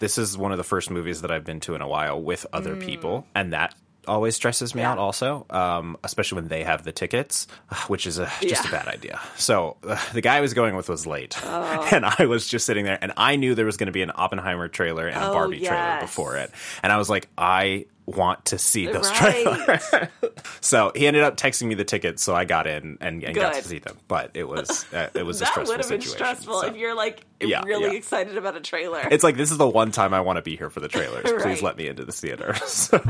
this 0.00 0.18
is 0.18 0.36
one 0.36 0.50
of 0.50 0.58
the 0.58 0.64
first 0.64 0.90
movies 0.90 1.22
that 1.22 1.30
I've 1.30 1.44
been 1.44 1.60
to 1.60 1.74
in 1.76 1.80
a 1.82 1.88
while 1.88 2.20
with 2.20 2.44
other 2.52 2.74
people, 2.76 3.26
and 3.34 3.52
that 3.52 3.74
always 4.08 4.34
stresses 4.34 4.74
me 4.74 4.80
out 4.82 4.96
also 4.96 5.44
um, 5.50 5.94
especially 6.02 6.36
when 6.36 6.48
they 6.48 6.64
have 6.64 6.82
the 6.84 6.90
tickets 6.90 7.46
which 7.86 8.06
is 8.06 8.18
a, 8.18 8.32
just 8.40 8.66
a 8.66 8.70
bad 8.70 8.88
idea. 8.88 9.20
So 9.36 9.76
uh, 9.86 9.98
the 10.14 10.22
guy 10.22 10.38
I 10.38 10.40
was 10.40 10.54
going 10.54 10.74
with 10.74 10.88
was 10.88 11.06
late 11.06 11.36
and 11.46 12.06
i 12.06 12.24
was 12.24 12.48
just 12.48 12.64
sitting 12.64 12.86
there 12.86 12.98
and 13.00 13.12
i 13.18 13.36
knew 13.36 13.54
there 13.54 13.66
was 13.66 13.76
going 13.76 13.86
to 13.88 13.92
be 13.92 14.00
an 14.00 14.10
oppenheimer 14.14 14.68
trailer 14.68 15.06
and 15.06 15.22
a 15.22 15.28
Oh, 15.28 15.32
barbie 15.34 15.60
trailer 15.60 16.00
before 16.00 16.38
it. 16.38 16.50
And 16.82 16.90
i 16.90 16.96
was 16.96 17.10
like 17.10 17.28
i 17.36 17.84
want 18.10 18.44
to 18.46 18.58
see 18.58 18.86
those 18.86 19.08
Right. 19.20 19.42
trailers 19.44 20.10
so 20.60 20.92
he 20.94 21.06
ended 21.06 21.22
up 21.22 21.36
texting 21.36 21.66
me 21.68 21.74
the 21.74 21.84
tickets 21.84 22.22
so 22.22 22.34
i 22.34 22.44
got 22.44 22.66
in 22.66 22.98
and, 23.00 23.22
and 23.24 23.34
got 23.34 23.54
to 23.54 23.62
see 23.62 23.78
them 23.78 23.96
but 24.08 24.30
it 24.34 24.48
was 24.48 24.84
uh, 24.92 25.08
it 25.14 25.24
was 25.24 25.38
a 25.40 25.44
that 25.44 25.50
stressful 25.52 25.74
would 25.74 25.80
have 25.80 25.88
been 25.90 26.00
stressful 26.00 26.60
so. 26.60 26.66
if 26.66 26.76
you're 26.76 26.94
like 26.94 27.24
Yeah, 27.40 27.62
really 27.64 27.90
yeah. 27.92 27.96
excited 27.96 28.36
about 28.36 28.56
a 28.56 28.60
trailer. 28.60 29.00
it's 29.10 29.24
like 29.24 29.36
this 29.36 29.50
is 29.50 29.58
the 29.58 29.68
one 29.68 29.90
time 29.92 30.12
I 30.12 30.20
want 30.20 30.36
to 30.36 30.42
be 30.42 30.56
here 30.56 30.68
for 30.70 30.80
the 30.80 30.88
trailers. 30.88 31.30
Please 31.42 31.62
let 31.62 31.76
me 31.76 31.86
into 31.88 32.04
the 32.04 32.12
theater. 32.12 32.54
So- 32.66 33.00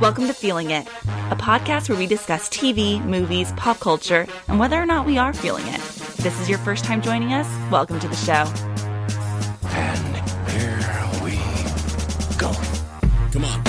Welcome 0.00 0.26
to 0.26 0.32
Feeling 0.34 0.70
It, 0.70 0.86
a 0.86 1.36
podcast 1.36 1.88
where 1.90 1.98
we 1.98 2.06
discuss 2.06 2.48
TV, 2.48 3.04
movies, 3.04 3.52
pop 3.56 3.78
culture, 3.80 4.26
and 4.48 4.58
whether 4.58 4.80
or 4.80 4.86
not 4.86 5.04
we 5.06 5.18
are 5.18 5.32
feeling 5.34 5.66
it. 5.66 5.74
If 5.76 6.16
this 6.18 6.40
is 6.40 6.48
your 6.48 6.58
first 6.60 6.84
time 6.84 7.02
joining 7.02 7.32
us, 7.34 7.46
welcome 7.70 7.98
to 8.00 8.08
the 8.08 8.16
show. 8.16 8.44
And 9.74 10.16
here 10.50 10.78
we 11.22 11.36
go. 12.38 12.52
Come 13.32 13.44
on, 13.44 13.62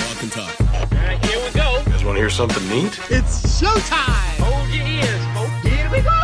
want 2.10 2.18
to 2.18 2.22
hear 2.22 2.30
something 2.32 2.68
neat? 2.70 3.00
It's 3.12 3.62
showtime! 3.62 4.40
Hold 4.42 4.68
your 4.70 4.84
ears, 4.84 5.24
folks. 5.38 5.62
Here 5.62 5.88
we 5.92 6.02
go! 6.02 6.18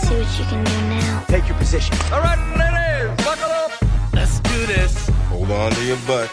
See 0.00 0.16
what 0.16 0.38
you 0.38 0.44
can 0.46 0.64
do 0.64 0.72
now. 0.88 1.24
Take 1.28 1.46
your 1.46 1.58
position. 1.58 1.94
All 2.10 2.22
right, 2.22 2.40
ladies, 2.56 3.22
buckle 3.22 3.50
up. 3.50 3.70
Let's 4.14 4.40
do 4.40 4.64
this. 4.64 5.10
Hold 5.28 5.50
on 5.50 5.72
to 5.72 5.84
your 5.84 5.98
butts. 6.06 6.32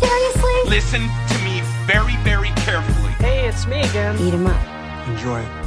Seriously? 0.00 0.58
Listen 0.66 1.02
to 1.02 1.38
me 1.44 1.62
very, 1.86 2.16
very 2.24 2.50
carefully. 2.66 3.12
Hey, 3.22 3.46
it's 3.46 3.64
me 3.68 3.82
again. 3.82 4.18
Eat 4.18 4.34
'em 4.34 4.48
up. 4.48 5.06
Enjoy. 5.06 5.65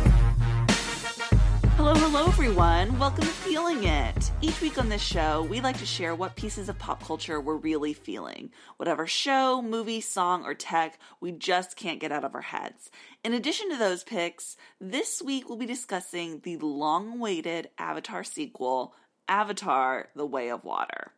Hello, 1.79 1.93
hello, 1.93 2.27
everyone. 2.27 2.99
Welcome 2.99 3.23
to 3.23 3.29
Feeling 3.29 3.85
It. 3.85 4.31
Each 4.41 4.59
week 4.59 4.77
on 4.77 4.89
this 4.89 5.01
show, 5.01 5.43
we 5.43 5.61
like 5.61 5.77
to 5.77 5.85
share 5.85 6.13
what 6.13 6.35
pieces 6.35 6.67
of 6.67 6.77
pop 6.77 7.01
culture 7.01 7.39
we're 7.39 7.55
really 7.55 7.93
feeling. 7.93 8.51
Whatever 8.75 9.07
show, 9.07 9.61
movie, 9.61 10.01
song, 10.01 10.43
or 10.43 10.53
tech, 10.53 10.99
we 11.21 11.31
just 11.31 11.77
can't 11.77 12.01
get 12.01 12.11
out 12.11 12.25
of 12.25 12.35
our 12.35 12.41
heads. 12.41 12.91
In 13.23 13.33
addition 13.33 13.69
to 13.69 13.77
those 13.77 14.03
picks, 14.03 14.57
this 14.81 15.21
week 15.21 15.47
we'll 15.47 15.57
be 15.57 15.65
discussing 15.65 16.41
the 16.43 16.57
long 16.57 17.13
awaited 17.13 17.69
Avatar 17.77 18.25
sequel, 18.25 18.93
Avatar 19.29 20.09
The 20.17 20.25
Way 20.25 20.49
of 20.49 20.65
Water. 20.65 21.13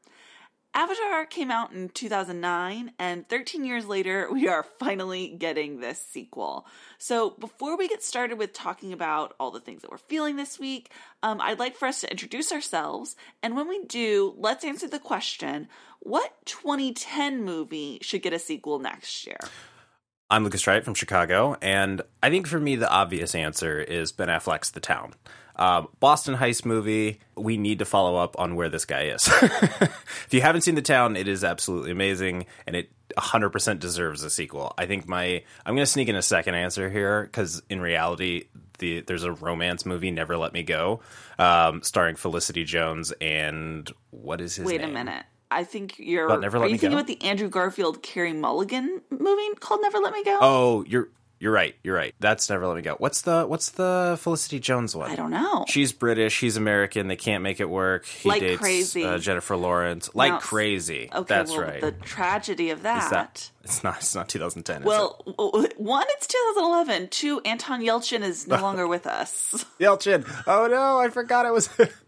Avatar 0.74 1.26
came 1.26 1.52
out 1.52 1.74
in 1.74 1.90
2009, 1.90 2.94
and 2.98 3.28
13 3.28 3.66
years 3.66 3.86
later, 3.86 4.30
we 4.32 4.48
are 4.48 4.64
finally 4.64 5.28
getting 5.28 5.80
this 5.80 6.00
sequel. 6.00 6.66
So, 6.98 7.32
before 7.32 7.78
we 7.78 7.88
get 7.88 8.04
started 8.04 8.38
with 8.38 8.54
talking 8.54 8.94
about 8.94 9.36
all 9.40 9.52
the 9.52 9.60
things 9.60 9.82
that 9.82 9.92
we're 9.92 9.98
feeling 9.98 10.38
this 10.38 10.60
week, 10.60 10.92
um, 11.24 11.42
I'd 11.42 11.60
like 11.60 11.76
for 11.76 11.88
us 11.88 12.02
to 12.02 12.12
introduce 12.12 12.52
ourselves. 12.52 13.16
And 13.44 13.56
when 13.56 13.68
we 13.68 13.84
do, 13.84 14.34
let's 14.38 14.64
answer 14.64 14.88
the 14.88 15.00
question 15.00 15.68
what 16.00 16.34
2010 16.46 17.44
movie 17.44 18.00
should 18.02 18.24
get 18.24 18.34
a 18.34 18.40
sequel 18.40 18.80
next 18.80 19.28
year? 19.28 19.38
I'm 20.32 20.46
Lucas 20.46 20.66
Wright 20.66 20.84
from 20.84 20.94
Chicago, 20.94 21.58
and 21.62 22.02
I 22.24 22.30
think 22.30 22.48
for 22.48 22.60
me 22.60 22.78
the 22.78 22.90
obvious 22.90 23.36
answer 23.36 23.82
is 23.82 24.14
Ben 24.14 24.30
Affleck's 24.30 24.72
The 24.72 24.80
Town. 24.80 25.14
Um, 25.62 25.90
Boston 26.00 26.36
heist 26.36 26.66
movie. 26.66 27.20
We 27.36 27.56
need 27.56 27.80
to 27.80 27.86
follow 27.86 28.16
up 28.16 28.40
on 28.40 28.56
where 28.56 28.68
this 28.68 28.86
guy 28.86 29.04
is. 29.04 29.28
if 29.42 30.28
you 30.32 30.42
haven't 30.42 30.62
seen 30.62 30.74
The 30.74 30.82
Town, 30.82 31.16
it 31.16 31.28
is 31.28 31.44
absolutely 31.44 31.92
amazing, 31.92 32.48
and 32.66 32.76
it 32.76 32.90
100% 33.16 33.80
deserves 33.80 34.24
a 34.24 34.32
sequel. 34.32 34.74
I 34.78 34.88
think 34.88 35.08
my 35.08 35.44
I'm 35.64 35.76
going 35.76 35.86
to 35.86 35.92
sneak 35.92 36.08
in 36.08 36.16
a 36.16 36.22
second 36.24 36.56
answer 36.56 36.90
here 36.90 37.24
because 37.24 37.62
in 37.70 37.80
reality, 37.80 38.46
the 38.80 39.02
there's 39.02 39.24
a 39.24 39.34
romance 39.34 39.86
movie, 39.86 40.10
Never 40.10 40.36
Let 40.36 40.52
Me 40.52 40.64
Go, 40.64 41.02
um, 41.38 41.84
starring 41.84 42.16
Felicity 42.16 42.64
Jones 42.64 43.14
and 43.22 43.92
what 44.10 44.42
is 44.42 44.56
his 44.56 44.66
Wait 44.66 44.82
name? 44.82 44.90
a 44.90 44.94
minute. 44.94 45.26
I 45.52 45.64
think 45.64 46.00
you're. 46.00 46.28
But 46.28 46.42
Never 46.42 46.58
are 46.58 46.62
Let 46.62 46.70
you 46.70 46.74
Me 46.74 46.78
thinking 46.80 46.96
Go? 46.98 47.02
about 47.02 47.08
the 47.08 47.22
Andrew 47.24 47.50
Garfield, 47.50 48.02
Carey 48.02 48.34
Mulligan 48.34 49.02
movie 49.12 49.56
called 49.60 49.82
Never 49.82 50.00
Let 50.00 50.14
Me 50.14 50.24
Go? 50.24 50.40
Oh, 50.42 50.84
you're 50.88 51.10
you're 51.42 51.52
right. 51.52 51.76
You're 51.84 51.96
right. 51.96 52.14
That's 52.20 52.50
Never 52.50 52.68
Let 52.68 52.76
Me 52.78 52.84
Go. 52.84 52.96
What's 53.00 53.24
the 53.24 53.46
what's 53.46 53.72
the 53.72 54.16
Felicity 54.22 54.60
Jones 54.60 54.96
one? 54.96 55.10
I 55.10 55.16
don't 55.16 55.32
know. 55.32 55.66
She's 55.68 55.92
British. 55.92 56.40
He's 56.40 56.56
American. 56.56 57.08
They 57.08 57.16
can't 57.16 57.42
make 57.42 57.60
it 57.60 57.68
work. 57.70 58.06
He 58.06 58.30
Like 58.30 58.42
dates 58.42 58.62
crazy. 58.62 59.04
Uh, 59.04 59.18
Jennifer 59.18 59.58
Lawrence. 59.58 60.12
Like 60.14 60.34
Now, 60.34 60.40
crazy. 60.40 61.10
okay, 61.12 61.26
That's 61.28 61.52
well, 61.52 61.62
right. 61.62 61.82
the 61.82 61.92
tragedy 61.94 62.70
of 62.70 62.84
that. 62.84 63.04
Is 63.06 63.10
that? 63.10 63.52
It's 63.64 63.84
not. 63.84 63.98
It's 63.98 64.14
not 64.16 64.30
2010. 64.30 64.82
is 64.82 64.86
Well, 64.86 65.20
w- 65.26 65.68
one, 65.78 66.06
it's 66.10 66.28
2011. 66.28 67.10
Two, 67.10 67.42
Anton 67.42 67.82
Yelchin 67.82 68.22
is 68.22 68.48
no 68.48 68.56
longer 68.62 68.88
with 68.88 69.08
us. 69.08 69.66
Yelchin. 69.80 70.26
Oh 70.48 70.68
no, 70.68 71.00
I 71.00 71.10
forgot 71.10 71.46
it 71.48 71.54
was. 71.54 71.70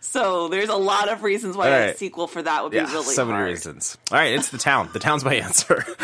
So 0.00 0.48
there's 0.48 0.68
a 0.68 0.76
lot 0.76 1.08
of 1.08 1.22
reasons 1.22 1.56
why 1.56 1.68
All 1.68 1.88
a 1.90 1.94
sequel 1.96 2.26
for 2.26 2.42
that 2.42 2.62
would 2.62 2.70
be 2.72 2.76
yeah, 2.78 2.90
really 2.90 3.14
so 3.14 3.24
many 3.24 3.36
hard. 3.38 3.50
reasons. 3.50 3.98
All 4.10 4.18
right, 4.18 4.32
it's 4.32 4.48
the 4.48 4.58
town. 4.58 4.90
The 4.92 4.98
town's 4.98 5.24
my 5.24 5.34
answer. 5.34 5.84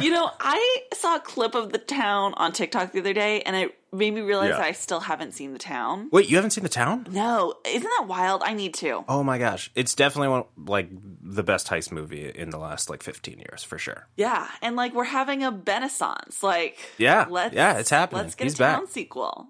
You 0.00 0.10
know, 0.10 0.28
I 0.40 0.78
saw 0.92 1.16
a 1.16 1.20
clip 1.20 1.54
of 1.54 1.70
the 1.70 1.78
town 1.78 2.34
on 2.36 2.50
TikTok 2.52 2.90
the 2.92 2.98
other 2.98 3.12
day, 3.12 3.42
and 3.42 3.54
it 3.54 3.76
made 3.92 4.12
me 4.12 4.22
realize 4.22 4.48
Yeah. 4.48 4.56
that 4.56 4.66
I 4.66 4.72
still 4.72 4.98
haven't 4.98 5.32
seen 5.32 5.52
the 5.52 5.58
town. 5.58 6.08
Wait, 6.10 6.28
you 6.28 6.34
haven't 6.36 6.50
seen 6.50 6.64
the 6.64 6.68
town? 6.70 7.06
No, 7.10 7.54
isn't 7.64 7.82
that 7.98 8.06
wild? 8.08 8.42
I 8.44 8.54
need 8.54 8.74
to. 8.74 9.04
Oh 9.08 9.22
my 9.22 9.38
gosh, 9.38 9.70
it's 9.76 9.94
definitely 9.94 10.28
one 10.28 10.44
like 10.56 10.88
the 11.22 11.44
best 11.44 11.68
heist 11.68 11.92
movie 11.92 12.28
in 12.28 12.50
the 12.50 12.58
last 12.58 12.90
like 12.90 13.02
15 13.04 13.38
years 13.38 13.62
for 13.62 13.78
sure. 13.78 14.08
Yeah, 14.16 14.48
and 14.62 14.74
like 14.74 14.94
we're 14.94 15.04
having 15.04 15.44
a 15.44 15.52
renaissance. 15.52 16.42
Like, 16.42 16.76
Yeah, 16.98 17.26
let's 17.30 17.54
yeah, 17.54 17.78
it's 17.78 17.90
happening. 17.90 18.22
Let's 18.22 18.34
get 18.34 18.44
He's 18.44 18.54
a 18.54 18.58
town 18.58 18.84
back. 18.86 18.92
sequel. 18.92 19.48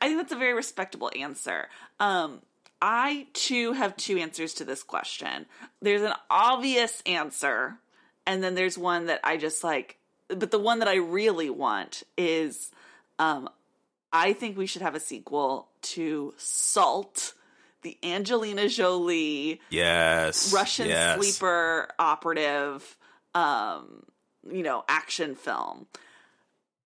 I 0.00 0.08
think 0.08 0.18
that's 0.20 0.32
a 0.32 0.36
very 0.36 0.52
respectable 0.52 1.10
answer. 1.18 1.68
Um, 2.00 2.42
I 2.80 3.26
too 3.32 3.72
have 3.72 3.96
two 3.96 4.18
answers 4.18 4.54
to 4.54 4.64
this 4.64 4.82
question. 4.82 5.46
There's 5.80 6.02
an 6.02 6.12
obvious 6.30 7.02
answer, 7.06 7.78
and 8.26 8.42
then 8.42 8.54
there's 8.54 8.76
one 8.76 9.06
that 9.06 9.20
I 9.24 9.36
just 9.36 9.64
like. 9.64 9.98
But 10.28 10.50
the 10.50 10.58
one 10.58 10.80
that 10.80 10.88
I 10.88 10.96
really 10.96 11.50
want 11.50 12.02
is, 12.18 12.70
um, 13.18 13.48
I 14.12 14.32
think 14.32 14.58
we 14.58 14.66
should 14.66 14.82
have 14.82 14.94
a 14.94 15.00
sequel 15.00 15.68
to 15.82 16.34
Salt, 16.36 17.32
the 17.82 17.96
Angelina 18.02 18.68
Jolie 18.68 19.60
Yes, 19.70 20.52
Russian 20.52 20.88
yes. 20.88 21.16
sleeper 21.18 21.88
operative, 21.98 22.96
um, 23.34 24.02
you 24.50 24.62
know, 24.62 24.84
action 24.88 25.34
film. 25.34 25.86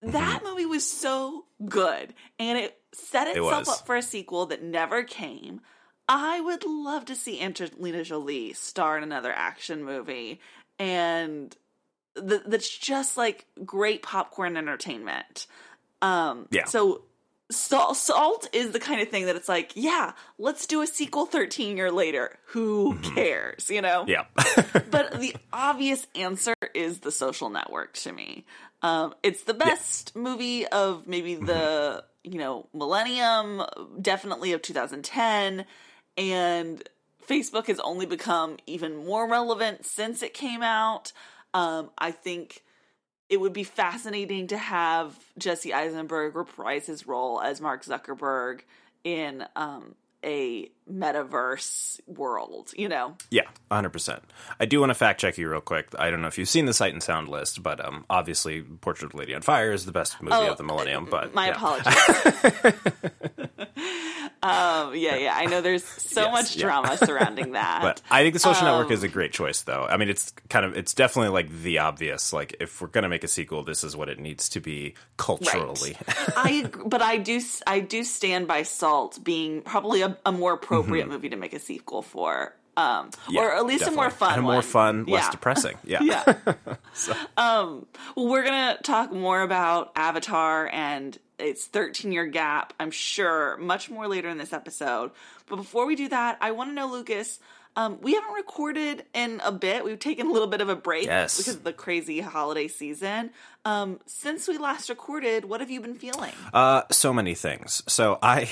Mm-hmm. 0.05 0.13
That 0.13 0.43
movie 0.45 0.67
was 0.67 0.89
so 0.89 1.45
good, 1.67 2.15
and 2.39 2.59
it 2.59 2.79
set 2.93 3.29
itself 3.29 3.67
was. 3.67 3.69
up 3.69 3.87
for 3.87 3.97
a 3.97 4.03
sequel 4.03 4.47
that 4.47 4.63
never 4.63 5.03
came. 5.03 5.61
I 6.13 6.41
would 6.41 6.65
love 6.65 7.05
to 7.07 7.15
see 7.15 7.41
Angelina 7.41 8.03
Jolie 8.03 8.53
star 8.53 8.99
in 8.99 9.05
another 9.05 9.33
action 9.33 9.85
movie, 9.85 10.41
and 10.79 11.57
th- 12.17 12.43
that's 12.47 12.69
just 12.69 13.17
like 13.17 13.47
great 13.65 14.03
popcorn 14.03 14.57
entertainment. 14.57 15.47
Um, 16.03 16.49
Yeah. 16.51 16.65
So 16.65 17.03
Salt, 17.53 17.97
Salt 17.97 18.49
is 18.53 18.73
the 18.73 18.81
kind 18.81 19.01
of 19.01 19.09
thing 19.09 19.27
that 19.27 19.37
it's 19.37 19.49
like, 19.49 19.73
yeah, 19.75 20.13
let's 20.39 20.67
do 20.67 20.83
a 20.83 20.87
sequel 20.87 21.27
13 21.27 21.77
year 21.77 21.91
later. 21.93 22.39
Who 22.47 22.97
cares, 23.15 23.71
you 23.71 23.81
know? 23.81 24.05
Mm-hmm. 24.07 24.11
Yeah. 24.11 24.81
But 24.91 25.21
the 25.21 25.35
obvious 25.53 26.07
answer 26.17 26.55
is 26.75 27.01
The 27.01 27.13
Social 27.13 27.51
Network 27.51 27.93
to 27.99 28.13
me. 28.13 28.45
Um, 28.83 29.15
it's 29.23 29.45
the 29.45 29.55
best 29.55 30.17
movie 30.17 30.67
of 30.67 31.07
maybe 31.07 31.35
the, 31.37 32.05
you 32.25 32.39
know, 32.39 32.67
millennium, 32.73 33.63
definitely 34.01 34.53
of 34.53 34.63
2010. 34.63 35.65
And 36.17 36.83
Facebook 37.27 37.67
has 37.67 37.81
only 37.81 38.07
become 38.07 38.57
even 38.67 39.05
more 39.07 39.29
relevant 39.29 39.87
since 39.87 40.23
it 40.23 40.35
came 40.35 40.63
out. 40.63 41.13
Um, 41.55 41.91
I 41.99 42.11
think 42.11 42.63
it 43.29 43.41
would 43.41 43.53
be 43.53 43.65
fascinating 43.65 44.49
to 44.49 44.59
have 44.59 45.15
Jesse 45.39 45.73
Eisenberg 45.73 46.35
reprise 46.35 46.87
his 46.87 47.07
role 47.07 47.41
as 47.41 47.61
Mark 47.61 47.85
Zuckerberg 47.85 48.61
in 49.05 49.45
um, 49.55 49.95
a 50.25 50.69
metaverse 50.93 52.01
world, 52.07 52.73
you 52.77 52.89
know? 52.89 53.17
Yeah, 53.31 53.45
100%. 53.71 54.21
I 54.59 54.67
do 54.67 54.81
want 54.81 54.91
to 54.91 54.95
fact 54.95 55.21
check 55.21 55.39
you 55.39 55.49
real 55.49 55.61
quick. 55.61 55.89
I 55.99 56.11
don't 56.11 56.21
know 56.21 56.29
if 56.29 56.37
you've 56.39 56.49
seen 56.49 56.67
the 56.67 56.75
Sight 56.75 56.93
and 56.93 57.03
Sound 57.03 57.29
list, 57.29 57.63
but 57.63 57.83
um, 57.85 58.05
obviously 58.11 58.63
Portrait 58.63 59.07
of 59.09 59.15
a 59.15 59.17
Lady 59.19 59.35
on 59.35 59.43
Fire 59.43 59.73
is 59.73 59.87
the 59.87 59.93
best 59.93 60.21
movie 60.21 60.35
Oh, 60.37 60.51
of 60.51 60.59
the 60.59 60.65
millennium. 60.65 61.07
But 61.09 61.33
My 61.35 61.47
yeah. 61.47 61.53
apologies. 61.55 61.95
um, 64.43 64.95
yeah, 64.95 65.17
yeah. 65.17 65.35
I 65.37 65.47
know 65.47 65.61
there's 65.61 65.85
so 65.85 66.23
Yes, 66.23 66.33
much 66.33 66.57
yeah. 66.57 66.63
drama 66.63 66.97
surrounding 66.97 67.53
that. 67.53 67.81
But 67.83 68.01
I 68.11 68.23
think 68.23 68.33
the 68.35 68.39
social 68.41 68.65
network 68.65 68.87
Um, 68.87 68.93
is 68.93 69.03
a 69.03 69.09
great 69.09 69.33
choice, 69.33 69.63
though. 69.63 69.87
I 69.89 69.97
mean, 69.97 70.09
it's 70.09 70.33
kind 70.49 70.65
of, 70.65 70.77
it's 70.77 70.95
definitely 70.95 71.31
like 71.31 71.51
the 71.51 71.79
obvious. 71.79 72.33
Like, 72.33 72.57
if 72.61 72.81
we're 72.81 72.89
going 72.89 73.03
to 73.03 73.09
make 73.09 73.25
a 73.25 73.29
sequel, 73.29 73.63
this 73.65 73.85
is 73.85 73.97
what 73.97 74.09
it 74.09 74.19
needs 74.19 74.49
to 74.51 74.61
be 74.61 74.95
culturally. 75.17 75.97
I, 76.37 76.71
but 76.87 77.03
I 77.03 77.19
do, 77.19 77.41
I 77.67 77.81
do 77.81 78.03
stand 78.05 78.49
by 78.49 78.63
Salt 78.63 79.23
being 79.23 79.63
probably 79.63 80.03
a, 80.03 80.17
a 80.25 80.33
more 80.33 80.53
appropriate 80.55 81.03
Mm-hmm. 81.05 81.13
movie 81.13 81.29
to 81.31 81.37
make 81.37 81.53
a 81.53 81.59
sequel 81.59 82.03
for 82.03 82.55
um, 82.77 83.11
Yeah, 83.29 83.43
or 83.43 83.55
at 83.55 83.67
least 83.67 83.87
a 83.87 83.91
more 83.91 84.09
fun, 84.11 84.31
and 84.33 84.39
a 84.39 84.43
more 84.43 84.55
one. 84.55 84.63
fun, 84.63 85.05
less 85.05 85.25
Yeah. 85.25 85.31
depressing. 85.31 85.77
Yeah. 85.85 85.99
yeah. 86.03 86.35
so. 86.95 87.13
Um, 87.37 87.87
well, 88.17 88.29
we're 88.29 88.45
gonna 88.45 88.79
talk 88.83 89.13
more 89.13 89.43
about 89.43 89.93
Avatar 89.97 90.69
and 90.73 91.19
its 91.41 91.67
13 91.67 92.13
year 92.13 92.27
gap. 92.27 92.73
I'm 92.79 92.91
sure 92.91 93.57
much 93.59 93.91
more 93.91 94.07
later 94.09 94.29
in 94.29 94.39
this 94.39 94.53
episode. 94.53 95.11
But 95.49 95.57
before 95.57 95.87
we 95.87 95.97
do 95.97 96.09
that, 96.09 96.39
I 96.41 96.53
want 96.53 96.71
to 96.71 96.75
know, 96.75 96.87
Lucas. 96.91 97.39
Um, 97.77 97.99
we 98.03 98.15
haven't 98.15 98.33
recorded 98.35 99.05
in 99.15 99.41
a 99.45 99.53
bit. 99.53 99.85
We've 99.85 99.97
taken 99.99 100.27
a 100.27 100.33
little 100.33 100.49
bit 100.49 100.61
of 100.61 100.69
a 100.69 100.75
break 100.75 101.07
Yes. 101.07 101.37
because 101.39 101.55
of 101.55 101.63
the 101.63 101.73
crazy 101.73 102.21
holiday 102.21 102.67
season. 102.67 103.31
Um, 103.65 104.01
since 104.07 104.49
we 104.49 104.59
last 104.59 104.89
recorded, 104.89 105.45
what 105.45 105.61
have 105.61 105.71
you 105.71 105.81
been 105.81 105.95
feeling? 105.95 106.33
Uh, 106.53 106.83
so 106.91 107.13
many 107.13 107.35
things. 107.37 107.81
So 107.87 108.19
I, 108.21 108.51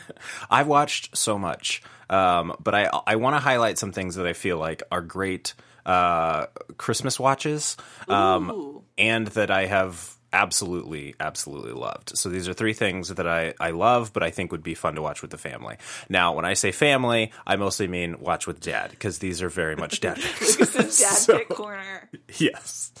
I've 0.50 0.68
watched 0.68 1.16
so 1.16 1.36
much, 1.36 1.82
um, 2.08 2.54
but 2.62 2.74
I 2.76 2.88
I 3.08 3.16
want 3.16 3.34
to 3.34 3.40
highlight 3.40 3.76
some 3.76 3.90
things 3.90 4.14
that 4.14 4.26
I 4.26 4.34
feel 4.34 4.56
like 4.58 4.84
are 4.92 5.02
great 5.02 5.54
uh, 5.84 6.46
Christmas 6.76 7.18
watches, 7.18 7.76
um, 8.08 8.82
and 8.96 9.26
that 9.28 9.50
I 9.50 9.66
have 9.66 10.14
absolutely 10.32 11.14
absolutely 11.20 11.72
loved. 11.72 12.16
So 12.16 12.28
these 12.28 12.48
are 12.48 12.52
three 12.54 12.72
things 12.72 13.08
that 13.08 13.26
I 13.26 13.54
I 13.60 13.70
love, 13.70 14.12
but 14.12 14.22
I 14.22 14.30
think 14.30 14.52
would 14.52 14.62
be 14.62 14.74
fun 14.74 14.94
to 14.94 15.02
watch 15.02 15.22
with 15.22 15.30
the 15.30 15.38
family. 15.38 15.76
Now, 16.08 16.34
when 16.34 16.44
I 16.44 16.54
say 16.54 16.72
family, 16.72 17.32
I 17.46 17.56
mostly 17.56 17.88
mean 17.88 18.20
watch 18.20 18.46
with 18.46 18.60
dad 18.60 18.90
because 18.90 19.18
these 19.18 19.42
are 19.42 19.48
very 19.48 19.76
much 19.76 20.00
dad. 20.00 20.16
picks. 20.20 20.58
Lucas's 20.58 20.98
dad 20.98 21.12
So- 21.16 21.38
pick 21.38 21.48
corner. 21.48 22.08
Yes, 22.38 22.92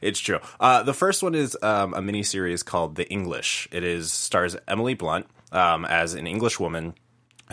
it's 0.00 0.18
true. 0.20 0.38
Uh, 0.58 0.82
the 0.82 0.94
first 0.94 1.22
one 1.22 1.34
is 1.34 1.56
um, 1.62 1.94
a 1.94 2.00
mini 2.02 2.22
series 2.22 2.62
called 2.62 2.96
The 2.96 3.08
English. 3.10 3.68
It 3.70 3.84
is 3.84 4.12
stars 4.12 4.56
Emily 4.66 4.94
Blunt 4.94 5.26
um, 5.52 5.84
as 5.84 6.14
an 6.14 6.26
English 6.26 6.58
woman 6.58 6.94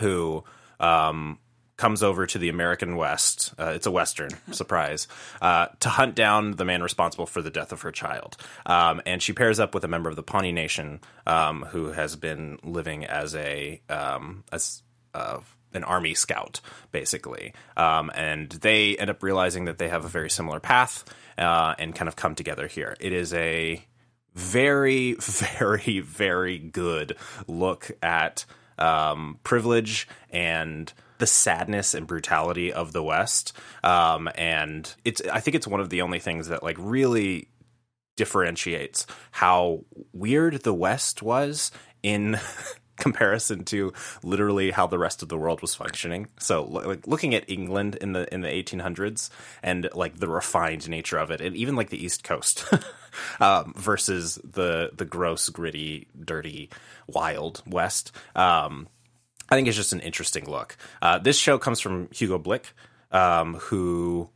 who 0.00 0.44
um, 0.80 1.38
comes 1.76 2.02
over 2.02 2.26
to 2.26 2.38
the 2.38 2.48
American 2.48 2.96
West. 2.96 3.54
Uh, 3.58 3.72
it's 3.74 3.86
a 3.86 3.90
Western 3.90 4.30
surprise 4.52 5.08
uh, 5.42 5.66
to 5.80 5.88
hunt 5.88 6.14
down 6.14 6.52
the 6.52 6.64
man 6.64 6.82
responsible 6.82 7.26
for 7.26 7.42
the 7.42 7.50
death 7.50 7.72
of 7.72 7.82
her 7.82 7.92
child. 7.92 8.36
Um, 8.64 9.02
and 9.06 9.22
she 9.22 9.32
pairs 9.32 9.60
up 9.60 9.74
with 9.74 9.84
a 9.84 9.88
member 9.88 10.08
of 10.08 10.16
the 10.16 10.22
Pawnee 10.22 10.52
Nation 10.52 11.00
um, 11.26 11.62
who 11.62 11.92
has 11.92 12.16
been 12.16 12.58
living 12.62 13.04
as 13.04 13.34
a 13.34 13.80
um, 13.88 14.44
as 14.52 14.82
uh, 15.14 15.40
an 15.72 15.84
army 15.84 16.14
scout, 16.14 16.60
basically. 16.90 17.52
Um, 17.76 18.10
and 18.14 18.50
they 18.50 18.96
end 18.96 19.10
up 19.10 19.22
realizing 19.22 19.66
that 19.66 19.78
they 19.78 19.88
have 19.88 20.04
a 20.04 20.08
very 20.08 20.30
similar 20.30 20.60
path 20.60 21.04
uh, 21.38 21.74
and 21.78 21.94
kind 21.94 22.08
of 22.08 22.16
come 22.16 22.34
together 22.34 22.66
here. 22.66 22.96
It 22.98 23.12
is 23.12 23.32
a 23.34 23.84
very, 24.34 25.12
very, 25.20 26.00
very 26.00 26.58
good 26.58 27.16
look 27.46 27.90
at 28.02 28.44
um, 28.78 29.38
privilege 29.44 30.08
and 30.30 30.92
the 31.18 31.26
sadness 31.26 31.94
and 31.94 32.06
brutality 32.06 32.72
of 32.72 32.92
the 32.92 33.02
West. 33.02 33.52
Um, 33.82 34.28
and 34.34 34.92
it's, 35.04 35.22
I 35.32 35.40
think 35.40 35.54
it's 35.54 35.66
one 35.66 35.80
of 35.80 35.90
the 35.90 36.02
only 36.02 36.18
things 36.18 36.48
that 36.48 36.62
like 36.62 36.76
really 36.78 37.48
differentiates 38.16 39.06
how 39.30 39.84
weird 40.12 40.62
the 40.62 40.74
West 40.74 41.22
was 41.22 41.70
in 42.02 42.38
comparison 42.96 43.64
to 43.64 43.92
literally 44.22 44.70
how 44.70 44.86
the 44.86 44.98
rest 44.98 45.22
of 45.22 45.28
the 45.28 45.36
world 45.36 45.60
was 45.62 45.74
functioning. 45.74 46.28
So, 46.38 46.64
like 46.64 47.06
looking 47.06 47.34
at 47.34 47.48
England 47.48 47.96
in 47.96 48.12
the 48.12 48.32
in 48.32 48.40
the 48.40 48.48
1800s 48.48 49.30
and 49.62 49.88
like 49.94 50.16
the 50.16 50.28
refined 50.28 50.88
nature 50.88 51.18
of 51.18 51.30
it, 51.30 51.40
and 51.40 51.54
even 51.56 51.76
like 51.76 51.90
the 51.90 52.02
East 52.02 52.24
Coast 52.24 52.64
um, 53.40 53.74
versus 53.76 54.36
the 54.42 54.90
the 54.96 55.04
gross, 55.04 55.48
gritty, 55.48 56.08
dirty, 56.18 56.70
wild 57.06 57.62
West. 57.66 58.12
Um, 58.34 58.88
I 59.48 59.54
think 59.54 59.68
it's 59.68 59.76
just 59.76 59.92
an 59.92 60.00
interesting 60.00 60.48
look. 60.48 60.76
Uh, 61.00 61.18
this 61.18 61.38
show 61.38 61.58
comes 61.58 61.80
from 61.80 62.08
Hugo 62.12 62.38
Blick, 62.38 62.72
um, 63.12 63.54
who 63.54 64.30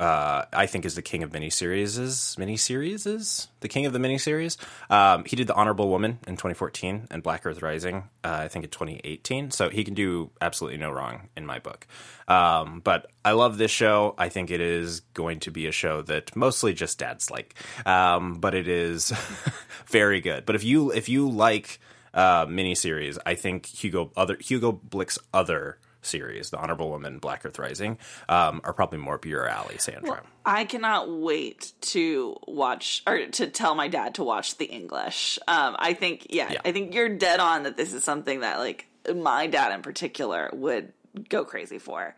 uh, 0.00 0.46
I 0.54 0.64
think 0.64 0.86
is 0.86 0.94
the 0.94 1.02
king 1.02 1.22
of 1.22 1.30
miniseries. 1.30 1.98
Miniseries 2.38 3.06
is 3.06 3.48
the 3.60 3.68
king 3.68 3.84
of 3.84 3.92
the 3.92 3.98
miniseries. 3.98 4.56
Um, 4.90 5.24
he 5.26 5.36
did 5.36 5.46
The 5.46 5.54
Honorable 5.54 5.90
Woman 5.90 6.18
in 6.26 6.36
2014 6.36 7.08
and 7.10 7.22
Black 7.22 7.44
Earth 7.44 7.60
Rising, 7.60 8.08
uh, 8.24 8.38
I 8.40 8.48
think 8.48 8.64
in 8.64 8.70
2018. 8.70 9.50
So 9.50 9.68
he 9.68 9.84
can 9.84 9.92
do 9.92 10.30
absolutely 10.40 10.78
no 10.78 10.90
wrong 10.90 11.28
in 11.36 11.44
my 11.44 11.58
book. 11.58 11.86
Um, 12.28 12.80
but 12.80 13.10
I 13.26 13.32
love 13.32 13.58
this 13.58 13.70
show. 13.70 14.14
I 14.16 14.30
think 14.30 14.50
it 14.50 14.62
is 14.62 15.00
going 15.12 15.40
to 15.40 15.50
be 15.50 15.66
a 15.66 15.72
show 15.72 16.00
that 16.02 16.34
mostly 16.34 16.72
just 16.72 16.98
dads 16.98 17.30
like, 17.30 17.54
um, 17.84 18.40
but 18.40 18.54
it 18.54 18.68
is 18.68 19.12
very 19.86 20.22
good. 20.22 20.46
But 20.46 20.56
if 20.56 20.64
you 20.64 20.92
if 20.92 21.10
you 21.10 21.28
like 21.28 21.78
uh, 22.14 22.46
miniseries, 22.46 23.18
I 23.24 23.34
think 23.34 23.66
Hugo 23.66 24.10
other 24.16 24.36
Hugo 24.40 24.72
Blick's 24.72 25.18
other 25.32 25.78
series, 26.02 26.48
The 26.50 26.58
Honorable 26.58 26.88
Woman, 26.88 27.18
Black 27.18 27.44
Earth 27.44 27.58
Rising, 27.58 27.98
um, 28.28 28.62
are 28.64 28.72
probably 28.72 28.98
more 28.98 29.16
up 29.16 29.26
your 29.26 29.46
alley, 29.46 29.76
Sandra. 29.78 30.22
I 30.46 30.64
cannot 30.64 31.10
wait 31.10 31.72
to 31.82 32.36
watch 32.48 33.02
or 33.06 33.26
to 33.26 33.46
tell 33.48 33.74
my 33.74 33.88
dad 33.88 34.14
to 34.14 34.24
watch 34.24 34.56
the 34.56 34.64
English. 34.64 35.38
Um, 35.46 35.76
I 35.78 35.92
think, 35.92 36.28
yeah, 36.30 36.52
Yeah. 36.52 36.60
I 36.64 36.72
think 36.72 36.94
you're 36.94 37.10
dead 37.10 37.38
on 37.38 37.64
that 37.64 37.76
this 37.76 37.92
is 37.92 38.02
something 38.02 38.40
that 38.40 38.58
like 38.58 38.86
my 39.14 39.46
dad 39.46 39.72
in 39.74 39.82
particular 39.82 40.48
would 40.54 40.92
go 41.28 41.44
crazy 41.44 41.78
for. 41.78 42.16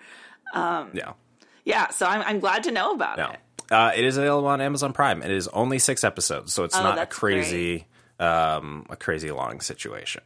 Um, 0.55 0.91
yeah. 0.94 1.15
Yeah, 1.65 1.89
so 1.91 2.06
I'm, 2.06 2.23
I'm 2.23 2.39
glad 2.41 2.65
to 2.65 2.71
know 2.71 2.93
about 2.93 3.19
No. 3.19 3.31
it. 3.31 3.39
Uh, 3.71 3.91
it 3.97 4.05
is 4.05 4.17
available 4.17 4.49
on 4.49 4.61
Amazon 4.61 4.93
Prime. 4.93 5.23
It 5.23 5.31
is 5.33 5.49
only 5.49 5.79
six 5.81 6.05
episodes, 6.05 6.53
so 6.53 6.62
it's 6.65 6.77
Oh, 6.77 6.83
not 6.83 6.99
a 6.99 7.06
crazy, 7.06 7.87
um, 8.22 8.86
a 8.88 8.96
crazy 8.96 9.30
long 9.30 9.60
situation. 9.60 10.22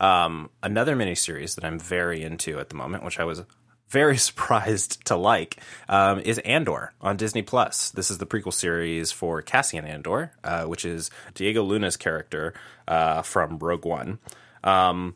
Um, 0.00 0.50
another 0.62 0.96
miniseries 0.96 1.54
that 1.54 1.64
I'm 1.64 1.78
very 1.78 2.22
into 2.22 2.58
at 2.58 2.68
the 2.68 2.74
moment, 2.74 3.04
which 3.04 3.18
I 3.18 3.24
was 3.24 3.42
very 3.88 4.16
surprised 4.28 5.04
to 5.06 5.16
like, 5.16 5.58
um, 5.88 6.20
is 6.20 6.38
Andor 6.40 6.92
on 7.00 7.16
Disney 7.16 7.42
Plus. 7.42 7.90
This 7.90 8.10
is 8.10 8.18
the 8.18 8.26
prequel 8.26 8.52
series 8.52 9.12
for 9.12 9.42
Cassian 9.42 9.84
Andor, 9.84 10.32
uh, 10.44 10.64
which 10.64 10.84
is 10.84 11.10
Diego 11.34 11.62
Luna's 11.62 11.96
character 11.96 12.52
uh, 12.88 13.22
from 13.22 13.58
Rogue 13.58 13.86
One. 13.86 14.18
Um, 14.64 15.14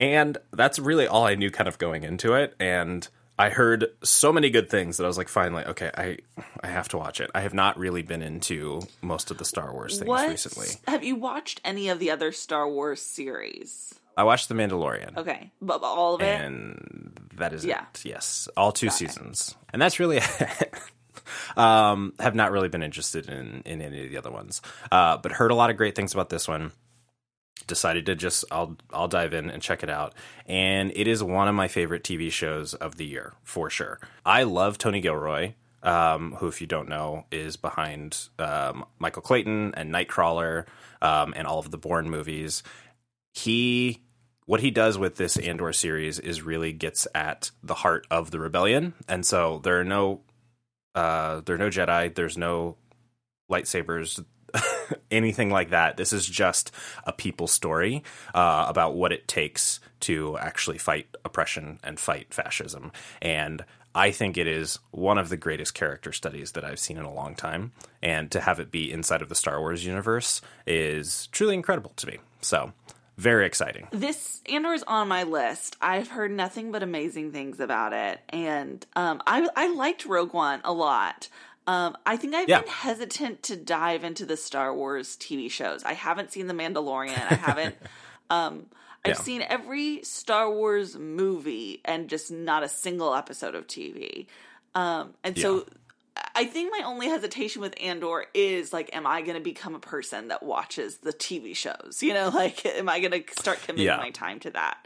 and 0.00 0.38
that's 0.52 0.78
really 0.78 1.06
all 1.06 1.26
I 1.26 1.34
knew 1.34 1.50
kind 1.50 1.68
of 1.68 1.78
going 1.78 2.04
into 2.04 2.34
it. 2.34 2.54
And 2.58 3.06
I 3.38 3.50
heard 3.50 3.86
so 4.02 4.32
many 4.32 4.50
good 4.50 4.68
things 4.68 4.96
that 4.96 5.04
I 5.04 5.06
was 5.06 5.16
like, 5.18 5.28
finally, 5.28 5.64
okay, 5.64 5.90
I 5.96 6.18
I 6.62 6.66
have 6.66 6.88
to 6.88 6.98
watch 6.98 7.20
it. 7.20 7.30
I 7.34 7.40
have 7.42 7.54
not 7.54 7.78
really 7.78 8.02
been 8.02 8.22
into 8.22 8.80
most 9.00 9.30
of 9.30 9.38
the 9.38 9.44
Star 9.44 9.72
Wars 9.72 9.98
things 9.98 10.08
What 10.08 10.28
recently. 10.28 10.66
have 10.88 11.04
you 11.04 11.14
watched 11.16 11.60
any 11.64 11.88
of 11.88 11.98
the 12.00 12.10
other 12.10 12.32
Star 12.32 12.68
Wars 12.68 13.00
series? 13.00 13.94
I 14.16 14.24
watched 14.24 14.48
The 14.48 14.54
Mandalorian. 14.56 15.16
Okay, 15.16 15.52
but 15.62 15.80
all 15.84 16.16
of 16.16 16.22
it. 16.22 16.40
And 16.40 17.16
that 17.36 17.52
is 17.52 17.64
Yeah. 17.64 17.84
it. 17.94 18.04
Yes, 18.04 18.48
all 18.56 18.72
two 18.72 18.90
seasons, 18.90 19.54
and 19.72 19.80
that's 19.80 20.00
really 20.00 20.20
um, 21.56 22.14
have 22.18 22.34
not 22.34 22.50
really 22.50 22.68
been 22.68 22.82
interested 22.82 23.28
in 23.28 23.62
in 23.64 23.80
any 23.80 24.04
of 24.04 24.10
the 24.10 24.16
other 24.16 24.30
ones, 24.30 24.60
uh, 24.90 25.16
but 25.18 25.32
heard 25.32 25.50
a 25.50 25.54
lot 25.54 25.70
of 25.70 25.76
great 25.76 25.94
things 25.94 26.12
about 26.12 26.28
this 26.30 26.48
one. 26.48 26.72
Decided 27.66 28.06
to 28.06 28.14
just 28.14 28.44
I'll 28.50 28.76
I'll 28.92 29.08
dive 29.08 29.34
in 29.34 29.50
and 29.50 29.62
check 29.62 29.82
it 29.82 29.90
out, 29.90 30.14
and 30.46 30.92
it 30.94 31.06
is 31.06 31.22
one 31.22 31.48
of 31.48 31.54
my 31.54 31.68
favorite 31.68 32.02
TV 32.02 32.30
shows 32.30 32.74
of 32.74 32.96
the 32.96 33.06
year 33.06 33.34
for 33.42 33.68
sure. 33.68 34.00
I 34.24 34.44
love 34.44 34.78
Tony 34.78 35.00
Gilroy. 35.00 35.54
Um, 35.80 36.32
who, 36.40 36.48
if 36.48 36.60
you 36.60 36.66
don't 36.66 36.88
know, 36.88 37.24
is 37.30 37.56
behind 37.56 38.28
um, 38.40 38.84
Michael 38.98 39.22
Clayton 39.22 39.74
and 39.76 39.94
Nightcrawler 39.94 40.66
um, 41.00 41.32
and 41.36 41.46
all 41.46 41.60
of 41.60 41.70
the 41.70 41.78
Bourne 41.78 42.10
movies. 42.10 42.64
He 43.32 44.02
what 44.48 44.60
he 44.60 44.70
does 44.70 44.96
with 44.96 45.16
this 45.16 45.36
Andor 45.36 45.74
series 45.74 46.18
is 46.18 46.40
really 46.40 46.72
gets 46.72 47.06
at 47.14 47.50
the 47.62 47.74
heart 47.74 48.06
of 48.10 48.30
the 48.30 48.40
rebellion, 48.40 48.94
and 49.06 49.24
so 49.24 49.60
there 49.62 49.78
are 49.78 49.84
no 49.84 50.22
uh, 50.94 51.42
there 51.44 51.54
are 51.54 51.58
no 51.58 51.68
Jedi, 51.68 52.14
there's 52.14 52.38
no 52.38 52.76
lightsabers, 53.50 54.24
anything 55.10 55.50
like 55.50 55.70
that. 55.70 55.96
This 55.96 56.12
is 56.12 56.26
just 56.26 56.72
a 57.04 57.12
people 57.12 57.46
story 57.46 58.02
uh, 58.34 58.66
about 58.68 58.94
what 58.94 59.12
it 59.12 59.28
takes 59.28 59.80
to 60.00 60.38
actually 60.38 60.78
fight 60.78 61.08
oppression 61.24 61.78
and 61.82 61.98
fight 61.98 62.32
fascism, 62.32 62.92
and 63.20 63.64
I 63.94 64.10
think 64.12 64.36
it 64.36 64.46
is 64.46 64.78
one 64.90 65.18
of 65.18 65.28
the 65.28 65.36
greatest 65.36 65.74
character 65.74 66.12
studies 66.12 66.52
that 66.52 66.64
I've 66.64 66.78
seen 66.78 66.98
in 66.98 67.04
a 67.04 67.12
long 67.12 67.34
time, 67.34 67.72
and 68.02 68.30
to 68.30 68.40
have 68.40 68.60
it 68.60 68.70
be 68.70 68.92
inside 68.92 69.22
of 69.22 69.28
the 69.28 69.34
Star 69.34 69.60
Wars 69.60 69.84
universe 69.84 70.40
is 70.66 71.26
truly 71.28 71.54
incredible 71.54 71.92
to 71.96 72.06
me. 72.06 72.18
So. 72.40 72.72
Very 73.16 73.46
exciting. 73.46 73.88
This 73.90 74.40
Andor 74.48 74.74
is 74.74 74.84
on 74.84 75.08
my 75.08 75.24
list. 75.24 75.76
I've 75.80 76.06
heard 76.06 76.30
nothing 76.30 76.70
but 76.70 76.84
amazing 76.84 77.32
things 77.32 77.58
about 77.58 77.92
it, 77.92 78.20
and 78.28 78.86
um, 78.94 79.20
I 79.26 79.48
I 79.56 79.74
liked 79.74 80.06
Rogue 80.06 80.32
One 80.32 80.60
a 80.62 80.72
lot. 80.72 81.28
Um, 81.68 81.98
I 82.06 82.16
think 82.16 82.34
I've 82.34 82.48
Yeah. 82.48 82.60
been 82.62 82.68
hesitant 82.70 83.42
to 83.44 83.56
dive 83.56 84.02
into 84.02 84.24
the 84.24 84.38
Star 84.38 84.74
Wars 84.74 85.16
TV 85.16 85.50
shows. 85.50 85.84
I 85.84 85.92
haven't 85.92 86.32
seen 86.32 86.46
The 86.46 86.54
Mandalorian. 86.54 87.10
I 87.10 87.34
haven't. 87.34 87.76
um, 88.30 88.66
I've 89.04 89.16
Yeah. 89.16 89.22
seen 89.22 89.42
every 89.42 90.02
Star 90.02 90.50
Wars 90.50 90.96
movie 90.96 91.82
and 91.84 92.08
just 92.08 92.32
not 92.32 92.62
a 92.62 92.68
single 92.68 93.14
episode 93.14 93.54
of 93.54 93.66
TV. 93.66 94.26
Um, 94.74 95.12
and 95.22 95.38
so 95.38 95.66
I 96.34 96.46
think 96.46 96.72
my 96.72 96.84
only 96.86 97.06
hesitation 97.08 97.60
with 97.60 97.74
Andor 97.80 98.24
is 98.32 98.72
like, 98.72 98.88
am 98.96 99.06
I 99.06 99.20
going 99.20 99.34
to 99.36 99.44
become 99.44 99.74
a 99.74 99.80
person 99.80 100.28
that 100.28 100.42
watches 100.42 100.98
the 100.98 101.12
TV 101.12 101.54
shows? 101.54 102.02
You 102.02 102.14
know, 102.14 102.28
like, 102.34 102.64
am 102.64 102.88
I 102.88 102.98
going 103.00 103.12
to 103.12 103.22
start 103.38 103.62
committing 103.62 103.86
Yeah. 103.86 103.96
my 103.98 104.10
time 104.10 104.40
to 104.40 104.50
that? 104.52 104.78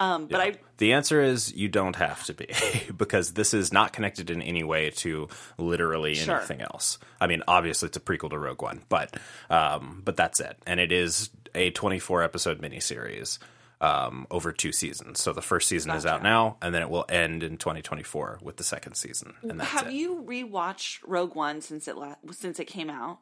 Um, 0.00 0.26
but 0.26 0.40
I 0.40 0.54
The 0.78 0.94
answer 0.94 1.20
is 1.22 1.52
you 1.54 1.68
don't 1.68 1.94
have 1.96 2.24
to 2.24 2.34
be 2.34 2.48
because 2.96 3.34
this 3.34 3.52
is 3.54 3.70
not 3.72 3.92
connected 3.92 4.30
in 4.30 4.40
any 4.42 4.64
way 4.64 4.90
to 4.90 5.28
literally 5.58 6.14
Sure. 6.14 6.38
anything 6.38 6.62
else. 6.62 6.98
I 7.20 7.26
mean, 7.26 7.42
obviously 7.46 7.88
it's 7.88 7.96
a 7.98 8.00
prequel 8.00 8.30
to 8.30 8.38
Rogue 8.38 8.62
One, 8.62 8.80
but 8.88 9.14
um, 9.50 10.00
but 10.04 10.16
that's 10.16 10.40
it. 10.40 10.56
And 10.66 10.80
it 10.80 10.90
is 10.90 11.28
a 11.54 11.70
24 11.70 12.22
episode 12.22 12.62
miniseries 12.62 13.38
um, 13.82 14.26
over 14.30 14.52
two 14.52 14.72
seasons. 14.72 15.20
So 15.20 15.32
the 15.32 15.42
first 15.42 15.68
season 15.68 15.90
is 15.92 16.06
out 16.06 16.22
now, 16.22 16.56
and 16.62 16.74
then 16.74 16.80
it 16.82 16.88
will 16.90 17.04
end 17.08 17.42
in 17.42 17.56
2024 17.58 18.38
with 18.42 18.56
the 18.56 18.64
second 18.64 18.94
season, 18.94 19.34
and 19.42 19.60
that's 19.60 19.70
have 19.70 19.86
it. 19.88 19.92
you 19.94 20.22
rewatched 20.26 20.98
Rogue 21.06 21.34
One 21.34 21.60
since 21.60 21.88
it 21.88 21.96
la- 21.96 22.16
since 22.30 22.58
it 22.58 22.66
came 22.66 22.88
out? 22.90 23.18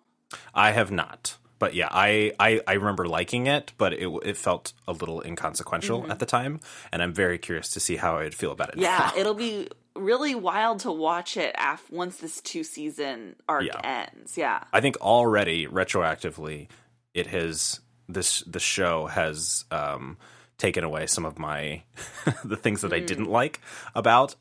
I 0.54 0.70
have 0.73 0.90
not. 0.92 1.38
But 1.58 1.74
yeah, 1.74 1.88
I, 1.90 2.32
I, 2.38 2.60
I 2.66 2.74
remember 2.74 3.06
liking 3.08 3.46
it, 3.48 3.72
but 3.78 3.92
it 3.92 4.08
it 4.24 4.36
felt 4.36 4.72
a 4.86 4.92
little 4.92 5.20
inconsequential 5.22 6.10
at 6.10 6.18
the 6.20 6.26
time, 6.26 6.60
and 6.92 7.02
I'm 7.02 7.12
very 7.12 7.38
curious 7.38 7.70
to 7.70 7.80
see 7.80 7.96
how 7.96 8.18
I'd 8.18 8.34
feel 8.34 8.52
about 8.52 8.68
it. 8.68 8.72
Mm-hmm. 8.76 8.82
Yeah, 8.82 9.10
it'll 9.16 9.34
be 9.34 9.68
really 9.96 10.34
wild 10.36 10.78
to 10.80 10.92
watch 10.92 11.36
it 11.36 11.52
af- 11.58 11.90
once 11.90 12.18
this 12.18 12.40
two 12.40 12.62
season 12.62 13.34
arc 13.48 13.64
Yeah. 13.64 13.80
ends. 14.12 14.36
Yeah. 14.38 14.62
I 14.72 14.80
think 14.80 14.96
already 15.00 15.66
retroactively, 15.66 16.68
it 17.14 17.26
has 17.28 17.80
this 18.08 18.40
the 18.46 18.60
show 18.60 19.06
has 19.06 19.64
um, 19.72 20.16
taken 20.58 20.84
away 20.84 21.06
some 21.06 21.24
of 21.24 21.38
my 21.38 21.82
the 22.44 22.56
things 22.56 22.82
that 22.82 22.92
I 22.92 23.00
Mm. 23.00 23.06
didn't 23.06 23.30
like 23.30 23.60
about 23.96 24.36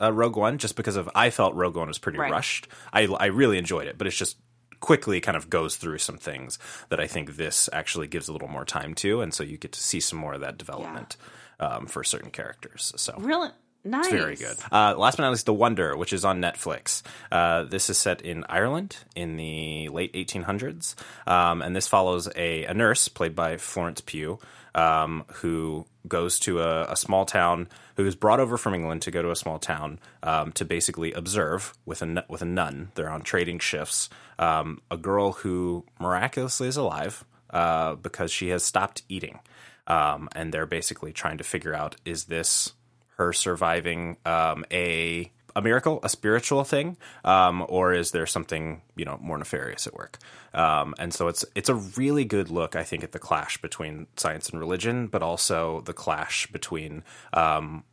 uh, 0.00 0.10
Rogue 0.12 0.36
One, 0.36 0.56
just 0.58 0.74
because 0.76 0.96
of 0.96 1.08
I 1.14 1.28
felt 1.30 1.54
Rogue 1.54 1.76
One 1.76 1.88
was 1.88 1.98
pretty 1.98 2.18
Right. 2.18 2.32
rushed. 2.32 2.66
I 2.92 3.04
I 3.06 3.26
really 3.26 3.58
enjoyed 3.58 3.86
it, 3.88 3.98
but 3.98 4.06
it's 4.06 4.16
just 4.16 4.38
quickly 4.82 5.20
kind 5.22 5.36
of 5.36 5.48
goes 5.48 5.76
through 5.76 5.96
some 5.96 6.18
things 6.18 6.58
that 6.90 7.00
I 7.00 7.06
think 7.06 7.36
this 7.36 7.70
actually 7.72 8.08
gives 8.08 8.28
a 8.28 8.32
little 8.32 8.48
more 8.48 8.66
time 8.66 8.92
to, 8.96 9.22
and 9.22 9.32
so 9.32 9.42
you 9.42 9.56
get 9.56 9.72
to 9.72 9.80
see 9.80 10.00
some 10.00 10.18
more 10.18 10.34
of 10.34 10.40
that 10.42 10.58
development 10.58 11.16
um, 11.58 11.86
for 11.86 12.04
certain 12.04 12.30
characters. 12.30 12.92
So 12.96 13.14
Really 13.18 13.48
nice. 13.84 14.06
it's 14.06 14.12
very 14.14 14.36
good. 14.36 14.56
Uh, 14.70 14.94
last 14.98 15.16
but 15.16 15.22
not 15.22 15.30
least, 15.30 15.46
The 15.46 15.54
Wonder, 15.54 15.96
which 15.96 16.12
is 16.12 16.24
on 16.24 16.40
Netflix. 16.42 17.02
Uh, 17.30 17.62
this 17.62 17.88
is 17.88 17.96
set 17.96 18.22
in 18.22 18.44
Ireland 18.48 18.96
in 19.14 19.36
the 19.36 19.88
late 19.88 20.12
1800s, 20.12 20.96
um, 21.26 21.62
and 21.62 21.74
this 21.74 21.88
follows 21.88 22.28
a, 22.36 22.64
a 22.64 22.74
nurse 22.74 23.08
played 23.08 23.34
by 23.36 23.56
Florence 23.56 24.00
Pugh, 24.00 24.38
um, 24.74 25.24
who 25.34 25.86
goes 26.08 26.38
to 26.40 26.60
a, 26.60 26.84
a 26.90 26.96
small 26.96 27.24
town, 27.24 27.68
who 27.96 28.06
is 28.06 28.16
brought 28.16 28.40
over 28.40 28.56
from 28.56 28.74
England 28.74 29.02
to 29.02 29.10
go 29.10 29.22
to 29.22 29.30
a 29.30 29.36
small 29.36 29.58
town 29.58 29.98
um, 30.22 30.52
to 30.52 30.64
basically 30.64 31.12
observe 31.12 31.74
with 31.84 32.02
a 32.02 32.24
with 32.28 32.42
a 32.42 32.46
nun. 32.46 32.90
They're 32.94 33.10
on 33.10 33.22
trading 33.22 33.58
shifts. 33.58 34.08
Um, 34.38 34.80
a 34.90 34.96
girl 34.96 35.32
who 35.32 35.84
miraculously 36.00 36.68
is 36.68 36.76
alive 36.76 37.24
uh, 37.50 37.94
because 37.96 38.32
she 38.32 38.48
has 38.48 38.64
stopped 38.64 39.02
eating. 39.08 39.40
Um, 39.86 40.28
and 40.34 40.52
they're 40.52 40.66
basically 40.66 41.12
trying 41.12 41.38
to 41.38 41.44
figure 41.44 41.74
out 41.74 41.96
is 42.04 42.24
this 42.24 42.72
her 43.16 43.32
surviving 43.32 44.16
um, 44.24 44.64
a 44.72 45.30
a 45.54 45.62
miracle, 45.62 46.00
a 46.02 46.08
spiritual 46.08 46.64
thing, 46.64 46.96
um, 47.24 47.64
or 47.68 47.92
is 47.92 48.10
there 48.10 48.26
something 48.26 48.82
you 48.96 49.04
know 49.04 49.18
more 49.20 49.38
nefarious 49.38 49.86
at 49.86 49.94
work? 49.94 50.18
Um, 50.54 50.94
and 50.98 51.12
so 51.12 51.28
it's 51.28 51.44
it's 51.54 51.68
a 51.68 51.74
really 51.74 52.24
good 52.24 52.50
look, 52.50 52.76
I 52.76 52.82
think, 52.82 53.04
at 53.04 53.12
the 53.12 53.18
clash 53.18 53.60
between 53.60 54.06
science 54.16 54.48
and 54.48 54.60
religion, 54.60 55.06
but 55.06 55.22
also 55.22 55.80
the 55.82 55.92
clash 55.92 56.46
between 56.48 57.02
um, 57.32 57.84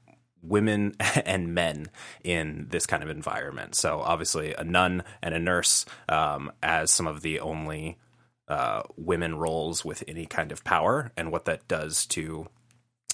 women 0.41 0.95
and 1.25 1.53
men 1.53 1.87
in 2.23 2.67
this 2.69 2.85
kind 2.85 3.03
of 3.03 3.09
environment. 3.09 3.75
So 3.75 4.01
obviously, 4.01 4.53
a 4.53 4.63
nun 4.63 5.03
and 5.21 5.33
a 5.33 5.39
nurse 5.39 5.85
um, 6.07 6.51
as 6.63 6.91
some 6.91 7.07
of 7.07 7.21
the 7.21 7.39
only 7.39 7.97
uh, 8.47 8.83
women 8.97 9.35
roles 9.35 9.85
with 9.85 10.03
any 10.07 10.25
kind 10.25 10.51
of 10.51 10.63
power, 10.63 11.11
and 11.15 11.31
what 11.31 11.45
that 11.45 11.67
does 11.67 12.05
to 12.07 12.47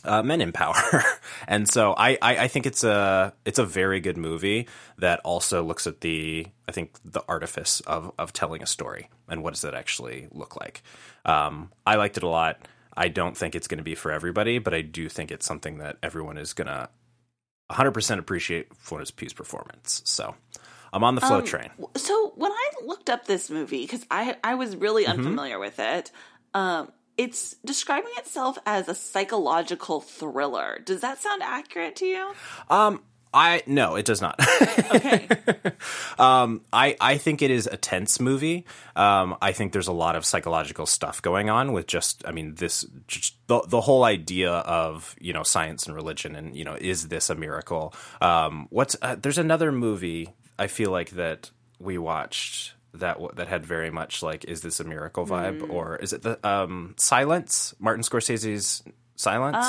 uh, 0.05 0.23
men 0.23 0.41
in 0.41 0.51
power. 0.51 0.75
and 1.47 1.67
so 1.67 1.93
I, 1.97 2.17
I, 2.21 2.37
I 2.37 2.47
think 2.47 2.65
it's 2.65 2.83
a 2.83 3.33
it's 3.45 3.59
a 3.59 3.65
very 3.65 3.99
good 3.99 4.17
movie 4.17 4.67
that 4.99 5.19
also 5.23 5.63
looks 5.63 5.87
at 5.87 6.01
the 6.01 6.47
I 6.67 6.71
think 6.71 6.97
the 7.03 7.21
artifice 7.27 7.81
of 7.81 8.11
of 8.17 8.33
telling 8.33 8.61
a 8.63 8.67
story 8.67 9.09
and 9.27 9.43
what 9.43 9.53
does 9.53 9.61
that 9.63 9.73
actually 9.75 10.27
look 10.31 10.55
like. 10.55 10.83
Um, 11.25 11.71
I 11.85 11.95
liked 11.95 12.17
it 12.17 12.23
a 12.23 12.27
lot. 12.29 12.67
I 12.97 13.09
don't 13.09 13.35
think 13.35 13.55
it's 13.55 13.67
going 13.67 13.79
to 13.79 13.83
be 13.83 13.95
for 13.95 14.11
everybody, 14.11 14.57
but 14.59 14.73
I 14.73 14.81
do 14.81 15.09
think 15.09 15.31
it's 15.31 15.45
something 15.45 15.79
that 15.79 15.97
everyone 16.01 16.37
is 16.37 16.53
going 16.53 16.67
to 16.67 16.87
100% 17.71 18.19
appreciate 18.19 18.73
Florence 18.75 19.11
Pugh's 19.11 19.33
performance. 19.33 20.01
So 20.05 20.35
I'm 20.93 21.03
on 21.03 21.15
the 21.15 21.21
flow 21.21 21.41
train. 21.41 21.71
So 21.97 22.31
when 22.35 22.51
I 22.51 22.69
looked 22.85 23.09
up 23.09 23.25
this 23.25 23.49
movie, 23.49 23.81
because 23.81 24.05
I 24.09 24.37
I 24.43 24.55
was 24.55 24.75
really 24.77 25.03
Mm-hmm. 25.05 25.19
unfamiliar 25.19 25.59
with 25.59 25.79
it, 25.79 26.11
um, 26.53 26.91
it's 27.17 27.55
describing 27.65 28.11
itself 28.17 28.57
as 28.65 28.87
a 28.87 28.95
psychological 28.95 30.01
thriller. 30.01 30.79
Does 30.83 31.01
that 31.01 31.21
sound 31.21 31.41
accurate 31.43 31.95
to 31.97 32.05
you? 32.05 32.33
Um, 32.69 33.01
I 33.35 33.63
no, 33.67 33.95
it 33.95 34.05
does 34.05 34.21
not. 34.21 34.39
Okay. 34.95 35.27
Um, 36.17 36.61
I 36.71 36.95
I 37.01 37.17
think 37.17 37.41
it 37.41 37.51
is 37.51 37.67
a 37.67 37.75
tense 37.75 38.21
movie. 38.21 38.65
Um, 38.95 39.35
I 39.41 39.51
think 39.51 39.73
there's 39.73 39.89
a 39.89 39.93
lot 39.93 40.15
of 40.15 40.25
psychological 40.25 40.85
stuff 40.85 41.21
going 41.21 41.49
on 41.49 41.73
with 41.73 41.87
just. 41.87 42.23
I 42.25 42.31
mean, 42.31 42.55
this 42.55 42.85
just 43.07 43.35
the 43.47 43.61
the 43.67 43.81
whole 43.81 44.05
idea 44.05 44.51
of 44.51 45.13
you 45.19 45.33
know 45.33 45.43
science 45.43 45.85
and 45.85 45.93
religion 45.93 46.35
and 46.35 46.55
you 46.55 46.63
know 46.63 46.77
is 46.79 47.09
this 47.09 47.29
a 47.29 47.35
miracle? 47.35 47.93
Um, 48.21 48.67
what's 48.69 48.95
uh, 49.01 49.17
there's 49.21 49.37
another 49.37 49.73
movie 49.73 50.29
I 50.57 50.67
feel 50.67 50.91
like 50.91 51.09
that 51.11 51.51
we 51.79 51.97
watched 51.97 52.74
that 52.99 53.17
that 53.35 53.47
had 53.47 53.65
very 53.65 53.91
much 53.91 54.21
like 54.23 54.45
is 54.45 54.61
this 54.61 54.79
a 54.79 54.83
miracle 54.83 55.25
vibe 55.25 55.69
or 55.69 55.95
is 55.97 56.13
it 56.13 56.21
the 56.21 56.45
um 56.47 56.93
Silence 56.97 57.73
Martin 57.79 58.03
Scorsese's 58.03 58.83
Silence? 59.15 59.65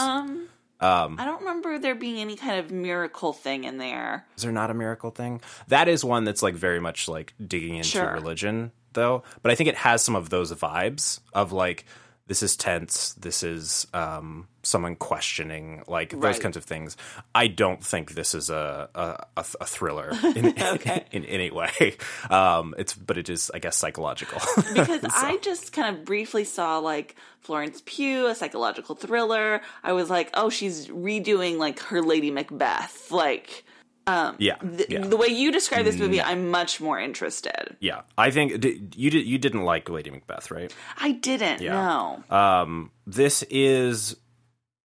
um, 0.80 1.16
I 1.18 1.24
don't 1.24 1.38
remember 1.40 1.78
there 1.78 1.94
being 1.94 2.18
any 2.18 2.36
kind 2.36 2.58
of 2.58 2.70
miracle 2.70 3.32
thing 3.32 3.64
in 3.64 3.78
there. 3.78 4.26
Is 4.36 4.42
there 4.42 4.52
not 4.52 4.70
a 4.70 4.74
miracle 4.74 5.10
thing? 5.10 5.40
That 5.68 5.88
is 5.88 6.04
one 6.04 6.24
that's 6.24 6.42
like 6.42 6.54
very 6.54 6.80
much 6.80 7.08
like 7.08 7.32
digging 7.44 7.76
into 7.76 7.88
Sure. 7.88 8.12
religion, 8.12 8.72
though. 8.92 9.22
But 9.42 9.52
I 9.52 9.54
think 9.54 9.68
it 9.68 9.76
has 9.76 10.02
some 10.02 10.16
of 10.16 10.28
those 10.30 10.52
vibes 10.52 11.20
of 11.32 11.52
like 11.52 11.86
this 12.28 12.42
is 12.42 12.56
tense, 12.56 13.12
this 13.14 13.44
is 13.44 13.86
um, 13.94 14.48
someone 14.64 14.96
questioning, 14.96 15.84
like 15.86 16.18
those 16.18 16.40
kinds 16.40 16.56
of 16.56 16.64
things. 16.64 16.96
I 17.34 17.46
don't 17.46 17.82
think 17.84 18.14
this 18.14 18.34
is 18.34 18.50
a 18.50 18.88
a, 18.94 19.44
a, 19.60 19.64
thriller 19.64 20.10
in, 20.34 20.46
in 21.12 21.24
any 21.24 21.50
way. 21.52 21.96
Um, 22.28 22.74
it's 22.78 22.94
but 22.94 23.16
it 23.16 23.28
is, 23.28 23.50
I 23.54 23.60
guess, 23.60 23.76
psychological. 23.76 24.40
because 24.74 25.04
I 25.04 25.38
just 25.40 25.72
kind 25.72 25.96
of 25.96 26.04
briefly 26.04 26.42
saw 26.42 26.78
like 26.78 27.14
Florence 27.40 27.80
Pugh, 27.86 28.26
a 28.26 28.34
psychological 28.34 28.96
thriller. 28.96 29.60
I 29.84 29.92
was 29.92 30.10
like, 30.10 30.30
oh, 30.34 30.50
she's 30.50 30.88
redoing 30.88 31.58
like 31.58 31.78
her 31.78 32.02
Lady 32.02 32.32
Macbeth. 32.32 33.12
Like 33.12 33.64
yeah, 34.06 34.54
th- 34.56 34.88
yeah. 34.88 35.00
the 35.00 35.16
way 35.16 35.26
you 35.28 35.50
describe 35.50 35.84
this 35.84 35.96
movie, 35.98 36.20
I'm 36.22 36.50
much 36.50 36.80
more 36.80 36.98
interested. 37.00 37.76
yeah, 37.80 38.02
I 38.16 38.30
think 38.30 38.60
d- 38.60 38.82
you 38.94 39.10
did. 39.10 39.26
You 39.26 39.38
didn't 39.38 39.64
like 39.64 39.88
Lady 39.88 40.10
Macbeth, 40.10 40.50
right? 40.50 40.72
I 40.98 41.12
didn't 41.12 41.60
No. 41.62 42.22
Um, 42.30 42.92
this 43.06 43.42
is, 43.50 44.16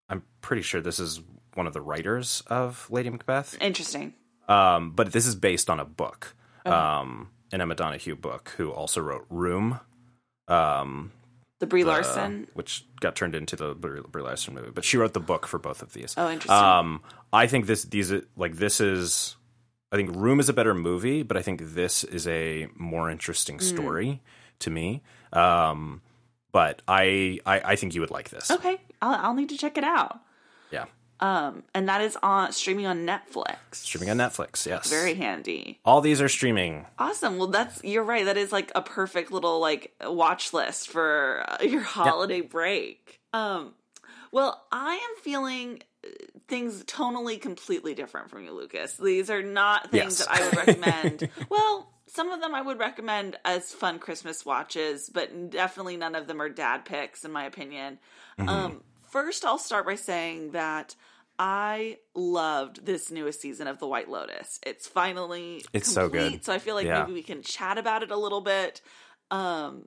I'm 0.08 0.24
pretty 0.42 0.62
sure 0.62 0.80
this 0.82 1.00
is 1.00 1.20
one 1.56 1.68
of 1.68 1.74
the 1.74 1.82
writers 1.82 2.44
of 2.48 2.88
Lady 2.90 3.10
Macbeth. 3.10 3.58
Interesting. 3.60 4.14
Um, 4.48 4.92
but 4.92 5.12
this 5.12 5.26
is 5.28 5.36
based 5.36 5.70
on 5.70 5.80
a 5.80 5.86
book, 5.86 6.36
Oh. 6.66 6.72
um, 6.72 7.30
an 7.52 7.62
Emma 7.62 7.76
Donoghue 7.76 8.16
book, 8.16 8.54
who 8.58 8.72
also 8.72 9.02
wrote 9.02 9.26
Room, 9.30 9.80
um, 10.48 11.12
The 11.60 11.68
Brie 11.68 11.84
uh, 11.84 11.88
Larson. 11.88 12.48
which 12.54 12.86
got 13.02 13.16
turned 13.16 13.36
into 13.36 13.56
the 13.56 13.74
Brie 13.76 14.02
Brie 14.10 14.22
Larson 14.24 14.54
movie. 14.54 14.72
But 14.72 14.86
she 14.86 14.98
wrote 14.98 15.14
the 15.14 15.20
book 15.20 15.46
for 15.48 15.60
both 15.60 15.82
of 15.82 15.94
these. 15.94 16.14
Oh, 16.18 16.30
interesting. 16.32 16.52
Um, 16.52 17.02
I 17.34 17.48
think 17.48 17.66
this 17.68 17.84
these 17.84 18.12
like 18.36 18.56
this 18.56 18.80
is. 18.82 19.36
I 19.92 19.96
think 19.96 20.16
Room 20.16 20.40
is 20.40 20.50
a 20.50 20.54
better 20.54 20.74
movie, 20.76 21.24
but 21.24 21.36
I 21.36 21.42
think 21.42 21.62
this 21.74 22.04
is 22.04 22.28
a 22.28 22.68
more 22.76 23.10
interesting 23.10 23.58
Mm. 23.58 23.62
story 23.64 24.22
to 24.60 24.70
me. 24.70 25.02
Um, 25.34 26.02
but 26.52 26.82
I, 26.88 27.40
I 27.46 27.62
I 27.72 27.76
think 27.76 27.94
you 27.96 28.02
would 28.02 28.12
like 28.12 28.30
this. 28.30 28.50
okay, 28.52 28.78
I'll, 29.02 29.16
I'll 29.28 29.34
need 29.34 29.50
to 29.50 29.58
check 29.58 29.78
it 29.78 29.84
out. 29.84 30.20
Yeah, 30.72 30.86
Um, 31.22 31.64
and 31.74 31.90
that 31.90 32.00
is 32.02 32.18
on 32.24 32.54
streaming 32.54 32.86
on 32.86 33.06
Netflix. 33.06 33.58
streaming 33.74 34.10
on 34.10 34.18
Netflix. 34.18 34.66
Yes, 34.66 34.90
Very 34.90 35.16
handy. 35.16 35.80
All 35.84 36.00
these 36.00 36.22
are 36.22 36.30
streaming. 36.30 36.86
Awesome. 36.98 37.38
Well, 37.38 37.48
that's 37.50 37.84
you're 37.84 38.04
right. 38.04 38.24
That 38.26 38.38
is 38.38 38.52
like 38.54 38.72
a 38.74 38.82
perfect 38.82 39.32
little 39.32 39.60
like 39.60 39.94
watch 40.02 40.54
list 40.54 40.90
for 40.90 41.44
uh, 41.48 41.64
your 41.64 41.82
holiday 41.82 42.40
break. 42.42 43.20
Um, 43.34 43.74
well, 44.32 44.64
I 44.72 44.94
am 44.96 45.22
feeling 45.24 45.82
uh, 46.06 46.10
things 46.48 46.84
tonally 46.86 47.42
completely 47.42 47.94
different 47.96 48.30
from 48.30 48.44
you, 48.46 48.54
Lucas. 48.54 48.96
These 48.96 49.30
are 49.30 49.44
not 49.44 49.92
things 49.92 50.20
Yes. 50.20 50.26
that 50.26 50.30
I 50.30 50.44
would 50.46 50.56
recommend. 50.68 51.30
well, 51.50 51.92
some 52.08 52.32
of 52.32 52.40
them 52.40 52.56
I 52.56 52.62
would 52.62 52.80
recommend 52.80 53.38
as 53.44 53.74
fun 53.74 54.00
Christmas 54.00 54.46
watches, 54.46 55.10
but 55.14 55.50
definitely 55.50 55.98
none 55.98 56.16
of 56.16 56.28
them 56.28 56.42
are 56.42 56.50
dad 56.50 56.86
picks, 56.86 57.26
in 57.26 57.32
my 57.32 57.44
opinion. 57.46 58.00
Mm-hmm. 58.40 58.50
Um, 58.50 58.84
first, 59.10 59.44
I'll 59.46 59.58
start 59.60 59.86
by 59.86 59.96
saying 59.96 60.52
that. 60.52 60.96
I 61.40 61.98
loved 62.14 62.86
this 62.86 63.10
newest 63.10 63.40
season 63.40 63.68
of 63.68 63.80
The 63.80 63.88
White 63.88 64.10
Lotus. 64.10 64.60
It's 64.66 64.86
finally 64.88 65.64
It's 65.72 65.92
so 65.92 66.10
good. 66.10 66.44
So 66.44 66.52
I 66.52 66.60
feel 66.60 66.76
like 66.76 66.86
Yeah. 66.86 67.00
maybe 67.02 67.14
we 67.14 67.24
can 67.24 67.42
chat 67.42 67.78
about 67.78 68.04
it 68.04 68.12
a 68.12 68.18
little 68.18 68.42
bit. 68.42 68.82
Um, 69.32 69.86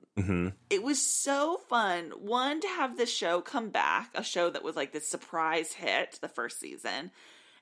It 0.69 0.81
was 0.81 0.99
so 0.99 1.57
fun. 1.69 2.11
One, 2.17 2.59
to 2.61 2.67
have 2.67 2.97
this 2.97 3.13
show 3.13 3.39
come 3.41 3.69
back, 3.69 4.09
a 4.15 4.23
show 4.23 4.49
that 4.49 4.63
was 4.63 4.75
like 4.75 4.91
this 4.93 5.07
surprise 5.07 5.73
hit 5.73 6.17
the 6.21 6.27
first 6.29 6.59
season. 6.59 7.11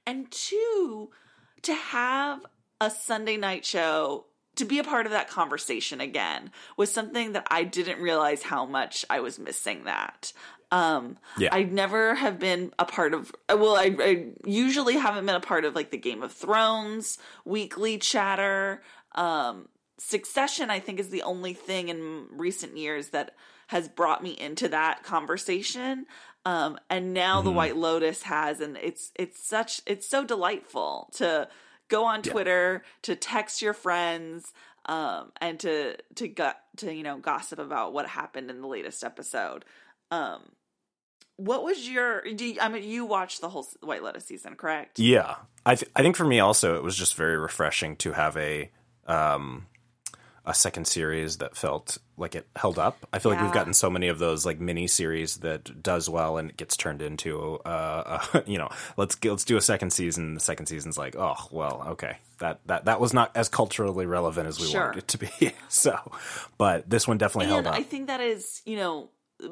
And 0.06 0.32
two, 0.32 1.12
to 1.64 1.74
have 1.74 2.46
a 2.80 2.90
Sunday 2.90 3.36
night 3.38 3.66
show 3.66 4.28
to 4.56 4.66
be 4.66 4.80
a 4.80 4.84
part 4.84 5.06
of 5.06 5.12
that 5.12 5.30
conversation 5.30 6.02
again 6.02 6.52
was 6.78 6.92
something 6.92 7.34
that 7.34 7.48
I 7.50 7.64
didn't 7.64 8.02
realize 8.02 8.44
how 8.44 8.66
much 8.66 9.06
I 9.10 9.20
was 9.20 9.40
missing 9.40 9.84
that. 9.86 10.34
Um, 10.72 11.18
Yeah. 11.38 11.50
I 11.52 11.64
never 11.64 12.16
have 12.16 12.40
been 12.40 12.74
a 12.80 12.86
part 12.86 13.14
of, 13.14 13.32
well, 13.50 13.76
I, 13.76 13.96
I 14.00 14.26
usually 14.46 14.96
haven't 14.96 15.26
been 15.26 15.36
a 15.36 15.42
part 15.42 15.66
of 15.66 15.76
like 15.76 15.92
the 15.92 15.98
Game 15.98 16.24
of 16.24 16.32
Thrones 16.32 17.18
weekly 17.46 17.98
chatter. 17.98 18.82
Um, 19.16 19.68
Succession, 19.98 20.72
I 20.72 20.80
think, 20.80 21.00
is 21.00 21.10
the 21.10 21.22
only 21.22 21.54
thing 21.54 21.90
in 21.90 22.26
recent 22.32 22.76
years 22.76 23.10
that 23.10 23.36
has 23.68 23.88
brought 23.88 24.24
me 24.24 24.32
into 24.32 24.68
that 24.70 25.04
conversation. 25.04 26.08
Um, 26.44 26.80
and 26.90 27.14
now 27.14 27.42
the 27.44 27.52
White 27.52 27.78
Lotus 27.78 28.24
has, 28.24 28.62
and 28.62 28.78
it's 28.78 29.12
it's 29.16 29.48
such 29.48 29.82
it's 29.86 30.10
so 30.10 30.26
delightful 30.26 31.10
to 31.18 31.48
go 31.88 32.04
on 32.06 32.24
Twitter 32.24 32.84
to 33.04 33.16
text 33.16 33.62
your 33.62 33.74
friends 33.74 34.52
um, 34.88 35.32
and 35.40 35.60
to 35.60 35.98
to 36.16 36.28
go, 36.28 36.52
to 36.78 36.92
you 36.92 37.04
know 37.04 37.20
gossip 37.20 37.60
about 37.60 37.94
what 37.94 38.08
happened 38.08 38.50
in 38.50 38.62
the 38.62 38.68
latest 38.68 39.04
episode. 39.04 39.66
Um, 40.10 40.42
what 41.46 41.64
was 41.64 41.88
your? 41.90 42.22
Do 42.22 42.46
you, 42.46 42.60
I 42.62 42.70
mean, 42.70 42.84
you 42.84 43.06
watched 43.06 43.42
the 43.42 43.50
whole 43.50 43.68
White 43.82 44.04
Lotus 44.04 44.26
season, 44.26 44.56
correct? 44.56 45.00
Yeah, 45.00 45.36
I 45.66 45.76
th- 45.76 45.92
I 45.96 46.02
think 46.02 46.16
for 46.16 46.26
me 46.26 46.40
also 46.40 46.76
it 46.76 46.84
was 46.84 46.96
just 46.96 47.16
very 47.16 47.38
refreshing 47.38 47.96
to 47.98 48.12
have 48.14 48.38
a 48.38 48.70
um 49.08 49.68
a 50.44 50.56
second 50.56 50.86
series 50.88 51.38
that 51.38 51.56
felt 51.56 52.00
like 52.18 52.34
it 52.34 52.48
held 52.56 52.80
up. 52.80 52.98
I 53.14 53.20
feel 53.20 53.32
like 53.32 53.42
we've 53.42 53.52
gotten 53.52 53.76
so 53.76 53.92
many 53.92 54.08
of 54.08 54.18
those 54.18 54.44
like 54.44 54.60
mini 54.60 54.88
series 54.88 55.38
that 55.38 55.84
does 55.84 56.10
well 56.10 56.38
and 56.38 56.50
it 56.50 56.58
gets 56.58 56.76
turned 56.76 57.02
into 57.04 57.60
uh, 57.64 58.20
uh 58.34 58.42
you 58.48 58.58
know 58.58 58.70
let's 58.98 59.24
let's 59.24 59.44
do 59.46 59.56
a 59.58 59.62
second 59.62 59.92
season. 59.92 60.34
The 60.34 60.40
second 60.40 60.66
season's 60.66 60.98
like 60.98 61.16
oh 61.16 61.36
well 61.52 61.84
okay 61.90 62.18
that 62.40 62.60
that 62.66 62.86
that 62.86 63.00
was 63.00 63.14
not 63.14 63.32
as 63.36 63.50
culturally 63.50 64.06
relevant 64.08 64.48
as 64.48 64.60
we 64.60 64.66
Sure. 64.68 64.86
wanted 64.86 65.00
it 65.00 65.08
to 65.10 65.18
be. 65.20 65.52
so, 65.70 65.96
but 66.58 66.90
this 66.90 67.08
one 67.08 67.18
definitely 67.20 67.48
held 67.48 67.60
and 67.60 67.68
up. 67.68 67.76
I 67.76 67.84
think 67.84 68.08
that 68.08 68.20
is, 68.20 68.62
you 68.66 68.78
know, 68.78 69.10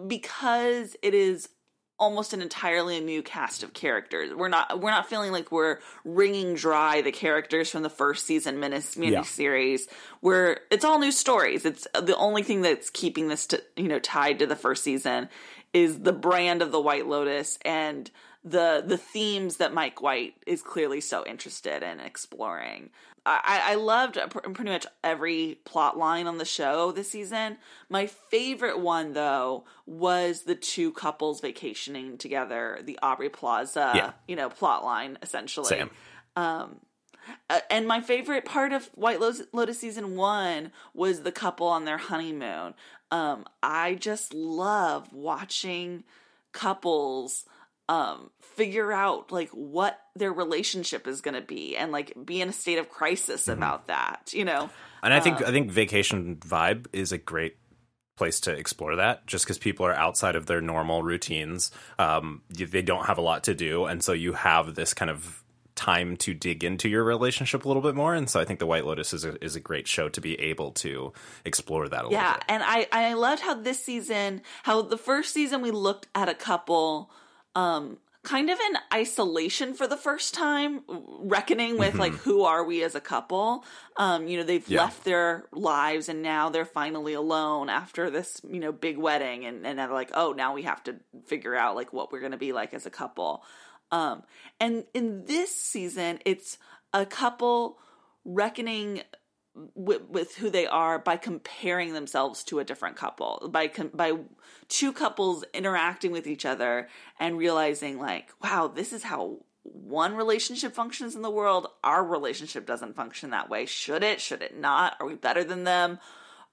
because 0.08 0.96
it 1.04 1.14
is 1.14 1.50
almost 2.00 2.34
an 2.34 2.42
entirely 2.42 3.00
new 3.02 3.22
cast 3.22 3.62
of 3.62 3.74
characters. 3.74 4.34
We're 4.34 4.48
not 4.48 4.80
we're 4.80 4.92
not 4.92 5.10
feeling 5.10 5.32
like 5.32 5.52
we're 5.52 5.80
wringing 6.06 6.56
dry 6.56 7.02
the 7.02 7.12
characters 7.12 7.70
from 7.70 7.84
the 7.84 7.90
first 7.90 8.26
season 8.26 8.58
miniseries. 8.58 9.82
Yeah. 9.88 9.94
Where 10.22 10.60
it's 10.72 10.86
all 10.86 11.00
new 11.00 11.12
stories. 11.12 11.66
It's 11.66 11.88
the 11.94 12.16
only 12.16 12.44
thing 12.44 12.62
that's 12.62 12.90
keeping 12.90 13.28
this 13.28 13.48
to, 13.48 13.62
you 13.76 13.88
know 13.88 14.00
tied 14.00 14.40
to 14.40 14.48
the 14.48 14.56
first 14.56 14.84
season 14.84 15.30
is 15.74 16.00
the 16.00 16.14
brand 16.14 16.62
of 16.62 16.72
the 16.72 16.82
White 16.82 17.08
Lotus 17.08 17.60
and 17.64 18.10
the 18.44 18.84
the 18.86 18.98
themes 18.98 19.58
that 19.58 19.74
Mike 19.74 20.02
White 20.02 20.36
is 20.48 20.62
clearly 20.62 21.02
so 21.02 21.26
interested 21.26 21.84
in 21.84 22.00
exploring. 22.00 22.90
I, 23.44 23.62
I 23.72 23.76
loved 23.76 24.18
pretty 24.32 24.64
much 24.72 24.88
every 25.04 25.60
plot 25.66 25.98
line 25.98 26.26
on 26.28 26.38
the 26.38 26.46
show 26.46 26.92
this 26.92 27.10
season. 27.12 27.58
My 27.90 28.08
favorite 28.08 28.80
one, 28.80 29.14
though, 29.14 29.66
was 29.86 30.44
the 30.44 30.56
two 30.56 30.92
couples 30.92 31.40
vacationing 31.42 32.18
together, 32.18 32.80
the 32.84 32.98
Aubrey 33.04 33.30
Plaza, 33.30 33.92
Yeah. 33.96 34.12
you 34.28 34.36
know, 34.36 34.50
plot 34.50 34.84
line 34.84 35.18
essentially. 35.22 35.68
Same. 35.68 35.90
Uh, 36.36 36.68
and 37.70 37.88
my 37.88 38.02
favorite 38.02 38.46
part 38.46 38.74
of 38.74 38.86
White 38.96 39.20
Lotus, 39.20 39.46
Lotus 39.54 39.80
season 39.80 40.16
one 40.16 40.72
was 40.96 41.22
the 41.22 41.32
couple 41.32 41.68
on 41.68 41.86
their 41.86 41.98
honeymoon. 41.98 42.74
Um, 43.12 43.46
I 43.62 43.96
just 43.96 44.34
love 44.34 45.14
watching 45.14 46.04
couples 46.52 47.46
um, 47.90 48.30
figure 48.56 48.94
out 48.94 49.32
like 49.32 49.50
what 49.50 50.00
their 50.16 50.32
relationship 50.32 51.08
is 51.08 51.22
going 51.22 51.34
to 51.36 51.42
be 51.42 51.76
and 51.76 51.92
like 51.92 52.14
be 52.24 52.40
in 52.40 52.50
a 52.50 52.54
state 52.54 52.78
of 52.78 52.88
crisis 52.90 53.48
about 53.48 53.88
that. 53.88 54.32
You 54.34 54.46
know, 54.46 54.70
And 55.04 55.14
I 55.14 55.20
think 55.20 55.42
Uh, 55.42 55.46
I 55.48 55.52
think 55.52 55.72
vacation 55.72 56.36
vibe 56.38 56.86
is 56.94 57.12
a 57.12 57.18
great 57.18 57.58
place 58.16 58.40
to 58.42 58.52
explore 58.52 58.98
that 58.98 59.26
just 59.26 59.46
because 59.46 59.58
people 59.58 59.86
are 59.86 59.94
outside 59.94 60.36
of 60.36 60.46
their 60.46 60.62
normal 60.62 61.02
routines. 61.04 61.72
Um 61.98 62.44
you- 62.56 62.68
they 62.68 62.82
don't 62.84 63.06
have 63.08 63.18
a 63.18 63.22
lot 63.22 63.44
to 63.46 63.56
do 63.56 63.86
and 63.86 64.04
so 64.04 64.14
you 64.14 64.34
have 64.34 64.76
this 64.76 64.94
kind 64.94 65.10
of 65.10 65.44
time 65.76 66.18
to 66.18 66.34
dig 66.34 66.62
into 66.66 66.90
your 66.90 67.06
relationship 67.06 67.64
a 67.64 67.68
little 67.70 67.82
bit 67.82 67.96
more 67.96 68.14
and 68.14 68.30
so 68.30 68.38
i 68.38 68.44
think 68.44 68.60
the 68.60 68.66
white 68.66 68.84
lotus 68.86 69.14
is 69.14 69.24
a, 69.24 69.42
is 69.42 69.56
a 69.56 69.62
great 69.62 69.88
show 69.88 70.10
to 70.10 70.20
be 70.20 70.38
able 70.38 70.72
to 70.72 71.14
explore 71.46 71.88
that 71.88 72.04
a 72.04 72.10
yeah 72.12 72.24
little 72.24 72.34
bit. 72.34 72.44
and 72.50 72.64
i 72.66 72.86
i 72.92 73.14
loved 73.14 73.42
how 73.42 73.54
this 73.54 73.82
season 73.82 74.42
how 74.64 74.82
the 74.82 74.98
first 74.98 75.34
season 75.34 75.62
we 75.62 75.72
looked 75.72 76.08
at 76.14 76.28
a 76.28 76.34
couple 76.36 77.10
um 77.60 77.98
kind 78.22 78.50
of 78.50 78.60
in 78.68 78.74
isolation 78.94 79.74
for 79.74 79.88
the 79.88 79.96
first 79.98 80.34
time 80.34 80.82
reckoning 81.36 81.78
with 81.78 81.96
like 82.04 82.14
who 82.26 82.44
are 82.44 82.64
we 82.66 82.84
as 82.84 82.94
a 82.96 83.00
couple? 83.14 83.64
Um 83.98 84.28
you 84.28 84.36
know 84.38 84.44
they've 84.44 84.68
Yeah. 84.70 84.82
left 84.84 85.04
their 85.06 85.46
lives 85.54 86.10
and 86.10 86.22
now 86.22 86.50
they're 86.50 86.66
finally 86.82 87.14
alone 87.14 87.70
after 87.70 88.10
this 88.10 88.30
you 88.56 88.60
know 88.60 88.72
big 88.88 88.98
wedding 88.98 89.46
and 89.46 89.66
and 89.68 89.80
they're 89.80 89.88
like 90.04 90.12
oh 90.14 90.34
now 90.34 90.54
we 90.54 90.64
have 90.64 90.84
to 90.84 90.92
figure 91.32 91.56
out 91.56 91.76
like 91.80 91.92
what 91.94 92.12
we're 92.12 92.20
going 92.26 92.38
to 92.40 92.46
be 92.48 92.54
like 92.62 92.74
as 92.74 92.86
a 92.86 92.90
couple. 93.02 93.32
Um 93.92 94.24
and 94.60 94.84
in 94.94 95.26
this 95.26 95.52
season 95.56 96.20
it's 96.26 96.58
a 96.94 97.06
couple 97.06 97.80
reckoning 98.26 99.02
with, 99.76 100.04
with 100.10 100.36
who 100.36 100.50
they 100.50 100.68
are 100.68 101.00
by 101.00 101.18
comparing 101.18 101.94
themselves 101.94 102.44
to 102.46 102.60
a 102.60 102.64
different 102.64 102.96
couple 102.96 103.50
by 103.52 103.72
by 103.94 104.14
two 104.68 104.94
couples 104.94 105.44
interacting 105.54 106.12
with 106.12 106.28
each 106.28 106.46
other 106.46 106.88
and 107.20 107.38
realizing 107.38 108.00
like 108.00 108.30
wow 108.42 108.68
this 108.68 108.94
is 108.94 109.04
how 109.04 109.40
one 109.64 110.16
relationship 110.16 110.74
functions 110.74 111.16
in 111.16 111.22
the 111.22 111.30
world. 111.30 111.68
Our 111.84 112.04
relationship 112.04 112.66
doesn't 112.66 112.96
function 112.96 113.32
that 113.32 113.50
way. 113.50 113.66
Should 113.66 114.04
it? 114.04 114.22
Should 114.22 114.42
it 114.42 114.58
not? 114.58 114.96
Are 115.00 115.06
we 115.06 115.16
better 115.16 115.44
than 115.44 115.64
them? 115.64 116.00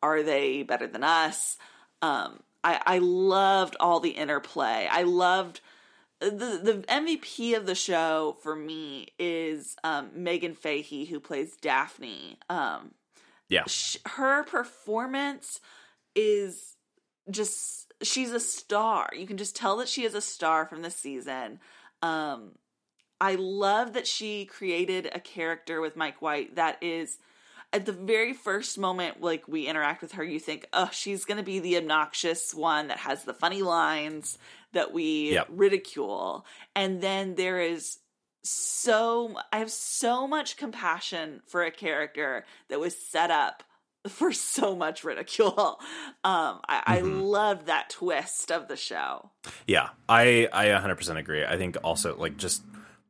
Are 0.02 0.22
they 0.22 0.62
better 0.62 0.86
than 0.86 1.04
us? 1.04 1.56
Um 2.02 2.40
i 2.62 2.80
i 2.84 2.98
loved 2.98 3.76
all 3.80 4.00
the 4.00 4.10
interplay. 4.10 4.88
I 4.90 5.02
loved 5.02 5.60
the 6.20 6.60
the 6.62 6.84
MVP 6.88 7.56
of 7.56 7.66
the 7.66 7.74
show 7.74 8.36
for 8.42 8.56
me 8.56 9.08
is 9.18 9.76
um, 9.84 10.10
Meghan 10.16 10.56
Fahy, 10.56 11.06
who 11.06 11.20
plays 11.20 11.56
Daphne. 11.56 12.38
Um, 12.48 12.92
yeah 13.48 13.64
sh- 13.66 13.98
her 14.06 14.42
performance 14.44 15.60
is 16.14 16.76
just 17.30 17.92
she's 18.02 18.32
a 18.32 18.40
star. 18.40 19.10
You 19.16 19.26
can 19.26 19.36
just 19.36 19.56
tell 19.56 19.76
that 19.78 19.88
she 19.88 20.04
is 20.04 20.14
a 20.14 20.20
star 20.20 20.66
from 20.66 20.82
the 20.82 20.90
season. 20.90 21.60
Um, 22.02 22.52
I 23.20 23.36
love 23.36 23.94
that 23.94 24.06
she 24.06 24.44
created 24.44 25.10
a 25.12 25.20
character 25.20 25.80
with 25.80 25.96
Mike 25.96 26.20
White 26.20 26.56
that 26.56 26.82
is 26.82 27.18
at 27.72 27.86
the 27.86 27.92
very 27.92 28.32
first 28.32 28.78
moment 28.78 29.20
like 29.20 29.48
we 29.48 29.66
interact 29.66 30.00
with 30.00 30.12
her 30.12 30.22
you 30.22 30.38
think 30.38 30.66
oh 30.72 30.88
she's 30.92 31.24
going 31.24 31.36
to 31.36 31.42
be 31.42 31.58
the 31.58 31.76
obnoxious 31.76 32.54
one 32.54 32.88
that 32.88 32.98
has 32.98 33.24
the 33.24 33.34
funny 33.34 33.60
lines 33.60 34.38
that 34.76 34.92
we 34.92 35.32
Yep. 35.32 35.48
ridicule 35.50 36.46
and 36.74 37.00
then 37.00 37.34
there 37.34 37.60
is 37.60 37.98
so 38.44 39.34
I 39.52 39.58
have 39.58 39.70
so 39.70 40.26
much 40.28 40.56
compassion 40.56 41.42
for 41.46 41.64
a 41.64 41.70
character 41.70 42.44
that 42.68 42.78
was 42.78 42.96
set 42.96 43.30
up 43.30 43.64
for 44.08 44.32
so 44.32 44.76
much 44.76 45.02
ridicule. 45.04 45.80
Um, 46.24 46.60
I, 46.68 46.82
I 46.86 47.00
loved 47.00 47.66
that 47.66 47.90
twist 47.90 48.50
of 48.50 48.68
the 48.68 48.76
show. 48.76 49.30
Yeah, 49.66 49.90
I 50.08 50.48
I 50.52 50.66
100% 50.66 51.16
agree. 51.18 51.44
I 51.44 51.56
think 51.56 51.76
also 51.82 52.16
like 52.16 52.36
just 52.36 52.62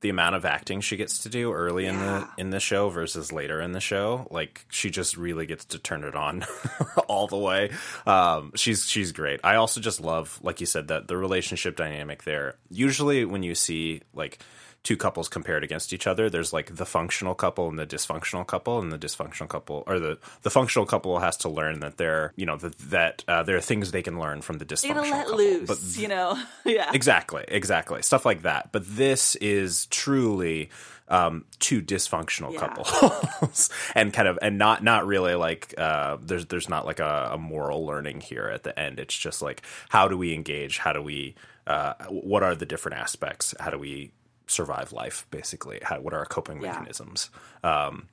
the 0.06 0.10
amount 0.10 0.36
of 0.36 0.44
acting 0.44 0.80
she 0.80 0.96
gets 0.96 1.24
to 1.24 1.28
do 1.28 1.52
early 1.52 1.84
in 1.84 1.98
the 1.98 2.28
in 2.38 2.50
the 2.50 2.60
show 2.60 2.90
versus 2.90 3.32
later 3.32 3.60
in 3.60 3.72
the 3.72 3.80
show, 3.80 4.28
like 4.30 4.64
she 4.70 4.88
just 4.88 5.16
really 5.16 5.46
gets 5.46 5.64
to 5.64 5.80
turn 5.80 6.04
it 6.04 6.14
on 6.14 6.44
all 7.08 7.26
the 7.26 7.36
way. 7.36 7.70
Um, 8.06 8.52
she's 8.54 8.88
she's 8.88 9.10
great. 9.10 9.40
I 9.42 9.56
also 9.56 9.80
just 9.80 10.00
love, 10.00 10.38
like 10.44 10.60
you 10.60 10.66
said, 10.66 10.86
that 10.88 11.08
the 11.08 11.16
relationship 11.16 11.74
dynamic 11.74 12.22
there. 12.22 12.54
Usually, 12.70 13.24
when 13.24 13.42
you 13.42 13.56
see 13.56 14.02
like 14.14 14.38
two 14.86 14.96
couples 14.96 15.28
compared 15.28 15.64
against 15.64 15.92
each 15.92 16.06
other 16.06 16.30
there's 16.30 16.52
like 16.52 16.76
the 16.76 16.86
functional 16.86 17.34
couple 17.34 17.68
and 17.68 17.76
the 17.76 17.86
dysfunctional 17.86 18.46
couple 18.46 18.78
and 18.78 18.92
the 18.92 18.98
dysfunctional 18.98 19.48
couple 19.48 19.82
or 19.88 19.98
the 19.98 20.16
the 20.42 20.50
functional 20.50 20.86
couple 20.86 21.18
has 21.18 21.36
to 21.36 21.48
learn 21.48 21.80
that 21.80 21.96
there 21.96 22.32
you 22.36 22.46
know 22.46 22.56
that 22.56 22.78
that 22.78 23.24
uh, 23.26 23.42
there 23.42 23.56
are 23.56 23.60
things 23.60 23.90
they 23.90 24.02
can 24.02 24.20
learn 24.20 24.40
from 24.40 24.58
the 24.58 24.64
They 24.64 24.74
dysfunctional 24.76 24.94
gotta 24.94 25.10
let 25.10 25.26
couple 25.26 25.36
loose, 25.38 25.66
but 25.66 26.00
you 26.00 26.06
know? 26.06 26.40
yeah. 26.64 26.90
Exactly, 26.94 27.44
exactly. 27.48 28.00
Stuff 28.02 28.24
like 28.24 28.42
that. 28.42 28.70
But 28.70 28.84
this 28.86 29.34
is 29.36 29.86
truly 29.86 30.70
um 31.08 31.44
two 31.58 31.82
dysfunctional 31.82 32.52
Yeah. 32.52 32.60
couples 32.60 33.70
and 33.94 34.12
kind 34.12 34.28
of 34.28 34.38
and 34.40 34.56
not 34.58 34.84
not 34.84 35.04
really 35.06 35.34
like 35.34 35.74
uh 35.78 36.16
there's 36.22 36.46
there's 36.46 36.68
not 36.68 36.86
like 36.86 37.00
a, 37.00 37.30
a 37.32 37.38
moral 37.38 37.84
learning 37.84 38.20
here 38.20 38.48
at 38.54 38.62
the 38.62 38.78
end. 38.78 39.00
It's 39.00 39.16
just 39.16 39.42
like 39.42 39.62
how 39.88 40.06
do 40.08 40.16
we 40.16 40.32
engage? 40.32 40.78
How 40.78 40.92
do 40.92 41.02
we 41.02 41.34
uh 41.66 41.94
what 42.08 42.42
are 42.44 42.54
the 42.54 42.66
different 42.66 42.98
aspects? 42.98 43.52
How 43.58 43.70
do 43.70 43.78
we 43.78 44.12
survive 44.46 44.92
life 44.92 45.26
basically? 45.30 45.80
How 45.82 46.00
what 46.00 46.14
are 46.14 46.18
our 46.18 46.26
coping 46.26 46.60
Yeah. 46.60 46.72
mechanisms? 46.72 47.30
Um 47.62 48.08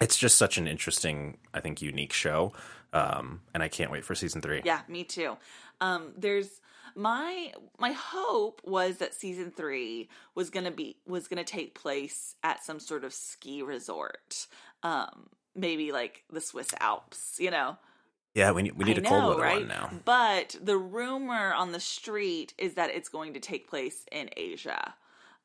it's 0.00 0.18
just 0.18 0.36
such 0.36 0.58
an 0.58 0.66
interesting, 0.66 1.38
I 1.54 1.60
think, 1.60 1.80
unique 1.80 2.12
show. 2.12 2.52
Um, 2.92 3.42
and 3.54 3.62
I 3.62 3.68
can't 3.68 3.90
wait 3.92 4.04
for 4.04 4.14
season 4.16 4.40
three. 4.42 4.60
Yeah, 4.64 4.80
me 4.88 5.04
too. 5.04 5.36
Um, 5.80 6.12
there's 6.16 6.60
my 6.96 7.52
my 7.78 7.92
hope 7.92 8.60
was 8.64 8.96
that 8.98 9.14
season 9.14 9.52
three 9.52 10.08
was 10.34 10.50
gonna 10.50 10.72
be 10.72 10.96
was 11.06 11.28
gonna 11.28 11.44
take 11.44 11.74
place 11.74 12.34
at 12.42 12.64
some 12.64 12.80
sort 12.80 13.04
of 13.04 13.14
ski 13.14 13.62
resort, 13.62 14.46
um, 14.82 15.28
maybe 15.54 15.92
like 15.92 16.24
the 16.30 16.40
Swiss 16.40 16.68
Alps, 16.80 17.36
you 17.38 17.50
know. 17.50 17.76
Yeah, 18.34 18.52
we 18.52 18.62
need, 18.62 18.72
we 18.76 18.84
need 18.86 18.98
I 18.98 19.02
a 19.02 19.04
cold 19.04 19.22
know, 19.22 19.28
weather 19.30 19.42
right? 19.42 19.58
one 19.60 19.68
now. 19.68 19.90
But 20.04 20.56
the 20.60 20.76
rumor 20.78 21.52
on 21.52 21.72
the 21.72 21.80
street 21.80 22.54
is 22.58 22.74
that 22.74 22.90
it's 22.90 23.08
going 23.10 23.34
to 23.34 23.40
take 23.40 23.68
place 23.68 24.04
in 24.10 24.30
Asia. 24.36 24.94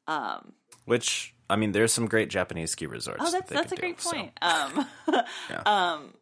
Um, 0.07 0.53
Which 0.85 1.33
I 1.49 1.55
mean, 1.55 1.71
there's 1.71 1.91
some 1.93 2.07
great 2.07 2.29
Japanese 2.29 2.71
ski 2.71 2.85
resorts. 2.85 3.19
oh, 3.21 3.31
that 3.31 3.47
that's 3.47 3.49
they 3.49 3.55
that's 3.55 3.71
a 3.71 3.75
great 3.75 3.97
do, 3.97 4.03
so- 4.03 4.11
point. 4.11 4.31
Um, 4.41 4.87
Yeah. 5.49 5.61
um, 5.65 6.13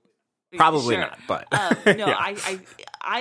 Probably 0.57 0.95
sure. 0.95 1.01
not, 1.01 1.19
but 1.27 1.47
um, 1.51 1.77
no, 1.97 2.07
Yeah. 2.07 2.15
I, 2.17 2.37
I 2.45 2.59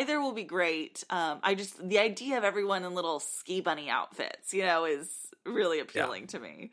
either 0.00 0.20
will 0.20 0.33
be 0.33 0.44
great. 0.44 1.03
Um, 1.11 1.40
I 1.42 1.55
just 1.57 1.87
the 1.87 1.98
idea 1.98 2.38
of 2.38 2.44
everyone 2.44 2.85
in 2.85 2.94
little 2.94 3.18
ski 3.18 3.61
bunny 3.61 3.90
outfits, 3.90 4.55
you 4.55 4.62
know, 4.62 4.85
is 4.85 5.09
really 5.44 5.81
appealing 5.81 6.29
to 6.29 6.38
me. 6.38 6.70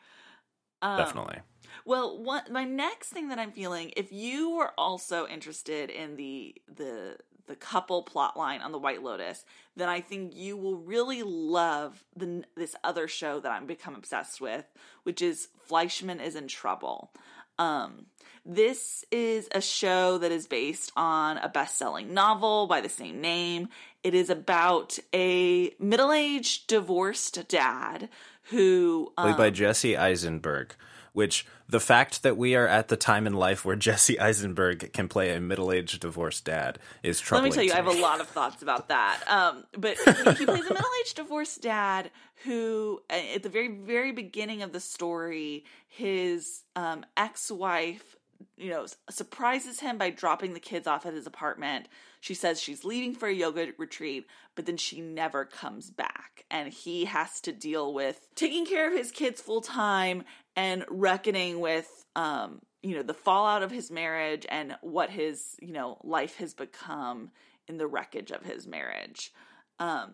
Um, 0.84 0.98
definitely. 0.98 1.40
Well, 1.86 2.22
one, 2.22 2.44
my 2.52 2.64
next 2.64 3.10
thing 3.10 3.30
that 3.30 3.40
I'm 3.40 3.52
feeling, 3.52 3.92
if 3.96 4.12
you 4.12 4.52
were 4.52 4.72
also 4.78 5.28
interested 5.28 5.90
in 5.90 6.16
the 6.16 6.56
the 6.74 7.18
the 7.48 7.56
couple 7.56 8.04
plot 8.04 8.38
line 8.38 8.62
on 8.62 8.72
the 8.72 8.78
White 8.78 9.04
Lotus, 9.04 9.44
then 9.76 9.90
I 9.90 10.00
think 10.00 10.34
you 10.36 10.56
will 10.56 10.78
really 10.78 11.24
love 11.24 12.04
the 12.16 12.44
this 12.56 12.76
other 12.84 13.08
show 13.08 13.40
that 13.40 13.52
I'm 13.52 13.66
become 13.66 13.96
obsessed 13.96 14.40
with, 14.40 14.66
which 15.04 15.22
is 15.22 15.50
Fleischman 15.70 16.24
is 16.24 16.36
in 16.36 16.48
Trouble. 16.48 17.12
Um, 17.60 18.06
this 18.46 19.06
is 19.12 19.48
a 19.52 19.62
show 19.62 20.18
that 20.18 20.32
is 20.32 20.48
based 20.48 20.92
on 20.96 21.38
a 21.38 21.50
best-selling 21.50 22.14
novel 22.14 22.66
by 22.66 22.82
the 22.82 22.90
same 22.90 23.22
name. 23.22 23.70
It 24.04 24.16
is 24.16 24.32
about 24.32 24.98
a 25.14 25.76
middle-aged 25.78 26.68
divorced 26.68 27.48
dad 27.48 28.10
who 28.46 29.14
um, 29.18 29.28
Played 29.28 29.38
by 29.38 29.50
Jesse 29.52 29.96
Eisenberg. 29.96 30.74
Which 31.14 31.46
the 31.68 31.80
fact 31.80 32.24
that 32.24 32.38
we 32.38 32.56
are 32.56 32.68
at 32.68 32.88
the 32.88 32.96
time 32.96 33.28
in 33.28 33.34
life 33.34 33.66
where 33.66 33.76
Jesse 33.88 34.20
Eisenberg 34.20 34.94
can 34.94 35.08
play 35.08 35.36
a 35.36 35.40
middle-aged 35.40 36.02
divorced 36.02 36.46
dad 36.46 36.80
is 37.04 37.20
troubling. 37.20 37.52
Let 37.52 37.58
me 37.58 37.68
tell 37.68 37.78
you, 37.78 37.84
I 37.84 37.86
have 37.86 38.00
a 38.00 38.02
lot 38.02 38.22
of 38.22 38.28
thoughts 38.28 38.62
about 38.62 38.88
that. 38.90 39.20
Um, 39.28 39.66
but 39.78 39.98
he, 40.06 40.12
he 40.12 40.46
plays 40.46 40.66
a 40.66 40.74
middle-aged 40.74 41.16
divorced 41.16 41.62
dad 41.62 42.12
who, 42.44 43.02
uh, 43.10 43.36
at 43.36 43.44
the 43.44 43.50
very, 43.50 43.68
very 43.68 44.12
beginning 44.12 44.62
of 44.62 44.72
the 44.72 44.80
story, 44.80 45.66
his 45.88 46.64
um, 46.76 47.06
ex-wife, 47.18 48.16
you 48.58 48.70
know, 48.70 48.86
surprises 49.10 49.80
him 49.80 49.98
by 49.98 50.10
dropping 50.10 50.54
the 50.54 50.60
kids 50.60 50.88
off 50.88 51.06
at 51.06 51.14
his 51.14 51.28
apartment. 51.28 51.88
She 52.20 52.34
says 52.34 52.62
she's 52.62 52.86
leaving 52.86 53.16
for 53.16 53.28
a 53.28 53.34
yoga 53.34 53.70
retreat, 53.78 54.28
but 54.56 54.66
then 54.66 54.78
she 54.78 55.02
never 55.02 55.46
comes 55.46 55.90
back, 55.90 56.46
and 56.52 56.72
he 56.72 57.06
has 57.06 57.42
to 57.42 57.52
deal 57.52 57.94
with 57.94 58.28
taking 58.36 58.66
care 58.66 58.88
of 58.88 58.98
his 58.98 59.12
kids 59.12 59.42
full 59.42 59.62
time 59.62 60.24
and 60.56 60.86
reckoning 60.90 61.60
with 61.60 62.06
um 62.16 62.60
you 62.82 62.96
know 62.96 63.04
the 63.04 63.14
fallout 63.14 63.64
of 63.64 63.72
his 63.72 63.92
marriage 63.92 64.46
and 64.50 64.76
what 64.82 65.10
his 65.10 65.56
you 65.62 65.74
know 65.74 65.98
life 66.04 66.38
has 66.38 66.54
become 66.54 67.32
in 67.68 67.78
the 67.78 67.88
wreckage 67.88 68.32
of 68.32 68.44
his 68.44 68.68
marriage. 68.68 69.32
Um 69.80 70.14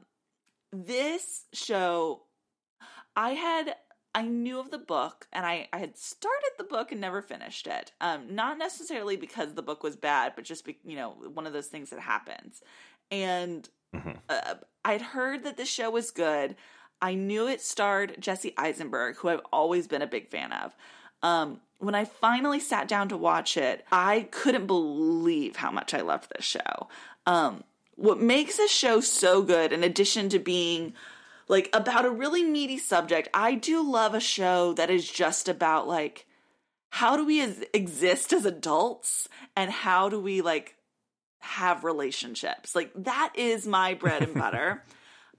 this 0.71 1.45
show 1.53 2.23
i 3.15 3.31
had 3.31 3.73
i 4.13 4.21
knew 4.21 4.59
of 4.59 4.69
the 4.69 4.77
book 4.77 5.25
and 5.31 5.45
i 5.45 5.67
i 5.71 5.77
had 5.77 5.97
started 5.97 6.51
the 6.57 6.63
book 6.65 6.91
and 6.91 6.99
never 7.01 7.21
finished 7.21 7.67
it. 7.67 7.91
Um 8.01 8.35
not 8.35 8.57
necessarily 8.57 9.15
because 9.15 9.53
the 9.53 9.61
book 9.63 9.81
was 9.83 9.95
bad 9.95 10.33
but 10.35 10.43
just 10.43 10.65
be, 10.65 10.77
you 10.83 10.95
know 10.95 11.11
one 11.33 11.47
of 11.47 11.53
those 11.53 11.67
things 11.67 11.89
that 11.89 11.99
happens. 11.99 12.61
And 13.09 13.67
uh, 14.29 14.55
i'd 14.83 15.01
heard 15.01 15.43
that 15.43 15.57
the 15.57 15.65
show 15.65 15.89
was 15.89 16.11
good 16.11 16.55
i 17.01 17.13
knew 17.13 17.47
it 17.47 17.61
starred 17.61 18.15
jesse 18.19 18.53
eisenberg 18.57 19.15
who 19.17 19.29
i've 19.29 19.41
always 19.51 19.87
been 19.87 20.01
a 20.01 20.07
big 20.07 20.29
fan 20.29 20.51
of 20.51 20.75
um 21.23 21.59
when 21.79 21.95
I 21.95 22.05
finally 22.05 22.59
sat 22.59 22.87
down 22.87 23.09
to 23.09 23.17
watch 23.17 23.55
it, 23.55 23.85
I 23.91 24.27
couldn't 24.31 24.67
believe 24.67 25.57
how 25.57 25.71
much 25.71 25.93
I 25.93 26.01
loved 26.01 26.31
this 26.35 26.45
show. 26.45 26.87
Um, 27.25 27.63
what 27.95 28.19
makes 28.19 28.57
this 28.57 28.71
show 28.71 28.99
so 28.99 29.41
good, 29.41 29.71
in 29.71 29.83
addition 29.83 30.29
to 30.29 30.39
being 30.39 30.93
like 31.47 31.69
about 31.73 32.05
a 32.05 32.09
really 32.09 32.43
meaty 32.43 32.77
subject, 32.77 33.29
I 33.33 33.55
do 33.55 33.87
love 33.87 34.13
a 34.13 34.19
show 34.19 34.73
that 34.73 34.89
is 34.89 35.09
just 35.09 35.47
about 35.47 35.87
like 35.87 36.25
how 36.89 37.15
do 37.15 37.25
we 37.25 37.41
as- 37.41 37.63
exist 37.73 38.33
as 38.33 38.45
adults 38.45 39.27
and 39.55 39.71
how 39.71 40.09
do 40.09 40.19
we 40.19 40.41
like 40.41 40.75
have 41.39 41.83
relationships. 41.83 42.75
Like 42.75 42.91
that 42.95 43.33
is 43.35 43.67
my 43.67 43.93
bread 43.93 44.23
and 44.23 44.33
butter. 44.35 44.83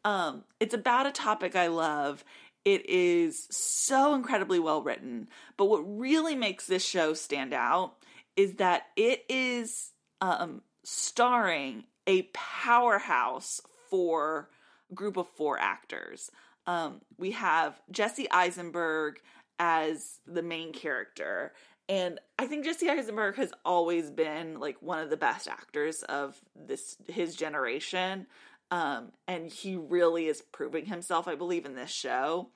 Um, 0.04 0.44
it's 0.60 0.74
about 0.74 1.06
a 1.06 1.12
topic 1.12 1.56
I 1.56 1.68
love. 1.68 2.24
It 2.64 2.88
is 2.88 3.46
so 3.50 4.14
incredibly 4.14 4.58
well 4.58 4.82
written. 4.82 5.28
But 5.56 5.66
what 5.66 5.80
really 5.80 6.34
makes 6.34 6.66
this 6.66 6.84
show 6.84 7.14
stand 7.14 7.52
out 7.52 7.94
is 8.36 8.54
that 8.54 8.84
it 8.96 9.24
is 9.28 9.92
um, 10.20 10.62
starring 10.84 11.84
a 12.06 12.22
powerhouse 12.32 13.60
for 13.90 14.48
group 14.94 15.16
of 15.16 15.28
four 15.28 15.58
actors. 15.58 16.30
Um, 16.66 17.00
we 17.16 17.32
have 17.32 17.80
Jesse 17.90 18.30
Eisenberg 18.30 19.20
as 19.58 20.20
the 20.26 20.42
main 20.42 20.72
character. 20.72 21.52
And 21.88 22.20
I 22.38 22.46
think 22.46 22.64
Jesse 22.64 22.88
Eisenberg 22.88 23.36
has 23.36 23.52
always 23.64 24.10
been 24.10 24.60
like 24.60 24.76
one 24.80 24.98
of 24.98 25.10
the 25.10 25.16
best 25.16 25.48
actors 25.48 26.02
of 26.02 26.38
this 26.54 26.96
his 27.08 27.34
generation. 27.34 28.26
Um, 28.70 29.12
and 29.26 29.50
he 29.50 29.76
really 29.76 30.26
is 30.26 30.42
proving 30.42 30.86
himself, 30.86 31.26
I 31.26 31.34
believe, 31.34 31.64
in 31.64 31.74
this 31.74 31.90
show. 31.90 32.50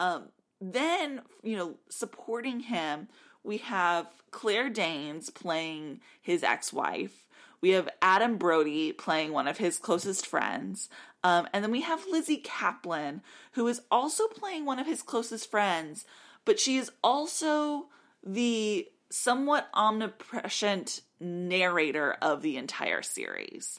Um, 0.00 0.28
then, 0.60 1.22
you 1.42 1.56
know, 1.56 1.74
supporting 1.88 2.60
him, 2.60 3.08
we 3.44 3.58
have 3.58 4.06
Claire 4.30 4.70
Danes 4.70 5.30
playing 5.30 6.00
his 6.20 6.42
ex 6.42 6.72
wife. 6.72 7.26
We 7.60 7.70
have 7.70 7.88
Adam 8.00 8.38
Brody 8.38 8.92
playing 8.92 9.32
one 9.32 9.46
of 9.46 9.58
his 9.58 9.78
closest 9.78 10.26
friends. 10.26 10.88
Um, 11.24 11.46
and 11.52 11.62
then 11.62 11.70
we 11.70 11.82
have 11.82 12.04
Lizzy 12.10 12.38
Caplan, 12.38 13.20
who 13.52 13.66
is 13.68 13.82
also 13.90 14.26
playing 14.28 14.64
one 14.64 14.78
of 14.78 14.86
his 14.86 15.02
closest 15.02 15.50
friends, 15.50 16.04
but 16.44 16.58
she 16.58 16.76
is 16.76 16.90
also 17.04 17.86
the 18.24 18.88
somewhat 19.10 19.68
omnipresent 19.74 21.02
narrator 21.20 22.16
of 22.22 22.42
the 22.42 22.56
entire 22.56 23.02
series. 23.02 23.78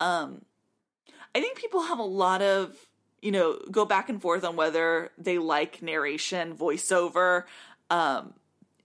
Um, 0.00 0.42
I 1.34 1.40
think 1.40 1.56
people 1.58 1.82
have 1.82 1.98
a 1.98 2.04
lot 2.04 2.42
of, 2.42 2.76
you 3.22 3.30
know, 3.30 3.58
go 3.70 3.84
back 3.84 4.08
and 4.08 4.20
forth 4.20 4.44
on 4.44 4.56
whether 4.56 5.10
they 5.18 5.38
like 5.38 5.82
narration, 5.82 6.56
voiceover. 6.56 7.44
Um, 7.88 8.34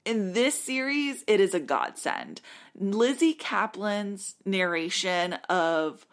in 0.05 0.33
this 0.33 0.55
series, 0.55 1.23
it 1.27 1.39
is 1.39 1.53
a 1.53 1.59
godsend. 1.59 2.41
Lizzy 2.77 3.33
Caplan's 3.33 4.35
narration 4.45 5.33
of 5.49 6.05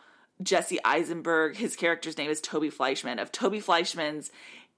Jesse 0.42 0.82
Eisenberg, 0.84 1.56
his 1.56 1.76
character's 1.76 2.16
name 2.16 2.30
is 2.30 2.40
Toby 2.40 2.70
Fleischman, 2.70 3.20
of 3.20 3.30
Toby 3.30 3.60
Fleischman's 3.60 4.30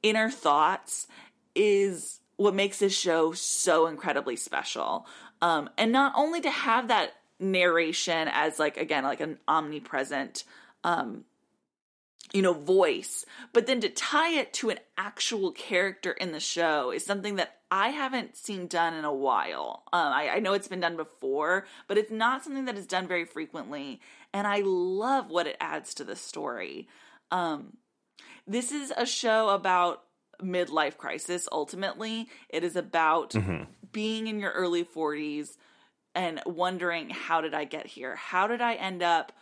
inner 0.02 0.30
thoughts 0.30 1.06
is 1.54 2.20
what 2.36 2.54
makes 2.54 2.78
this 2.78 2.96
show 2.96 3.32
so 3.32 3.86
incredibly 3.86 4.36
special. 4.36 5.06
Um, 5.40 5.70
and 5.78 5.92
not 5.92 6.12
only 6.16 6.40
to 6.40 6.50
have 6.50 6.88
that 6.88 7.12
narration 7.40 8.28
as 8.30 8.58
like 8.58 8.76
again 8.76 9.02
like 9.02 9.20
an 9.20 9.38
omnipresent 9.48 10.44
um 10.84 11.24
you 12.34 12.42
know 12.42 12.52
voice 12.52 13.24
but 13.54 13.66
then 13.66 13.80
to 13.80 13.88
tie 13.88 14.34
it 14.34 14.52
to 14.52 14.68
an 14.68 14.78
actual 14.98 15.52
character 15.52 16.10
in 16.10 16.32
the 16.32 16.40
show 16.40 16.90
is 16.90 17.06
something 17.06 17.36
that 17.36 17.60
i 17.70 17.88
haven't 17.88 18.36
seen 18.36 18.66
done 18.66 18.92
in 18.94 19.04
a 19.04 19.14
while. 19.14 19.84
Um, 19.92 20.12
I, 20.12 20.28
I 20.34 20.38
know 20.40 20.52
it's 20.52 20.68
been 20.68 20.80
done 20.80 20.96
before 20.96 21.64
but 21.88 21.96
it's 21.96 22.10
not 22.10 22.44
something 22.44 22.66
that 22.66 22.76
is 22.76 22.86
done 22.86 23.06
very 23.06 23.24
frequently 23.24 24.00
and 24.34 24.46
i 24.46 24.60
love 24.64 25.30
what 25.30 25.46
it 25.46 25.56
adds 25.60 25.94
to 25.94 26.04
the 26.04 26.16
story. 26.16 26.88
Um, 27.30 27.78
this 28.46 28.72
is 28.72 28.92
a 28.96 29.06
show 29.06 29.48
about 29.48 30.02
midlife 30.42 30.96
crisis 30.96 31.48
ultimately. 31.50 32.28
It 32.48 32.64
is 32.64 32.76
about 32.76 33.34
being 33.92 34.26
in 34.26 34.40
your 34.40 34.50
early 34.50 34.84
40s 34.84 35.56
and 36.14 36.40
wondering 36.44 37.10
how 37.10 37.40
did 37.40 37.54
i 37.54 37.64
get 37.64 37.86
here? 37.86 38.16
How 38.16 38.46
did 38.46 38.60
i 38.60 38.74
end 38.74 39.02
up 39.02 39.32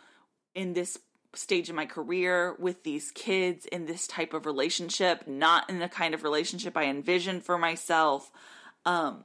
in 0.55 0.73
this 0.73 0.97
stage 1.33 1.69
in 1.69 1.75
my 1.75 1.85
career 1.85 2.55
with 2.59 2.83
these 2.83 3.11
kids 3.11 3.65
in 3.65 3.85
this 3.85 4.07
type 4.07 4.33
of 4.33 4.45
relationship 4.45 5.27
not 5.27 5.69
in 5.69 5.79
the 5.79 5.89
kind 5.89 6.13
of 6.13 6.23
relationship 6.23 6.77
i 6.77 6.85
envisioned 6.85 7.43
for 7.43 7.57
myself 7.57 8.31
um 8.85 9.23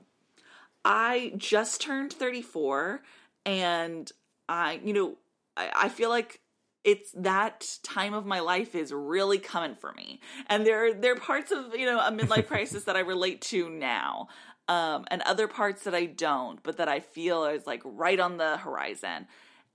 i 0.85 1.33
just 1.37 1.81
turned 1.81 2.13
34 2.13 3.03
and 3.45 4.13
i 4.49 4.81
you 4.85 4.93
know 4.93 5.17
i, 5.57 5.71
I 5.75 5.89
feel 5.89 6.09
like 6.09 6.41
it's 6.85 7.13
that 7.13 7.79
time 7.83 8.15
of 8.15 8.25
my 8.25 8.41
life 8.41 8.75
is 8.75 8.93
really 8.93 9.39
coming 9.39 9.75
for 9.75 9.93
me 9.93 10.21
and 10.47 10.67
there 10.67 10.95
there 10.95 11.13
are 11.13 11.17
parts 11.17 11.53
of 11.53 11.75
you 11.77 11.85
know 11.87 12.01
a 12.01 12.11
midlife 12.11 12.47
crisis 12.49 12.85
that 12.85 12.97
i 12.97 13.01
relate 13.01 13.43
to 13.43 13.69
now 13.69 14.29
um, 14.69 15.07
and 15.11 15.23
other 15.23 15.49
parts 15.49 15.85
that 15.85 15.95
I 15.95 16.05
don't, 16.05 16.63
but 16.63 16.77
that 16.77 16.89
I 16.89 17.01
feel 17.01 17.47
is 17.47 17.67
like 17.67 17.81
right 17.85 18.21
on 18.21 18.37
the 18.37 18.59
horizon. 18.59 19.27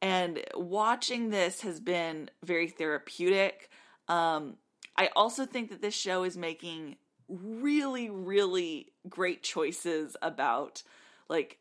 And 0.03 0.43
watching 0.53 1.29
this 1.29 1.61
has 1.61 1.79
been 1.79 2.29
very 2.43 2.67
therapeutic. 2.67 3.69
Um, 4.09 4.57
I 4.97 5.09
also 5.15 5.45
think 5.45 5.69
that 5.69 5.81
this 5.81 5.93
show 5.93 6.25
is 6.25 6.35
making 6.35 6.97
really, 7.29 8.09
really 8.09 8.91
great 9.07 9.43
choices 9.43 10.17
about 10.21 10.83
like 11.29 11.59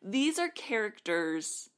these 0.00 0.38
are 0.38 0.50
characters. 0.50 1.68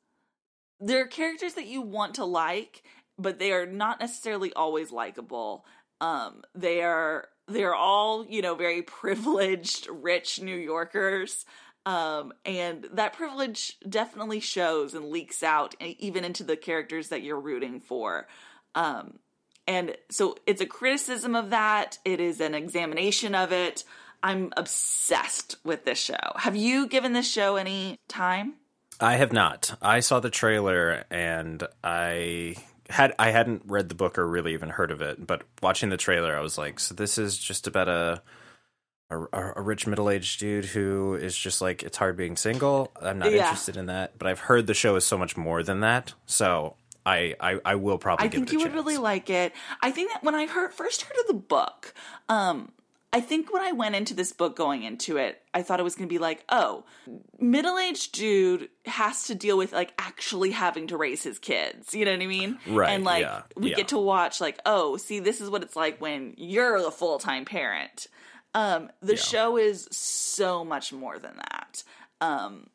They're 0.79 1.07
characters 1.07 1.55
that 1.55 1.66
you 1.66 1.81
want 1.81 2.16
to 2.16 2.27
like, 2.27 2.83
but 3.18 3.38
they 3.38 3.53
are 3.53 3.64
not 3.64 3.98
necessarily 3.98 4.53
always 4.53 4.92
likable. 4.92 5.64
Um, 6.03 6.42
they 6.55 6.83
are 6.83 7.29
they're 7.48 7.75
all 7.75 8.27
you 8.27 8.42
know 8.42 8.55
very 8.55 8.83
privileged, 9.01 9.88
rich 9.90 10.42
New 10.42 10.57
Yorkers. 10.57 11.46
Um, 11.85 12.33
and 12.45 12.87
that 12.92 13.12
privilege 13.12 13.77
definitely 13.88 14.40
shows 14.40 14.95
and 14.95 15.07
leaks 15.07 15.42
out 15.42 15.75
even 15.81 16.25
into 16.25 16.45
the 16.45 16.57
characters 16.57 17.09
that 17.09 17.23
you're 17.23 17.40
rooting 17.40 17.81
for. 17.81 18.29
Um, 18.75 19.18
and 19.66 19.97
so 20.11 20.37
it's 20.47 20.61
a 20.61 20.66
criticism 20.66 21.35
of 21.35 21.51
that. 21.51 21.99
It 22.05 22.21
is 22.21 22.40
an 22.40 22.55
examination 22.55 23.35
of 23.35 23.53
it. 23.53 23.85
I'm 24.23 24.53
obsessed 24.57 25.57
with 25.64 25.85
this 25.85 25.99
show. 25.99 26.33
Have 26.37 26.55
you 26.55 26.87
given 26.87 27.12
this 27.12 27.31
show 27.31 27.57
any 27.57 27.99
time? 28.09 28.55
I 29.01 29.16
have 29.16 29.33
not. 29.33 29.77
I 29.83 30.01
saw 30.01 30.21
the 30.21 30.31
trailer 30.31 31.05
and 31.11 31.66
I 31.83 32.55
had 32.88 33.14
I 33.18 33.31
hadn't 33.31 33.62
read 33.66 33.88
the 33.88 33.95
book 33.97 34.18
or 34.18 34.27
really 34.27 34.53
even 34.53 34.68
heard 34.68 34.92
of 34.92 35.03
it, 35.03 35.27
but 35.27 35.42
watching 35.61 35.88
the 35.88 35.97
trailer, 35.97 36.37
I 36.37 36.40
was 36.40 36.57
like, 36.57 36.79
so 36.79 36.95
this 36.95 37.18
is 37.18 37.37
just 37.37 37.66
about 37.66 37.88
a 37.88 38.23
a, 39.33 39.53
a 39.57 39.62
rich 39.62 39.87
middle 39.87 40.11
aged 40.11 40.40
dude 40.40 40.64
who 40.66 41.14
is 41.14 41.37
just 41.37 41.61
like 41.61 41.83
it's 41.83 41.96
hard 41.96 42.16
being 42.16 42.37
single. 42.37 42.90
I'm 43.01 43.18
not 43.18 43.31
Yeah. 43.33 43.42
interested 43.44 43.77
in 43.77 43.87
that, 43.87 44.18
but 44.18 44.27
I've 44.29 44.40
heard 44.40 44.66
the 44.66 44.75
show 44.75 44.96
is 44.96 45.05
so 45.05 45.16
much 45.18 45.37
more 45.37 45.62
than 45.62 45.81
that. 45.81 46.14
So 46.27 46.77
I 47.05 47.35
I, 47.40 47.61
I 47.64 47.75
will 47.77 47.98
probably. 47.98 48.27
I 48.27 48.31
think 48.31 48.51
a 48.51 48.53
you 48.53 48.59
would 48.61 48.75
really 48.75 48.96
like 48.98 49.29
it. 49.31 49.53
I 49.83 49.90
think 49.90 50.12
that 50.12 50.22
when 50.22 50.35
I 50.35 50.46
heard 50.46 50.72
first 50.72 51.03
heard 51.03 51.16
of 51.20 51.27
the 51.27 51.35
book, 51.35 51.94
um, 52.29 52.72
I 53.14 53.20
think 53.20 53.53
when 53.53 53.61
I 53.62 53.72
went 53.72 53.94
into 53.94 54.14
this 54.14 54.33
book 54.33 54.57
going 54.57 54.85
into 54.85 55.18
it, 55.18 55.42
I 55.53 55.61
thought 55.62 55.81
it 55.81 55.83
was 55.83 55.94
going 55.96 56.09
to 56.09 56.12
be 56.12 56.18
like, 56.18 56.44
oh, 56.48 56.85
middle 57.38 57.77
aged 57.79 58.12
dude 58.12 58.70
has 58.87 59.25
to 59.25 59.35
deal 59.35 59.59
with 59.59 59.72
like 59.72 59.92
actually 59.98 60.53
having 60.53 60.87
to 60.87 60.96
raise 60.96 61.22
his 61.22 61.38
kids. 61.38 61.94
You 61.94 62.07
know 62.07 62.12
what 62.12 62.22
I 62.22 62.27
mean? 62.27 62.59
Right, 62.68 62.88
And 62.90 63.05
like 63.05 63.22
yeah, 63.22 63.42
we 63.55 63.70
yeah. 63.70 63.77
get 63.77 63.88
to 63.88 63.98
watch 63.98 64.40
like, 64.40 64.59
oh, 64.64 64.96
see, 64.96 65.20
this 65.20 65.42
is 65.42 65.51
what 65.51 65.62
it's 65.62 65.77
like 65.77 66.01
when 66.01 66.33
you're 66.38 66.81
the 66.81 66.90
full 66.90 67.18
time 67.18 67.44
parent. 67.44 68.07
Um, 68.55 68.91
the 69.01 69.17
show 69.17 69.57
is 69.57 69.88
so 69.91 70.65
much 70.65 70.93
more 70.93 71.19
than 71.19 71.37
that. 71.37 71.83
Um, 72.21 72.69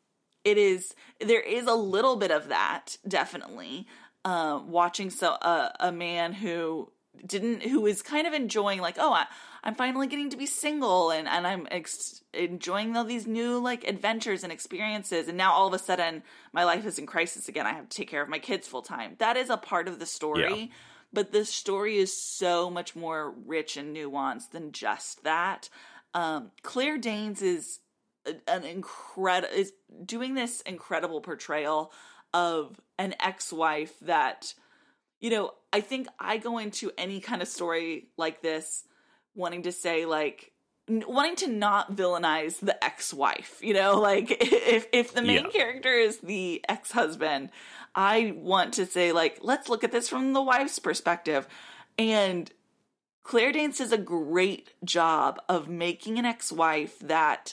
it 0.44 0.58
is 0.58 0.94
there 1.20 1.40
is 1.40 1.66
a 1.66 1.74
little 1.74 2.16
bit 2.16 2.30
of 2.30 2.48
that 2.48 2.96
definitely. 3.06 3.86
Um 4.24 4.70
watching 4.70 5.10
so 5.10 5.32
uh, 5.32 5.70
a 5.78 5.92
man 5.92 6.32
who 6.32 6.90
didn't 7.24 7.62
who 7.62 7.86
is 7.86 8.02
kind 8.02 8.26
of 8.26 8.32
enjoying 8.32 8.80
like 8.80 8.96
oh 8.98 9.12
I, 9.12 9.26
i'm 9.64 9.74
finally 9.74 10.06
getting 10.06 10.30
to 10.30 10.36
be 10.36 10.46
single 10.46 11.10
and 11.10 11.26
and 11.26 11.48
i'm 11.48 11.66
ex- 11.68 12.22
enjoying 12.38 12.96
all 12.96 13.04
these 13.04 13.26
new 13.26 13.58
like 13.58 13.86
adventures 13.86 14.44
and 14.44 14.52
experiences. 14.52 15.28
And 15.28 15.36
now 15.36 15.52
all 15.52 15.66
of 15.66 15.74
a 15.74 15.78
sudden 15.78 16.22
my 16.52 16.64
life 16.64 16.86
is 16.86 16.98
in 16.98 17.06
crisis 17.06 17.48
again. 17.48 17.66
I 17.66 17.72
have 17.72 17.88
to 17.88 17.96
take 17.96 18.08
care 18.08 18.22
of 18.22 18.28
my 18.28 18.38
kids 18.38 18.66
full 18.66 18.82
time. 18.82 19.16
That 19.18 19.36
is 19.36 19.50
a 19.50 19.56
part 19.56 19.88
of 19.88 19.98
the 19.98 20.06
story. 20.06 20.60
Yeah. 20.60 20.66
But 21.12 21.32
the 21.32 21.44
story 21.44 21.96
is 21.96 22.14
so 22.20 22.70
much 22.70 22.94
more 22.96 23.34
rich 23.46 23.76
and 23.76 23.96
nuanced 23.96 24.50
than 24.50 24.72
just 24.72 25.24
that 25.24 25.68
um 26.14 26.50
claire 26.62 26.98
danes 26.98 27.42
is 27.42 27.80
an 28.46 28.64
incredible 28.64 29.54
is 29.54 29.72
doing 30.04 30.34
this 30.34 30.60
incredible 30.62 31.20
portrayal 31.20 31.92
of 32.34 32.78
an 32.98 33.14
ex-wife 33.20 33.98
that 34.00 34.52
you 35.20 35.30
know 35.30 35.50
i 35.72 35.80
think 35.80 36.08
i 36.20 36.36
go 36.36 36.58
into 36.58 36.90
any 36.98 37.20
kind 37.20 37.40
of 37.42 37.48
story 37.48 38.08
like 38.18 38.42
this 38.42 38.84
wanting 39.34 39.62
to 39.62 39.72
say 39.72 40.04
like 40.04 40.52
wanting 40.88 41.36
to 41.36 41.46
not 41.48 41.94
villainize 41.94 42.58
the 42.60 42.82
ex-wife 42.84 43.58
you 43.62 43.72
know 43.74 43.98
like 44.00 44.36
if 44.40 44.86
if 44.92 45.14
the 45.14 45.22
main 45.22 45.44
Yeah. 45.44 45.50
character 45.50 45.92
is 45.92 46.18
the 46.18 46.62
ex-husband 46.68 47.50
i 47.98 48.32
want 48.36 48.72
to 48.72 48.86
say 48.86 49.12
like 49.12 49.38
let's 49.42 49.68
look 49.68 49.84
at 49.84 49.92
this 49.92 50.08
from 50.08 50.32
the 50.32 50.40
wife's 50.40 50.78
perspective 50.78 51.46
and 51.98 52.50
claire 53.22 53.52
danes 53.52 53.76
does 53.76 53.92
a 53.92 53.98
great 53.98 54.70
job 54.82 55.38
of 55.50 55.68
making 55.68 56.18
an 56.18 56.24
ex-wife 56.24 56.98
that 57.00 57.52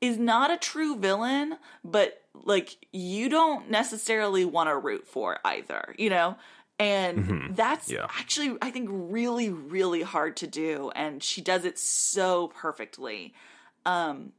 is 0.00 0.16
not 0.18 0.50
a 0.50 0.56
true 0.56 0.96
villain, 0.96 1.58
but 1.84 2.22
like 2.32 2.78
you 2.92 3.28
don't 3.28 3.70
necessarily 3.70 4.44
want 4.44 4.68
to 4.68 4.76
root 4.76 5.06
for 5.06 5.38
either, 5.44 5.94
you 5.98 6.08
know? 6.08 6.36
And 6.78 7.54
that's 7.54 7.90
Yeah. 7.90 8.06
actually, 8.08 8.56
I 8.62 8.70
think, 8.70 8.88
really, 8.90 9.50
really 9.50 10.00
hard 10.00 10.36
to 10.38 10.46
do. 10.46 10.90
And 10.94 11.22
she 11.22 11.42
does 11.42 11.66
it 11.66 11.78
so 11.78 12.48
perfectly. 12.48 13.34
Um, 13.84 14.32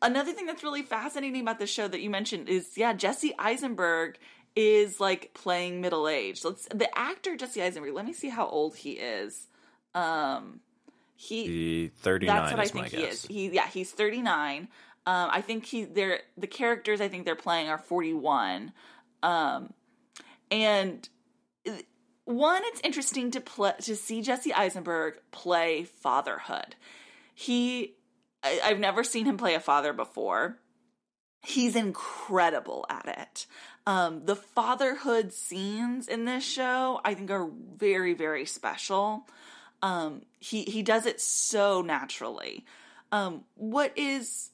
another 0.00 0.32
thing 0.32 0.46
that's 0.46 0.62
really 0.62 0.82
fascinating 0.82 1.42
about 1.42 1.58
the 1.58 1.66
show 1.66 1.88
that 1.88 2.00
you 2.00 2.08
mentioned 2.08 2.48
is, 2.48 2.78
yeah, 2.78 2.94
Jesse 2.94 3.34
Eisenberg 3.38 4.18
is 4.56 4.98
like 4.98 5.34
playing 5.34 5.80
middle 5.80 6.08
aged. 6.08 6.44
Let's 6.44 6.66
the 6.74 6.88
actor 6.98 7.36
Jesse 7.36 7.62
Eisenberg. 7.62 7.94
Let 7.94 8.06
me 8.06 8.12
see 8.12 8.30
how 8.30 8.48
old 8.48 8.76
he 8.76 8.92
is. 8.92 9.46
Um, 9.94 10.60
he 11.14 11.90
39 12.00 12.36
that's 12.36 12.52
what 12.52 12.60
I 12.60 12.66
think 12.66 12.86
he 12.86 13.02
guess. 13.02 13.12
is. 13.12 13.26
He 13.26 13.48
yeah, 13.50 13.68
he's 13.68 13.92
39. 13.92 14.68
Um, 15.08 15.28
I 15.30 15.40
think 15.40 15.66
he 15.66 15.84
they're 15.84 16.20
the 16.36 16.46
characters 16.46 17.00
I 17.00 17.08
think 17.08 17.24
they're 17.24 17.36
playing 17.36 17.68
are 17.68 17.78
41. 17.78 18.72
Um, 19.22 19.72
and 20.50 21.08
one, 22.26 22.62
it's 22.64 22.80
interesting 22.82 23.30
to 23.32 23.40
play 23.40 23.72
to 23.82 23.94
see 23.94 24.20
Jesse 24.20 24.52
Eisenberg 24.52 25.20
play 25.30 25.84
fatherhood. 25.84 26.74
He, 27.34 27.94
I, 28.42 28.60
I've 28.64 28.78
never 28.80 29.04
seen 29.04 29.26
him 29.26 29.36
play 29.36 29.54
a 29.54 29.60
father 29.60 29.92
before. 29.92 30.58
He's 31.42 31.76
incredible 31.76 32.84
at 32.90 33.06
it. 33.06 33.46
Um, 33.86 34.24
the 34.24 34.34
fatherhood 34.36 35.32
scenes 35.32 36.08
in 36.08 36.24
this 36.24 36.44
show, 36.44 37.00
I 37.04 37.14
think, 37.14 37.30
are 37.30 37.48
very, 37.76 38.14
very 38.14 38.44
special. 38.44 39.28
Um, 39.82 40.22
he 40.40 40.62
he 40.64 40.82
does 40.82 41.06
it 41.06 41.20
so 41.20 41.82
naturally. 41.82 42.64
Um, 43.12 43.44
what 43.54 43.92
is 43.96 44.50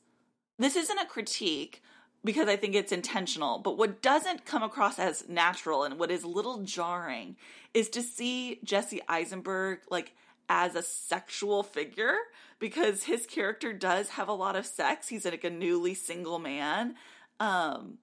this 0.59 0.77
isn't 0.77 0.99
a 0.99 1.07
critique 1.07 1.83
because 2.25 2.49
I 2.49 2.57
think 2.57 2.75
it's 2.75 2.92
intentional, 2.92 3.59
but 3.59 3.77
what 3.79 4.03
doesn't 4.03 4.45
come 4.45 4.62
across 4.62 4.99
as 4.99 5.29
natural 5.29 5.83
and 5.83 5.99
what 5.99 6.11
is 6.11 6.23
a 6.23 6.29
little 6.29 6.62
jarring 6.62 7.37
is 7.75 7.88
to 7.90 8.03
see 8.03 8.61
Jesse 8.62 9.01
Eisenberg 9.09 9.81
like 9.90 10.12
as 10.49 10.75
a 10.75 10.83
sexual 10.83 11.62
figure 11.62 12.16
because 12.59 13.05
his 13.05 13.27
character 13.27 13.73
does 13.73 14.11
have 14.11 14.29
a 14.29 14.35
lot 14.35 14.55
of 14.57 14.66
sex. 14.66 15.09
He's 15.09 15.25
like 15.25 15.45
a 15.45 15.51
newly 15.51 15.95
single 15.95 16.38
man. 16.38 16.97
Um 17.40 17.99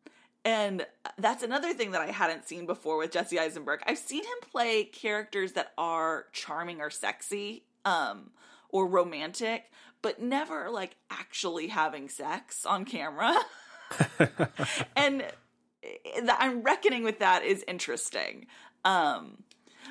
and 0.49 0.87
that's 1.19 1.43
another 1.43 1.75
thing 1.75 1.91
that 1.91 2.01
I 2.01 2.07
hadn't 2.07 2.47
seen 2.47 2.65
before 2.65 2.97
with 2.97 3.11
Jesse 3.11 3.39
Eisenberg. 3.39 3.81
I've 3.85 3.99
seen 3.99 4.23
him 4.23 4.37
play 4.51 4.83
characters 4.83 5.51
that 5.51 5.73
are 5.77 6.25
charming 6.31 6.81
or 6.81 6.89
sexy, 6.89 7.65
um, 7.85 8.31
or 8.69 8.87
romantic, 8.87 9.65
but 10.01 10.19
never 10.19 10.71
like 10.71 10.95
actually 11.11 11.67
having 11.67 12.09
sex 12.09 12.65
on 12.65 12.83
camera. 12.83 13.37
and 14.95 15.23
th- 15.83 16.29
I'm 16.39 16.63
reckoning 16.63 17.03
with 17.03 17.19
that 17.19 17.43
is 17.43 17.63
interesting. 17.67 18.47
Um, 18.83 19.43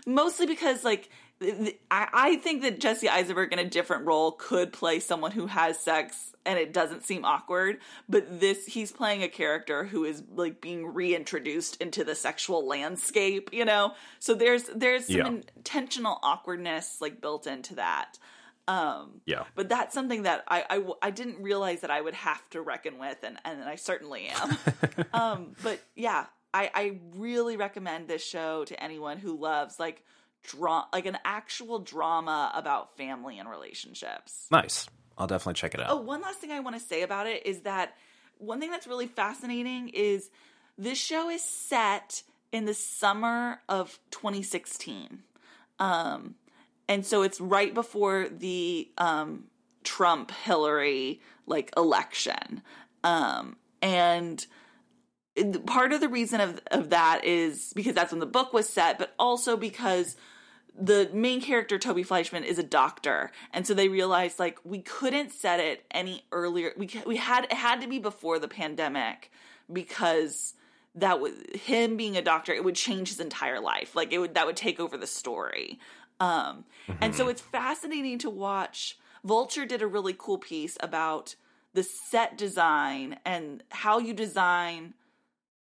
mostly 0.07 0.47
because 0.47 0.83
like 0.83 1.09
I, 1.40 1.74
I 1.90 2.37
think 2.37 2.62
that 2.62 2.81
Jesse 2.81 3.09
Eisenberg 3.09 3.53
in 3.53 3.59
a 3.59 3.64
different 3.68 4.07
role 4.07 4.33
could 4.33 4.72
play 4.72 4.98
someone 5.01 5.31
who 5.33 5.46
has 5.46 5.79
sex 5.79 6.35
and 6.44 6.59
it 6.59 6.72
doesn't 6.72 7.05
seem 7.05 7.24
awkward 7.24 7.79
but 8.09 8.40
this 8.40 8.66
he's 8.66 8.90
playing 8.90 9.22
a 9.22 9.29
character 9.29 9.85
who 9.85 10.05
is 10.05 10.22
like 10.35 10.61
being 10.61 10.87
reintroduced 10.94 11.81
into 11.81 12.03
the 12.05 12.14
sexual 12.14 12.66
landscape 12.66 13.51
you 13.53 13.64
know 13.64 13.92
so 14.18 14.35
there's 14.35 14.64
there's 14.74 15.07
some 15.07 15.16
Yeah. 15.16 15.27
intentional 15.57 16.18
awkwardness 16.22 17.01
like 17.01 17.20
built 17.20 17.46
into 17.46 17.74
that 17.77 18.18
um 18.66 19.20
Yeah. 19.27 19.44
but 19.55 19.68
that's 19.68 19.92
something 19.94 20.22
that 20.24 20.42
I 20.48 20.83
I 21.03 21.11
didn't 21.11 21.40
realize 21.42 21.81
that 21.83 21.90
I 21.90 22.01
would 22.01 22.14
have 22.14 22.48
to 22.51 22.61
reckon 22.62 22.98
with, 22.98 23.22
and, 23.22 23.38
and 23.44 23.62
I 23.64 23.77
certainly 23.77 24.27
am. 24.29 24.57
um, 25.12 25.55
but 25.62 25.81
yeah, 25.96 26.27
I, 26.53 26.70
I 26.74 26.98
really 27.16 27.57
recommend 27.57 28.09
this 28.09 28.22
show 28.24 28.64
to 28.66 28.83
anyone 28.83 29.18
who 29.18 29.38
loves 29.38 29.79
like 29.81 30.05
dra- 30.42 30.87
like 30.92 31.07
an 31.07 31.18
actual 31.24 31.79
drama 31.79 32.51
about 32.55 32.96
family 32.96 33.38
and 33.38 33.48
relationships. 33.48 34.46
Nice. 34.51 34.88
I'll 35.16 35.27
definitely 35.27 35.55
check 35.55 35.74
it 35.74 35.81
out. 35.81 35.90
Oh, 35.90 35.96
one 35.96 36.22
last 36.22 36.38
thing 36.38 36.53
I 36.53 36.61
want 36.61 36.77
to 36.77 36.83
say 36.83 37.03
about 37.03 37.27
it 37.27 37.44
is 37.44 37.61
that 37.62 37.94
one 38.38 38.61
thing 38.61 38.70
that's 38.70 38.87
really 38.87 39.09
fascinating 39.09 39.88
is 39.88 40.31
this 40.77 40.98
show 40.98 41.29
is 41.29 41.42
set 41.42 42.22
in 42.53 42.64
the 42.64 42.74
summer 42.74 43.61
of 43.68 43.98
2016. 44.11 45.22
Um, 45.81 46.37
and 46.88 47.05
so 47.05 47.22
it's 47.22 47.40
right 47.40 47.74
before 47.74 48.29
the 48.29 48.88
um, 48.96 49.44
Trump 49.85 50.31
Hillary 50.31 51.20
like 51.46 51.72
election. 51.77 52.62
Um, 53.05 53.57
and 53.83 54.44
part 55.66 55.92
of 55.92 56.01
the 56.01 56.09
reason 56.09 56.40
of, 56.40 56.61
of 56.70 56.90
that 56.90 57.24
is 57.24 57.72
because 57.74 57.94
that's 57.94 58.12
when 58.12 58.20
the 58.20 58.27
book 58.27 58.53
was 58.53 58.68
set, 58.68 58.98
but 58.98 59.14
also 59.18 59.57
because 59.57 60.16
the 60.79 61.11
main 61.12 61.40
character 61.40 61.79
Toby 61.79 62.05
Fleischman 62.05 62.44
is 62.44 62.59
a 62.59 62.62
doctor, 62.62 63.33
and 63.53 63.66
so 63.66 63.74
they 63.74 63.88
realized 63.88 64.38
like 64.38 64.59
we 64.64 64.81
couldn't 64.81 65.33
set 65.33 65.61
it 65.61 65.85
any 65.90 66.24
earlier. 66.31 66.72
We 66.77 66.88
we 67.07 67.16
had 67.16 67.44
it 67.44 67.55
had 67.55 67.81
to 67.81 67.88
be 67.88 67.98
before 67.98 68.38
the 68.38 68.48
pandemic 68.48 69.31
because 69.72 70.55
that 70.94 71.20
was 71.20 71.33
him 71.55 71.96
being 71.96 72.16
a 72.16 72.22
doctor. 72.22 72.53
It 72.53 72.64
would 72.64 72.74
change 72.74 73.09
his 73.09 73.20
entire 73.20 73.61
life. 73.61 73.96
Like 73.96 74.12
it 74.12 74.18
would 74.18 74.35
that 74.35 74.46
would 74.46 74.57
take 74.57 74.79
over 74.79 74.96
the 74.96 75.07
story. 75.07 75.79
Um, 76.20 76.64
and 77.01 77.14
so 77.14 77.29
it's 77.29 77.40
fascinating 77.40 78.18
to 78.20 78.31
watch. 78.31 78.98
Vulture 79.24 79.66
did 79.66 79.83
a 79.83 79.87
really 79.87 80.14
cool 80.16 80.38
piece 80.38 80.77
about 80.81 81.37
the 81.74 81.83
set 81.83 82.37
design 82.37 83.18
and 83.24 83.62
how 83.70 83.98
you 83.98 84.12
design 84.12 84.94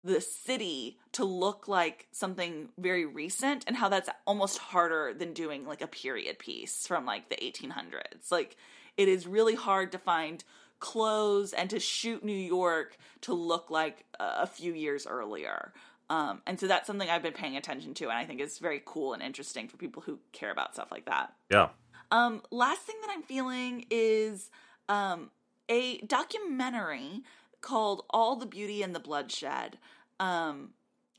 the 0.03 0.21
city 0.21 0.97
to 1.13 1.25
look 1.25 1.67
like 1.67 2.07
something 2.11 2.69
very 2.77 3.05
recent 3.05 3.63
and 3.67 3.75
how 3.75 3.89
that's 3.89 4.09
almost 4.25 4.57
harder 4.57 5.13
than 5.13 5.33
doing 5.33 5.65
like 5.65 5.81
a 5.81 5.87
period 5.87 6.39
piece 6.39 6.87
from 6.87 7.05
like 7.05 7.29
the 7.29 7.35
1800s. 7.35 8.31
Like 8.31 8.55
it 8.95 9.07
is 9.07 9.27
really 9.27 9.55
hard 9.55 9.91
to 9.91 9.97
find 9.97 10.43
clothes 10.79 11.53
and 11.53 11.69
to 11.69 11.79
shoot 11.79 12.23
New 12.23 12.31
York 12.31 12.97
to 13.21 13.33
look 13.33 13.69
like 13.69 14.05
a 14.19 14.47
few 14.47 14.73
years 14.73 15.07
earlier. 15.07 15.73
Um, 16.09 16.41
and 16.47 16.59
so 16.59 16.67
that's 16.67 16.87
something 16.87 17.09
I've 17.09 17.23
been 17.23 17.33
paying 17.33 17.57
attention 17.57 17.93
to, 17.95 18.05
and 18.05 18.17
I 18.17 18.25
think 18.25 18.39
is 18.39 18.59
very 18.59 18.81
cool 18.85 19.13
and 19.13 19.21
interesting 19.21 19.67
for 19.67 19.77
people 19.77 20.01
who 20.01 20.19
care 20.31 20.51
about 20.51 20.73
stuff 20.73 20.89
like 20.91 21.05
that. 21.05 21.33
Yeah. 21.51 21.69
Um, 22.11 22.41
last 22.49 22.81
thing 22.81 22.95
that 23.01 23.09
I'm 23.11 23.23
feeling 23.23 23.85
is 23.89 24.49
um, 24.87 25.31
a 25.67 25.97
documentary 25.99 27.23
called 27.67 28.05
All 28.09 28.37
the 28.37 28.45
Beauty 28.45 28.81
and 28.81 28.95
the 28.95 28.99
Bloodshed. 28.99 29.77
Um, 30.21 30.69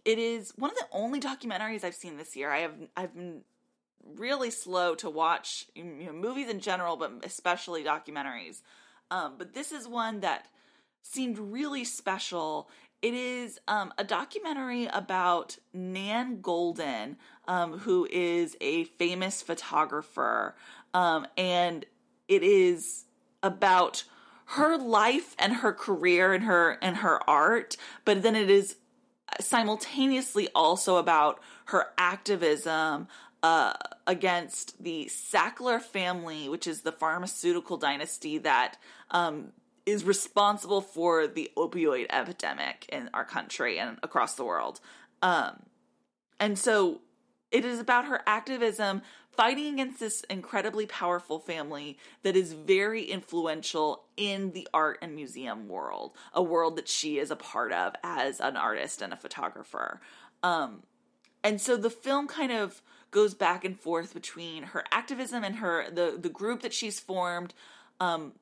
it 0.07 0.19
is 0.19 0.55
one 0.57 0.71
of 0.71 0.77
the 0.79 0.87
only 0.93 1.21
documentaries 1.21 1.85
I've 1.85 1.95
seen 1.95 2.17
this 2.17 2.35
year. 2.35 2.51
I 2.51 2.61
have 2.61 2.73
I've 2.97 3.15
been 3.15 3.43
really 4.17 4.51
slow 4.51 4.95
to 4.95 5.11
watch 5.11 5.67
you 5.75 5.85
know, 5.85 6.13
movies 6.13 6.49
in 6.49 6.61
general, 6.61 6.97
but 6.97 7.13
especially 7.23 7.85
documentaries. 7.85 8.63
Um, 9.11 9.35
but 9.37 9.53
this 9.53 9.73
is 9.73 9.87
one 9.87 10.21
that 10.21 10.47
seemed 11.03 11.39
really 11.39 11.85
special. 11.85 12.71
It 13.03 13.13
is 13.13 13.61
um, 13.69 13.93
a 13.99 14.05
documentary 14.05 14.87
about 14.87 15.59
Nan 15.75 16.39
Goldin, 16.41 17.17
um, 17.47 17.81
who 17.81 18.09
is 18.11 18.57
a 18.63 18.85
famous 18.85 19.43
photographer, 19.43 20.57
um, 20.95 21.27
and 21.37 21.85
it 22.27 22.43
is 22.43 23.05
about 23.43 24.05
her 24.53 24.79
life 24.79 25.35
and 25.39 25.55
her 25.55 25.73
career 25.73 26.33
and 26.33 26.45
her 26.45 26.79
and 26.81 26.99
her 26.99 27.21
art. 27.29 27.77
But 28.05 28.23
then 28.23 28.35
it 28.35 28.49
is 28.49 28.77
simultaneously 29.41 30.49
also 30.55 30.97
about 30.97 31.41
her 31.67 31.89
activism 31.99 33.09
uh, 33.43 33.75
against 34.07 34.83
the 34.83 35.11
Sackler 35.13 35.81
family, 35.81 36.49
which 36.49 36.67
is 36.67 36.81
the 36.81 36.93
pharmaceutical 36.93 37.77
dynasty 37.77 38.39
that 38.39 38.79
um, 39.11 39.53
is 39.85 40.03
responsible 40.03 40.81
for 40.81 41.27
the 41.27 41.51
opioid 41.57 42.07
epidemic 42.11 42.87
in 42.91 43.11
our 43.13 43.25
country 43.25 43.79
and 43.79 43.99
across 44.03 44.35
the 44.35 44.45
world. 44.45 44.81
Um, 45.21 45.63
and 46.41 46.59
so 46.59 47.03
it 47.51 47.65
is 47.65 47.81
about 47.81 48.07
her 48.07 48.23
activism 48.27 49.03
fighting 49.39 49.75
against 49.75 50.01
this 50.01 50.23
incredibly 50.29 50.85
powerful 50.85 51.39
family 51.39 51.97
that 52.25 52.35
is 52.35 52.55
very 52.55 53.05
influential 53.05 54.03
in 54.17 54.51
the 54.51 54.67
art 54.75 54.99
and 55.01 55.15
museum 55.15 55.69
world, 55.69 56.11
a 56.35 56.43
world 56.43 56.75
that 56.75 56.89
she 56.89 57.21
is 57.21 57.31
a 57.31 57.37
part 57.37 57.73
of 57.73 57.95
as 58.03 58.41
an 58.41 58.57
artist 58.57 59.01
and 59.01 59.13
a 59.13 59.17
photographer. 59.17 60.01
Um, 60.43 60.83
and 61.45 61.61
so 61.61 61.77
the 61.77 61.89
film 61.89 62.27
kind 62.27 62.51
of 62.51 62.83
goes 63.13 63.33
back 63.33 63.65
and 63.65 63.79
forth 63.79 64.13
between 64.13 64.65
her 64.65 64.83
activism 64.91 65.45
and 65.45 65.57
her 65.57 65.89
the 65.89 66.19
the 66.21 66.29
group 66.29 66.63
that 66.63 66.75
she's 66.75 66.99
formed 66.99 67.55
um, 68.01 68.33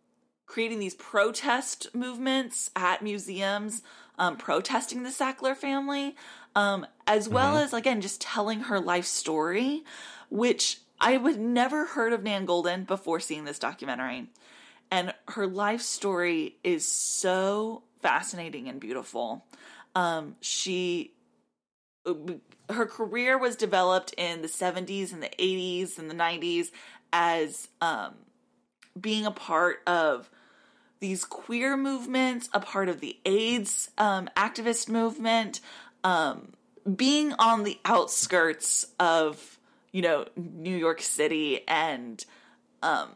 creating 0.46 0.78
these 0.78 0.94
protest 0.94 1.94
movements 1.94 2.70
at 2.74 3.02
museums, 3.02 3.82
um, 4.18 4.38
protesting 4.38 5.02
the 5.02 5.10
Sackler 5.10 5.54
family, 5.54 6.16
um, 6.54 6.86
as 7.06 7.28
well 7.28 7.58
as 7.58 7.74
again 7.74 8.00
just 8.00 8.22
telling 8.22 8.60
her 8.60 8.80
life 8.80 9.04
story, 9.04 9.84
which 10.30 10.80
I 11.00 11.16
would 11.16 11.38
never 11.38 11.86
heard 11.86 12.12
of 12.12 12.22
Nan 12.22 12.46
Goldin 12.46 12.86
before 12.86 13.20
seeing 13.20 13.44
this 13.44 13.58
documentary, 13.58 14.30
and 14.90 15.14
her 15.28 15.46
life 15.46 15.82
story 15.82 16.56
is 16.64 16.90
so 16.90 17.82
fascinating 18.00 18.68
and 18.68 18.80
beautiful. 18.80 19.44
Um, 19.94 20.36
she 20.40 21.12
her 22.70 22.86
career 22.86 23.38
was 23.38 23.56
developed 23.56 24.14
in 24.16 24.42
the 24.42 24.48
70s 24.48 25.12
and 25.12 25.22
the 25.22 25.30
80s 25.38 25.98
and 25.98 26.10
the 26.10 26.14
90s 26.14 26.70
as 27.12 27.68
um, 27.80 28.14
being 29.00 29.26
a 29.26 29.30
part 29.30 29.82
of 29.86 30.30
these 31.00 31.24
queer 31.24 31.76
movements, 31.76 32.48
a 32.52 32.60
part 32.60 32.88
of 32.88 33.00
the 33.00 33.16
AIDS 33.24 33.90
um, 33.98 34.28
activist 34.36 34.88
movement, 34.88 35.60
um, 36.04 36.52
being 36.94 37.32
on 37.38 37.64
the 37.64 37.78
outskirts 37.84 38.86
of, 38.98 39.55
you 39.96 40.02
know, 40.02 40.26
New 40.36 40.76
York 40.76 41.00
City 41.00 41.66
and 41.66 42.22
um, 42.82 43.08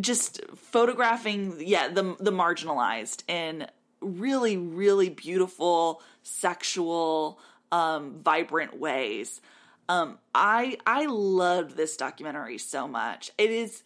just 0.00 0.40
photographing, 0.56 1.56
yeah, 1.58 1.88
the 1.88 2.16
the 2.18 2.30
marginalized 2.32 3.28
in 3.28 3.66
really, 4.00 4.56
really 4.56 5.10
beautiful, 5.10 6.00
sexual, 6.22 7.38
um, 7.72 8.22
vibrant 8.22 8.80
ways. 8.80 9.42
Um, 9.90 10.18
I 10.34 10.78
I 10.86 11.04
loved 11.04 11.76
this 11.76 11.98
documentary 11.98 12.56
so 12.56 12.88
much. 12.88 13.30
It 13.36 13.50
is 13.50 13.82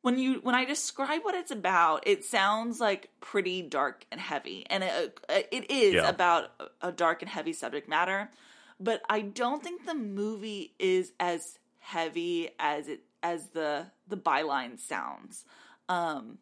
when 0.00 0.18
you 0.18 0.40
when 0.42 0.56
I 0.56 0.64
describe 0.64 1.22
what 1.22 1.36
it's 1.36 1.52
about, 1.52 2.08
it 2.08 2.24
sounds 2.24 2.80
like 2.80 3.08
pretty 3.20 3.62
dark 3.62 4.04
and 4.10 4.20
heavy, 4.20 4.66
and 4.68 4.82
it, 4.82 5.20
it 5.52 5.70
is 5.70 5.94
Yeah. 5.94 6.08
about 6.08 6.50
a 6.80 6.90
dark 6.90 7.22
and 7.22 7.28
heavy 7.30 7.52
subject 7.52 7.88
matter. 7.88 8.30
But 8.82 9.02
I 9.08 9.20
don't 9.20 9.62
think 9.62 9.86
the 9.86 9.94
movie 9.94 10.74
is 10.78 11.12
as 11.20 11.58
heavy 11.78 12.50
as 12.58 12.88
it 12.88 13.00
as 13.22 13.48
the 13.48 13.86
the 14.08 14.16
byline 14.16 14.78
sounds. 14.78 15.44
Um, 15.88 16.38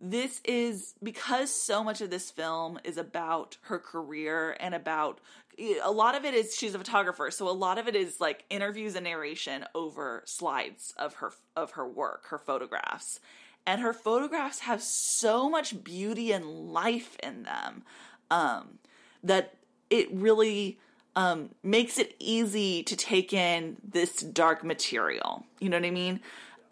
this 0.00 0.40
is 0.44 0.94
because 1.02 1.54
so 1.54 1.84
much 1.84 2.00
of 2.00 2.10
this 2.10 2.30
film 2.30 2.80
is 2.82 2.96
about 2.96 3.56
her 3.62 3.78
career 3.78 4.56
and 4.58 4.74
about 4.74 5.20
a 5.84 5.92
lot 5.92 6.16
of 6.16 6.24
it 6.24 6.34
is 6.34 6.56
she's 6.56 6.74
a 6.74 6.78
photographer 6.78 7.30
so 7.30 7.48
a 7.48 7.52
lot 7.52 7.78
of 7.78 7.86
it 7.86 7.94
is 7.94 8.20
like 8.20 8.44
interviews 8.50 8.96
and 8.96 9.04
narration 9.04 9.64
over 9.74 10.22
slides 10.24 10.92
of 10.96 11.14
her 11.14 11.32
of 11.54 11.72
her 11.72 11.86
work 11.86 12.24
her 12.28 12.38
photographs 12.38 13.20
and 13.64 13.80
her 13.80 13.92
photographs 13.92 14.60
have 14.60 14.82
so 14.82 15.48
much 15.48 15.84
beauty 15.84 16.32
and 16.32 16.72
life 16.72 17.16
in 17.22 17.44
them 17.44 17.84
um, 18.30 18.78
that 19.22 19.54
it 19.88 20.08
really 20.12 20.78
um, 21.14 21.50
makes 21.62 21.98
it 21.98 22.14
easy 22.18 22.82
to 22.84 22.96
take 22.96 23.32
in 23.32 23.76
this 23.84 24.16
dark 24.16 24.64
material 24.64 25.44
you 25.60 25.68
know 25.68 25.76
what 25.76 25.86
i 25.86 25.90
mean 25.90 26.20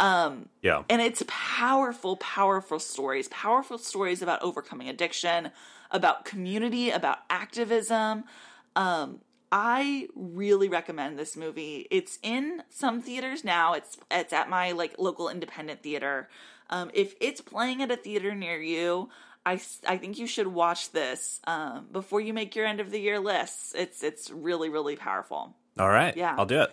um, 0.00 0.48
Yeah. 0.62 0.82
and 0.88 1.02
it's 1.02 1.22
powerful, 1.28 2.16
powerful 2.16 2.78
stories, 2.78 3.28
powerful 3.28 3.76
stories 3.76 4.22
about 4.22 4.42
overcoming 4.42 4.88
addiction, 4.88 5.50
about 5.90 6.24
community, 6.24 6.88
about 6.90 7.18
activism. 7.28 8.24
Um, 8.74 9.20
I 9.52 10.08
really 10.14 10.68
recommend 10.68 11.18
this 11.18 11.36
movie. 11.36 11.86
It's 11.90 12.18
in 12.22 12.62
some 12.70 13.02
theaters 13.02 13.44
now. 13.44 13.74
It's 13.74 13.98
it's 14.10 14.32
at 14.32 14.48
my 14.48 14.72
like 14.72 14.94
local 14.98 15.28
independent 15.28 15.82
theater. 15.82 16.30
Um, 16.70 16.90
if 16.94 17.14
it's 17.20 17.40
playing 17.42 17.82
at 17.82 17.90
a 17.90 17.96
theater 17.96 18.34
near 18.34 18.62
you, 18.62 19.10
I, 19.50 19.54
s- 19.54 19.80
I 19.86 19.96
think 19.96 20.18
you 20.18 20.26
should 20.26 20.46
watch 20.46 20.92
this 20.92 21.40
um, 21.46 21.86
before 21.92 22.20
you 22.20 22.32
make 22.32 22.54
your 22.56 22.66
end 22.66 22.80
of 22.80 22.90
the 22.90 23.00
year 23.00 23.18
lists. 23.18 23.74
It's 23.76 24.02
it's 24.02 24.30
really 24.30 24.68
really 24.68 24.96
powerful. 24.96 25.54
All 25.78 25.88
right. 25.88 26.16
Yeah. 26.16 26.34
I'll 26.38 26.46
do 26.46 26.60
it. 26.62 26.70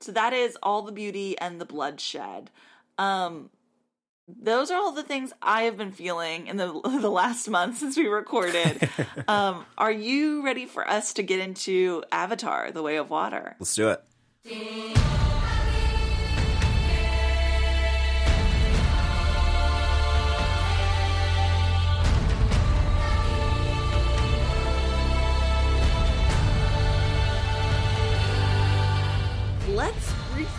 So 0.00 0.12
that 0.12 0.32
is 0.32 0.58
all 0.62 0.82
the 0.82 0.92
beauty 0.92 1.38
and 1.38 1.60
the 1.60 1.64
bloodshed. 1.64 2.50
Um, 2.98 3.48
those 4.28 4.70
are 4.70 4.76
all 4.78 4.92
the 4.92 5.02
things 5.02 5.32
I 5.42 5.62
have 5.62 5.76
been 5.76 5.92
feeling 5.92 6.46
in 6.46 6.56
the 6.56 6.66
the 7.00 7.10
last 7.10 7.48
month 7.48 7.78
since 7.78 7.96
we 7.96 8.06
recorded. 8.06 8.88
um, 9.28 9.64
are 9.78 9.90
you 9.92 10.44
ready 10.44 10.66
for 10.66 10.86
us 10.88 11.14
to 11.14 11.22
get 11.22 11.40
into 11.40 12.04
Avatar: 12.12 12.70
The 12.72 12.82
Way 12.82 12.96
of 12.96 13.08
Water? 13.10 13.56
Let's 13.58 13.74
do 13.74 13.88
it. 13.88 14.02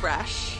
Let's 0.04 0.58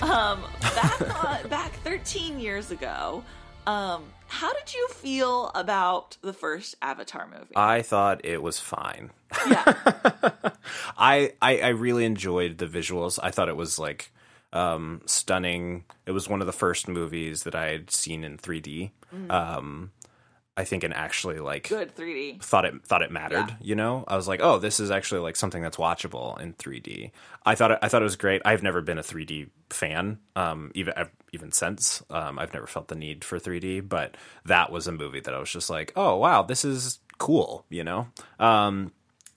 Um, 0.00 0.44
back 0.60 1.24
on, 1.24 1.48
back 1.48 1.72
13 1.82 2.38
years 2.38 2.70
ago, 2.70 3.24
um, 3.66 4.04
how 4.28 4.52
did 4.52 4.72
you 4.74 4.86
feel 4.88 5.50
about 5.56 6.16
the 6.22 6.32
first 6.32 6.76
Avatar 6.80 7.26
movie? 7.26 7.56
I 7.56 7.82
thought 7.82 8.24
it 8.24 8.42
was 8.42 8.60
fine. 8.60 9.10
yeah, 9.48 9.72
I, 10.98 11.32
I 11.42 11.58
I 11.58 11.68
really 11.70 12.04
enjoyed 12.04 12.58
the 12.58 12.66
visuals. 12.66 13.18
I 13.20 13.30
thought 13.32 13.48
it 13.48 13.56
was 13.56 13.76
like 13.78 14.12
um, 14.52 15.02
stunning. 15.06 15.84
It 16.06 16.12
was 16.12 16.28
one 16.28 16.40
of 16.40 16.46
the 16.46 16.52
first 16.52 16.86
movies 16.86 17.42
that 17.42 17.56
I 17.56 17.66
had 17.70 17.90
seen 17.90 18.22
in 18.22 18.38
3D. 18.38 18.90
Um, 19.30 19.90
I 20.56 20.64
think, 20.64 20.84
and 20.84 20.94
actually 20.94 21.38
like 21.38 21.68
good 21.68 21.94
3D. 21.94 22.42
thought 22.42 22.64
it 22.64 22.82
thought 22.84 23.02
it 23.02 23.10
mattered. 23.10 23.48
Yeah. 23.48 23.56
You 23.60 23.74
know, 23.74 24.04
I 24.08 24.16
was 24.16 24.26
like, 24.26 24.40
oh, 24.42 24.58
this 24.58 24.80
is 24.80 24.90
actually 24.90 25.20
like 25.20 25.36
something 25.36 25.62
that's 25.62 25.76
watchable 25.76 26.40
in 26.40 26.54
3D. 26.54 27.10
I 27.44 27.54
thought 27.54 27.72
it, 27.72 27.78
I 27.82 27.88
thought 27.88 28.00
it 28.00 28.04
was 28.04 28.16
great. 28.16 28.40
I've 28.44 28.62
never 28.62 28.80
been 28.80 28.98
a 28.98 29.02
3D 29.02 29.50
fan, 29.68 30.18
um, 30.34 30.72
even 30.74 30.94
even 31.32 31.52
since. 31.52 32.02
Um, 32.08 32.38
I've 32.38 32.54
never 32.54 32.66
felt 32.66 32.88
the 32.88 32.94
need 32.94 33.22
for 33.22 33.38
3D, 33.38 33.86
but 33.86 34.16
that 34.46 34.72
was 34.72 34.86
a 34.86 34.92
movie 34.92 35.20
that 35.20 35.34
I 35.34 35.38
was 35.38 35.50
just 35.50 35.68
like, 35.68 35.92
oh 35.94 36.16
wow, 36.16 36.42
this 36.42 36.64
is 36.64 37.00
cool. 37.18 37.66
You 37.68 37.84
know, 37.84 38.08
um, 38.38 38.92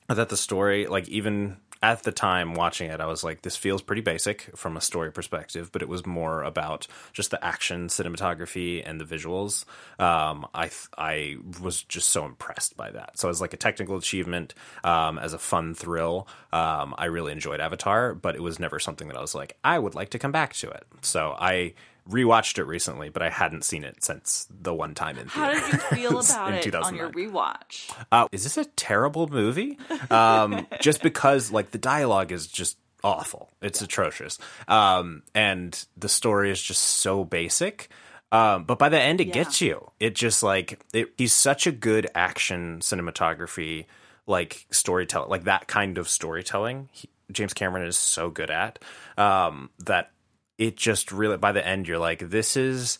thought 0.08 0.30
the 0.30 0.38
story, 0.38 0.88
like 0.88 1.10
even 1.10 1.58
at 1.82 2.04
the 2.04 2.12
time 2.12 2.56
watching 2.56 2.90
it, 2.90 3.00
I 3.00 3.06
was 3.06 3.24
like, 3.24 3.42
this 3.42 3.56
feels 3.56 3.82
pretty 3.82 4.02
basic 4.02 4.50
from 4.56 4.76
a 4.76 4.82
story 4.82 5.12
perspective, 5.12 5.72
but 5.72 5.82
it 5.82 5.88
was 5.88 6.06
more 6.06 6.44
about 6.44 6.88
just 7.14 7.32
the 7.32 7.44
action, 7.44 7.88
cinematography, 7.88 8.84
and 8.86 9.00
the 9.00 9.06
visuals. 9.06 9.64
Um, 9.98 10.46
I 10.54 10.64
th- 10.64 10.88
I 10.98 11.38
was 11.62 11.84
just 11.84 12.10
so 12.10 12.26
impressed 12.26 12.76
by 12.76 12.92
that. 12.92 13.18
So 13.18 13.30
as 13.30 13.40
like 13.40 13.54
a 13.54 13.58
technical 13.58 13.98
achievement, 13.98 14.54
um, 14.84 15.18
as 15.20 15.34
a 15.34 15.40
fun 15.40 15.74
thrill, 15.74 16.28
um, 16.52 16.96
I 16.98 17.06
really 17.06 17.32
enjoyed 17.32 17.62
Avatar, 17.62 18.14
but 18.14 18.36
it 18.36 18.42
was 18.42 18.60
never 18.60 18.80
something 18.80 19.08
that 19.08 19.16
I 19.16 19.22
was 19.22 19.34
like, 19.34 19.56
I 19.64 19.80
would 19.80 19.96
like 19.96 20.10
to 20.10 20.20
come 20.20 20.34
back 20.34 20.54
to 20.56 20.70
it. 20.70 20.86
So 21.02 21.36
I 21.40 21.74
rewatched 22.10 22.58
it 22.58 22.64
recently, 22.66 23.10
but 23.10 23.22
I 23.22 23.30
hadn't 23.30 23.64
seen 23.64 23.84
it 23.84 24.04
since 24.04 24.48
the 24.50 24.74
one 24.74 24.96
time 24.96 25.18
in 25.18 25.28
How 25.28 25.54
did 25.54 25.74
you 25.74 25.80
feel 25.80 26.20
about 26.20 26.54
it 26.54 26.58
on 26.58 26.62
2009. 26.64 26.96
your 26.96 27.12
rewatch? 27.32 27.92
Uh, 28.12 28.28
is 28.32 28.44
this 28.44 28.58
a 28.58 28.66
terrible 28.66 29.28
movie? 29.28 29.78
Um, 30.10 30.68
just 30.82 31.02
because 31.02 31.52
like 31.52 31.72
the 31.72 31.78
dialogue 31.78 32.32
is 32.32 32.48
just 32.48 32.78
awful. 33.04 33.50
It's 33.62 33.82
atrocious. 33.82 34.40
Um, 34.68 35.24
and 35.36 35.86
the 35.96 36.10
story 36.10 36.52
is 36.52 36.62
just 36.62 36.82
so 36.84 37.24
basic. 37.24 37.90
Um, 38.32 38.64
but 38.66 38.78
by 38.78 38.90
the 38.90 39.00
end, 39.00 39.22
it 39.22 39.28
Yeah. 39.28 39.34
gets 39.34 39.62
you. 39.62 39.92
It 40.00 40.16
just 40.16 40.44
like 40.44 40.80
it, 40.94 41.14
he's 41.18 41.34
such 41.34 41.66
a 41.68 41.72
good 41.72 42.08
action 42.14 42.80
cinematography, 42.80 43.86
like 44.28 44.66
storytelling, 44.72 45.30
like 45.30 45.46
that 45.46 45.68
kind 45.68 45.98
of 45.98 46.08
storytelling. 46.10 46.90
He, 46.92 47.10
James 47.32 47.54
Cameron 47.54 47.86
is 47.88 47.98
so 47.98 48.30
good 48.30 48.50
at 48.52 48.80
um, 49.18 49.70
that. 49.80 50.12
It 50.60 50.78
just 50.78 51.12
really 51.12 51.38
by 51.38 51.52
the 51.54 51.66
end, 51.66 51.88
you're 51.88 51.98
like, 51.98 52.30
this 52.30 52.56
is 52.56 53.00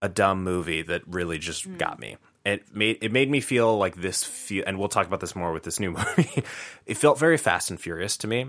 a 0.00 0.08
dumb 0.08 0.44
movie 0.44 0.82
that 0.82 1.02
really 1.08 1.38
just 1.38 1.64
Hmm. 1.64 1.76
got 1.76 1.98
me. 1.98 2.16
It 2.44 2.72
made 2.74 2.98
it 3.02 3.10
made 3.10 3.28
me 3.30 3.40
feel 3.40 3.76
like 3.76 3.96
this 3.96 4.22
feel, 4.22 4.62
and 4.66 4.78
we'll 4.78 4.88
talk 4.88 5.06
about 5.08 5.18
this 5.20 5.34
more 5.34 5.52
with 5.52 5.64
this 5.64 5.80
new 5.80 5.90
movie. 5.98 6.44
it 6.86 6.96
felt 6.96 7.18
very 7.18 7.36
Fast 7.36 7.70
and 7.70 7.80
Furious 7.80 8.16
to 8.18 8.28
me, 8.28 8.46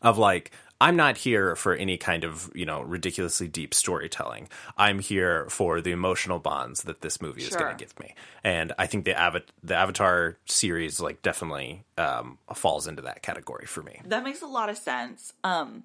of 0.00 0.16
like 0.16 0.52
I'm 0.82 0.96
not 0.96 1.18
here 1.18 1.54
for 1.56 1.74
any 1.74 1.98
kind 1.98 2.24
of 2.24 2.50
you 2.54 2.64
know 2.64 2.80
ridiculously 2.80 3.48
deep 3.48 3.74
storytelling. 3.74 4.48
I'm 4.78 5.00
here 5.00 5.46
for 5.50 5.80
the 5.82 5.90
emotional 5.90 6.38
bonds 6.38 6.84
that 6.84 7.02
this 7.02 7.20
movie 7.20 7.42
is 7.42 7.54
going 7.56 7.76
to 7.76 7.84
give 7.84 7.98
me, 8.00 8.14
and 8.44 8.72
I 8.78 8.86
think 8.86 9.04
the 9.04 9.12
Ava- 9.12 9.42
the 9.62 9.74
Avatar 9.74 10.38
series 10.46 11.00
like 11.00 11.20
definitely 11.20 11.84
um, 11.98 12.38
falls 12.54 12.86
into 12.86 13.02
that 13.02 13.22
category 13.22 13.66
for 13.66 13.82
me. 13.82 14.00
That 14.06 14.24
makes 14.24 14.40
a 14.40 14.46
lot 14.46 14.70
of 14.70 14.78
sense. 14.78 15.34
Um, 15.44 15.82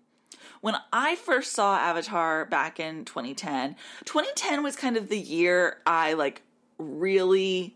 when 0.61 0.75
I 0.93 1.15
first 1.15 1.53
saw 1.53 1.77
Avatar 1.77 2.45
back 2.45 2.79
in 2.79 3.05
2010, 3.05 3.75
2010 4.05 4.63
was 4.63 4.75
kind 4.75 4.97
of 4.97 5.09
the 5.09 5.19
year 5.19 5.77
I 5.85 6.13
like 6.13 6.41
really 6.77 7.75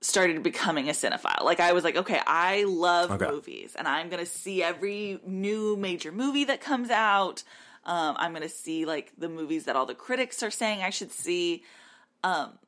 started 0.00 0.42
becoming 0.42 0.88
a 0.88 0.92
cinephile. 0.92 1.42
Like 1.44 1.60
I 1.60 1.72
was 1.72 1.82
like, 1.82 1.96
okay, 1.96 2.20
I 2.26 2.64
love 2.64 3.10
Okay. 3.10 3.26
movies 3.30 3.74
and 3.76 3.88
I'm 3.88 4.10
going 4.10 4.22
to 4.22 4.30
see 4.30 4.62
every 4.62 5.18
new 5.26 5.76
major 5.76 6.12
movie 6.12 6.44
that 6.44 6.60
comes 6.60 6.90
out. 6.90 7.42
Um, 7.84 8.14
I'm 8.18 8.32
going 8.32 8.42
to 8.42 8.48
see 8.48 8.84
like 8.84 9.12
the 9.16 9.28
movies 9.28 9.64
that 9.64 9.76
all 9.76 9.86
the 9.86 9.94
critics 9.94 10.42
are 10.42 10.50
saying 10.50 10.82
I 10.82 10.90
should 10.90 11.10
see. 11.10 11.64
Um, 12.22 12.58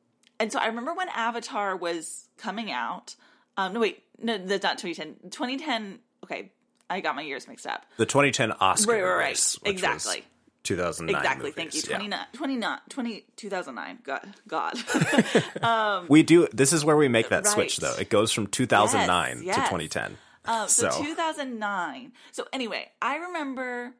and 0.40 0.50
so 0.52 0.58
I 0.58 0.66
remember 0.66 0.94
when 0.94 1.08
Avatar 1.10 1.76
was 1.76 2.28
coming 2.38 2.70
out. 2.70 3.16
Um, 3.56 3.72
no, 3.74 3.80
wait, 3.80 4.02
no, 4.20 4.38
that's 4.38 4.62
not 4.62 4.78
2010. 4.78 5.30
2010. 5.30 5.98
Okay, 6.24 6.52
I 6.88 7.00
got 7.00 7.16
my 7.16 7.22
years 7.22 7.48
mixed 7.48 7.66
up. 7.66 7.84
The 7.96 8.06
2010 8.06 8.52
Oscar 8.60 8.92
Right, 8.92 9.02
right, 9.02 9.08
right. 9.10 9.18
race, 9.30 9.58
Exactly. 9.64 10.24
2009. 10.62 11.16
Exactly. 11.20 11.52
Thank 11.52 11.74
you. 11.74 11.78
movies, 11.78 11.88
yeah. 11.90 11.96
29, 11.96 12.26
29, 12.32 12.78
20, 12.88 13.24
2009. 13.36 13.98
God, 14.02 14.34
God. 14.48 16.06
We 16.08 16.22
do. 16.22 16.48
This 16.52 16.72
is 16.72 16.84
where 16.84 16.96
we 16.96 17.08
make 17.08 17.28
that 17.30 17.46
switch, 17.46 17.76
though. 17.78 17.94
It 17.98 18.08
goes 18.10 18.32
from 18.32 18.46
2009 18.48 19.42
Yes, 19.44 19.54
to 19.56 19.60
2010. 19.62 20.16
Um, 20.44 20.68
so, 20.68 20.90
So- 20.90 21.02
2009. 21.02 22.12
So 22.32 22.46
anyway, 22.52 22.90
I 23.02 23.16
remember, 23.16 23.94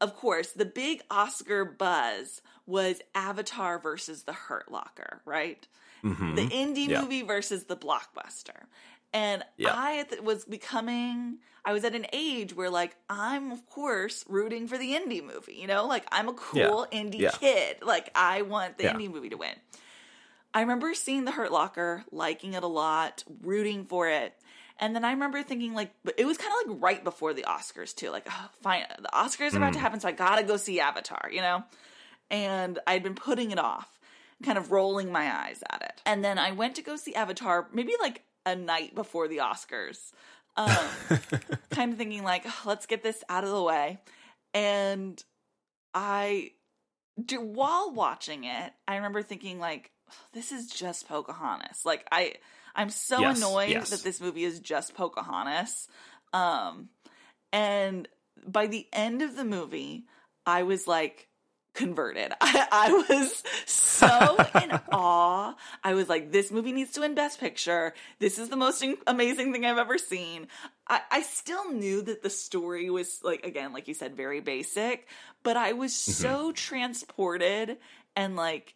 of 0.00 0.16
course, 0.16 0.52
the 0.52 0.64
big 0.66 1.02
Oscar 1.10 1.64
buzz 1.64 2.40
was 2.66 3.00
Avatar 3.14 3.78
versus 3.78 4.22
The 4.24 4.32
Hurt 4.32 4.70
Locker, 4.70 5.20
right? 5.24 5.66
The 6.02 6.08
indie 6.10 6.50
Mm-hmm. 6.52 6.90
Yeah. 6.90 7.00
movie 7.00 7.22
versus 7.22 7.64
the 7.64 7.76
blockbuster. 7.76 8.64
And 9.14 9.44
Yeah. 9.56 9.72
I 9.72 10.04
was 10.22 10.44
becoming, 10.44 11.38
I 11.64 11.72
was 11.72 11.84
at 11.84 11.94
an 11.94 12.06
age 12.12 12.54
where, 12.54 12.68
like, 12.68 12.96
I'm, 13.08 13.52
of 13.52 13.64
course, 13.64 14.24
rooting 14.28 14.66
for 14.66 14.76
the 14.76 14.92
indie 14.92 15.24
movie, 15.24 15.54
you 15.54 15.68
know? 15.68 15.86
Like, 15.86 16.04
I'm 16.10 16.28
a 16.28 16.34
cool 16.34 16.86
indie 16.92 17.20
Yeah. 17.20 17.30
kid. 17.30 17.78
Like, 17.80 18.10
I 18.16 18.42
want 18.42 18.76
the 18.76 18.84
Yeah. 18.84 18.94
indie 18.94 19.10
movie 19.10 19.30
to 19.30 19.36
win. 19.36 19.54
I 20.52 20.60
remember 20.60 20.94
seeing 20.94 21.24
The 21.24 21.30
Hurt 21.30 21.52
Locker, 21.52 22.04
liking 22.10 22.54
it 22.54 22.64
a 22.64 22.68
lot, 22.68 23.22
rooting 23.40 23.86
for 23.86 24.08
it. 24.08 24.34
And 24.78 24.96
then 24.96 25.04
I 25.04 25.12
remember 25.12 25.44
thinking, 25.44 25.74
like, 25.74 25.92
but 26.04 26.14
it 26.18 26.26
was 26.26 26.36
kind 26.36 26.52
of 26.64 26.72
like 26.72 26.82
right 26.82 27.04
before 27.04 27.32
the 27.32 27.42
Oscars, 27.42 27.94
too. 27.94 28.10
Like, 28.10 28.26
oh, 28.28 28.48
fine, 28.60 28.84
the 29.00 29.08
Oscars 29.14 29.54
are 29.54 29.58
about 29.58 29.74
to 29.74 29.78
mm. 29.78 29.82
happen, 29.82 30.00
so 30.00 30.08
I 30.08 30.12
gotta 30.12 30.42
go 30.42 30.56
see 30.56 30.80
Avatar, 30.80 31.30
you 31.30 31.40
know? 31.40 31.62
And 32.30 32.80
I'd 32.84 33.04
been 33.04 33.14
putting 33.14 33.52
it 33.52 33.58
off, 33.60 34.00
kind 34.42 34.58
of 34.58 34.72
rolling 34.72 35.12
my 35.12 35.32
eyes 35.32 35.62
at 35.70 35.82
it. 35.82 36.02
And 36.04 36.24
then 36.24 36.38
I 36.38 36.50
went 36.50 36.74
to 36.76 36.82
go 36.82 36.96
see 36.96 37.14
Avatar, 37.14 37.68
maybe 37.72 37.92
like 38.00 38.24
a 38.46 38.54
night 38.56 38.94
before 38.94 39.28
the 39.28 39.38
Oscars, 39.38 40.12
um, 40.56 40.68
kind 41.70 41.92
of 41.92 41.98
thinking, 41.98 42.22
like, 42.22 42.44
"Oh, 42.46 42.62
let's 42.66 42.86
get 42.86 43.02
this 43.02 43.22
out 43.28 43.44
of 43.44 43.50
the 43.50 43.62
way. 43.62 43.98
And 44.52 45.22
I 45.92 46.52
do, 47.22 47.40
while 47.40 47.92
watching 47.92 48.44
it, 48.44 48.72
I 48.86 48.96
remember 48.96 49.22
thinking 49.22 49.58
like, 49.58 49.90
this 50.32 50.52
is 50.52 50.68
just 50.68 51.08
Pocahontas. 51.08 51.84
Like 51.84 52.06
I, 52.12 52.34
I'm 52.74 52.90
so 52.90 53.20
Yes, 53.20 53.38
annoyed 53.38 53.70
yes. 53.70 53.90
that 53.90 54.02
this 54.02 54.20
movie 54.20 54.44
is 54.44 54.60
just 54.60 54.94
Pocahontas. 54.94 55.88
Um, 56.32 56.88
and 57.52 58.08
by 58.46 58.66
the 58.66 58.86
end 58.92 59.22
of 59.22 59.36
the 59.36 59.44
movie, 59.44 60.04
I 60.46 60.64
was 60.64 60.86
like 60.86 61.28
converted. 61.74 62.32
I, 62.40 62.66
I 62.70 62.92
was 63.08 63.42
so 63.66 64.36
in 64.62 64.70
awe. 64.92 65.54
I 65.82 65.94
was 65.94 66.08
like, 66.08 66.32
this 66.32 66.50
movie 66.50 66.72
needs 66.72 66.92
to 66.92 67.00
win 67.00 67.14
Best 67.14 67.40
Picture. 67.40 67.94
This 68.18 68.38
is 68.38 68.48
the 68.48 68.56
most 68.56 68.82
in- 68.82 68.96
amazing 69.06 69.52
thing 69.52 69.64
I've 69.64 69.78
ever 69.78 69.98
seen. 69.98 70.46
I, 70.88 71.00
I 71.10 71.22
still 71.22 71.72
knew 71.72 72.02
that 72.02 72.22
the 72.22 72.30
story 72.30 72.90
was 72.90 73.20
like, 73.22 73.44
again, 73.44 73.72
like 73.72 73.88
you 73.88 73.94
said, 73.94 74.16
very 74.16 74.40
basic, 74.40 75.08
but 75.42 75.56
I 75.56 75.72
was 75.72 75.92
mm-hmm. 75.92 76.12
so 76.12 76.52
transported 76.52 77.78
and 78.16 78.36
like 78.36 78.74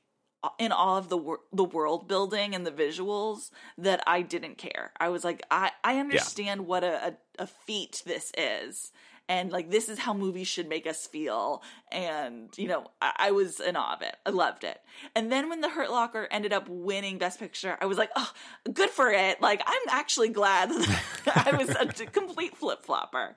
in 0.59 0.73
all 0.73 0.97
of 0.97 1.09
the 1.09 1.17
wor- 1.17 1.41
the 1.53 1.65
world 1.65 2.07
building 2.07 2.55
and 2.55 2.67
the 2.67 2.71
visuals 2.71 3.51
that 3.79 4.03
I 4.07 4.23
didn't 4.23 4.59
care. 4.59 4.93
I 4.99 5.09
was 5.09 5.25
like, 5.25 5.43
I 5.51 5.73
I 5.83 5.99
understand 5.99 6.67
what 6.67 6.85
a, 6.85 7.09
a 7.09 7.43
a 7.43 7.47
feat 7.47 8.03
this 8.05 8.33
is, 8.37 8.93
and 9.29 9.53
like 9.53 9.71
this 9.71 9.89
is 9.89 9.99
how 9.99 10.15
movies 10.15 10.49
should 10.49 10.69
make 10.69 10.87
us 10.87 11.07
feel. 11.07 11.63
And 11.93 12.49
you 12.57 12.69
know, 12.69 12.87
I, 13.01 13.13
I 13.19 13.31
was 13.31 13.61
in 13.61 13.77
awe 13.77 13.95
of 13.95 14.03
it. 14.03 14.17
I 14.25 14.31
loved 14.31 14.65
it. 14.65 14.81
And 15.15 15.31
then 15.31 15.49
when 15.49 15.61
The 15.61 15.69
Hurt 15.69 15.91
Locker 15.91 16.29
ended 16.31 16.53
up 16.53 16.69
winning 16.69 17.19
Best 17.19 17.39
Picture, 17.39 17.77
I 17.81 17.87
was 17.87 17.99
like, 17.99 18.11
oh, 18.17 18.31
good 18.73 18.91
for 18.91 19.11
it. 19.11 19.41
Like 19.41 19.63
I'm 19.67 19.89
actually 19.91 20.31
glad 20.31 20.71
I 21.27 21.57
was 21.59 21.71
a 21.71 22.07
complete 22.07 22.57
flip 22.57 22.85
flopper. 22.85 23.37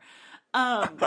Um, 0.53 0.97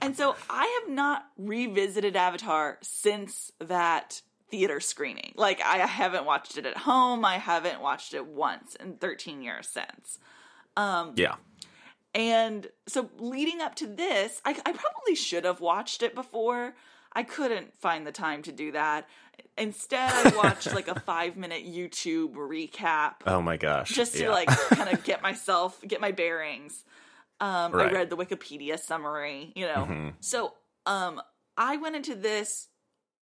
and 0.00 0.16
so 0.16 0.34
I 0.50 0.80
have 0.82 0.92
not 0.92 1.24
revisited 1.38 2.16
Avatar 2.16 2.78
since 2.82 3.52
that 3.60 4.22
theater 4.50 4.80
screening. 4.80 5.32
Like 5.36 5.60
I 5.60 5.78
haven't 5.78 6.24
watched 6.24 6.58
it 6.58 6.66
at 6.66 6.76
home. 6.76 7.24
I 7.24 7.38
haven't 7.38 7.80
watched 7.80 8.14
it 8.14 8.26
once 8.26 8.76
in 8.76 8.94
13 8.94 9.42
years 9.42 9.68
since. 9.68 10.18
Yeah. 11.16 11.36
And 12.14 12.66
so 12.86 13.10
leading 13.18 13.60
up 13.60 13.74
to 13.76 13.86
this, 13.86 14.40
I, 14.44 14.50
I 14.50 14.72
probably 14.72 15.14
should 15.14 15.44
have 15.44 15.60
watched 15.60 16.02
it 16.02 16.14
before. 16.14 16.74
I 17.14 17.22
couldn't 17.22 17.74
find 17.74 18.06
the 18.06 18.12
time 18.12 18.42
to 18.42 18.52
do 18.52 18.72
that. 18.72 19.08
Instead, 19.58 20.10
I 20.12 20.36
watched 20.36 20.74
like 20.74 20.88
a 20.88 20.98
five 21.06 21.36
minute 21.36 21.66
YouTube 21.66 22.34
recap 22.34 23.14
Oh 23.26 23.40
my 23.42 23.56
gosh. 23.56 23.90
just 23.90 24.14
to 24.14 24.24
Yeah. 24.24 24.30
like 24.30 24.48
kind 24.70 24.90
of 24.90 25.04
get 25.04 25.22
myself 25.22 25.80
get 25.86 26.00
my 26.00 26.10
bearings 26.12 26.84
um 27.40 27.72
Right. 27.72 27.86
Mm-hmm. 27.86 27.96
i 27.96 27.98
read 27.98 28.10
the 28.10 28.16
wikipedia 28.16 28.78
summary 28.78 29.52
you 29.56 29.66
know 29.66 30.12
so 30.20 30.54
um 30.86 31.20
I 31.56 31.76
went 31.76 31.96
into 31.96 32.14
this 32.14 32.68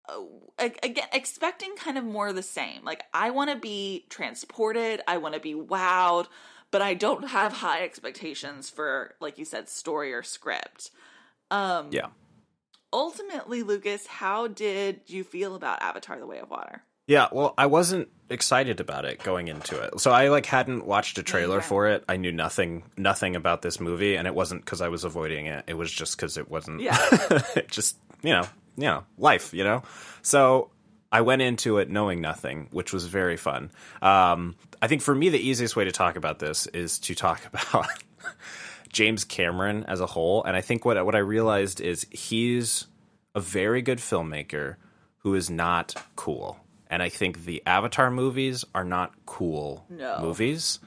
uh, 0.08 0.68
again 0.82 1.06
expecting 1.12 1.74
kind 1.76 1.98
of 1.98 2.04
more 2.04 2.28
of 2.28 2.36
the 2.36 2.42
same. 2.44 2.84
Like 2.84 3.02
I 3.12 3.30
want 3.30 3.50
to 3.50 3.56
be 3.56 4.06
transported, 4.08 5.00
I 5.08 5.16
want 5.18 5.34
to 5.34 5.40
be 5.40 5.54
wowed, 5.54 6.26
but 6.70 6.82
I 6.82 6.94
don't 6.94 7.28
have 7.28 7.54
high 7.54 7.82
expectations 7.82 8.70
for 8.70 9.14
like 9.20 9.38
you 9.38 9.44
said 9.44 9.68
story 9.68 10.12
or 10.12 10.22
script. 10.22 10.90
Um 11.50 11.88
Yeah. 11.90 12.08
ultimately 12.92 13.62
Lucas, 13.62 14.06
how 14.06 14.46
did 14.48 15.00
you 15.06 15.24
feel 15.24 15.54
about 15.54 15.82
Avatar 15.82 16.18
the 16.18 16.26
Way 16.26 16.38
of 16.38 16.50
Water? 16.50 16.82
Yeah, 17.06 17.26
well, 17.32 17.54
I 17.58 17.66
wasn't 17.66 18.08
excited 18.28 18.78
about 18.78 19.04
it 19.04 19.20
going 19.24 19.48
into 19.48 19.80
it. 19.80 20.00
So 20.00 20.12
I 20.12 20.28
like 20.28 20.46
hadn't 20.46 20.86
watched 20.86 21.18
a 21.18 21.22
trailer 21.24 21.56
Okay. 21.58 21.66
for 21.66 21.88
it. 21.88 22.04
I 22.08 22.16
knew 22.16 22.30
nothing 22.30 22.84
nothing 22.96 23.34
about 23.34 23.62
this 23.62 23.80
movie 23.80 24.14
and 24.16 24.26
it 24.28 24.34
wasn't 24.34 24.64
cuz 24.64 24.80
I 24.80 24.88
was 24.88 25.02
avoiding 25.04 25.46
it. 25.46 25.64
It 25.66 25.74
was 25.74 25.90
just 25.90 26.18
cuz 26.18 26.36
it 26.36 26.48
wasn't 26.50 26.80
Yeah. 26.80 26.96
just, 27.68 27.96
you 28.22 28.32
know, 28.32 28.44
you 28.76 28.84
know, 28.84 29.04
life, 29.18 29.52
you 29.52 29.64
know. 29.64 29.82
So 30.22 30.70
I 31.12 31.22
went 31.22 31.42
into 31.42 31.78
it 31.78 31.90
knowing 31.90 32.20
nothing, 32.20 32.68
which 32.70 32.92
was 32.92 33.06
very 33.06 33.36
fun. 33.36 33.70
Um, 34.00 34.54
I 34.80 34.86
think 34.86 35.02
for 35.02 35.14
me, 35.14 35.28
the 35.28 35.38
easiest 35.40 35.74
way 35.76 35.84
to 35.84 35.92
talk 35.92 36.16
about 36.16 36.38
this 36.38 36.66
is 36.68 36.98
to 37.00 37.14
talk 37.14 37.42
about 37.52 37.88
James 38.92 39.24
Cameron 39.24 39.84
as 39.84 40.00
a 40.00 40.06
whole. 40.06 40.44
And 40.44 40.56
I 40.56 40.60
think 40.60 40.84
what 40.84 41.04
what 41.04 41.14
I 41.14 41.18
realized 41.18 41.80
is 41.80 42.06
he's 42.10 42.86
a 43.34 43.40
very 43.40 43.82
good 43.82 43.98
filmmaker 43.98 44.76
who 45.18 45.34
is 45.34 45.50
not 45.50 45.94
cool. 46.16 46.58
And 46.88 47.02
I 47.02 47.08
think 47.08 47.44
the 47.44 47.62
Avatar 47.66 48.10
movies 48.10 48.64
are 48.74 48.84
not 48.84 49.12
cool 49.26 49.84
No. 49.88 50.18
movies, 50.20 50.80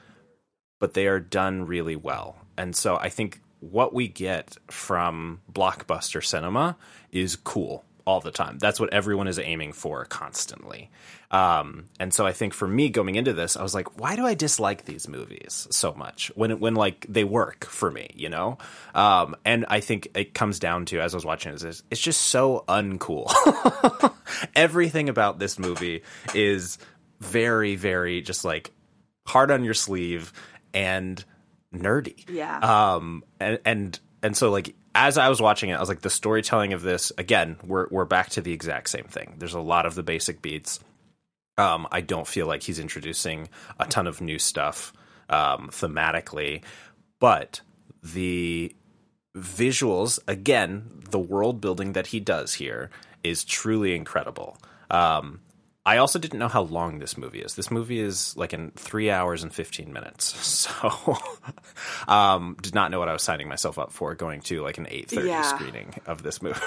but 0.80 0.92
they 0.94 1.06
are 1.06 1.20
done 1.20 1.66
really 1.66 1.96
well. 1.96 2.36
And 2.58 2.76
so 2.76 2.96
I 2.96 3.08
think 3.08 3.40
what 3.60 3.94
we 3.94 4.08
get 4.08 4.56
from 4.70 5.40
blockbuster 5.50 6.22
cinema 6.22 6.76
is 7.10 7.36
cool 7.36 7.84
all 8.06 8.20
the 8.20 8.30
time. 8.30 8.58
That's 8.58 8.78
what 8.78 8.92
everyone 8.92 9.28
is 9.28 9.38
aiming 9.38 9.72
for 9.72 10.04
constantly. 10.04 10.90
Um, 11.30 11.88
and 11.98 12.12
so 12.12 12.26
I 12.26 12.32
think 12.32 12.54
for 12.54 12.68
me 12.68 12.90
going 12.90 13.14
into 13.14 13.32
this, 13.32 13.56
I 13.56 13.62
was 13.62 13.74
like, 13.74 13.98
why 13.98 14.14
do 14.14 14.26
I 14.26 14.34
dislike 14.34 14.84
these 14.84 15.08
movies 15.08 15.66
so 15.70 15.92
much 15.94 16.30
when 16.34 16.60
when 16.60 16.74
like 16.74 17.06
they 17.08 17.24
work 17.24 17.64
for 17.64 17.90
me, 17.90 18.10
you 18.14 18.28
know? 18.28 18.58
Um, 18.94 19.34
and 19.44 19.64
I 19.68 19.80
think 19.80 20.08
it 20.14 20.34
comes 20.34 20.58
down 20.58 20.84
to 20.86 21.00
as 21.00 21.14
I 21.14 21.16
was 21.16 21.24
watching 21.24 21.52
this, 21.52 21.82
it's 21.90 22.00
just 22.00 22.22
so 22.22 22.64
uncool. 22.68 23.32
Everything 24.54 25.08
about 25.08 25.38
this 25.38 25.58
movie 25.58 26.02
is 26.34 26.78
very, 27.20 27.76
very 27.76 28.20
just 28.20 28.44
like 28.44 28.70
hard 29.26 29.50
on 29.50 29.64
your 29.64 29.74
sleeve 29.74 30.32
and 30.72 31.24
nerdy. 31.74 32.28
Yeah. 32.28 32.58
Um, 32.58 33.24
and 33.40 33.58
and 33.64 34.00
and 34.24 34.34
so 34.36 34.50
like 34.50 34.74
as 34.94 35.18
I 35.18 35.28
was 35.28 35.40
watching 35.40 35.70
it, 35.70 35.74
I 35.74 35.80
was 35.80 35.88
like, 35.88 36.00
the 36.00 36.10
storytelling 36.10 36.72
of 36.72 36.82
this 36.82 37.12
again, 37.18 37.56
we're 37.62 37.86
we're 37.90 38.06
back 38.06 38.30
to 38.30 38.40
the 38.40 38.52
exact 38.52 38.88
same 38.88 39.04
thing. 39.04 39.34
There's 39.38 39.54
a 39.54 39.60
lot 39.60 39.86
of 39.86 39.94
the 39.94 40.02
basic 40.02 40.40
beats. 40.40 40.80
Um, 41.58 41.86
I 41.92 42.00
don't 42.00 42.26
feel 42.26 42.46
like 42.46 42.62
he's 42.62 42.80
introducing 42.80 43.48
a 43.78 43.86
ton 43.86 44.06
of 44.06 44.20
new 44.20 44.38
stuff 44.38 44.92
um, 45.28 45.68
thematically, 45.70 46.62
but 47.20 47.60
the 48.02 48.74
visuals 49.36 50.18
again, 50.26 51.02
the 51.10 51.18
world 51.18 51.60
building 51.60 51.92
that 51.92 52.08
he 52.08 52.18
does 52.18 52.54
here 52.54 52.90
is 53.22 53.44
truly 53.44 53.94
incredible. 53.94 54.56
Um, 54.90 55.40
I 55.86 55.98
also 55.98 56.18
didn't 56.18 56.38
know 56.38 56.48
how 56.48 56.62
long 56.62 56.98
this 56.98 57.18
movie 57.18 57.40
is. 57.40 57.56
This 57.56 57.70
movie 57.70 58.00
is 58.00 58.34
like 58.38 58.54
in 58.54 58.70
three 58.72 59.10
hours 59.10 59.42
and 59.42 59.52
fifteen 59.52 59.92
minutes. 59.92 60.34
So, 60.64 61.18
um, 62.08 62.56
did 62.62 62.74
not 62.74 62.90
know 62.90 62.98
what 62.98 63.08
I 63.08 63.12
was 63.12 63.22
signing 63.22 63.48
myself 63.48 63.78
up 63.78 63.92
for 63.92 64.14
going 64.14 64.40
to 64.42 64.62
like 64.62 64.78
an 64.78 64.86
eight 64.90 65.10
thirty 65.10 65.28
Yeah. 65.28 65.42
screening 65.42 65.94
of 66.06 66.22
this 66.22 66.40
movie. 66.40 66.60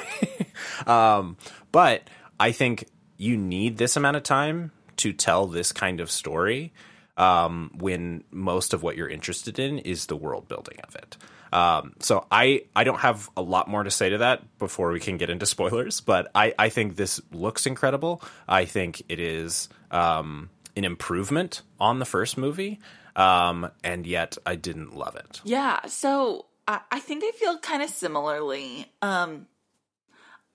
um, 0.88 1.36
but 1.72 2.08
I 2.40 2.52
think 2.52 2.86
you 3.18 3.38
need 3.38 3.78
this 3.78 3.98
amount 3.98 4.18
of 4.18 4.24
time 4.24 4.72
to 4.98 5.14
tell 5.14 5.48
this 5.48 5.72
kind 5.72 6.00
of 6.00 6.12
story 6.12 6.74
um, 7.18 7.72
when 7.80 8.24
most 8.32 8.74
of 8.74 8.84
what 8.84 8.96
you're 8.98 9.10
interested 9.10 9.58
in 9.58 9.80
is 9.80 10.06
the 10.06 10.16
world 10.16 10.48
building 10.48 10.78
of 10.88 10.96
it. 10.96 11.18
Um, 11.52 11.94
so 12.00 12.26
I, 12.32 12.64
I 12.76 12.84
don't 12.84 13.00
have 13.00 13.30
a 13.38 13.42
lot 13.42 13.68
more 13.68 13.84
to 13.84 13.92
say 13.92 14.10
to 14.10 14.20
that 14.20 14.58
before 14.60 14.92
we 14.92 15.00
can 15.00 15.18
get 15.18 15.30
into 15.30 15.46
spoilers, 15.58 16.02
but 16.02 16.30
I, 16.36 16.54
I 16.58 16.70
think 16.70 16.96
this 16.96 17.22
looks 17.32 17.66
incredible. 17.66 18.22
I 18.48 18.66
think 18.66 19.04
it 19.10 19.20
is 19.20 19.70
um, 19.92 20.50
an 20.76 20.84
improvement 20.86 21.62
on 21.80 22.00
the 22.00 22.06
first 22.06 22.38
movie, 22.38 22.80
um, 23.16 23.70
and 23.84 24.06
yet 24.06 24.38
I 24.46 24.56
didn't 24.56 24.96
love 24.96 25.16
it. 25.16 25.42
Yeah, 25.44 25.86
so 25.88 26.46
I, 26.68 26.82
I 26.92 27.00
think 27.00 27.24
I 27.24 27.32
feel 27.32 27.58
kind 27.60 27.82
of 27.82 27.90
similarly. 27.90 28.92
Um, 29.02 29.48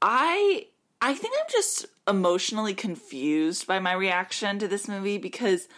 I 0.01 0.67
I 1.01 1.15
think 1.15 1.35
I'm 1.39 1.51
just 1.51 1.87
emotionally 2.07 2.75
confused 2.75 3.67
by 3.67 3.81
my 3.81 3.93
reaction 3.93 4.59
to 4.61 4.69
this 4.69 4.87
movie 4.87 5.19
because 5.19 5.69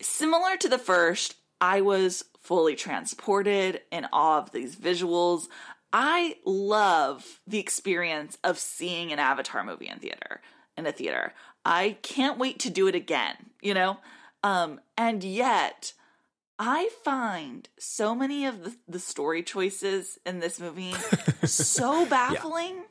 similar 0.00 0.56
to 0.58 0.68
the 0.68 0.78
first, 0.78 1.36
I 1.60 1.80
was 1.80 2.24
fully 2.44 2.76
transported 2.76 3.80
in 3.90 4.06
awe 4.12 4.38
of 4.38 4.52
these 4.52 4.76
visuals. 4.76 5.48
I 5.92 6.36
love 6.44 7.40
the 7.46 7.58
experience 7.58 8.38
of 8.44 8.58
seeing 8.58 9.12
an 9.12 9.18
Avatar 9.18 9.64
movie 9.64 9.88
in 9.88 9.98
theater 9.98 10.40
in 10.76 10.86
a 10.86 10.92
theater. 10.92 11.32
I 11.64 11.96
can't 12.02 12.38
wait 12.38 12.58
to 12.60 12.70
do 12.70 12.86
it 12.86 12.94
again, 12.94 13.34
you 13.62 13.74
know? 13.74 13.98
Um, 14.42 14.80
and 14.98 15.24
yet 15.24 15.94
I 16.58 16.90
find 17.04 17.68
so 17.78 18.14
many 18.14 18.44
of 18.44 18.62
the, 18.64 18.76
the 18.86 18.98
story 18.98 19.42
choices 19.42 20.18
in 20.26 20.40
this 20.40 20.60
movie 20.60 20.92
so 21.44 22.04
baffling 22.06 22.84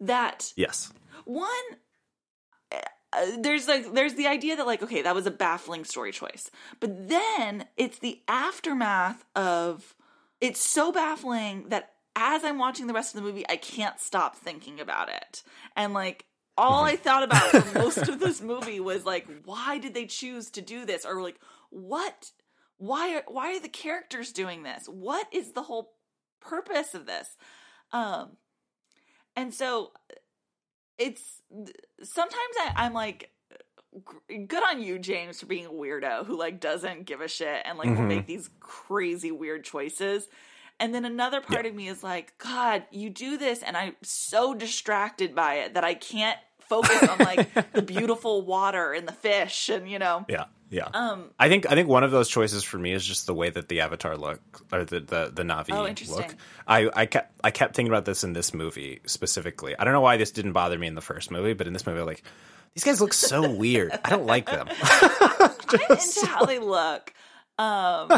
that 0.00 0.52
Yes. 0.56 0.92
one 1.24 1.48
there's 3.38 3.68
like 3.68 3.92
there's 3.94 4.14
the 4.14 4.26
idea 4.26 4.56
that 4.56 4.66
like 4.66 4.82
okay 4.82 5.02
that 5.02 5.14
was 5.14 5.26
a 5.26 5.30
baffling 5.30 5.84
story 5.84 6.12
choice. 6.12 6.50
But 6.80 7.08
then 7.08 7.66
it's 7.76 7.98
the 7.98 8.20
aftermath 8.28 9.24
of 9.34 9.94
it's 10.40 10.60
so 10.60 10.92
baffling 10.92 11.68
that 11.68 11.92
as 12.14 12.44
i'm 12.44 12.58
watching 12.58 12.86
the 12.86 12.94
rest 12.94 13.14
of 13.14 13.22
the 13.22 13.26
movie 13.26 13.44
i 13.48 13.56
can't 13.56 14.00
stop 14.00 14.36
thinking 14.36 14.80
about 14.80 15.08
it. 15.08 15.42
And 15.76 15.94
like 15.94 16.26
all 16.58 16.84
i 16.84 16.96
thought 16.96 17.22
about 17.22 17.50
for 17.50 17.78
most 17.78 18.08
of 18.08 18.20
this 18.20 18.40
movie 18.40 18.80
was 18.80 19.04
like 19.04 19.26
why 19.44 19.78
did 19.78 19.94
they 19.94 20.06
choose 20.06 20.50
to 20.50 20.60
do 20.60 20.84
this? 20.84 21.04
Or 21.04 21.22
like 21.22 21.38
what 21.70 22.30
why 22.78 23.16
are 23.16 23.22
why 23.28 23.56
are 23.56 23.60
the 23.60 23.68
characters 23.68 24.32
doing 24.32 24.62
this? 24.62 24.86
What 24.86 25.26
is 25.32 25.52
the 25.52 25.62
whole 25.62 25.94
purpose 26.40 26.94
of 26.94 27.06
this? 27.06 27.36
Um 27.92 28.36
and 29.34 29.52
so 29.52 29.92
it's 30.98 31.42
sometimes 32.02 32.54
I, 32.60 32.72
I'm 32.76 32.92
like, 32.94 33.30
good 34.28 34.62
on 34.62 34.82
you, 34.82 34.98
James, 34.98 35.40
for 35.40 35.46
being 35.46 35.66
a 35.66 35.70
weirdo 35.70 36.26
who 36.26 36.38
like 36.38 36.60
doesn't 36.60 37.04
give 37.06 37.20
a 37.20 37.28
shit 37.28 37.62
and 37.64 37.78
like 37.78 37.88
Mhm. 37.88 38.06
make 38.08 38.26
these 38.26 38.50
crazy 38.60 39.30
weird 39.30 39.64
choices. 39.64 40.28
And 40.78 40.94
then 40.94 41.06
another 41.06 41.40
part 41.40 41.64
of 41.64 41.74
me 41.74 41.88
is 41.88 42.02
like, 42.02 42.36
God, 42.36 42.84
you 42.90 43.08
do 43.08 43.38
this, 43.38 43.62
and 43.62 43.78
I'm 43.78 43.96
so 44.02 44.52
distracted 44.54 45.34
by 45.34 45.54
it 45.54 45.72
that 45.74 45.84
I 45.84 45.94
can't 45.94 46.38
focus 46.68 47.02
on 47.08 47.18
like 47.18 47.72
the 47.72 47.82
beautiful 47.82 48.42
water 48.42 48.92
and 48.92 49.06
the 49.06 49.12
fish, 49.12 49.68
and 49.68 49.88
you 49.90 49.98
know, 49.98 50.24
Yeah. 50.28 50.44
Yeah. 50.68 50.88
um, 50.92 51.30
I 51.38 51.48
think 51.48 51.70
I 51.70 51.74
think 51.76 51.88
one 51.88 52.02
of 52.02 52.10
those 52.10 52.28
choices 52.28 52.64
for 52.64 52.76
me 52.76 52.92
is 52.92 53.06
just 53.06 53.26
the 53.26 53.34
way 53.34 53.50
that 53.50 53.68
the 53.68 53.82
Avatar 53.82 54.16
look 54.16 54.40
or 54.72 54.84
the 54.84 54.98
the, 54.98 55.30
the 55.32 55.42
Na'vi 55.44 55.70
Oh, 55.72 56.12
look. 56.12 56.34
I, 56.66 56.90
I 56.92 57.06
kept 57.06 57.40
I 57.44 57.52
kept 57.52 57.76
thinking 57.76 57.92
about 57.92 58.04
this 58.04 58.24
in 58.24 58.32
this 58.32 58.52
movie 58.52 59.00
specifically. 59.06 59.76
I 59.78 59.84
don't 59.84 59.92
know 59.92 60.00
why 60.00 60.16
this 60.16 60.32
didn't 60.32 60.52
bother 60.54 60.76
me 60.76 60.88
in 60.88 60.96
the 60.96 61.00
first 61.00 61.30
movie, 61.30 61.52
but 61.52 61.68
in 61.68 61.72
this 61.72 61.86
movie, 61.86 62.00
like 62.02 62.24
these 62.74 62.82
guys 62.82 63.00
look 63.00 63.12
so 63.12 63.48
weird. 63.56 63.96
I 64.04 64.10
don't 64.10 64.26
like 64.26 64.46
them. 64.46 64.66
I'm 64.82 65.50
into 65.88 66.26
how 66.26 66.44
they 66.46 66.58
look. 66.58 67.12
Um, 67.58 68.10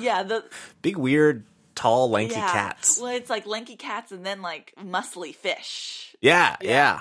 yeah, 0.00 0.22
the 0.22 0.44
Big 0.80 0.96
weird, 0.96 1.44
tall, 1.74 2.10
lanky 2.10 2.34
yeah. 2.34 2.50
cats. 2.52 2.98
Well, 3.00 3.14
it's 3.14 3.30
like 3.30 3.46
lanky 3.46 3.76
cats 3.76 4.12
and 4.12 4.24
then 4.24 4.40
like 4.42 4.72
muscly 4.82 5.34
fish. 5.34 6.16
Yeah, 6.20 6.56
yeah, 6.60 6.70
yeah. 6.70 7.00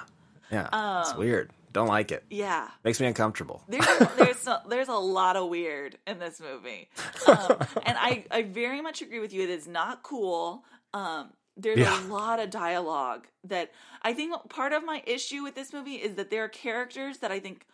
It's 0.51 1.15
weird. 1.15 1.51
Don't 1.73 1.87
like 1.87 2.11
it. 2.11 2.25
Yeah. 2.29 2.67
Makes 2.83 2.99
me 2.99 3.07
uncomfortable. 3.07 3.63
There's 3.69 3.87
a, 3.87 4.11
there's 4.17 4.47
a, 4.47 4.61
there's 4.67 4.87
a 4.89 4.93
lot 4.93 5.37
of 5.37 5.47
weird 5.49 5.97
in 6.05 6.19
this 6.19 6.41
movie, 6.41 6.89
um, 7.27 7.57
and 7.85 7.97
I 7.97 8.25
I 8.29 8.41
very 8.43 8.81
much 8.81 9.01
agree 9.01 9.19
with 9.19 9.31
you. 9.33 9.41
It 9.43 9.49
is 9.49 9.67
not 9.67 10.03
cool. 10.03 10.63
Um, 10.93 11.31
there's 11.55 11.79
Yeah. 11.79 11.97
a 11.97 12.07
lot 12.07 12.39
of 12.39 12.49
dialogue 12.49 13.27
that 13.45 13.71
I 14.01 14.13
think 14.13 14.33
part 14.49 14.73
of 14.73 14.83
my 14.83 15.01
issue 15.05 15.43
with 15.43 15.55
this 15.55 15.71
movie 15.71 15.95
is 15.95 16.15
that 16.15 16.29
there 16.29 16.43
are 16.43 16.49
characters 16.49 17.19
that 17.19 17.31
I 17.31 17.39
think 17.39 17.65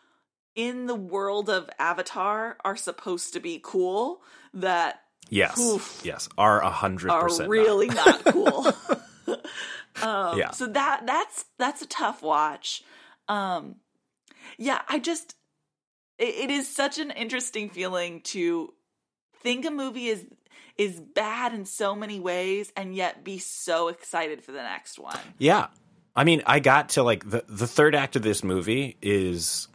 in 0.56 0.86
the 0.88 0.96
world 0.96 1.50
of 1.50 1.70
Avatar 1.80 2.58
are 2.66 2.76
supposed 2.76 3.34
to 3.34 3.40
be 3.40 3.60
cool 3.64 4.22
that 4.54 5.02
Yes, 5.30 5.60
Oof. 5.60 6.02
yes, 6.06 6.30
are 6.38 6.62
a 6.62 6.70
hundred 6.70 7.12
percent 7.12 7.50
really 7.50 7.88
not 7.88 8.24
cool. 8.26 8.66
Um, 10.02 10.38
Yeah. 10.38 10.52
So 10.52 10.68
that 10.68 11.06
that's 11.06 11.46
that's 11.58 11.82
a 11.82 11.88
tough 11.88 12.22
watch. 12.22 12.84
Um, 13.28 13.78
yeah, 14.58 14.82
I 14.88 15.00
just 15.00 15.36
it, 16.18 16.50
it 16.50 16.52
is 16.52 16.74
such 16.74 17.00
an 17.00 17.12
interesting 17.12 17.70
feeling 17.70 18.22
to 18.22 18.74
think 19.42 19.66
a 19.66 19.72
movie 19.72 20.08
is 20.08 20.26
is 20.78 21.00
bad 21.00 21.54
in 21.54 21.66
so 21.66 21.96
many 21.96 22.20
ways 22.20 22.72
and 22.76 22.96
yet 22.96 23.24
be 23.24 23.40
so 23.40 23.88
excited 23.88 24.44
for 24.44 24.52
the 24.52 24.62
next 24.62 25.00
one. 25.00 25.18
Yeah, 25.40 25.68
I 26.16 26.24
mean, 26.24 26.44
I 26.46 26.60
got 26.60 26.90
to 26.90 27.04
like 27.04 27.30
the 27.30 27.44
the 27.48 27.68
third 27.68 27.96
act 27.96 28.16
of 28.16 28.22
this 28.22 28.44
movie 28.44 28.98
is 29.02 29.68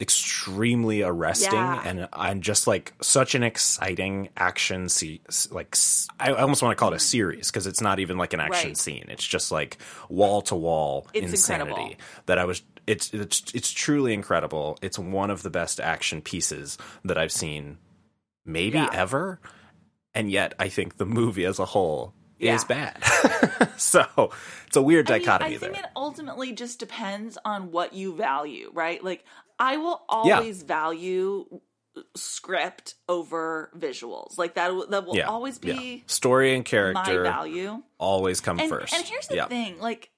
extremely 0.00 1.02
arresting 1.02 1.52
Yeah. 1.52 1.82
and 1.84 2.08
I'm 2.12 2.40
just 2.40 2.66
like 2.66 2.92
such 3.00 3.34
an 3.36 3.44
exciting 3.44 4.28
action 4.36 4.88
scene 4.88 5.20
like 5.52 5.76
I 6.18 6.32
almost 6.32 6.62
want 6.62 6.72
to 6.72 6.76
call 6.80 6.92
it 6.92 6.96
a 6.96 6.98
series 6.98 7.48
because 7.50 7.68
it's 7.68 7.80
not 7.80 8.00
even 8.00 8.18
like 8.18 8.32
an 8.32 8.40
action 8.40 8.70
Right. 8.70 8.76
scene 8.76 9.04
it's 9.08 9.24
just 9.24 9.52
like 9.52 9.78
wall 10.08 10.42
to 10.42 10.56
wall 10.56 11.06
insanity 11.14 11.70
incredible. 11.70 11.94
that 12.26 12.38
I 12.38 12.44
was 12.44 12.62
it's 12.88 13.14
it's 13.14 13.44
it's 13.54 13.70
truly 13.70 14.14
incredible 14.14 14.78
it's 14.82 14.98
one 14.98 15.30
of 15.30 15.42
the 15.42 15.50
best 15.50 15.78
action 15.78 16.20
pieces 16.22 16.76
that 17.04 17.16
I've 17.16 17.32
seen 17.32 17.78
maybe 18.44 18.78
Yeah. 18.78 18.90
ever 18.92 19.40
and 20.12 20.28
yet 20.28 20.54
I 20.58 20.70
think 20.70 20.96
the 20.96 21.06
movie 21.06 21.44
as 21.44 21.60
a 21.60 21.64
whole 21.66 22.14
is 22.40 22.64
bad 22.64 23.02
so 23.78 24.04
it's 24.66 24.76
a 24.76 24.82
weird 24.82 25.08
I 25.10 25.14
mean, 25.14 25.22
dichotomy 25.22 25.54
I 25.54 25.58
think 25.58 25.72
there 25.74 25.82
it 25.84 25.90
ultimately 25.96 26.52
just 26.52 26.78
depends 26.78 27.38
on 27.44 27.70
what 27.70 27.94
you 27.94 28.14
value, 28.14 28.70
right? 28.74 29.02
Like, 29.02 29.24
I 29.58 29.76
will 29.76 30.02
always 30.08 30.62
value 30.62 31.60
script 32.16 32.94
over 33.08 33.70
visuals. 33.78 34.36
Like 34.36 34.54
that. 34.54 34.74
will- 34.74 34.88
That 34.88 35.06
will 35.06 35.16
yeah 35.16 35.28
always 35.28 35.60
yeah. 35.62 35.74
be 35.76 36.04
story 36.06 36.54
and 36.54 36.64
my 36.64 36.68
character 36.68 37.22
value. 37.22 37.82
always 37.98 38.40
come 38.40 38.58
And, 38.58 38.68
first 38.68 38.92
and 38.94 39.04
here's 39.04 39.28
the 39.28 39.36
yeah. 39.36 39.46
thing, 39.46 39.78
like. 39.80 40.10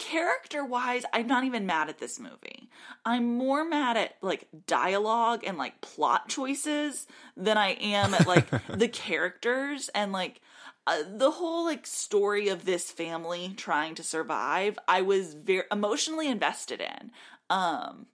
Character 0.00 0.64
wise, 0.64 1.04
I'm 1.12 1.28
not 1.28 1.44
even 1.44 1.64
mad 1.64 1.88
at 1.88 1.98
this 1.98 2.18
movie. 2.18 2.68
I'm 3.04 3.38
more 3.38 3.64
mad 3.64 3.96
at 3.96 4.16
like 4.20 4.48
dialogue 4.66 5.44
and 5.46 5.56
like 5.56 5.80
plot 5.80 6.28
choices 6.28 7.06
than 7.36 7.56
I 7.56 7.70
am 7.74 8.12
at 8.12 8.26
like 8.26 8.46
the 8.68 8.88
characters 8.88 9.88
and 9.94 10.10
like 10.10 10.40
uh, 10.88 11.04
the 11.08 11.30
whole 11.30 11.64
like 11.64 11.86
story 11.86 12.48
of 12.48 12.64
this 12.64 12.90
family 12.90 13.54
trying 13.56 13.94
to 13.94 14.02
survive. 14.02 14.76
I 14.88 15.02
was 15.02 15.34
very 15.34 15.62
emotionally 15.70 16.28
invested 16.28 16.80
in. 16.80 17.12
Um 17.48 18.06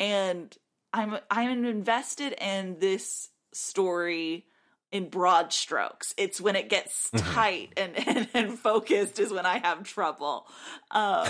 and 0.00 0.56
I'm 0.92 1.18
I'm 1.30 1.64
invested 1.64 2.32
in 2.40 2.78
this 2.80 3.28
story 3.52 4.46
in 4.92 5.08
broad 5.08 5.52
strokes. 5.52 6.14
It's 6.16 6.40
when 6.40 6.56
it 6.56 6.68
gets 6.68 7.10
tight 7.16 7.72
and, 7.76 7.96
and, 8.08 8.28
and 8.34 8.58
focused 8.58 9.18
is 9.20 9.32
when 9.32 9.46
I 9.46 9.58
have 9.58 9.84
trouble. 9.84 10.46
Um, 10.90 11.28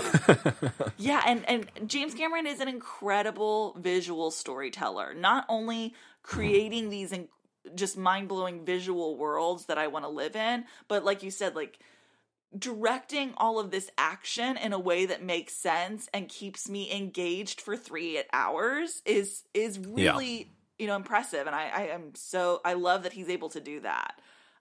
yeah, 0.97 1.21
and, 1.27 1.47
and 1.47 1.69
James 1.87 2.15
Cameron 2.15 2.47
is 2.47 2.59
an 2.59 2.67
incredible 2.67 3.77
visual 3.79 4.31
storyteller. 4.31 5.13
Not 5.13 5.45
only 5.47 5.93
creating 6.23 6.89
these 6.89 7.11
in, 7.11 7.27
just 7.75 7.97
mind 7.97 8.27
blowing 8.27 8.65
visual 8.65 9.15
worlds 9.15 9.67
that 9.67 9.77
I 9.77 9.87
want 9.87 10.05
to 10.05 10.09
live 10.09 10.35
in, 10.35 10.65
but 10.87 11.05
like 11.05 11.21
you 11.21 11.29
said, 11.29 11.55
like 11.55 11.77
directing 12.57 13.33
all 13.37 13.59
of 13.59 13.71
this 13.71 13.89
action 13.97 14.57
in 14.57 14.73
a 14.73 14.79
way 14.79 15.05
that 15.05 15.23
makes 15.23 15.53
sense 15.53 16.09
and 16.13 16.27
keeps 16.27 16.69
me 16.69 16.91
engaged 16.91 17.61
for 17.61 17.77
three 17.77 18.21
hours 18.33 19.01
is 19.05 19.43
is 19.53 19.77
Yeah. 19.95 20.11
really 20.13 20.51
you 20.77 20.87
know 20.87 20.95
impressive. 20.95 21.47
And 21.47 21.55
I, 21.55 21.69
I 21.69 21.81
am 21.87 22.13
so 22.15 22.59
i 22.65 22.73
love 22.73 23.03
that 23.03 23.13
he's 23.13 23.29
able 23.29 23.49
to 23.49 23.61
do 23.61 23.79
that. 23.81 24.19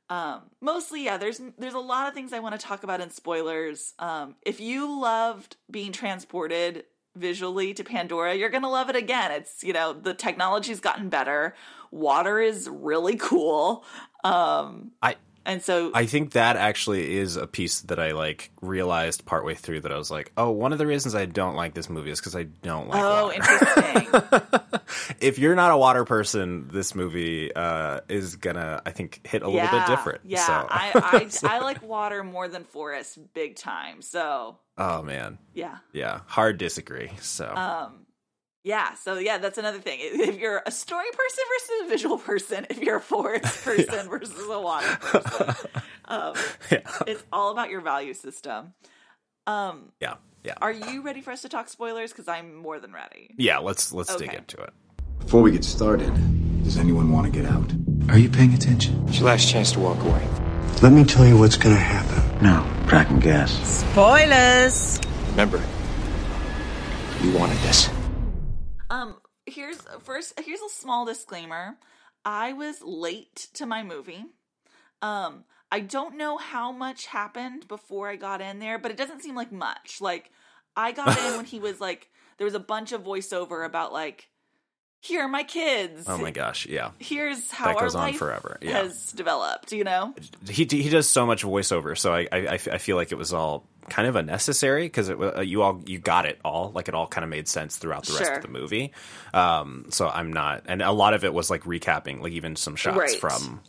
Um 0.08 0.42
mostly 0.60 1.04
yeah 1.04 1.16
there's 1.16 1.40
there's 1.58 1.74
a 1.74 1.78
lot 1.80 2.06
of 2.08 2.14
things 2.14 2.32
i 2.32 2.38
want 2.40 2.58
to 2.58 2.64
talk 2.66 2.84
about 2.84 3.00
in 3.00 3.10
spoilers. 3.10 3.94
Um 3.98 4.36
if 4.42 4.60
you 4.60 5.00
loved 5.00 5.56
being 5.70 5.92
transported 5.92 6.84
visually 7.16 7.74
to 7.74 7.82
pandora 7.82 8.34
you're 8.36 8.50
gonna 8.50 8.70
love 8.70 8.88
it 8.88 8.96
again. 8.96 9.32
It's 9.32 9.64
you 9.64 9.72
know 9.72 9.92
the 9.92 10.14
technology's 10.14 10.78
gotten 10.80 11.08
better. 11.08 11.54
Water 11.90 12.38
is 12.40 12.68
really 12.70 13.16
cool. 13.16 13.84
Um 14.22 14.92
I 15.02 15.16
and 15.46 15.62
so 15.62 15.90
I 15.94 16.06
think 16.06 16.32
that 16.32 16.56
actually 16.56 17.16
is 17.16 17.36
a 17.36 17.46
piece 17.46 17.80
that 17.82 17.98
I 17.98 18.12
like 18.12 18.50
realized 18.60 19.24
partway 19.24 19.54
through 19.54 19.80
that 19.80 19.92
I 19.92 19.96
was 19.98 20.10
like, 20.10 20.32
oh, 20.36 20.50
one 20.50 20.72
of 20.72 20.78
the 20.78 20.86
reasons 20.86 21.14
I 21.14 21.26
don't 21.26 21.54
like 21.56 21.74
this 21.74 21.88
movie 21.88 22.10
is 22.10 22.20
because 22.20 22.36
I 22.36 22.44
don't 22.44 22.88
like 22.88 23.02
oh 23.02 23.24
water. 23.26 23.34
interesting 23.36 24.60
if 25.20 25.38
you're 25.38 25.54
not 25.54 25.70
a 25.72 25.76
water 25.76 26.04
person, 26.04 26.68
this 26.72 26.94
movie 26.94 27.54
uh, 27.54 28.00
is 28.08 28.36
gonna, 28.36 28.82
I 28.84 28.90
think, 28.90 29.26
hit 29.26 29.42
a 29.42 29.48
little 29.48 29.68
bit 29.68 29.86
different. 29.86 30.20
Yeah, 30.24 30.46
So- 30.46 30.66
I, 30.68 30.90
I 30.94 31.30
I 31.56 31.58
like 31.62 31.82
water 31.82 32.22
more 32.22 32.48
than 32.48 32.64
forest, 32.64 33.18
big 33.34 33.56
time. 33.56 34.02
So 34.02 34.58
oh 34.78 35.02
man, 35.02 35.38
yeah, 35.54 35.78
yeah, 35.92 36.20
hard 36.26 36.58
disagree. 36.58 37.10
So 37.20 37.46
um, 37.46 38.06
yeah. 38.64 38.94
So 38.94 39.18
yeah, 39.18 39.38
that's 39.38 39.58
another 39.58 39.78
thing. 39.78 39.98
If 40.00 40.38
you're 40.38 40.62
a 40.66 40.70
story 40.70 41.06
person 41.12 41.44
versus 41.48 41.86
a 41.86 41.88
visual 41.88 42.18
person, 42.18 42.66
if 42.70 42.78
you're 42.80 42.96
a 42.96 43.00
forest 43.00 43.64
person 43.64 44.08
versus 44.08 44.48
a 44.48 44.60
water 44.60 44.96
person, 45.00 45.54
um, 46.06 46.34
yeah, 46.70 46.80
it's 47.06 47.22
all 47.32 47.50
about 47.52 47.70
your 47.70 47.80
value 47.80 48.14
system. 48.14 48.74
Um, 49.46 49.92
yeah, 50.00 50.14
yeah, 50.44 50.54
are 50.60 50.72
you 50.72 51.02
ready 51.02 51.20
for 51.20 51.30
us 51.32 51.42
to 51.42 51.48
talk 51.48 51.68
spoilers? 51.68 52.12
Because 52.12 52.28
I'm 52.28 52.54
more 52.54 52.78
than 52.78 52.92
ready. 52.92 53.34
yeah. 53.38 53.58
Let's 53.58 53.92
let's 53.92 54.14
dig 54.16 54.32
into 54.32 54.58
it. 54.62 54.72
Before 55.20 55.42
we 55.42 55.50
get 55.50 55.64
started, 55.64 56.12
does 56.64 56.76
anyone 56.78 57.12
want 57.12 57.26
to 57.26 57.32
get 57.32 57.50
out? 57.50 57.70
Are 58.08 58.18
you 58.18 58.28
paying 58.28 58.54
attention? 58.54 59.04
It's 59.08 59.18
your 59.18 59.26
last 59.26 59.48
chance 59.48 59.72
to 59.72 59.80
walk 59.80 59.98
away. 60.02 60.26
Let 60.82 60.92
me 60.92 61.04
tell 61.04 61.26
you 61.26 61.36
what's 61.38 61.56
gonna 61.56 61.76
happen. 61.76 62.42
No. 62.42 62.66
Tracking 62.88 63.20
gas. 63.20 63.52
Spoilers. 63.92 64.98
Remember, 65.30 65.62
you 67.22 67.32
wanted 67.38 67.58
this. 67.58 67.88
Um, 68.90 69.16
here's 69.46 69.80
first. 70.02 70.38
Here's 70.44 70.60
a 70.60 70.68
small 70.68 71.06
disclaimer. 71.06 71.76
I 72.24 72.52
was 72.52 72.82
late 72.82 73.48
to 73.54 73.64
my 73.64 73.82
movie. 73.82 74.24
Um, 75.00 75.44
I 75.70 75.80
don't 75.80 76.18
know 76.18 76.36
how 76.36 76.72
much 76.72 77.06
happened 77.06 77.68
before 77.68 78.08
I 78.08 78.16
got 78.16 78.40
in 78.40 78.58
there, 78.58 78.78
but 78.78 78.90
it 78.90 78.96
doesn't 78.96 79.22
seem 79.22 79.36
like 79.36 79.52
much. 79.52 80.00
Like 80.00 80.30
I 80.76 80.92
got 80.92 81.16
in 81.18 81.36
when 81.36 81.44
he 81.44 81.60
was 81.60 81.80
like, 81.80 82.10
there 82.36 82.44
was 82.44 82.54
a 82.54 82.60
bunch 82.60 82.92
of 82.92 83.04
voiceover 83.04 83.64
about 83.64 83.92
like, 83.92 84.28
here 85.00 85.22
are 85.22 85.28
my 85.28 85.42
kids. 85.42 86.04
Oh 86.06 86.18
my 86.18 86.30
gosh, 86.30 86.66
yeah. 86.66 86.90
Here's 86.98 87.50
how 87.50 87.66
That 87.66 87.78
goes 87.78 87.94
our 87.94 88.02
on 88.02 88.08
life 88.08 88.18
forever, 88.18 88.58
yeah. 88.60 88.82
has 88.82 89.12
developed. 89.12 89.72
You 89.72 89.84
know. 89.84 90.14
He 90.48 90.64
he 90.70 90.88
does 90.88 91.08
so 91.08 91.26
much 91.26 91.42
voiceover, 91.42 91.96
so 91.98 92.12
I 92.14 92.28
I, 92.32 92.52
I 92.54 92.58
feel 92.78 92.96
like 92.96 93.12
it 93.12 93.18
was 93.18 93.32
all 93.32 93.64
kind 93.88 94.06
of 94.06 94.14
unnecessary 94.14 94.84
because 94.84 95.08
it 95.08 95.18
uh, 95.20 95.40
you 95.40 95.62
all 95.62 95.82
you 95.86 95.98
got 95.98 96.24
it 96.26 96.38
all 96.44 96.70
like 96.74 96.86
it 96.88 96.94
all 96.94 97.06
kind 97.08 97.24
of 97.24 97.30
made 97.30 97.48
sense 97.48 97.76
throughout 97.76 98.04
the 98.04 98.12
rest 98.12 98.24
Sure. 98.26 98.34
of 98.36 98.42
the 98.42 98.48
movie. 98.48 98.92
Um, 99.34 99.86
so 99.90 100.08
I'm 100.08 100.32
not, 100.32 100.64
and 100.66 100.80
a 100.82 100.92
lot 100.92 101.14
of 101.14 101.24
it 101.24 101.32
was 101.34 101.50
like 101.50 101.62
recapping, 101.64 102.20
like 102.20 102.32
even 102.32 102.54
some 102.56 102.76
shots 102.76 102.96
Right. 102.96 103.18
from 103.20 103.60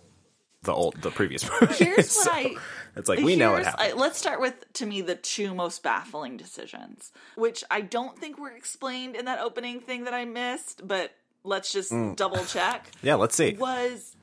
the 0.63 0.73
old 0.73 0.95
the 1.01 1.09
previous 1.11 1.49
movie. 1.61 1.73
Here's 1.85 2.15
what 2.17 2.29
I 2.31 2.55
it's 2.97 3.07
like 3.07 3.19
we 3.19 3.35
know 3.37 3.55
it 3.55 3.65
happened. 3.65 3.93
I- 3.93 3.95
let's 3.95 4.19
start 4.19 4.41
with, 4.41 4.53
to 4.73 4.85
me, 4.85 5.01
the 5.01 5.15
two 5.15 5.55
most 5.55 5.81
baffling 5.81 6.35
decisions, 6.35 7.11
which 7.35 7.63
I 7.71 7.79
don't 7.81 8.19
think 8.19 8.37
were 8.37 8.51
explained 8.51 9.15
in 9.15 9.25
that 9.25 9.39
opening 9.39 9.79
thing 9.79 10.03
that 10.03 10.13
I 10.13 10.25
missed, 10.25 10.85
but 10.85 11.11
let's 11.43 11.71
just 11.71 11.91
Mm. 11.91 12.15
double 12.15 12.43
check. 12.45 12.87
yeah, 13.03 13.15
let's 13.15 13.35
see. 13.35 13.53
Was 13.59 14.15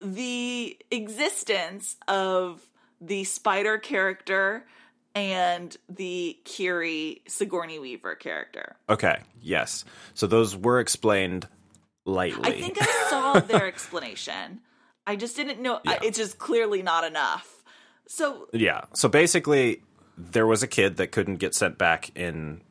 the 0.00 0.76
existence 0.90 1.96
of 2.08 2.60
the 3.00 3.24
spider 3.24 3.78
character 3.78 4.64
and 5.14 5.76
the 5.88 6.38
Kiri 6.44 7.22
Sigourney 7.28 7.78
Weaver 7.78 8.14
character. 8.14 8.76
Okay, 8.88 9.18
yes. 9.40 9.84
So 10.14 10.26
those 10.26 10.56
were 10.56 10.80
explained 10.80 11.46
lightly. 12.06 12.48
I 12.48 12.60
think 12.60 12.78
I 12.80 13.06
saw 13.10 13.40
their 13.40 13.66
explanation. 13.66 14.60
I 15.06 15.16
just 15.16 15.36
didn't 15.36 15.60
know. 15.60 15.80
Yeah. 15.84 15.98
It's 16.02 16.16
just 16.18 16.38
clearly 16.38 16.82
not 16.82 17.04
enough. 17.04 17.62
So 18.06 18.48
Yeah. 18.52 18.82
So 18.94 19.08
basically, 19.08 19.82
there 20.16 20.46
was 20.46 20.62
a 20.62 20.66
kid 20.68 20.96
that 20.96 21.12
couldn't 21.12 21.36
get 21.36 21.54
sent 21.54 21.76
back 21.78 22.10
in 22.16 22.62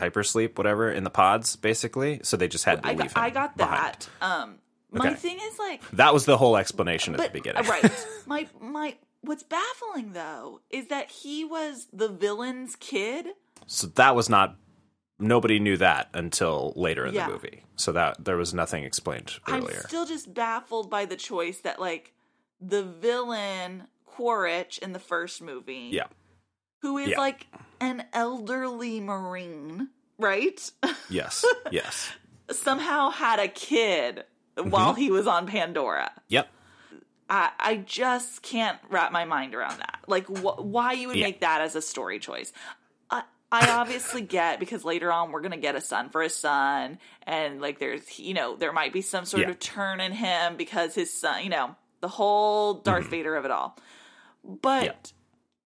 hypersleep, 0.00 0.56
whatever, 0.58 0.90
in 0.90 1.04
the 1.04 1.10
pods, 1.10 1.56
basically. 1.56 2.20
So 2.22 2.36
they 2.36 2.48
just 2.48 2.64
had 2.64 2.82
to 2.82 2.88
I 2.88 2.90
leave 2.92 2.98
got, 2.98 3.06
him 3.08 3.12
I 3.16 3.30
got 3.30 3.56
that. 3.58 4.08
Um, 4.20 4.56
my 4.90 5.06
Okay. 5.08 5.14
thing 5.16 5.38
is 5.40 5.58
like, 5.58 5.88
That 5.92 6.12
was 6.12 6.24
the 6.24 6.36
whole 6.36 6.56
explanation 6.56 7.14
at 7.14 7.20
the 7.20 7.28
beginning. 7.30 7.64
right. 7.66 8.06
My 8.26 8.48
my. 8.60 8.96
What's 9.22 9.42
baffling 9.42 10.12
though 10.14 10.60
is 10.70 10.88
that 10.88 11.10
he 11.10 11.44
was 11.44 11.86
the 11.92 12.08
villain's 12.08 12.74
kid. 12.76 13.26
so 13.66 13.86
that 13.88 14.16
was 14.16 14.28
not. 14.30 14.56
Nobody 15.18 15.58
knew 15.58 15.76
that 15.76 16.08
until 16.14 16.72
later 16.76 17.04
in 17.04 17.14
Yeah. 17.14 17.26
the 17.26 17.32
movie. 17.34 17.64
So 17.76 17.92
that 17.92 18.24
there 18.24 18.38
was 18.38 18.54
nothing 18.54 18.84
explained 18.84 19.38
earlier. 19.46 19.76
I'm 19.82 19.88
still 19.88 20.06
just 20.06 20.32
baffled 20.32 20.88
by 20.90 21.04
the 21.04 21.16
choice 21.16 21.58
that 21.60 21.78
like 21.78 22.14
the 22.60 22.82
villain 22.82 23.84
Quaritch 24.06 24.78
in 24.78 24.92
the 24.92 24.98
first 24.98 25.40
movie, 25.42 25.90
yeah. 25.92 26.06
who 26.82 26.96
is 26.98 27.10
Yeah. 27.10 27.18
like 27.20 27.46
an 27.80 28.04
elderly 28.12 29.00
marine, 29.00 29.88
right? 30.18 30.70
Yes. 31.08 31.44
yes. 31.70 32.10
Somehow 32.50 33.10
had 33.10 33.38
a 33.38 33.48
kid 33.48 34.24
while 34.56 34.92
Mm-hmm. 34.92 35.00
he 35.00 35.10
was 35.10 35.26
on 35.26 35.46
Pandora. 35.46 36.10
Yep. 36.28 36.48
I, 37.28 37.50
I 37.60 37.76
just 37.76 38.42
can't 38.42 38.78
wrap 38.90 39.12
my 39.12 39.24
mind 39.24 39.54
around 39.54 39.78
that. 39.78 40.00
Like, 40.08 40.26
wh- 40.26 40.58
why 40.64 40.92
you 40.94 41.08
would 41.08 41.16
Yeah. 41.16 41.26
make 41.26 41.40
that 41.40 41.60
as 41.60 41.76
a 41.76 41.82
story 41.82 42.18
choice? 42.18 42.52
I, 43.08 43.22
I 43.52 43.70
obviously 43.70 44.20
get 44.22 44.58
because 44.58 44.84
later 44.84 45.12
on 45.12 45.30
we're 45.30 45.40
gonna 45.40 45.56
get 45.56 45.76
a 45.76 45.80
son 45.80 46.10
for 46.10 46.22
his 46.22 46.34
son, 46.34 46.98
and 47.24 47.60
like 47.60 47.78
there's 47.78 48.18
you 48.18 48.34
know 48.34 48.56
there 48.56 48.72
might 48.72 48.92
be 48.92 49.00
some 49.02 49.24
sort 49.24 49.44
Yeah. 49.44 49.50
of 49.50 49.58
turn 49.60 50.00
in 50.00 50.10
him 50.12 50.56
because 50.56 50.94
his 50.96 51.12
son, 51.12 51.44
you 51.44 51.50
know, 51.50 51.76
the 52.00 52.08
whole 52.08 52.74
Darth 52.74 53.06
Vader 53.06 53.36
of 53.36 53.44
it 53.44 53.50
all. 53.52 53.78
But 54.44 54.82
Mm-hmm. 54.82 55.16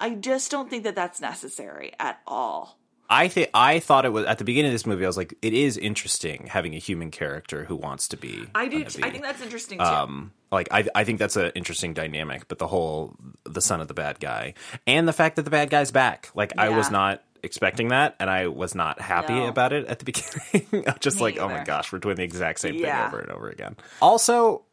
I 0.01 0.11
just 0.11 0.51
don't 0.51 0.69
think 0.69 0.85
that 0.85 0.95
that's 0.95 1.21
necessary 1.21 1.93
at 1.99 2.21
all. 2.27 2.79
I 3.09 3.29
think 3.29 3.51
I 3.53 3.81
thought 3.81 4.07
it 4.07 4.13
was 4.13 4.25
at 4.25 4.39
the 4.39 4.45
beginning 4.45 4.71
of 4.71 4.75
this 4.75 4.87
movie. 4.87 5.05
I 5.05 5.07
was 5.07 5.17
like, 5.17 5.35
it 5.43 5.53
is 5.53 5.77
interesting 5.77 6.47
having 6.47 6.75
a 6.75 6.79
human 6.79 7.11
character 7.11 7.65
who 7.65 7.77
wants 7.77 8.09
to 8.09 8.17
be. 8.17 8.47
I 8.55 8.67
do. 8.67 8.83
T- 8.85 9.03
I 9.05 9.11
think 9.11 9.23
that's 9.23 9.43
interesting 9.43 9.79
too. 9.79 9.85
um 9.85 10.33
like 10.51 10.69
I 10.71 10.87
I 10.95 11.05
think 11.05 11.19
that's 11.19 11.37
an 11.37 11.53
interesting 11.55 11.93
dynamic, 11.93 12.49
but 12.49 12.59
the 12.59 12.67
whole 12.67 13.15
the 13.45 13.61
son 13.61 13.81
of 13.83 13.89
the 13.89 13.95
bad 13.95 14.21
guy 14.21 14.55
and 14.87 15.07
the 15.07 15.13
fact 15.13 15.37
that 15.37 15.43
the 15.43 15.51
bad 15.51 15.69
guy's 15.71 15.91
back. 15.91 16.31
Like 16.35 16.53
I 16.59 16.71
was 16.71 16.91
not 16.91 17.23
expecting 17.43 17.89
that 17.89 18.17
and 18.19 18.31
I 18.31 18.47
was 18.49 18.75
not 18.75 19.01
happy 19.03 19.35
No. 19.35 19.49
about 19.49 19.75
it 19.75 19.87
at 19.87 19.99
the 19.99 20.05
beginning. 20.73 20.87
Just 21.01 21.19
Me 21.19 21.23
like, 21.25 21.39
oh 21.39 21.49
my 21.49 21.63
gosh, 21.63 21.93
we're 21.93 21.99
doing 21.99 22.17
the 22.17 22.25
exact 22.25 22.59
same 22.61 22.81
thing 22.81 22.91
over 22.91 23.19
and 23.21 23.31
over 23.31 23.51
again. 23.51 23.77
Also, 24.01 24.65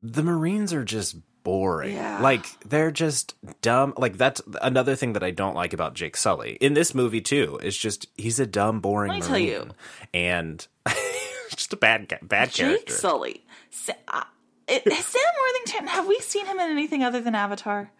the 0.00 0.22
Marines 0.22 0.72
are 0.72 0.84
just 0.84 1.16
boring. 1.42 1.94
Yeah. 1.94 2.20
Like 2.20 2.46
they're 2.68 2.90
just 2.90 3.34
dumb. 3.62 3.94
Like 3.96 4.16
that's 4.16 4.40
another 4.62 4.94
thing 4.96 5.12
that 5.14 5.22
I 5.22 5.30
don't 5.30 5.54
like 5.54 5.72
about 5.72 5.94
Jake 5.94 6.16
Sully 6.16 6.52
in 6.60 6.74
this 6.74 6.94
movie 6.94 7.20
too. 7.20 7.58
Is 7.62 7.76
just 7.76 8.06
he's 8.16 8.38
a 8.40 8.46
dumb, 8.46 8.80
boring. 8.80 9.10
Let 9.10 9.20
me 9.22 9.26
tell 9.26 9.38
you. 9.38 9.68
and 10.12 10.66
just 11.50 11.72
a 11.72 11.76
bad 11.76 12.18
bad 12.22 12.50
Jake 12.50 12.66
character. 12.66 12.86
Jake 12.86 12.90
Sully. 12.90 13.44
Sa- 13.70 13.92
uh, 14.08 14.24
it, 14.66 14.82
Sam 14.84 15.22
Worthington. 15.42 15.88
Have 15.88 16.06
we 16.06 16.18
seen 16.20 16.46
him 16.46 16.58
in 16.58 16.70
anything 16.70 17.02
other 17.02 17.20
than 17.20 17.34
Avatar? 17.34 17.90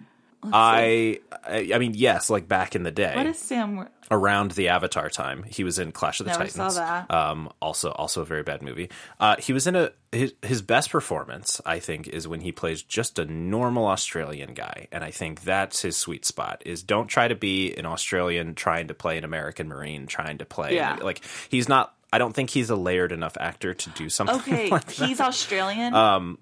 I, 0.42 1.20
I 1.44 1.70
I 1.74 1.78
mean 1.78 1.94
yes, 1.94 2.30
like 2.30 2.46
back 2.48 2.74
in 2.76 2.82
the 2.82 2.90
day, 2.92 3.14
What 3.16 3.26
is 3.26 3.38
Sam? 3.38 3.88
Around 4.10 4.52
the 4.52 4.68
Avatar 4.68 5.10
time, 5.10 5.42
he 5.42 5.64
was 5.64 5.78
in 5.78 5.92
Clash 5.92 6.20
of 6.20 6.24
the 6.24 6.32
Never 6.32 6.44
Titans. 6.44 6.74
saw 6.76 6.80
that. 7.06 7.10
Um, 7.14 7.52
also 7.60 7.90
also 7.90 8.22
a 8.22 8.24
very 8.24 8.42
bad 8.42 8.62
movie. 8.62 8.88
Uh, 9.20 9.36
he 9.38 9.52
was 9.52 9.66
in 9.66 9.76
a 9.76 9.90
his, 10.12 10.32
his 10.42 10.62
best 10.62 10.90
performance, 10.90 11.60
I 11.66 11.78
think, 11.80 12.08
is 12.08 12.26
when 12.26 12.40
he 12.40 12.50
plays 12.50 12.82
just 12.82 13.18
a 13.18 13.26
normal 13.26 13.86
Australian 13.86 14.54
guy, 14.54 14.88
and 14.92 15.04
I 15.04 15.10
think 15.10 15.42
that's 15.42 15.82
his 15.82 15.96
sweet 15.98 16.24
spot. 16.24 16.62
Is 16.64 16.82
don't 16.82 17.08
try 17.08 17.28
to 17.28 17.34
be 17.34 17.74
an 17.74 17.84
Australian 17.84 18.54
trying 18.54 18.88
to 18.88 18.94
play 18.94 19.18
an 19.18 19.24
American 19.24 19.68
Marine, 19.68 20.06
trying 20.06 20.38
to 20.38 20.46
play 20.46 20.76
Yeah. 20.76 20.96
like 21.02 21.20
he's 21.50 21.68
not. 21.68 21.94
I 22.10 22.16
don't 22.16 22.32
think 22.32 22.48
he's 22.48 22.70
a 22.70 22.76
layered 22.76 23.12
enough 23.12 23.36
actor 23.38 23.74
to 23.74 23.90
do 23.90 24.08
something. 24.08 24.36
Okay, 24.40 24.70
like 24.70 24.86
that. 24.86 25.06
he's 25.06 25.20
Australian. 25.20 25.92
Um, 25.92 26.38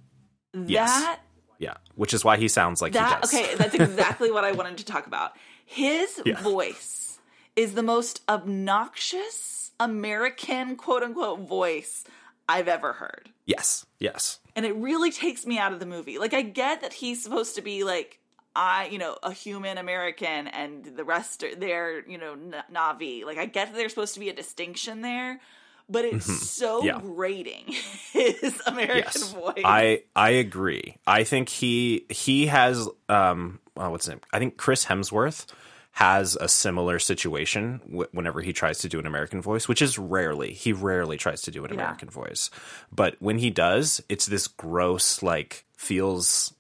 yes. 0.55 1.19
Yeah, 1.59 1.75
which 1.95 2.13
is 2.15 2.25
why 2.25 2.37
he 2.37 2.49
sounds 2.49 2.83
like 2.83 2.93
that 2.93 3.09
he 3.09 3.21
does. 3.21 3.35
okay. 3.35 3.55
That's 3.57 3.75
exactly 3.75 4.31
what 4.31 4.45
I 4.45 4.53
wanted 4.53 4.79
to 4.79 4.85
talk 4.85 5.07
about. 5.07 5.33
His 5.65 6.21
Yeah. 6.27 6.41
voice 6.43 7.19
is 7.57 7.75
the 7.75 7.83
most 7.83 8.23
obnoxious 8.29 9.73
American 9.81 10.77
quote 10.77 11.03
unquote 11.03 11.41
voice 11.41 12.05
I've 12.49 12.69
ever 12.69 12.93
heard. 12.95 13.31
Yes, 13.45 13.87
yes. 13.99 14.39
and 14.55 14.65
it 14.65 14.75
really 14.77 15.11
takes 15.11 15.47
me 15.47 15.59
out 15.59 15.73
of 15.73 15.81
the 15.81 15.87
movie. 15.87 16.19
Like 16.19 16.35
I 16.35 16.43
get 16.43 16.81
that 16.83 16.93
he's 16.93 17.23
supposed 17.23 17.55
to 17.57 17.63
be 17.63 17.85
like 17.85 18.21
I, 18.59 18.89
you 18.91 18.97
know, 18.99 19.19
a 19.23 19.33
human 19.33 19.77
American 19.77 20.47
and 20.49 20.83
the 20.97 21.05
rest 21.05 21.43
are 21.43 21.55
they're, 21.55 22.09
you 22.09 22.17
know, 22.17 22.37
Na'vi. 22.73 23.25
Like 23.25 23.37
I 23.37 23.45
get 23.45 23.69
that 23.69 23.77
there's 23.77 23.93
supposed 23.93 24.15
to 24.15 24.21
be 24.21 24.31
a 24.31 24.35
distinction 24.35 25.03
there, 25.03 25.41
but 25.89 26.05
it's 26.05 26.27
so 26.51 26.79
Mm-hmm. 26.83 26.87
Yeah. 26.87 27.01
grating 27.01 27.65
his 28.13 28.61
American 28.67 28.97
yes. 29.05 29.33
voice. 29.33 29.63
I 29.65 30.03
I 30.15 30.31
agree. 30.31 30.97
I 31.07 31.25
think 31.25 31.49
he 31.49 32.05
he 32.09 32.47
has 32.47 32.89
um 33.09 33.61
oh, 33.77 33.91
what's 33.91 34.07
his 34.07 34.11
name? 34.11 34.21
I 34.33 34.39
think 34.39 34.57
Chris 34.57 34.85
Hemsworth 34.87 35.47
has 35.93 36.37
a 36.37 36.49
similar 36.49 36.99
situation 36.99 37.81
w- 37.87 38.09
whenever 38.13 38.43
he 38.43 38.53
tries 38.53 38.79
to 38.81 38.89
do 38.89 38.99
an 38.99 39.07
American 39.07 39.41
voice, 39.41 39.67
which 39.69 39.81
is 39.81 39.99
rarely. 39.99 40.53
He 40.53 40.73
rarely 40.75 41.17
tries 41.17 41.41
to 41.43 41.51
do 41.51 41.65
an 41.65 41.71
Yeah. 41.73 41.81
American 41.81 42.11
voice, 42.11 42.51
but 42.93 43.17
when 43.21 43.39
he 43.39 43.49
does, 43.51 44.03
it's 44.09 44.27
this 44.27 44.47
gross 44.47 45.23
like 45.23 45.65
feels. 45.77 46.53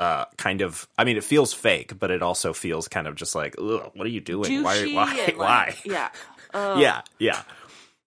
Uh, 0.00 0.24
kind 0.36 0.62
of. 0.62 0.88
I 0.98 1.04
mean, 1.04 1.16
it 1.16 1.22
feels 1.22 1.52
fake, 1.52 1.96
but 2.00 2.10
it 2.10 2.22
also 2.22 2.52
feels 2.52 2.88
kind 2.88 3.06
of 3.06 3.14
just 3.14 3.36
like, 3.36 3.54
Ugh, 3.60 3.88
what 3.94 4.04
are 4.04 4.10
you 4.10 4.20
doing? 4.20 4.64
why? 4.64 4.84
Why? 4.92 5.04
like, 5.26 5.38
why? 5.38 5.74
Yeah. 5.84 6.08
Ugh. 6.54 6.80
Yeah, 6.80 7.02
yeah. 7.20 7.42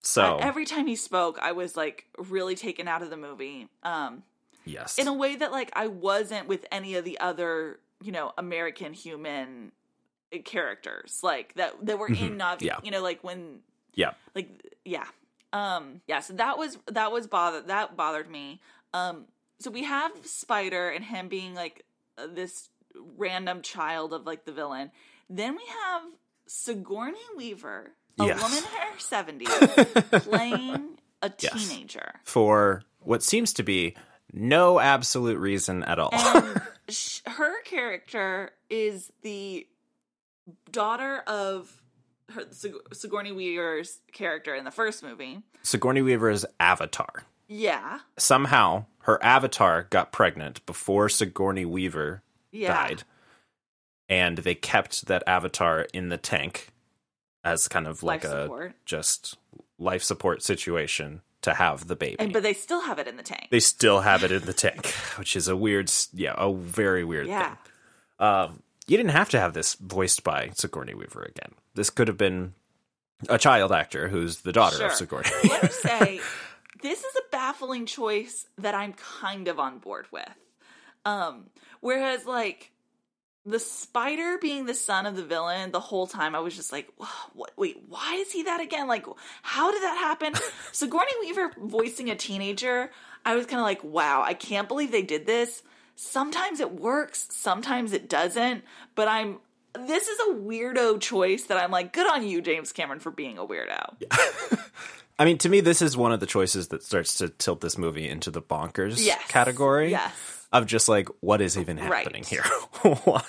So 0.06 0.38
every 0.38 0.66
time 0.66 0.88
he 0.88 0.96
spoke, 0.96 1.40
I 1.42 1.52
was 1.52 1.76
like 1.76 2.06
really 2.18 2.56
taken 2.56 2.88
out 2.88 3.02
of 3.02 3.10
the 3.10 3.18
movie. 3.18 3.68
Um, 3.84 4.24
yes, 4.64 5.00
in 5.00 5.08
a 5.08 5.14
way 5.14 5.36
that 5.36 5.52
like 5.52 5.72
I 5.76 5.88
wasn't 5.88 6.48
with 6.48 6.66
any 6.72 6.96
of 6.96 7.04
the 7.04 7.20
other, 7.20 7.80
you 8.02 8.12
know, 8.12 8.32
American 8.38 8.94
human 8.94 9.72
characters 10.44 11.22
like 11.24 11.54
that 11.56 11.74
that 11.86 11.98
were 11.98 12.08
in 12.08 12.38
Na'vi. 12.38 12.58
Mm-hmm. 12.58 12.66
Yeah. 12.66 12.78
You 12.84 12.92
know, 12.92 13.02
like 13.02 13.24
when 13.24 13.60
yeah. 13.96 14.12
like 14.36 14.50
yeah. 14.84 15.06
Um 15.54 16.02
yeah, 16.08 16.20
so 16.20 16.34
that 16.34 16.58
was 16.58 16.78
that 16.88 17.12
was 17.12 17.28
bother 17.28 17.62
that 17.62 17.98
bothered 17.98 18.30
me. 18.30 18.62
Um 18.94 19.26
so 19.60 19.72
we 19.72 19.84
have 19.84 20.12
Spider 20.24 20.90
and 20.90 21.04
him 21.04 21.30
being 21.30 21.56
like 21.56 21.86
this 22.30 22.70
random 23.18 23.62
child 23.62 24.14
of 24.14 24.26
like 24.26 24.46
the 24.46 24.52
villain. 24.52 24.92
Then 25.30 25.56
we 25.56 25.64
have 25.84 26.04
Sigourney 26.48 27.18
Weaver, 27.36 27.92
a 28.20 28.26
Yes. 28.26 28.42
woman 28.42 28.58
in 28.58 28.64
her 28.64 28.98
70s, 28.98 30.24
playing 30.24 30.98
a 31.22 31.32
Yes. 31.40 31.68
teenager. 31.68 32.20
for 32.24 32.84
what 33.00 33.22
seems 33.24 33.54
to 33.54 33.64
be 33.64 33.96
no 34.34 34.80
absolute 34.80 35.38
reason 35.38 35.84
at 35.84 36.00
all. 36.00 36.12
her 37.28 37.62
character 37.64 38.52
is 38.70 39.12
the 39.22 39.68
daughter 40.72 41.20
of 41.28 41.82
her, 42.34 42.44
Sig- 42.52 42.74
Sigourney 42.94 43.32
Weaver's 43.32 44.00
character 44.12 44.56
in 44.56 44.66
the 44.66 44.72
first 44.72 45.04
movie. 45.04 45.42
Sigourney 45.64 46.02
Weaver's 46.02 46.46
avatar. 46.60 47.24
Yeah, 47.48 48.00
Somehow 48.18 48.86
her 49.02 49.24
avatar 49.24 49.84
got 49.84 50.12
pregnant 50.12 50.66
before 50.66 51.10
Sigourney 51.10 51.64
Weaver 51.66 52.24
yeah, 52.52 52.74
died. 52.88 53.04
And 54.10 54.40
they 54.40 54.56
kept 54.56 55.06
that 55.08 55.24
avatar 55.28 55.82
in 55.94 56.10
the 56.10 56.18
tank 56.18 56.70
as 57.46 57.68
kind 57.70 57.88
of 57.88 58.04
like 58.04 58.24
Life 58.26 58.34
a 58.34 58.44
support. 58.44 58.76
just 58.86 59.38
life 59.78 60.04
support 60.04 60.42
situation 60.44 61.22
to 61.44 61.54
have 61.54 61.88
the 61.88 61.96
baby. 61.96 62.16
and 62.20 62.34
but 62.34 62.42
they 62.44 62.54
still 62.54 62.82
have 62.82 62.98
it 62.98 63.08
in 63.08 63.18
the 63.18 63.24
tank. 63.24 63.48
they 63.52 63.60
still 63.60 64.02
have 64.02 64.24
it 64.24 64.32
in 64.32 64.44
the 64.46 64.54
tank, 64.54 64.88
which 65.18 65.36
is 65.36 65.48
a 65.48 65.56
weird, 65.56 65.92
yeah, 66.14 66.34
a 66.38 66.52
very 66.54 67.04
weird 67.06 67.28
yeah, 67.28 67.50
thing. 67.50 67.58
Um, 68.28 68.64
you 68.88 68.98
didn't 68.98 69.12
have 69.12 69.30
to 69.30 69.40
have 69.40 69.54
this 69.54 69.76
voiced 69.76 70.24
by 70.24 70.50
Sigourney 70.56 70.96
Weaver 70.96 71.22
again. 71.22 71.54
This 71.76 71.90
could 71.90 72.08
have 72.08 72.18
been 72.18 72.54
a 73.30 73.38
child 73.38 73.72
actor 73.72 74.08
who's 74.08 74.42
the 74.42 74.52
daughter 74.52 74.78
sure. 74.78 74.88
of 74.88 74.94
Sigourney. 74.94 75.30
Let 75.44 75.64
me 75.64 75.70
say, 75.72 76.22
this 76.82 77.00
is 77.00 77.16
a 77.16 77.32
baffling 77.32 77.86
choice 77.86 78.48
that 78.58 78.74
I'm 78.74 78.94
kind 78.94 79.48
of 79.48 79.60
on 79.60 79.78
board 79.80 80.08
with. 80.12 80.28
Um, 81.06 81.48
whereas 81.82 82.26
like 82.26 82.72
the 83.46 83.60
spider 83.60 84.38
being 84.42 84.66
the 84.66 84.74
son 84.74 85.06
of 85.06 85.16
the 85.16 85.24
villain 85.24 85.72
the 85.72 85.80
whole 85.80 86.08
time 86.08 86.34
i 86.36 86.40
was 86.40 86.56
just 86.56 86.72
like 86.72 86.88
what 87.34 87.52
wait 87.58 87.78
why 87.88 88.16
is 88.16 88.32
he 88.32 88.44
that 88.44 88.60
again 88.60 88.88
like 88.88 89.06
how 89.44 89.72
did 89.72 89.82
that 89.84 89.98
happen 89.98 90.34
sigourney 90.72 91.12
weaver 91.22 91.52
voicing 91.62 92.10
a 92.10 92.16
teenager 92.16 92.90
i 93.26 93.36
was 93.36 93.46
kind 93.46 93.60
of 93.60 93.66
like 93.66 93.84
wow 93.84 94.24
i 94.24 94.34
can't 94.34 94.68
believe 94.68 94.92
they 94.92 95.04
did 95.04 95.26
this 95.26 95.62
sometimes 95.96 96.60
it 96.60 96.72
works 96.72 97.28
sometimes 97.30 97.94
it 97.94 98.10
doesn't 98.10 98.64
but 98.96 99.08
i'm 99.08 99.38
this 99.78 100.08
is 100.08 100.20
a 100.30 100.34
weirdo 100.34 101.00
choice 101.00 101.44
that 101.44 101.58
i'm 101.58 101.70
like 101.72 101.94
good 101.94 102.08
on 102.12 102.26
you 102.26 102.42
james 102.42 102.72
cameron 102.72 103.00
for 103.00 103.12
being 103.12 103.38
a 103.38 103.46
weirdo 103.46 103.96
I 105.18 105.24
mean, 105.24 105.38
to 105.38 105.48
me, 105.50 105.62
this 105.62 105.82
is 105.82 105.96
one 105.96 106.12
of 106.12 106.20
the 106.20 106.26
choices 106.26 106.68
that 106.68 106.84
starts 106.84 107.20
to 107.20 107.30
tilt 107.30 107.62
this 107.62 107.78
movie 107.78 108.06
into 108.10 108.32
the 108.32 108.42
bonkers 108.42 108.98
Yes. 109.06 109.22
category. 109.30 109.92
Yes. 109.92 110.12
Of 110.56 110.66
just 110.68 110.88
like, 110.90 111.10
what 111.22 111.42
is 111.42 111.58
even 111.58 111.78
Right. 111.78 112.04
happening 112.06 112.24
here? 112.24 112.44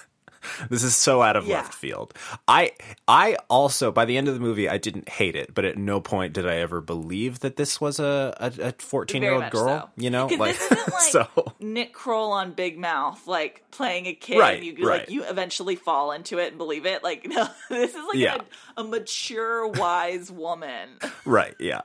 This 0.71 0.85
is 0.85 0.95
so 0.95 1.23
out 1.23 1.35
of 1.35 1.45
Yeah. 1.45 1.57
left 1.57 1.75
field. 1.75 2.15
I 2.47 2.71
I 3.09 3.37
also 3.51 3.91
by 3.91 4.05
the 4.05 4.17
end 4.17 4.29
of 4.29 4.35
the 4.35 4.39
movie 4.41 4.69
I 4.69 4.79
didn't 4.79 5.09
hate 5.09 5.35
it, 5.35 5.53
but 5.53 5.65
at 5.65 5.77
no 5.77 6.01
point 6.01 6.35
did 6.35 6.47
I 6.47 6.59
ever 6.59 6.81
believe 6.81 7.41
that 7.41 7.57
this 7.57 7.81
was 7.81 7.99
a 7.99 8.33
a 8.39 8.73
fourteen 8.79 9.23
year 9.23 9.33
old 9.33 9.51
girl. 9.51 9.81
so. 9.81 9.91
You 9.97 10.11
know, 10.11 10.27
like 10.39 10.57
like 10.71 11.01
so. 11.01 11.27
Nick 11.59 11.93
Kroll 11.93 12.31
on 12.31 12.53
Big 12.53 12.79
Mouth, 12.79 13.27
like 13.27 13.65
playing 13.73 14.07
a 14.07 14.13
kid. 14.13 14.39
Right, 14.39 14.59
and 14.59 14.65
you 14.79 14.87
right. 14.87 15.01
like 15.01 15.11
you 15.11 15.25
eventually 15.25 15.75
fall 15.75 16.13
into 16.13 16.39
it 16.39 16.51
and 16.51 16.59
believe 16.59 16.87
it. 16.87 17.03
Like 17.03 17.27
no, 17.27 17.49
this 17.69 17.91
is 17.97 18.05
like 18.05 18.15
Yeah. 18.15 18.37
a, 18.77 18.83
a 18.83 18.85
mature, 18.85 19.67
wise 19.67 20.31
woman. 20.31 20.91
Right, 21.25 21.57
yeah. 21.59 21.81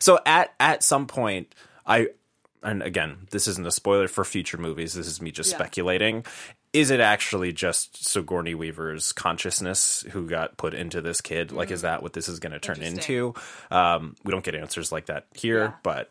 so 0.00 0.18
at 0.26 0.52
at 0.58 0.82
some 0.82 1.06
point 1.06 1.54
I 1.86 2.08
and 2.64 2.82
again, 2.82 3.26
this 3.30 3.46
isn't 3.46 3.66
a 3.66 3.70
spoiler 3.70 4.08
for 4.08 4.24
future 4.24 4.56
movies. 4.58 4.94
This 4.94 5.06
is 5.06 5.20
me 5.20 5.30
just 5.30 5.50
Yeah. 5.52 5.58
speculating. 5.58 6.24
Is 6.72 6.90
it 6.90 6.98
actually 7.00 7.52
just 7.52 8.04
Sigourney 8.04 8.54
Weaver's 8.54 9.12
consciousness 9.12 10.04
who 10.10 10.26
got 10.28 10.56
put 10.56 10.74
into 10.74 11.00
this 11.00 11.20
kid? 11.20 11.52
Like, 11.52 11.70
is 11.70 11.82
that 11.82 12.02
what 12.02 12.14
this 12.14 12.28
is 12.28 12.40
going 12.40 12.52
to 12.52 12.58
turn. 12.58 12.82
Into? 12.82 13.34
Um, 13.70 14.16
we 14.24 14.32
don't 14.32 14.44
get 14.44 14.54
answers 14.56 14.90
like 14.90 15.06
that 15.06 15.26
here, 15.34 15.64
Yeah. 15.66 15.72
but 15.84 16.10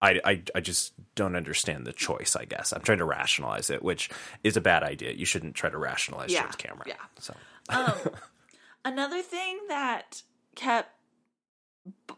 I, 0.00 0.20
I, 0.24 0.42
I 0.54 0.60
just 0.60 0.92
don't 1.16 1.34
understand 1.34 1.86
the 1.86 1.92
choice. 1.92 2.36
I 2.36 2.44
guess 2.44 2.72
I'm 2.72 2.82
trying 2.82 2.98
to 2.98 3.04
rationalize 3.04 3.70
it, 3.70 3.82
which 3.82 4.10
is 4.44 4.56
a 4.56 4.60
bad 4.60 4.82
idea. 4.84 5.12
You 5.12 5.24
shouldn't 5.24 5.54
try 5.56 5.70
to 5.70 5.78
rationalize 5.78 6.30
Yeah, 6.30 6.42
James 6.42 6.56
Cameron. 6.56 6.86
yeah. 6.88 6.94
So 7.18 7.34
Um, 7.70 7.94
another 8.84 9.22
thing 9.22 9.58
that 9.68 10.22
kept 10.54 10.90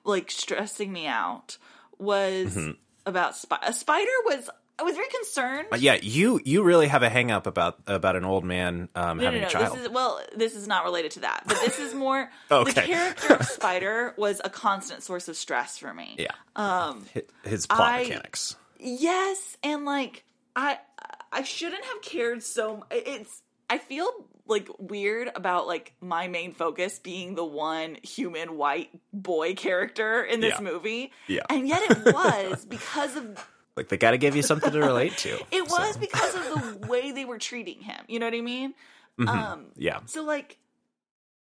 like 0.04 0.30
stressing 0.30 0.92
me 0.92 1.06
out 1.06 1.56
was 1.98 2.54
Mm-hmm. 2.56 2.70
About 3.07 3.34
a 3.62 3.72
spider 3.72 4.11
was 4.24 4.51
I 4.80 4.84
was 4.84 4.94
very 4.94 5.09
concerned. 5.09 5.66
But 5.70 5.80
yeah, 5.80 5.99
you 6.01 6.40
you 6.44 6.62
really 6.62 6.86
have 6.86 7.03
a 7.03 7.09
hang 7.09 7.30
up 7.32 7.46
about 7.49 7.78
about 7.86 8.14
an 8.16 8.24
old 8.24 8.44
man 8.44 8.88
um, 8.94 9.18
No, 9.18 9.24
having 9.24 9.40
no, 9.40 9.46
a 9.49 9.51
child. 9.51 9.76
This 9.76 9.84
is 9.86 9.90
well, 9.90 10.20
this 10.36 10.55
is 10.55 10.68
not 10.68 10.84
related 10.84 11.11
to 11.12 11.20
that, 11.20 11.42
but 11.46 11.59
this 11.61 11.78
is 11.80 11.94
more. 11.94 12.30
Okay. 12.51 12.72
The 12.72 12.80
character 12.82 13.34
of 13.34 13.44
Spider 13.46 14.14
was 14.16 14.40
a 14.44 14.51
constant 14.51 15.03
source 15.03 15.26
of 15.28 15.36
stress 15.36 15.78
for 15.78 15.92
me. 15.92 16.14
yeah, 16.18 16.28
Um. 16.57 17.05
his, 17.12 17.22
his 17.44 17.66
plot 17.66 17.80
I- 17.80 18.03
mechanics. 18.05 18.57
Yes, 18.78 19.57
and 19.64 19.84
like 19.84 20.22
I, 20.55 20.78
I 21.32 21.42
shouldn't 21.42 21.84
have 21.84 22.01
cared 22.03 22.42
so. 22.44 22.84
It's. 22.92 23.42
I 23.70 23.78
feel 23.78 24.09
like 24.49 24.68
weird 24.78 25.30
about 25.34 25.66
like 25.66 25.92
my 26.01 26.26
main 26.28 26.53
focus 26.53 26.99
being 26.99 27.34
the 27.34 27.44
one 27.44 27.96
human 28.03 28.57
white 28.57 28.90
boy 29.12 29.55
character 29.55 30.22
in 30.22 30.40
this 30.40 30.55
Yeah. 30.59 30.64
movie. 30.64 31.12
Yeah. 31.26 31.42
And 31.51 31.68
yet 31.68 31.82
it 31.82 31.99
was 32.14 32.64
because 32.64 33.16
of 33.16 33.46
Like 33.76 33.88
they 33.88 33.96
got 33.96 34.12
to 34.12 34.18
give 34.18 34.34
you 34.34 34.42
something 34.42 34.70
to 34.72 34.78
relate 34.80 35.16
to. 35.18 35.38
it 35.51 35.62
was 35.64 35.94
so, 35.94 36.01
because 36.01 36.34
of 36.34 36.80
the 36.80 36.86
way 36.88 37.12
they 37.12 37.24
were 37.24 37.38
treating 37.38 37.80
him. 37.80 38.05
You 38.09 38.18
know 38.18 38.26
what 38.26 38.34
I 38.34 38.40
mean? 38.40 38.74
mhm, 39.18 39.28
Um 39.28 39.66
yeah, 39.76 40.01
so 40.07 40.22
like 40.24 40.59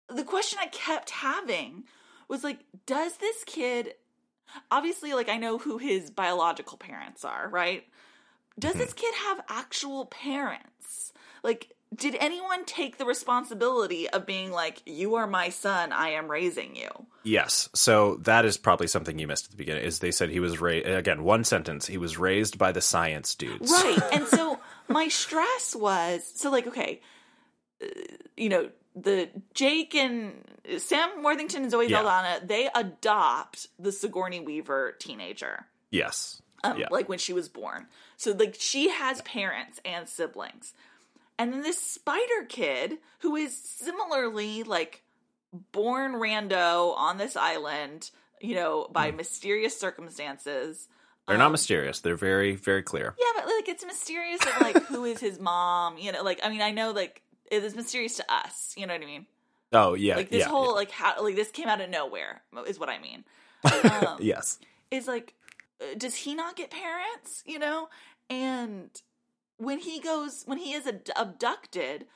the 0.09 0.24
question 0.24 0.59
I 0.62 0.66
kept 0.68 1.11
having 1.11 1.84
was 2.28 2.42
like 2.44 2.61
does 2.86 3.16
this 3.18 3.44
kid 3.44 3.94
obviously 4.70 5.12
like 5.14 5.28
I 5.28 5.36
know 5.36 5.59
who 5.59 5.78
his 5.78 6.11
biological 6.11 6.78
parents 6.78 7.24
are, 7.24 7.49
right? 7.49 7.84
Does 8.59 8.74
this 8.74 8.92
kid 8.94 9.12
have 9.26 9.40
actual 9.51 10.07
parents? 10.07 11.12
Like 11.42 11.75
did 11.95 12.16
anyone 12.20 12.64
take 12.64 12.99
the 12.99 13.05
responsibility 13.05 14.09
of 14.11 14.26
being 14.26 14.51
like 14.51 14.82
you 14.87 15.14
are 15.14 15.26
my 15.26 15.49
son, 15.51 15.93
I 15.93 16.11
am 16.11 16.30
raising 16.30 16.74
you? 16.76 16.89
yes. 17.22 17.68
So 17.74 18.16
that 18.22 18.45
is 18.45 18.57
probably 18.57 18.87
something 18.87 19.18
you 19.18 19.26
missed 19.26 19.47
at 19.47 19.51
the 19.53 19.57
beginning. 19.57 19.84
Is 19.84 19.99
they 20.01 20.11
said 20.11 20.30
he 20.30 20.41
was 20.41 20.61
raised 20.61 20.87
again 20.87 21.22
one 21.24 21.45
sentence. 21.45 21.87
He 21.87 21.99
was 21.99 22.18
raised 22.18 22.59
by 22.59 22.72
the 22.72 22.80
science 22.80 23.34
dudes. 23.34 23.70
Right. 23.70 23.99
And 24.12 24.26
so 24.26 24.59
my 24.89 25.09
stress 25.09 25.74
was 25.76 26.24
so 26.34 26.51
like 26.51 26.66
okay, 26.66 27.01
uh, 27.82 27.87
you 28.37 28.49
know, 28.49 28.70
the 28.95 29.28
Jake 29.55 29.95
and 29.95 30.32
Sam 30.78 31.22
Worthington 31.22 31.62
and 31.62 31.70
Zoe 31.70 31.87
Yeah. 31.89 31.99
Saldana, 31.99 32.41
they 32.45 32.68
adopt 32.74 33.68
the 33.78 33.93
Sigourney 33.93 34.41
Weaver 34.41 34.97
teenager. 34.99 35.66
Yes. 35.91 36.43
Um, 36.64 36.78
yeah. 36.78 36.87
like 36.91 37.09
when 37.09 37.18
she 37.18 37.32
was 37.32 37.49
born. 37.49 37.87
So 38.16 38.32
like 38.32 38.57
she 38.59 38.89
has 38.91 39.22
parents 39.22 39.80
and 39.84 40.09
siblings. 40.09 40.74
And 41.39 41.53
then 41.53 41.62
this 41.62 41.80
spider 41.80 42.45
kid 42.49 42.99
who 43.20 43.37
is 43.37 43.57
similarly 43.57 44.62
like 44.62 45.03
born 45.72 46.14
rando 46.14 46.95
on 46.97 47.18
this 47.18 47.37
island, 47.37 48.11
you 48.41 48.55
know, 48.55 48.89
by 48.91 49.11
Hmm. 49.11 49.16
mysterious 49.18 49.78
circumstances. 49.78 50.89
They're 51.28 51.39
not 51.39 51.51
mysterious. 51.51 52.01
They're 52.01 52.16
very 52.16 52.55
very 52.55 52.82
clear. 52.82 53.14
Yeah, 53.18 53.41
but 53.41 53.47
like 53.47 53.68
it's 53.68 53.84
mysterious 53.84 54.41
of 54.47 54.61
like 54.61 54.82
who 54.84 55.05
is 55.05 55.20
his 55.20 55.41
mom, 55.41 55.99
you 55.99 56.12
know, 56.12 56.22
like 56.22 56.41
I 56.43 56.49
mean 56.49 56.62
I 56.62 56.70
know 56.70 56.93
like 56.93 57.22
it 57.51 57.64
is 57.64 57.74
mysterious 57.74 58.16
to 58.16 58.24
us, 58.32 58.74
you 58.76 58.87
know 58.87 58.95
what 58.95 59.03
I 59.03 59.07
mean? 59.07 59.26
Oh 59.72 59.95
yeah. 59.95 60.16
Like 60.16 60.30
this 60.30 60.41
yeah, 60.41 60.49
whole 60.49 60.66
yeah. 60.66 60.72
like 60.72 60.91
how 60.93 61.22
like 61.22 61.34
this 61.34 61.51
came 61.51 61.66
out 61.68 61.80
of 61.80 61.91
nowhere 61.91 62.43
is 62.66 62.78
what 62.78 62.89
I 62.89 62.99
mean. 62.99 63.24
Um, 63.66 64.18
yes. 64.20 64.59
Is 64.93 65.09
like 65.09 65.34
uh, 65.80 65.95
does 65.99 66.14
he 66.14 66.34
not 66.34 66.55
get 66.57 66.70
parents, 66.70 67.43
you 67.45 67.59
know? 67.59 67.89
And 68.30 68.91
when 69.59 69.78
he 69.78 70.00
goes 70.00 70.42
when 70.46 70.59
he 70.59 70.72
is 70.72 70.86
ad- 70.86 71.11
abducted, 71.16 72.07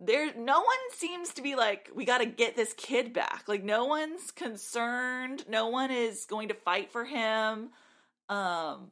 there 0.00 0.34
no 0.36 0.60
one 0.60 0.76
seems 0.92 1.32
to 1.34 1.42
be 1.42 1.54
like 1.54 1.90
we 1.94 2.04
got 2.04 2.18
to 2.18 2.26
get 2.26 2.56
this 2.56 2.72
kid 2.74 3.12
back. 3.12 3.44
Like 3.46 3.64
no 3.64 3.84
one's 3.84 4.30
concerned, 4.30 5.44
no 5.48 5.68
one 5.68 5.90
is 5.90 6.24
going 6.24 6.48
to 6.48 6.54
fight 6.54 6.90
for 6.90 7.04
him. 7.04 7.70
Um 8.28 8.90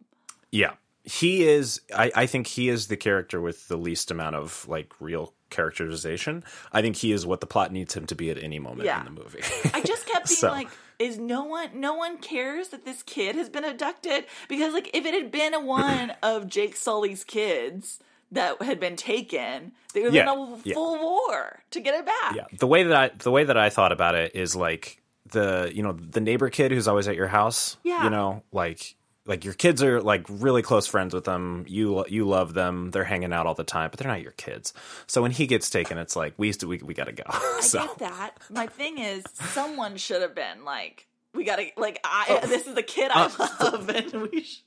Yeah. 0.51 0.75
He 1.05 1.45
is 1.49 1.81
I, 1.95 2.13
I 2.15 2.27
think 2.27 2.47
he 2.47 2.69
is 2.69 2.87
the 2.87 2.97
character 2.97 3.41
with 3.41 3.69
the 3.69 3.77
least 3.77 4.11
amount 4.11 4.37
of 4.37 4.67
like 4.69 4.93
real 5.01 5.35
characterization. 5.53 6.43
I 6.73 6.83
think 6.83 6.97
he 6.97 7.13
is 7.13 7.25
what 7.25 7.41
the 7.41 7.47
plot 7.47 7.73
needs 7.73 7.95
him 7.95 8.07
to 8.07 8.15
be 8.15 8.31
at 8.31 8.43
any 8.43 8.59
moment 8.59 8.87
Yeah. 8.87 8.99
in 9.07 9.15
the 9.15 9.23
movie. 9.23 9.41
I 9.73 9.81
just 9.83 10.07
kept 10.07 10.27
being 10.29 10.37
So- 10.39 10.49
like, 10.51 10.69
is 10.99 11.19
no 11.19 11.45
one 11.45 11.69
no 11.81 11.95
one 11.95 12.19
cares 12.19 12.69
that 12.69 12.85
this 12.85 13.03
kid 13.03 13.35
has 13.37 13.49
been 13.49 13.65
abducted? 13.65 14.25
Because 14.49 14.73
like 14.73 14.91
if 14.95 15.05
it 15.05 15.15
had 15.15 15.31
been 15.33 15.55
a 15.55 15.61
one 15.65 16.13
of 16.23 16.47
Jake 16.49 16.77
Sully's 16.77 17.25
kids 17.25 17.99
that 18.31 18.61
had 18.63 18.79
been 18.81 18.97
taken, 18.97 19.73
there 19.95 20.05
would 20.05 20.15
have 20.15 20.27
Yeah, 20.27 20.33
been 20.35 20.39
a 20.55 20.59
yeah. 20.65 20.75
full 20.75 20.99
war 20.99 21.63
to 21.71 21.81
get 21.81 21.95
it 21.95 22.07
back. 22.07 22.37
yeah. 22.37 22.45
The 22.59 22.67
way 22.67 22.83
that 22.85 22.97
I 22.97 23.09
the 23.19 23.31
way 23.31 23.45
that 23.45 23.57
I 23.57 23.69
thought 23.71 23.93
about 23.93 24.15
it 24.15 24.35
is 24.37 24.55
like 24.57 25.03
the 25.31 25.71
you 25.75 25.83
know, 25.83 25.93
the 25.93 26.21
neighbor 26.21 26.51
kid 26.51 26.71
who's 26.73 26.87
always 26.89 27.09
at 27.09 27.17
your 27.17 27.29
house. 27.29 27.77
Yeah. 27.83 28.05
You 28.05 28.11
know, 28.11 28.43
like 28.53 28.95
like 29.25 29.45
your 29.45 29.55
kids 29.55 29.83
are 29.83 30.01
like 30.01 30.27
really 30.29 30.63
close 30.63 30.87
friends 30.87 31.15
with 31.15 31.25
them. 31.25 31.65
You 31.69 32.05
you 32.09 32.27
love 32.27 32.55
them. 32.55 32.91
They're 32.91 33.05
hanging 33.05 33.33
out 33.33 33.47
all 33.47 33.55
the 33.55 33.65
time, 33.65 33.91
but 33.91 33.99
they're 33.99 34.11
not 34.11 34.23
your 34.23 34.33
kids. 34.33 34.75
So 35.07 35.23
when 35.23 35.31
he 35.31 35.47
gets 35.47 35.71
taken, 35.71 35.99
it's 35.99 36.17
like 36.17 36.35
we 36.37 36.53
we 36.67 36.79
we 36.79 36.95
got 36.95 37.07
to 37.07 37.13
go. 37.13 37.25
I 37.29 37.61
get 37.73 37.99
that. 37.99 38.31
My 38.51 38.67
thing 38.67 38.99
is 38.99 39.25
someone 39.35 39.97
should 39.97 40.23
have 40.23 40.35
been 40.35 40.65
like 40.65 41.07
we 41.35 41.45
gotta 41.45 41.67
like 41.77 42.01
I 42.05 42.41
this 42.47 42.67
is 42.67 42.75
the 42.75 42.83
kid 42.83 43.11
I 43.13 43.31
love 43.61 43.89
and 43.89 44.31
we 44.31 44.43
sh- 44.43 44.63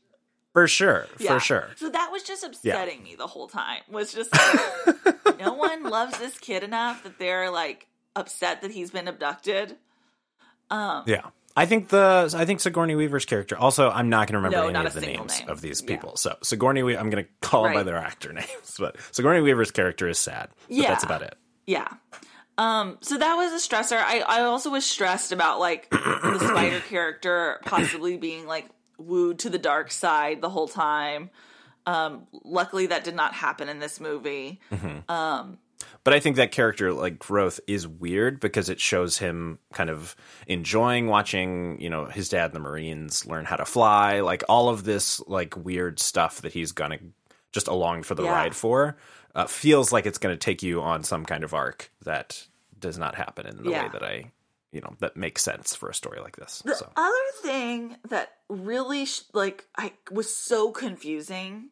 for 0.54 0.70
sure, 0.70 1.06
yeah. 1.20 1.34
for 1.34 1.40
sure. 1.42 1.68
So 1.76 1.90
that 1.90 2.12
was 2.14 2.24
just 2.24 2.46
upsetting 2.46 3.04
me 3.04 3.16
the 3.16 3.28
whole 3.28 3.48
time. 3.50 3.82
Was 3.92 4.14
just 4.14 4.34
like, 5.26 5.38
no 5.38 5.54
one 5.54 5.84
loves 5.84 6.18
this 6.18 6.38
kid 6.40 6.64
enough 6.64 7.04
that 7.04 7.20
they're 7.20 7.52
like 7.52 7.88
upset 8.16 8.62
that 8.62 8.72
he's 8.72 8.90
been 8.90 9.10
abducted. 9.10 9.76
Um 10.72 11.04
Yeah. 11.08 11.28
I 11.56 11.66
think 11.66 11.88
the 11.90 12.34
I 12.36 12.46
think 12.46 12.60
Sigourney 12.60 12.96
Weaver's 12.96 13.26
character. 13.26 13.58
Also, 13.58 13.90
I'm 13.90 14.10
not 14.10 14.28
going 14.28 14.34
to 14.34 14.38
remember 14.40 14.58
No, 14.72 14.80
any 14.80 14.88
of 14.88 14.94
the 14.94 15.02
names 15.02 15.40
name. 15.40 15.50
of 15.50 15.62
these 15.62 15.82
Yeah. 15.82 15.88
people. 15.88 16.18
So 16.18 16.36
Sigourney, 16.44 16.84
We- 16.84 16.98
I'm 16.98 17.10
going 17.10 17.24
to 17.24 17.30
call 17.42 17.64
them 17.64 17.74
by 17.74 17.84
their 17.84 17.98
actor 17.98 18.34
names, 18.42 18.76
but 18.78 18.98
Sigourney 19.12 19.42
Weaver's 19.42 19.72
character 19.72 20.08
is 20.08 20.20
sad. 20.20 20.50
But 20.68 20.76
Yeah. 20.76 20.90
that's 20.90 21.04
about 21.06 21.22
it. 21.22 21.36
Yeah. 21.66 21.88
Um, 22.58 22.98
so 23.02 23.18
that 23.18 23.36
was 23.36 23.52
a 23.52 23.68
stressor. 23.68 23.98
I, 23.98 24.20
I 24.22 24.42
also 24.42 24.70
was 24.70 24.86
stressed 24.86 25.32
about 25.32 25.60
like 25.60 25.90
the 25.90 26.40
spider 26.40 26.80
character 26.82 27.60
possibly 27.66 28.18
being 28.18 28.46
like 28.48 28.68
wooed 28.98 29.40
to 29.40 29.50
the 29.50 29.58
dark 29.58 29.92
side 29.92 30.42
the 30.42 30.50
whole 30.50 30.68
time. 30.70 31.30
Um, 31.86 32.28
luckily 32.44 32.88
that 32.88 33.04
did 33.04 33.14
not 33.16 33.34
happen 33.34 33.70
in 33.70 33.80
this 33.80 34.00
movie. 34.00 34.60
Um, 35.10 35.58
But 36.04 36.14
I 36.14 36.20
think 36.20 36.36
that 36.36 36.52
character 36.52 36.94
like 36.94 37.18
growth 37.20 37.60
is 37.68 37.88
weird 37.88 38.40
because 38.40 38.70
it 38.70 38.80
shows 38.80 39.18
him 39.18 39.60
kind 39.74 39.90
of 39.90 40.16
enjoying 40.48 41.08
watching, 41.08 41.80
you 41.82 41.90
know, 41.90 42.06
his 42.06 42.30
dad 42.30 42.48
in 42.48 42.54
the 42.54 42.60
Marines 42.60 43.26
learn 43.26 43.46
how 43.46 43.56
to 43.56 43.66
fly, 43.66 44.20
like 44.22 44.44
all 44.48 44.70
of 44.70 44.84
this 44.84 45.20
like 45.28 45.56
weird 45.58 46.00
stuff 46.00 46.42
that 46.42 46.54
he's 46.54 46.72
gonna 46.72 47.00
just 47.52 47.68
along 47.68 48.04
for 48.04 48.16
the 48.16 48.24
Yeah. 48.24 48.32
ride 48.32 48.56
for. 48.56 48.98
Uh, 49.34 49.46
feels 49.48 49.92
like 49.92 50.06
it's 50.06 50.18
going 50.18 50.34
to 50.34 50.40
take 50.40 50.64
you 50.64 50.82
on 50.82 51.04
some 51.04 51.26
kind 51.26 51.44
of 51.44 51.54
arc 51.54 51.92
that 52.06 52.48
does 52.80 52.98
not 52.98 53.16
happen 53.16 53.46
in 53.46 53.58
the 53.58 53.70
Yeah. 53.70 53.84
way 53.84 53.90
that 53.92 54.02
I, 54.04 54.32
you 54.72 54.80
know, 54.80 54.96
that 55.00 55.18
makes 55.18 55.42
sense 55.42 55.76
for 55.76 55.90
a 55.90 55.94
story 55.94 56.22
like 56.22 56.38
this. 56.38 56.62
The 56.64 56.76
so. 56.76 56.90
other 56.96 57.14
thing 57.42 57.98
that 58.10 58.32
really 58.48 59.06
sh- 59.06 59.24
like 59.34 59.66
I 59.78 59.92
was 60.10 60.34
so 60.34 60.72
confusing 60.72 61.70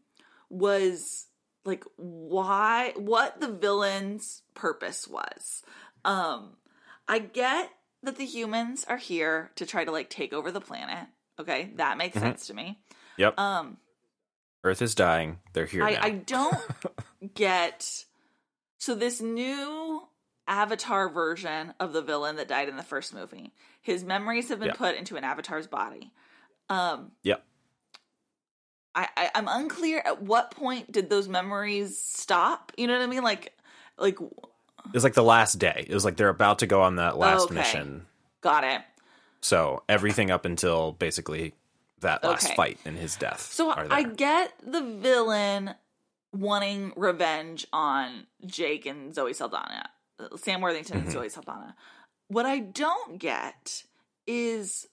was 0.50 1.28
like 1.66 1.84
why 1.98 2.94
what 2.96 3.40
the 3.40 3.48
villain's 3.52 4.42
purpose 4.54 5.08
was. 5.08 5.64
Um 6.06 6.58
I 7.08 7.20
get 7.20 7.70
that 8.04 8.18
the 8.18 8.26
humans 8.26 8.86
are 8.88 8.98
here 8.98 9.52
to 9.56 9.66
try 9.66 9.86
to 9.86 9.92
like 9.92 10.10
take 10.10 10.34
over 10.34 10.52
the 10.52 10.62
planet. 10.62 11.08
Okay, 11.40 11.72
that 11.76 11.98
makes 11.98 12.16
Mm-hmm. 12.18 12.26
sense 12.28 12.48
to 12.48 12.54
me. 12.54 12.80
Yep. 13.18 13.40
Um 13.40 13.78
Earth 14.64 14.82
is 14.82 14.96
dying. 14.96 15.40
They're 15.54 15.66
here 15.66 15.84
I. 15.84 15.98
I 16.02 16.10
don't 16.12 16.62
get 17.34 18.06
so 18.78 18.96
this 18.96 19.22
new 19.22 20.02
avatar 20.48 21.08
version 21.10 21.74
of 21.80 21.94
the 21.94 22.02
villain 22.02 22.36
that 22.36 22.50
died 22.50 22.68
in 22.68 22.76
the 22.76 22.84
first 22.84 23.14
movie. 23.14 23.54
His 23.82 24.04
memories 24.04 24.50
have 24.50 24.60
been 24.60 24.68
Yeah. 24.70 24.74
put 24.74 24.96
into 24.96 25.16
an 25.16 25.24
avatar's 25.24 25.68
body. 25.68 26.12
Um 26.70 27.12
Yep. 27.24 27.44
I, 28.96 29.08
I 29.18 29.30
I'm 29.36 29.48
unclear 29.48 30.02
at 30.06 30.22
what 30.22 30.52
point 30.52 30.92
did 30.92 31.10
those 31.10 31.28
memories 31.28 31.98
stop? 31.98 32.72
You 32.78 32.88
know 32.88 32.94
what 32.94 33.04
I 33.04 33.08
mean? 33.08 33.24
Like 33.24 33.54
like 33.98 34.20
It 34.20 34.94
was 34.94 35.04
like 35.04 35.14
the 35.16 35.24
last 35.24 35.60
day. 35.60 35.86
It 35.88 35.94
was 35.94 36.06
like 36.06 36.18
they're 36.18 36.30
about 36.30 36.60
to 36.60 36.68
go 36.68 36.82
on 36.82 36.98
that 36.98 37.18
last 37.18 37.46
Okay. 37.46 37.56
mission. 37.56 38.06
got 38.42 38.64
it. 38.64 38.82
So 39.42 39.84
everything 39.90 40.32
up 40.32 40.46
until 40.46 40.94
basically 40.94 41.54
that 42.02 42.24
last 42.24 42.46
Okay. 42.46 42.56
fight 42.56 42.80
and 42.86 42.98
his 42.98 43.16
death. 43.16 43.42
So 43.52 43.72
I 43.72 44.04
get 44.04 44.54
the 44.66 44.82
villain 44.82 45.76
wanting 46.32 46.94
revenge 46.96 47.68
on 47.74 48.28
Jake 48.46 48.86
and 48.86 49.14
Zoe 49.14 49.34
Saldana, 49.34 49.90
Sam 50.38 50.62
Worthington 50.62 50.98
Mm-hmm. 50.98 51.06
and 51.08 51.12
Zoe 51.14 51.30
Saldana. 51.30 51.76
What 52.28 52.46
I 52.46 52.60
don't 52.60 53.20
get 53.20 53.84
is 54.26 54.88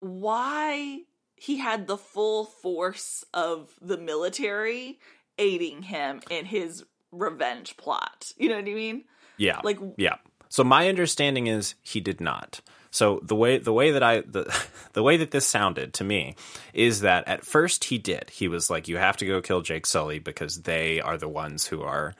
why 0.00 1.02
he 1.40 1.56
had 1.56 1.86
the 1.86 1.96
full 1.96 2.44
force 2.44 3.24
of 3.32 3.70
the 3.80 3.96
military 3.96 5.00
aiding 5.38 5.82
him 5.82 6.20
in 6.28 6.44
his 6.44 6.84
revenge 7.12 7.78
plot. 7.78 8.32
You 8.36 8.50
know 8.50 8.56
what 8.56 8.68
I 8.68 8.74
mean? 8.74 9.04
yeah, 9.38 9.60
like- 9.64 9.78
yeah. 9.96 10.16
So 10.50 10.64
my 10.64 10.88
understanding 10.88 11.46
is 11.46 11.76
he 11.82 12.00
did 12.00 12.20
not. 12.20 12.60
So 12.90 13.20
the 13.22 13.36
way 13.36 13.56
the 13.56 13.72
way 13.72 13.92
that 13.92 14.02
I 14.02 14.20
the 14.20 14.52
the 14.92 15.02
way 15.02 15.16
that 15.16 15.30
this 15.30 15.46
sounded 15.46 15.94
to 15.94 16.04
me 16.04 16.34
is 16.74 17.00
that 17.00 17.26
at 17.26 17.46
first 17.46 17.84
he 17.84 17.96
did. 17.96 18.28
He 18.28 18.48
was 18.48 18.68
like, 18.68 18.86
"You 18.86 18.98
have 18.98 19.16
to 19.18 19.26
go 19.26 19.40
kill 19.40 19.62
Jake 19.62 19.86
Sully 19.86 20.18
because 20.18 20.62
they 20.62 21.00
are 21.00 21.16
the 21.16 21.28
ones 21.28 21.66
who 21.66 21.80
are 21.82 22.14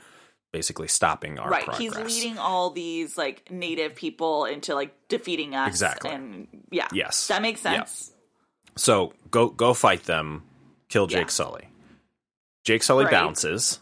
basically 0.51 0.89
stopping 0.89 1.39
our 1.39 1.51
right. 1.51 1.65
progress." 1.65 1.79
He's 1.79 2.23
leading 2.23 2.39
all 2.39 2.71
these 2.71 3.19
like 3.19 3.51
native 3.51 3.97
people 3.97 4.47
into 4.47 4.75
like 4.75 4.95
defeating 5.09 5.55
us. 5.55 5.69
Exactly. 5.69 6.11
And 6.11 6.47
yeah. 6.71 6.89
Yes. 6.95 7.27
That 7.27 7.43
makes 7.43 7.65
Yeah. 7.65 7.85
So 8.77 9.13
go 9.31 9.49
go 9.49 9.75
fight 9.75 10.05
them, 10.05 10.43
kill 10.89 11.07
Jake 11.07 11.27
Yeah. 11.27 11.29
Sully. 11.29 11.69
Jake 12.65 12.83
Sully 12.83 13.05
Right. 13.05 13.11
bounces, 13.13 13.81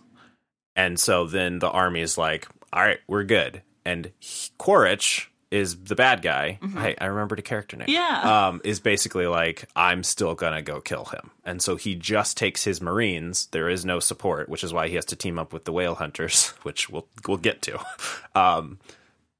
and 0.76 0.98
so 0.98 1.26
then 1.26 1.58
the 1.58 1.70
army 1.70 2.00
is 2.00 2.16
like, 2.18 2.46
"All 2.72 2.82
right, 2.82 3.00
we're 3.06 3.24
good." 3.24 3.62
And 3.84 4.12
he- 4.20 4.50
Quaritch 4.58 5.30
is 5.50 5.84
the 5.84 5.94
bad 5.94 6.20
guy. 6.20 6.58
Hey, 6.76 6.94
I 7.00 7.06
remembered 7.06 7.38
a 7.38 7.42
character 7.42 7.74
name. 7.76 7.86
Mm-hmm. 7.88 7.94
Yeah. 7.94 8.48
um, 8.48 8.60
is 8.64 8.80
basically 8.80 9.26
like, 9.26 9.64
"I'm 9.74 10.02
still 10.04 10.34
gonna 10.34 10.60
go 10.62 10.80
kill 10.80 11.06
him," 11.06 11.30
and 11.44 11.62
so 11.62 11.76
he 11.76 11.94
just 11.94 12.36
takes 12.36 12.64
his 12.64 12.80
Marines. 12.82 13.46
There 13.52 13.68
is 13.70 13.84
no 13.84 13.98
support, 13.98 14.48
which 14.50 14.62
is 14.62 14.72
why 14.74 14.88
he 14.88 14.94
has 14.96 15.06
to 15.06 15.16
team 15.16 15.38
up 15.38 15.52
with 15.54 15.64
the 15.64 15.72
whale 15.72 15.94
hunters, 15.96 16.48
which 16.64 16.88
we'll 16.90 17.08
we'll 17.26 17.38
get 17.38 17.62
to, 17.62 17.80
um, 18.34 18.78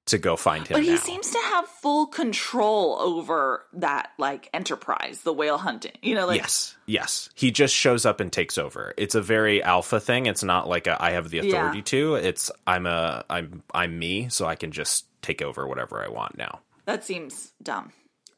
to 0.08 0.18
go 0.18 0.36
find 0.36 0.66
him. 0.66 0.74
But 0.76 0.84
he 0.84 0.90
now. 0.92 0.96
seems 0.96 1.30
to 1.30 1.38
have 1.38 1.66
full 1.66 2.06
control 2.06 2.96
over 3.00 3.64
that 3.74 4.10
like 4.18 4.48
enterprise, 4.52 5.22
the 5.22 5.32
whale 5.32 5.58
hunting. 5.58 5.92
You 6.02 6.14
know, 6.14 6.26
like 6.26 6.40
yes, 6.40 6.76
yes. 6.86 7.30
He 7.34 7.50
just 7.50 7.74
shows 7.74 8.04
up 8.04 8.20
and 8.20 8.32
takes 8.32 8.58
over. 8.58 8.92
It's 8.96 9.14
a 9.14 9.22
very 9.22 9.62
alpha 9.62 10.00
thing. 10.00 10.26
It's 10.26 10.42
not 10.44 10.68
like 10.68 10.86
a, 10.86 11.02
I 11.02 11.12
have 11.12 11.30
the 11.30 11.38
authority 11.38 11.78
Yeah. 11.78 11.84
to. 11.84 12.14
It's 12.16 12.50
I'm 12.66 12.86
a 12.86 13.24
I'm 13.30 13.62
I'm 13.74 13.98
me, 13.98 14.28
so 14.28 14.46
I 14.46 14.54
can 14.56 14.70
just 14.72 15.06
take 15.22 15.42
over 15.42 15.66
whatever 15.66 16.04
I 16.04 16.08
want 16.08 16.36
now. 16.38 16.60
that 16.84 17.04
seems 17.04 17.52
dumb. 17.62 17.92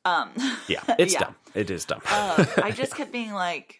Um 0.05 0.31
Yeah, 0.69 0.83
it's 0.99 1.13
Yeah. 1.13 1.21
dumb. 1.21 1.35
It 1.55 1.71
is 1.71 1.85
dumb. 1.85 2.01
uh, 2.07 2.47
I 2.63 2.71
just 2.71 2.95
kept 2.95 3.11
being 3.13 3.33
like, 3.33 3.80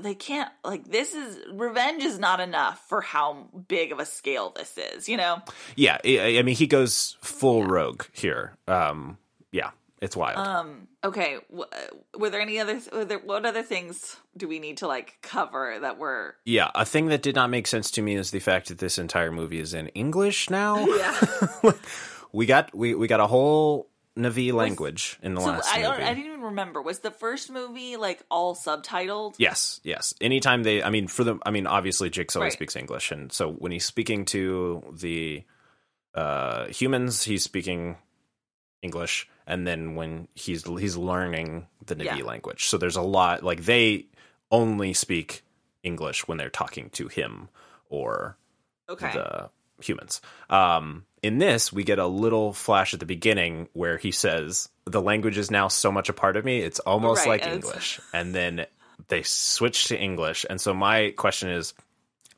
they 0.00 0.14
can't 0.14 0.50
like 0.64 0.84
this 0.90 1.14
is 1.14 1.38
revenge 1.52 2.02
is 2.02 2.18
not 2.18 2.40
enough 2.40 2.82
for 2.88 3.00
how 3.00 3.48
big 3.68 3.92
of 3.92 3.98
a 3.98 4.06
scale 4.06 4.52
this 4.54 4.78
is. 4.78 5.08
You 5.08 5.16
know, 5.16 5.42
yeah, 5.76 5.98
I, 6.04 6.42
mean 6.42 6.54
he 6.54 6.66
goes 6.66 7.16
full 7.20 7.64
rogue 7.64 8.04
here. 8.12 8.56
Um, 8.68 9.18
yeah, 9.52 9.70
it's 10.00 10.16
wild. 10.16 10.38
um, 10.38 10.88
okay. 11.04 11.38
W- 11.50 11.68
were 12.16 12.30
there 12.30 12.40
any 12.40 12.58
other? 12.58 12.80
Were 12.92 13.04
there, 13.04 13.18
what 13.18 13.44
other 13.44 13.62
things 13.62 14.16
do 14.36 14.48
we 14.48 14.58
need 14.58 14.78
to 14.78 14.86
like 14.86 15.18
cover 15.22 15.78
that 15.80 15.98
were? 15.98 16.36
yeah, 16.44 16.70
a 16.74 16.84
thing 16.84 17.06
that 17.06 17.22
did 17.22 17.34
not 17.34 17.50
make 17.50 17.66
sense 17.66 17.90
to 17.92 18.02
me 18.02 18.14
is 18.14 18.30
the 18.30 18.40
fact 18.40 18.68
that 18.68 18.78
this 18.78 18.98
entire 18.98 19.32
movie 19.32 19.60
is 19.60 19.74
in 19.74 19.88
English 19.88 20.50
now. 20.50 20.86
Yeah. 20.86 21.72
we 22.32 22.46
got 22.46 22.74
we 22.74 22.94
we 22.94 23.08
got 23.08 23.20
a 23.20 23.26
whole 23.26 23.89
Na'vi 24.18 24.52
language 24.52 25.18
in 25.22 25.34
the 25.34 25.40
so 25.40 25.46
last 25.50 25.74
I 25.74 25.82
movie. 25.82 26.02
I 26.02 26.14
didn't 26.14 26.26
even 26.26 26.40
remember. 26.42 26.82
Was 26.82 26.98
the 27.00 27.10
first 27.10 27.50
movie 27.50 27.96
like 27.96 28.22
all 28.30 28.54
subtitled? 28.56 29.34
Yes, 29.38 29.80
yes. 29.84 30.12
Anytime 30.20 30.62
they, 30.64 30.82
I 30.82 30.90
mean, 30.90 31.06
for 31.08 31.24
the, 31.24 31.38
I 31.46 31.50
mean, 31.50 31.66
obviously 31.66 32.10
Jake 32.10 32.30
Sully 32.30 32.44
Right. 32.46 32.52
speaks 32.52 32.76
English, 32.76 33.12
and 33.12 33.32
so 33.32 33.52
when 33.52 33.72
he's 33.72 33.84
speaking 33.84 34.24
to 34.26 34.82
the 34.92 35.44
uh, 36.14 36.66
humans, 36.66 37.22
he's 37.22 37.44
speaking 37.44 37.96
English, 38.82 39.28
and 39.46 39.66
then 39.66 39.94
when 39.94 40.26
he's 40.34 40.64
he's 40.66 40.96
learning 40.96 41.66
the 41.86 41.94
Na'vi 41.94 42.18
Yeah. 42.18 42.24
language, 42.24 42.66
so 42.66 42.78
there's 42.78 42.96
a 42.96 43.02
lot 43.02 43.42
like 43.44 43.64
they 43.64 44.06
only 44.50 44.92
speak 44.92 45.42
English 45.84 46.26
when 46.26 46.36
they're 46.36 46.50
talking 46.50 46.90
to 46.90 47.06
him 47.08 47.48
or 47.88 48.36
Okay. 48.88 49.12
the 49.12 49.50
humans. 49.84 50.20
Um, 50.48 51.04
in 51.22 51.38
this, 51.38 51.72
we 51.72 51.84
get 51.84 51.98
a 51.98 52.06
little 52.06 52.52
flash 52.52 52.94
at 52.94 53.00
the 53.00 53.06
beginning 53.06 53.68
where 53.72 53.98
he 53.98 54.10
says, 54.10 54.68
"The 54.86 55.02
language 55.02 55.36
is 55.38 55.50
now 55.50 55.68
so 55.68 55.92
much 55.92 56.08
a 56.08 56.12
part 56.14 56.36
of 56.36 56.44
me; 56.44 56.60
it's 56.60 56.80
almost 56.80 57.20
Right, 57.26 57.28
like 57.32 57.40
it's- 57.42 57.54
English." 57.56 58.00
And 58.14 58.34
then 58.34 58.66
they 59.08 59.22
switch 59.22 59.86
to 59.88 59.98
English. 59.98 60.46
And 60.48 60.60
so 60.60 60.72
my 60.74 61.10
question 61.16 61.50
is, 61.50 61.74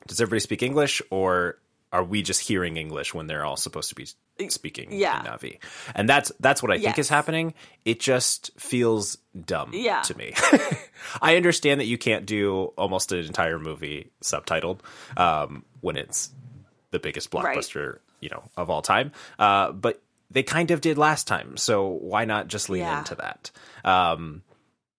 does 0.06 0.20
everybody 0.20 0.40
speak 0.40 0.62
English, 0.62 1.00
or 1.10 1.58
are 1.92 2.02
we 2.02 2.22
just 2.22 2.40
hearing 2.40 2.76
English 2.76 3.12
when 3.14 3.26
they're 3.26 3.44
all 3.44 3.56
supposed 3.56 3.90
to 3.90 3.94
be 3.94 4.06
speaking 4.48 4.88
Yeah. 4.92 5.22
Na'vi? 5.22 5.58
And 5.94 6.08
that's 6.08 6.32
that's 6.40 6.62
what 6.62 6.72
I 6.72 6.78
think 6.78 6.98
is 6.98 7.08
happening. 7.08 7.54
It 7.84 8.00
just 8.00 8.50
feels 8.58 9.18
dumb 9.38 9.70
Yeah. 9.74 10.00
to 10.02 10.16
me. 10.16 10.32
I 11.22 11.36
understand 11.36 11.80
that 11.80 11.86
you 11.86 11.98
can't 11.98 12.24
do 12.26 12.72
almost 12.78 13.12
an 13.12 13.18
entire 13.20 13.58
movie 13.58 14.10
subtitled 14.24 14.80
um, 15.16 15.64
when 15.82 15.96
it's 15.96 16.30
the 16.92 16.98
biggest 17.00 17.34
Right. 17.34 17.56
blockbuster, 17.56 17.98
you 18.20 18.28
know, 18.28 18.44
of 18.56 18.70
all 18.70 18.80
time. 18.82 19.10
Uh, 19.38 19.72
but 19.72 20.00
they 20.30 20.42
kind 20.44 20.70
of 20.70 20.80
did 20.80 20.96
last 20.96 21.26
time, 21.26 21.56
so 21.56 21.88
why 21.88 22.24
not 22.24 22.46
just 22.46 22.70
lean 22.70 22.82
Yeah. 22.82 23.00
into 23.00 23.16
that? 23.16 23.50
Um, 23.84 24.42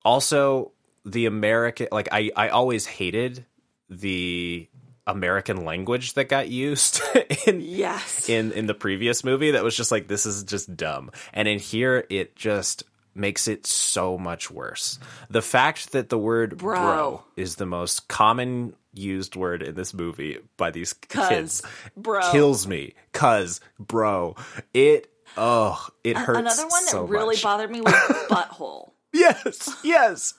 also, 0.06 0.72
the 1.06 1.26
American, 1.26 1.88
like 1.91 2.10
I, 2.12 2.30
I 2.36 2.50
always 2.50 2.86
hated 2.86 3.46
the 3.89 4.68
American 5.08 5.66
language 5.66 6.14
that 6.14 6.30
got 6.30 6.50
used 6.50 7.02
in 7.48 7.62
Yes. 7.62 8.30
in 8.30 8.52
in 8.54 8.68
the 8.68 8.74
previous 8.74 9.24
movie. 9.24 9.52
That 9.52 9.64
was 9.64 9.76
just 9.76 9.91
like 9.91 10.08
this 10.08 10.26
is 10.26 10.44
just 10.44 10.76
dumb, 10.76 11.12
and 11.34 11.48
in 11.48 11.60
here 11.60 12.06
it 12.10 12.36
just 12.36 12.84
makes 13.16 13.48
it 13.48 13.68
so 13.68 14.18
much 14.18 14.50
worse. 14.50 14.98
The 15.30 15.41
fact 15.41 15.91
that 15.91 16.10
the 16.10 16.18
word 16.18 16.58
Bro. 16.58 16.80
bro 16.80 17.24
is 17.36 17.56
the 17.58 17.66
most 17.66 18.08
common 18.08 18.74
used 18.94 19.36
word 19.36 19.64
in 19.64 19.76
this 19.76 19.94
movie 19.94 20.38
by 20.58 20.72
these 20.72 20.94
kids 20.94 21.62
bro. 21.98 22.22
kills 22.32 22.68
me. 22.68 22.94
Cuz 23.12 23.60
bro, 23.80 24.36
it 24.74 25.12
oh, 25.38 25.88
it 26.04 26.18
hurts. 26.18 26.39
Another 26.39 26.68
one 26.68 26.86
that 26.86 26.91
so 26.91 27.04
really 27.06 27.36
much. 27.36 27.44
bothered 27.44 27.72
me 27.72 27.82
was 27.82 27.94
butthole. 28.30 28.91
Yes, 29.16 29.70
yes. 29.84 30.34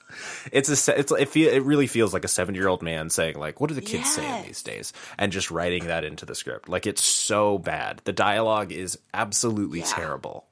It's 0.50 0.68
a 0.88 0.98
it's 0.98 1.12
it 1.12 1.28
feel 1.28 1.52
it 1.52 1.62
really 1.62 1.86
feels 1.86 2.12
like 2.12 2.24
a 2.24 2.28
seven 2.28 2.56
year 2.56 2.66
old 2.66 2.82
man 2.82 3.08
saying 3.08 3.38
like, 3.38 3.60
"What 3.60 3.70
are 3.70 3.74
the 3.74 3.80
kids 3.80 4.12
saying 4.12 4.44
these 4.46 4.64
days?" 4.64 4.92
and 5.16 5.30
just 5.30 5.52
writing 5.52 5.86
that 5.86 6.02
into 6.04 6.26
the 6.26 6.34
script. 6.34 6.68
Like 6.68 6.84
it's 6.84 7.04
so 7.04 7.58
bad. 7.58 8.00
The 8.04 8.12
dialogue 8.12 8.72
is 8.72 8.98
absolutely 9.14 9.78
Yeah. 9.80 9.84
terrible. 9.86 10.46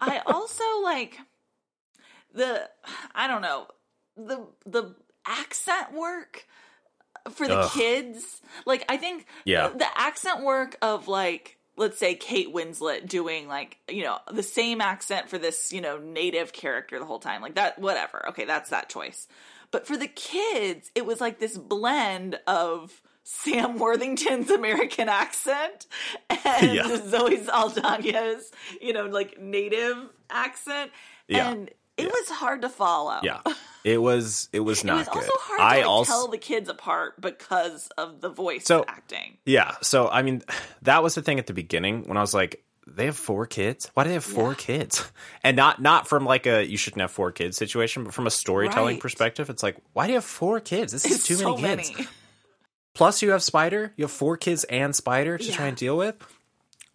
I 0.00 0.22
also 0.26 0.64
like 0.84 1.18
the 2.32 2.68
I 3.14 3.26
don't 3.26 3.42
know 3.42 3.66
the 4.16 4.46
the 4.64 4.94
accent 5.26 5.92
work 5.92 6.46
for 7.30 7.46
the 7.48 7.58
Ugh. 7.58 7.70
kids. 7.72 8.40
Like 8.66 8.84
I 8.88 8.96
think 8.96 9.26
Yeah. 9.44 9.68
the 9.68 9.86
accent 9.98 10.42
work 10.44 10.76
of 10.82 11.08
like 11.08 11.58
let's 11.76 11.98
say 11.98 12.14
Kate 12.14 12.52
Winslet 12.52 13.08
doing 13.08 13.46
like 13.48 13.76
you 13.88 14.02
know 14.02 14.18
the 14.32 14.42
same 14.42 14.80
accent 14.80 15.28
for 15.28 15.38
this 15.38 15.72
you 15.72 15.80
know 15.80 15.98
native 15.98 16.52
character 16.52 16.98
the 16.98 17.04
whole 17.04 17.20
time 17.20 17.40
like 17.40 17.54
that 17.54 17.78
whatever 17.78 18.28
okay 18.30 18.44
that's 18.44 18.70
that 18.70 18.88
choice 18.88 19.28
but 19.70 19.86
for 19.86 19.96
the 19.96 20.08
kids 20.08 20.90
it 20.96 21.06
was 21.06 21.20
like 21.20 21.38
this 21.38 21.56
blend 21.56 22.38
of 22.48 23.00
Sam 23.22 23.78
Worthington's 23.78 24.50
American 24.60 25.08
accent 25.08 25.86
and 26.30 26.72
Yeah. 26.74 26.96
Zoe 27.08 27.36
Saldana's 27.38 28.50
you 28.80 28.92
know 28.92 29.06
like 29.06 29.38
native 29.40 29.96
accent 30.30 30.90
Yeah. 31.28 31.50
and 31.50 31.70
it 31.98 32.06
was 32.10 32.28
hard 32.30 32.62
to 32.62 32.68
follow 32.68 33.18
Yeah, 33.22 33.40
it 33.84 33.98
was 34.00 34.48
it 34.52 34.60
was 34.60 34.84
not 34.84 34.94
it 35.06 35.14
was 35.14 35.24
good. 35.24 35.30
also 35.30 35.32
hard 35.40 35.60
I 35.60 35.74
to 35.74 35.80
like, 35.80 35.86
also 35.88 36.12
tell 36.12 36.28
the 36.28 36.38
kids 36.38 36.68
apart 36.68 37.20
because 37.20 37.88
of 37.98 38.20
the 38.20 38.28
voice 38.30 38.64
So- 38.66 38.84
acting 38.88 39.38
yeah. 39.44 39.74
So 39.82 40.08
I 40.08 40.22
mean, 40.22 40.42
that 40.82 41.02
was 41.02 41.14
the 41.14 41.22
thing 41.22 41.38
at 41.38 41.46
the 41.46 41.54
beginning 41.54 42.04
when 42.08 42.16
I 42.16 42.20
was 42.20 42.34
like. 42.34 42.64
They 42.90 43.04
have 43.04 43.18
four 43.18 43.44
kids. 43.44 43.90
Why 43.92 44.04
do 44.04 44.08
they 44.08 44.14
have 44.14 44.24
four 44.24 44.52
Yeah. 44.52 44.54
kids? 44.54 45.12
And 45.44 45.58
not 45.58 45.78
not 45.82 46.08
from 46.08 46.24
like 46.24 46.46
a 46.46 46.64
you 46.66 46.78
shouldn't 46.78 47.02
have 47.02 47.10
four 47.10 47.32
kids 47.32 47.58
situation, 47.58 48.04
but 48.04 48.14
from 48.14 48.26
a 48.26 48.30
storytelling 48.30 48.94
Right. 48.96 49.02
perspective, 49.02 49.50
it's 49.50 49.62
like 49.62 49.76
why 49.92 50.06
do 50.06 50.12
you 50.12 50.16
have 50.16 50.24
four 50.24 50.58
kids? 50.58 50.92
This 50.94 51.04
is 51.04 51.16
It's 51.16 51.26
too 51.26 51.34
so 51.34 51.58
many 51.58 51.82
kids. 51.82 51.92
many. 51.98 52.08
Plus, 52.94 53.20
you 53.20 53.32
have 53.32 53.42
Spider. 53.42 53.92
You 53.96 54.04
have 54.04 54.10
four 54.10 54.38
kids 54.38 54.64
and 54.64 54.96
Spider 54.96 55.36
to 55.36 55.52
try 55.52 55.66
and 55.66 55.76
deal 55.76 55.98
with. 55.98 56.16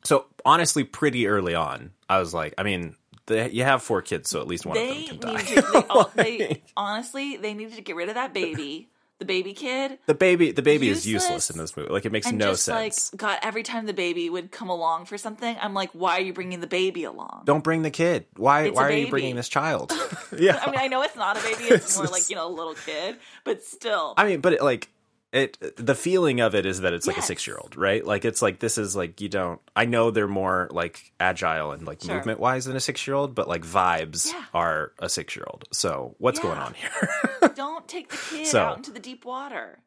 So 0.04 0.26
honestly, 0.44 0.84
pretty 0.84 1.28
early 1.28 1.54
on, 1.54 1.92
I 2.10 2.18
was 2.18 2.34
like, 2.34 2.56
I 2.58 2.64
mean, 2.64 2.96
they, 3.28 3.50
you 3.52 3.64
have 3.64 3.82
four 3.82 4.02
kids, 4.02 4.30
so 4.30 4.42
at 4.42 4.48
least 4.48 4.66
one 4.66 4.78
of 4.78 4.88
them 4.88 4.96
they 4.96 5.04
can 5.06 5.20
die. 5.20 5.42
to, 5.42 6.10
they, 6.16 6.38
they 6.38 6.64
honestly 6.76 7.38
they 7.38 7.54
needed 7.54 7.76
to 7.76 7.82
get 7.82 7.96
rid 7.96 8.10
of 8.10 8.16
that 8.16 8.34
baby 8.34 8.90
the 9.20 9.26
baby 9.26 9.54
kid 9.54 10.00
the 10.08 10.14
baby, 10.16 10.52
the 10.52 10.62
baby 10.62 10.90
is 10.90 11.08
Useless. 11.08 11.30
useless 11.30 11.50
in 11.52 11.58
this 11.58 11.78
movie. 11.78 11.90
Like 11.94 12.06
it 12.06 12.12
makes 12.12 12.28
and 12.28 12.38
no 12.38 12.52
just 12.52 12.64
sense. 12.64 13.14
like 13.14 13.20
god 13.20 13.40
every 13.42 13.64
time 13.64 13.86
the 13.86 13.94
baby 13.94 14.30
would 14.30 14.52
come 14.52 14.70
along 14.70 15.06
for 15.06 15.18
something 15.18 15.56
i'm 15.62 15.74
like 15.74 15.92
why 15.92 16.18
are 16.18 16.22
you 16.22 16.34
bringing 16.34 16.60
the 16.60 16.68
baby 16.68 17.06
along 17.06 17.44
Don't 17.46 17.64
bring 17.64 17.84
the 17.84 17.92
kid. 17.92 18.26
Why? 18.36 18.64
It's 18.64 18.76
why 18.76 18.88
are 18.88 18.92
you 18.92 19.10
bringing 19.10 19.36
this 19.36 19.48
child? 19.48 19.94
yeah, 20.38 20.60
i 20.62 20.70
mean 20.70 20.80
i 20.80 20.88
know 20.88 21.04
it's 21.04 21.16
not 21.16 21.38
a 21.38 21.42
baby 21.42 21.66
it's 21.66 21.96
more 21.96 22.06
It's 22.06 22.12
like 22.12 22.30
you 22.30 22.36
know 22.36 22.48
a 22.48 22.52
little 22.52 22.74
kid 22.74 23.18
but 23.46 23.64
still 23.64 24.14
I 24.18 24.26
mean, 24.26 24.42
but 24.42 24.54
it, 24.54 24.64
like 24.64 24.90
it, 25.34 25.58
the 25.78 25.96
feeling 25.96 26.40
of 26.42 26.54
it 26.56 26.66
is 26.66 26.82
that 26.82 26.94
it's 26.94 27.08
like 27.08 27.18
a 27.18 27.22
six 27.22 27.46
year 27.48 27.58
old, 27.58 27.76
right? 27.76 28.06
Like 28.06 28.24
it's 28.24 28.42
like 28.42 28.60
this 28.60 28.78
is 28.78 28.96
like 28.96 29.20
you 29.20 29.30
don't. 29.30 29.60
I 29.76 29.86
know 29.86 30.12
they're 30.12 30.28
more 30.28 30.70
like 30.72 31.12
agile 31.20 31.72
and 31.72 31.86
like 31.86 32.02
Sure. 32.02 32.16
movement 32.16 32.40
wise 32.40 32.66
than 32.66 32.76
a 32.76 32.80
six 32.80 33.06
year 33.08 33.16
old, 33.16 33.34
but 33.36 33.48
like 33.48 33.64
vibes 33.66 34.32
Yeah. 34.32 34.46
are 34.54 34.92
a 35.00 35.10
six 35.10 35.36
year 35.36 35.46
old. 35.50 35.66
So 35.72 36.16
what's 36.20 36.40
going 36.40 36.60
on 36.60 36.74
here? 36.76 37.10
don't 37.56 37.88
take 37.88 38.10
the 38.10 38.18
kid 38.30 38.48
So- 38.48 38.60
out 38.64 38.78
into 38.78 38.92
the 38.92 39.00
deep 39.00 39.26
water 39.26 39.80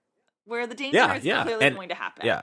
where 0.45 0.67
the 0.67 0.75
danger 0.75 0.99
yeah, 0.99 1.15
is 1.15 1.25
yeah, 1.25 1.43
clearly 1.45 1.65
and 1.65 1.75
going 1.77 1.89
to 1.89 1.95
happen 1.95 2.27
yeah. 2.27 2.43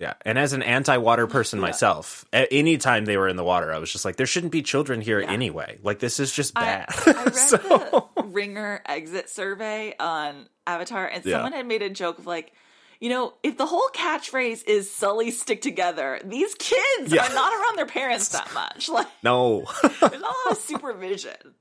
Yeah, 0.00 0.14
and 0.22 0.36
as 0.36 0.52
an 0.52 0.62
anti-water 0.64 1.28
person 1.28 1.60
myself, 1.60 2.24
a- 2.32 2.52
anytime 2.52 3.04
they 3.04 3.16
were 3.16 3.28
in 3.28 3.36
the 3.36 3.44
water, 3.44 3.72
I 3.72 3.78
was 3.78 3.92
just 3.92 4.04
like, 4.04 4.16
there 4.16 4.26
shouldn't 4.26 4.50
be 4.50 4.60
children 4.60 5.00
here 5.00 5.20
anyway. 5.20 5.78
Like 5.84 6.00
this 6.00 6.18
is 6.18 6.32
just 6.32 6.52
bad. 6.54 6.86
I, 7.06 7.12
I 7.12 7.12
read 7.24 7.34
So- 7.36 7.58
the 7.58 8.13
Ringer 8.34 8.82
exit 8.86 9.30
survey 9.30 9.94
on 9.98 10.48
Avatar, 10.66 11.06
and 11.06 11.24
Yeah. 11.24 11.34
someone 11.36 11.52
had 11.52 11.66
made 11.66 11.82
a 11.82 11.88
joke 11.90 12.18
of 12.18 12.26
like, 12.26 12.52
you 13.00 13.08
know, 13.08 13.34
if 13.42 13.56
the 13.56 13.66
whole 13.66 13.88
catchphrase 13.94 14.64
is 14.66 14.90
"Sully 14.90 15.30
stick 15.30 15.62
together," 15.62 16.20
these 16.24 16.54
kids 16.56 17.12
Yeah. 17.12 17.26
are 17.26 17.34
not 17.34 17.52
around 17.52 17.76
their 17.76 17.86
parents 17.86 18.28
that 18.30 18.52
much. 18.54 18.88
Like, 18.96 19.08
no. 19.22 19.64
there's 19.82 20.00
not 20.00 20.14
a 20.14 20.18
lot 20.18 20.50
of 20.52 20.58
supervision. 20.58 21.54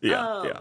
yeah, 0.00 0.26
Um, 0.26 0.46
yeah. 0.46 0.60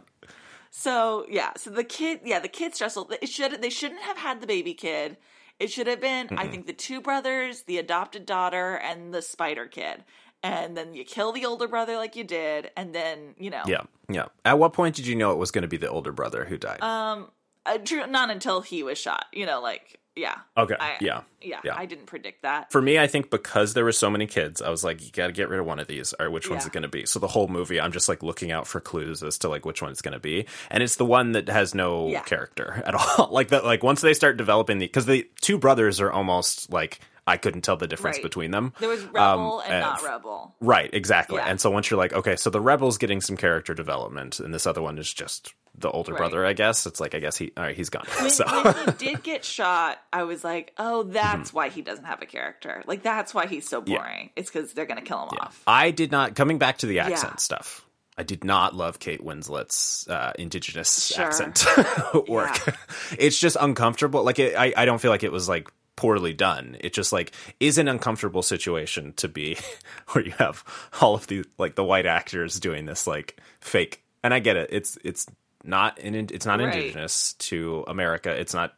So 0.71 1.25
yeah, 1.29 1.51
so 1.57 1.69
the 1.69 1.83
kid, 1.83 2.21
yeah, 2.23 2.39
the 2.39 2.47
kid 2.47 2.75
stressful. 2.75 3.11
It 3.21 3.29
should 3.29 3.61
they 3.61 3.69
shouldn't 3.69 4.01
have 4.01 4.17
had 4.17 4.41
the 4.41 4.47
baby 4.47 4.73
kid. 4.73 5.17
It 5.59 5.69
should 5.69 5.87
have 5.87 5.99
been, 5.99 6.29
I 6.37 6.47
think, 6.47 6.67
the 6.67 6.73
two 6.73 7.01
brothers, 7.01 7.63
the 7.63 7.79
adopted 7.79 8.25
daughter, 8.25 8.75
and 8.75 9.13
the 9.13 9.21
spider 9.21 9.65
kid. 9.65 10.05
And 10.41 10.77
then 10.77 10.93
you 10.93 11.03
kill 11.03 11.31
the 11.33 11.45
older 11.45 11.67
brother 11.67 11.97
like 11.97 12.15
you 12.15 12.23
did, 12.23 12.71
and 12.77 12.95
then 12.95 13.35
you 13.37 13.49
know, 13.49 13.63
Yeah, 13.67 13.81
yeah. 14.09 14.25
At 14.45 14.57
what 14.57 14.71
point 14.73 14.95
did 14.95 15.05
you 15.05 15.15
know 15.15 15.31
it 15.31 15.37
was 15.37 15.51
going 15.51 15.63
to 15.63 15.67
be 15.67 15.77
the 15.77 15.89
older 15.89 16.11
brother 16.13 16.45
who 16.45 16.57
died? 16.57 16.81
um, 16.81 17.27
uh, 17.65 17.77
true, 17.79 18.07
not 18.07 18.29
until 18.29 18.61
he 18.61 18.81
was 18.83 18.97
shot. 18.97 19.25
You 19.33 19.45
know, 19.45 19.61
like 19.61 19.99
yeah, 20.15 20.35
okay, 20.57 20.75
I, 20.79 20.97
yeah. 21.01 21.21
yeah, 21.41 21.59
yeah. 21.63 21.75
I 21.77 21.85
didn't 21.85 22.05
predict 22.07 22.41
that. 22.43 22.71
For 22.71 22.81
me, 22.81 22.97
I 22.99 23.07
think 23.07 23.29
because 23.29 23.73
there 23.73 23.83
were 23.85 23.91
so 23.93 24.09
many 24.09 24.27
kids, 24.27 24.61
I 24.61 24.69
was 24.69 24.83
like, 24.83 25.01
you 25.05 25.11
got 25.11 25.27
to 25.27 25.33
get 25.33 25.47
rid 25.49 25.59
of 25.61 25.65
one 25.65 25.79
of 25.79 25.87
these. 25.87 26.13
Or 26.19 26.29
which 26.29 26.49
one's 26.49 26.63
Yeah. 26.63 26.67
it 26.67 26.73
going 26.73 26.83
to 26.83 26.89
be? 26.89 27.05
So 27.05 27.19
the 27.19 27.27
whole 27.27 27.47
movie, 27.47 27.79
I'm 27.79 27.91
just 27.93 28.09
like 28.09 28.21
looking 28.23 28.51
out 28.51 28.65
for 28.67 28.79
clues 28.81 29.23
as 29.23 29.37
to 29.39 29.49
like 29.49 29.65
which 29.65 29.81
one 29.81 29.91
it's 29.91 30.01
going 30.01 30.13
to 30.13 30.19
be, 30.19 30.45
and 30.71 30.81
it's 30.83 30.95
the 30.97 31.05
one 31.05 31.33
that 31.33 31.47
has 31.47 31.73
no 31.75 32.07
Yeah. 32.09 32.21
character 32.23 32.81
at 32.85 32.95
all. 32.95 33.29
like 33.31 33.49
that, 33.49 33.63
like 33.65 33.83
once 33.83 34.01
they 34.01 34.13
start 34.13 34.35
developing 34.37 34.79
the, 34.79 34.87
because 34.87 35.05
the 35.05 35.29
two 35.41 35.57
brothers 35.57 36.01
are 36.01 36.11
almost 36.11 36.71
like 36.71 36.99
I 37.29 37.37
couldn't 37.37 37.61
tell 37.61 37.77
the 37.77 37.87
difference 37.87 38.17
Right. 38.17 38.23
between 38.23 38.51
them. 38.51 38.73
There 38.79 38.89
was 38.89 39.03
rebel 39.05 39.59
Um, 39.65 39.71
and 39.71 39.79
not 39.81 40.03
rebel. 40.03 40.55
Right, 40.59 40.89
exactly. 40.93 41.37
Yeah. 41.37 41.45
And 41.47 41.61
so 41.61 41.69
once 41.69 41.89
you're 41.89 41.97
like, 41.99 42.13
okay, 42.13 42.35
so 42.35 42.49
the 42.49 42.59
rebel's 42.59 42.97
getting 42.97 43.21
some 43.21 43.37
character 43.37 43.73
development, 43.73 44.39
and 44.39 44.53
this 44.53 44.65
other 44.67 44.81
one 44.81 44.97
is 44.97 45.13
just 45.13 45.53
the 45.77 45.89
older 45.91 46.11
Right. 46.13 46.17
brother, 46.19 46.45
I 46.45 46.53
guess. 46.53 46.85
It's 46.85 46.99
like, 46.99 47.15
I 47.15 47.19
guess 47.19 47.37
he, 47.37 47.51
all 47.55 47.63
right, 47.63 47.75
he's 47.75 47.89
gone. 47.89 48.05
When, 48.19 48.29
so 48.31 48.43
when 48.45 48.73
he 48.85 48.91
did 48.97 49.23
get 49.23 49.45
shot, 49.45 49.99
I 50.11 50.23
was 50.23 50.43
like, 50.43 50.73
"Oh, 50.77 51.03
Mm-hmm. 51.03 51.13
that's 51.13 51.53
why 51.53 51.69
he 51.69 51.81
doesn't 51.81 52.05
have 52.05 52.21
a 52.21 52.25
character. 52.25 52.83
Like 52.87 53.03
that's 53.03 53.33
why 53.33 53.45
he's 53.45 53.69
so 53.69 53.79
boring. 53.79 54.31
It's 54.35 54.49
because 54.51 54.73
they're 54.73 54.85
gonna 54.87 55.01
kill 55.03 55.21
him 55.29 55.37
off." 55.39 55.61
I 55.67 55.91
did 55.91 56.11
not 56.11 56.35
coming 56.35 56.57
back 56.57 56.79
to 56.79 56.85
the 56.87 56.99
accent 56.99 57.33
Yeah. 57.33 57.37
stuff. 57.37 57.85
I 58.17 58.23
did 58.23 58.43
not 58.43 58.75
love 58.75 58.99
Kate 58.99 59.23
Winslet's 59.23 60.05
uh, 60.09 60.33
indigenous 60.37 61.05
Sure. 61.07 61.27
accent 61.27 61.65
work. 62.27 62.75
it's 63.17 63.39
just 63.39 63.55
uncomfortable. 63.57 64.23
Like 64.23 64.39
it, 64.39 64.57
I, 64.57 64.73
I 64.75 64.83
don't 64.83 64.99
feel 64.99 65.11
like 65.11 65.23
it 65.23 65.31
was 65.31 65.47
like 65.47 65.71
poorly 65.99 66.31
done. 66.33 66.77
It 66.79 66.93
just 66.93 67.11
like 67.11 67.33
is 67.59 67.77
an 67.77 67.89
uncomfortable 67.89 68.41
situation 68.41 69.11
to 69.17 69.27
be 69.27 69.57
where 70.11 70.23
you 70.23 70.31
have 70.37 70.63
all 71.01 71.13
of 71.15 71.27
the 71.27 71.43
like 71.57 71.75
the 71.75 71.83
white 71.83 72.05
actors 72.05 72.57
doing 72.59 72.85
this 72.85 73.05
like 73.05 73.37
fake. 73.59 74.01
And 74.23 74.33
I 74.33 74.39
get 74.39 74.55
it. 74.55 74.69
It's 74.71 74.97
it's 75.03 75.27
not 75.63 75.99
in, 75.99 76.15
it's 76.15 76.45
not 76.45 76.59
Right. 76.59 76.73
indigenous 76.73 77.33
to 77.49 77.83
America. 77.87 78.29
It's 78.31 78.53
not 78.53 78.73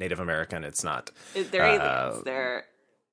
Native 0.00 0.18
American. 0.18 0.64
It's 0.64 0.82
not 0.82 1.10
They're 1.34 1.62
Uh, 1.64 2.08
aliens. 2.08 2.24
They're 2.24 2.64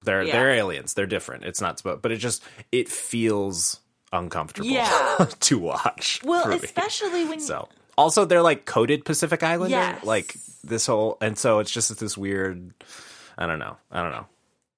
they're 0.03 0.23
Yeah. 0.23 0.31
they're 0.33 0.51
aliens. 0.51 0.95
They're 0.95 1.05
different. 1.05 1.43
It's 1.45 1.61
not, 1.61 1.79
but 1.83 2.01
but 2.01 2.11
it 2.11 2.17
just 2.17 2.43
it 2.71 2.89
feels 2.89 3.79
uncomfortable 4.11 4.67
Yeah. 4.67 5.27
to 5.41 5.59
watch. 5.59 6.21
well, 6.25 6.51
especially 6.51 7.25
when 7.25 7.39
so. 7.39 7.69
Also, 7.97 8.25
they're 8.25 8.41
like 8.41 8.65
coded 8.65 9.05
Pacific 9.05 9.43
Islander, 9.43 9.75
Yes. 9.77 10.03
like 10.03 10.35
this 10.63 10.87
whole, 10.87 11.17
and 11.21 11.37
so 11.37 11.59
it's 11.59 11.69
just 11.69 11.95
this 11.99 12.17
weird. 12.17 12.73
I 13.37 13.45
don't 13.47 13.59
know. 13.59 13.77
I 13.91 14.01
don't 14.01 14.11
know. 14.11 14.25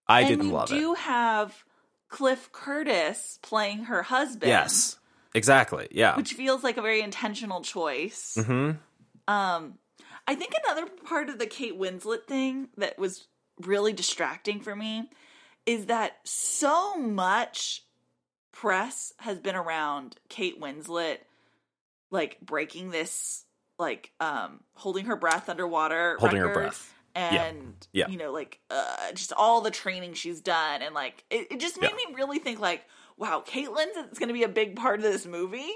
I 0.07 0.21
and 0.21 0.29
didn't 0.29 0.51
love 0.51 0.71
it. 0.71 0.75
you 0.75 0.81
do 0.81 0.93
have 0.95 1.63
Cliff 2.09 2.51
Curtis 2.51 3.39
playing 3.41 3.85
her 3.85 4.03
husband. 4.03 4.49
Yes, 4.49 4.97
exactly. 5.33 5.87
Yeah. 5.91 6.15
which 6.15 6.33
feels 6.33 6.63
like 6.63 6.77
a 6.77 6.81
very 6.81 7.01
intentional 7.01 7.61
choice. 7.61 8.37
hmm 8.39 8.71
Um, 9.27 9.77
I 10.27 10.35
think 10.35 10.53
another 10.65 10.87
part 11.05 11.29
of 11.29 11.39
the 11.39 11.45
Kate 11.47 11.77
Winslet 11.77 12.25
thing 12.27 12.69
that 12.77 12.97
was 12.97 13.27
really 13.59 13.93
distracting 13.93 14.59
for 14.59 14.75
me 14.75 15.09
is 15.65 15.87
that 15.87 16.17
so 16.23 16.95
much 16.97 17.83
press 18.51 19.13
has 19.17 19.39
been 19.39 19.55
around 19.55 20.15
Kate 20.29 20.59
Winslet 20.61 21.17
like 22.11 22.39
breaking 22.41 22.91
this 22.91 23.43
like 23.77 24.11
um 24.19 24.61
holding 24.75 25.05
her 25.05 25.15
breath 25.15 25.49
underwater 25.49 26.15
Holding 26.19 26.39
her 26.39 26.53
breath. 26.53 26.93
Yeah. 27.15 27.43
and 27.45 27.87
Yeah. 27.93 28.07
you 28.09 28.17
know 28.17 28.31
like 28.31 28.59
uh 28.69 29.11
just 29.13 29.31
all 29.33 29.61
the 29.61 29.71
training 29.71 30.13
she's 30.15 30.41
done 30.41 30.81
and 30.81 30.93
like 30.93 31.23
it, 31.29 31.47
it 31.51 31.59
just 31.59 31.79
made 31.79 31.91
Yeah. 31.91 32.09
me 32.09 32.15
really 32.15 32.39
think 32.39 32.59
like 32.59 32.85
wow 33.17 33.41
Kate 33.45 33.69
Winslet's 33.71 34.11
is 34.13 34.19
going 34.19 34.27
to 34.27 34.33
be 34.33 34.43
a 34.43 34.49
big 34.49 34.75
part 34.75 34.99
of 34.99 35.03
this 35.03 35.25
movie 35.25 35.71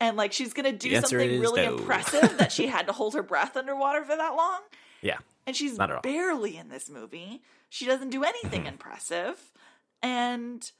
and 0.00 0.16
like 0.16 0.32
she's 0.32 0.52
going 0.52 0.64
to 0.70 0.76
do 0.76 0.92
something 1.00 1.40
really 1.40 1.64
no. 1.64 1.76
impressive 1.76 2.36
that 2.38 2.50
she 2.50 2.66
had 2.74 2.86
to 2.88 2.92
hold 2.92 3.14
her 3.14 3.22
breath 3.22 3.56
underwater 3.56 4.02
for 4.04 4.16
that 4.16 4.34
long 4.34 4.60
Yeah. 5.02 5.18
and 5.46 5.54
she's 5.54 5.78
Not 5.78 5.90
at 5.90 5.96
all. 5.96 6.02
barely 6.02 6.56
in 6.56 6.68
this 6.68 6.90
movie. 6.90 7.42
She 7.68 7.86
doesn't 7.86 8.10
do 8.10 8.22
anything 8.24 8.66
impressive, 8.66 9.52
and 10.02 10.70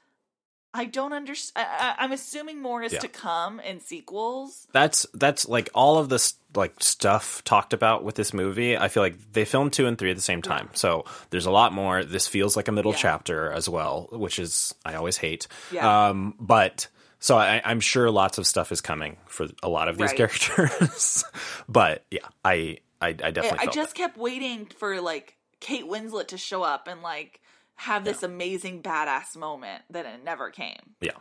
I 0.77 0.85
don't 0.85 1.13
understand. 1.13 1.67
I'm 1.99 2.11
assuming 2.11 2.61
more 2.61 2.83
is 2.83 2.91
Yeah. 2.93 2.99
to 2.99 3.07
come 3.07 3.59
in 3.61 3.79
sequels. 3.79 4.67
That's 4.73 5.05
that's 5.13 5.47
like 5.47 5.69
all 5.73 5.97
of 5.97 6.09
this 6.09 6.33
like 6.53 6.73
stuff 6.81 7.43
talked 7.45 7.71
about 7.73 8.03
with 8.03 8.15
this 8.15 8.33
movie. 8.33 8.77
I 8.77 8.87
feel 8.89 9.01
like 9.01 9.15
they 9.33 9.45
filmed 9.45 9.71
two 9.73 9.87
and 9.87 9.97
three 9.97 10.09
at 10.11 10.15
the 10.17 10.21
same 10.21 10.41
time, 10.41 10.69
so 10.73 11.05
there's 11.29 11.45
a 11.45 11.51
lot 11.51 11.71
more. 11.73 12.03
This 12.03 12.27
feels 12.27 12.55
like 12.57 12.67
a 12.67 12.71
middle 12.71 12.91
Yeah. 12.91 12.97
chapter 12.99 13.51
as 13.51 13.69
well, 13.69 14.09
which 14.11 14.37
is 14.37 14.75
I 14.85 14.95
always 14.95 15.17
hate. 15.17 15.47
Yeah. 15.71 16.09
Um, 16.09 16.35
but 16.39 16.87
so 17.19 17.37
I, 17.37 17.61
I'm 17.63 17.79
sure 17.79 18.11
lots 18.11 18.37
of 18.37 18.45
stuff 18.45 18.71
is 18.71 18.81
coming 18.81 19.17
for 19.27 19.47
a 19.63 19.69
lot 19.69 19.87
of 19.87 19.97
these 19.97 20.09
Right. 20.09 20.17
characters. 20.17 21.23
but 21.69 22.03
yeah, 22.11 22.27
I 22.43 22.77
I, 23.01 23.07
I 23.09 23.13
definitely 23.31 23.59
I 23.59 23.63
felt 23.65 23.75
just 23.75 23.95
kept 23.95 24.17
waiting 24.17 24.65
for 24.77 24.99
like 25.01 25.35
Kate 25.59 25.85
Winslet 25.85 26.27
to 26.29 26.37
show 26.37 26.63
up 26.63 26.87
and 26.87 27.01
like 27.01 27.41
have 27.75 28.03
this 28.05 28.23
amazing 28.23 28.81
badass 28.81 29.35
moment 29.35 29.83
that 29.89 30.05
it 30.05 30.23
never 30.23 30.49
came. 30.49 30.95
yeah. 31.01 31.11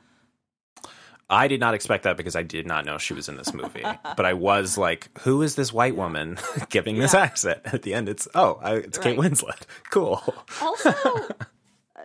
I 1.30 1.48
did 1.48 1.58
not 1.58 1.72
expect 1.72 2.04
that 2.04 2.18
because 2.18 2.36
I 2.36 2.42
did 2.42 2.66
not 2.66 2.84
know 2.84 2.98
she 2.98 3.14
was 3.14 3.30
in 3.30 3.36
this 3.38 3.54
movie. 3.54 3.82
but 4.16 4.26
I 4.26 4.34
was 4.34 4.76
like, 4.76 5.08
"Who 5.20 5.40
is 5.40 5.54
this 5.54 5.72
white 5.72 5.96
woman 5.96 6.36
giving 6.68 6.98
this 6.98 7.14
accent?" 7.14 7.60
At 7.64 7.80
the 7.80 7.94
end, 7.94 8.10
it's 8.10 8.28
oh, 8.34 8.58
I, 8.62 8.74
it's 8.74 8.98
Kate 8.98 9.18
Winslet. 9.18 9.62
Cool. 9.90 10.22
Also, 10.60 10.90
uh, 10.90 11.28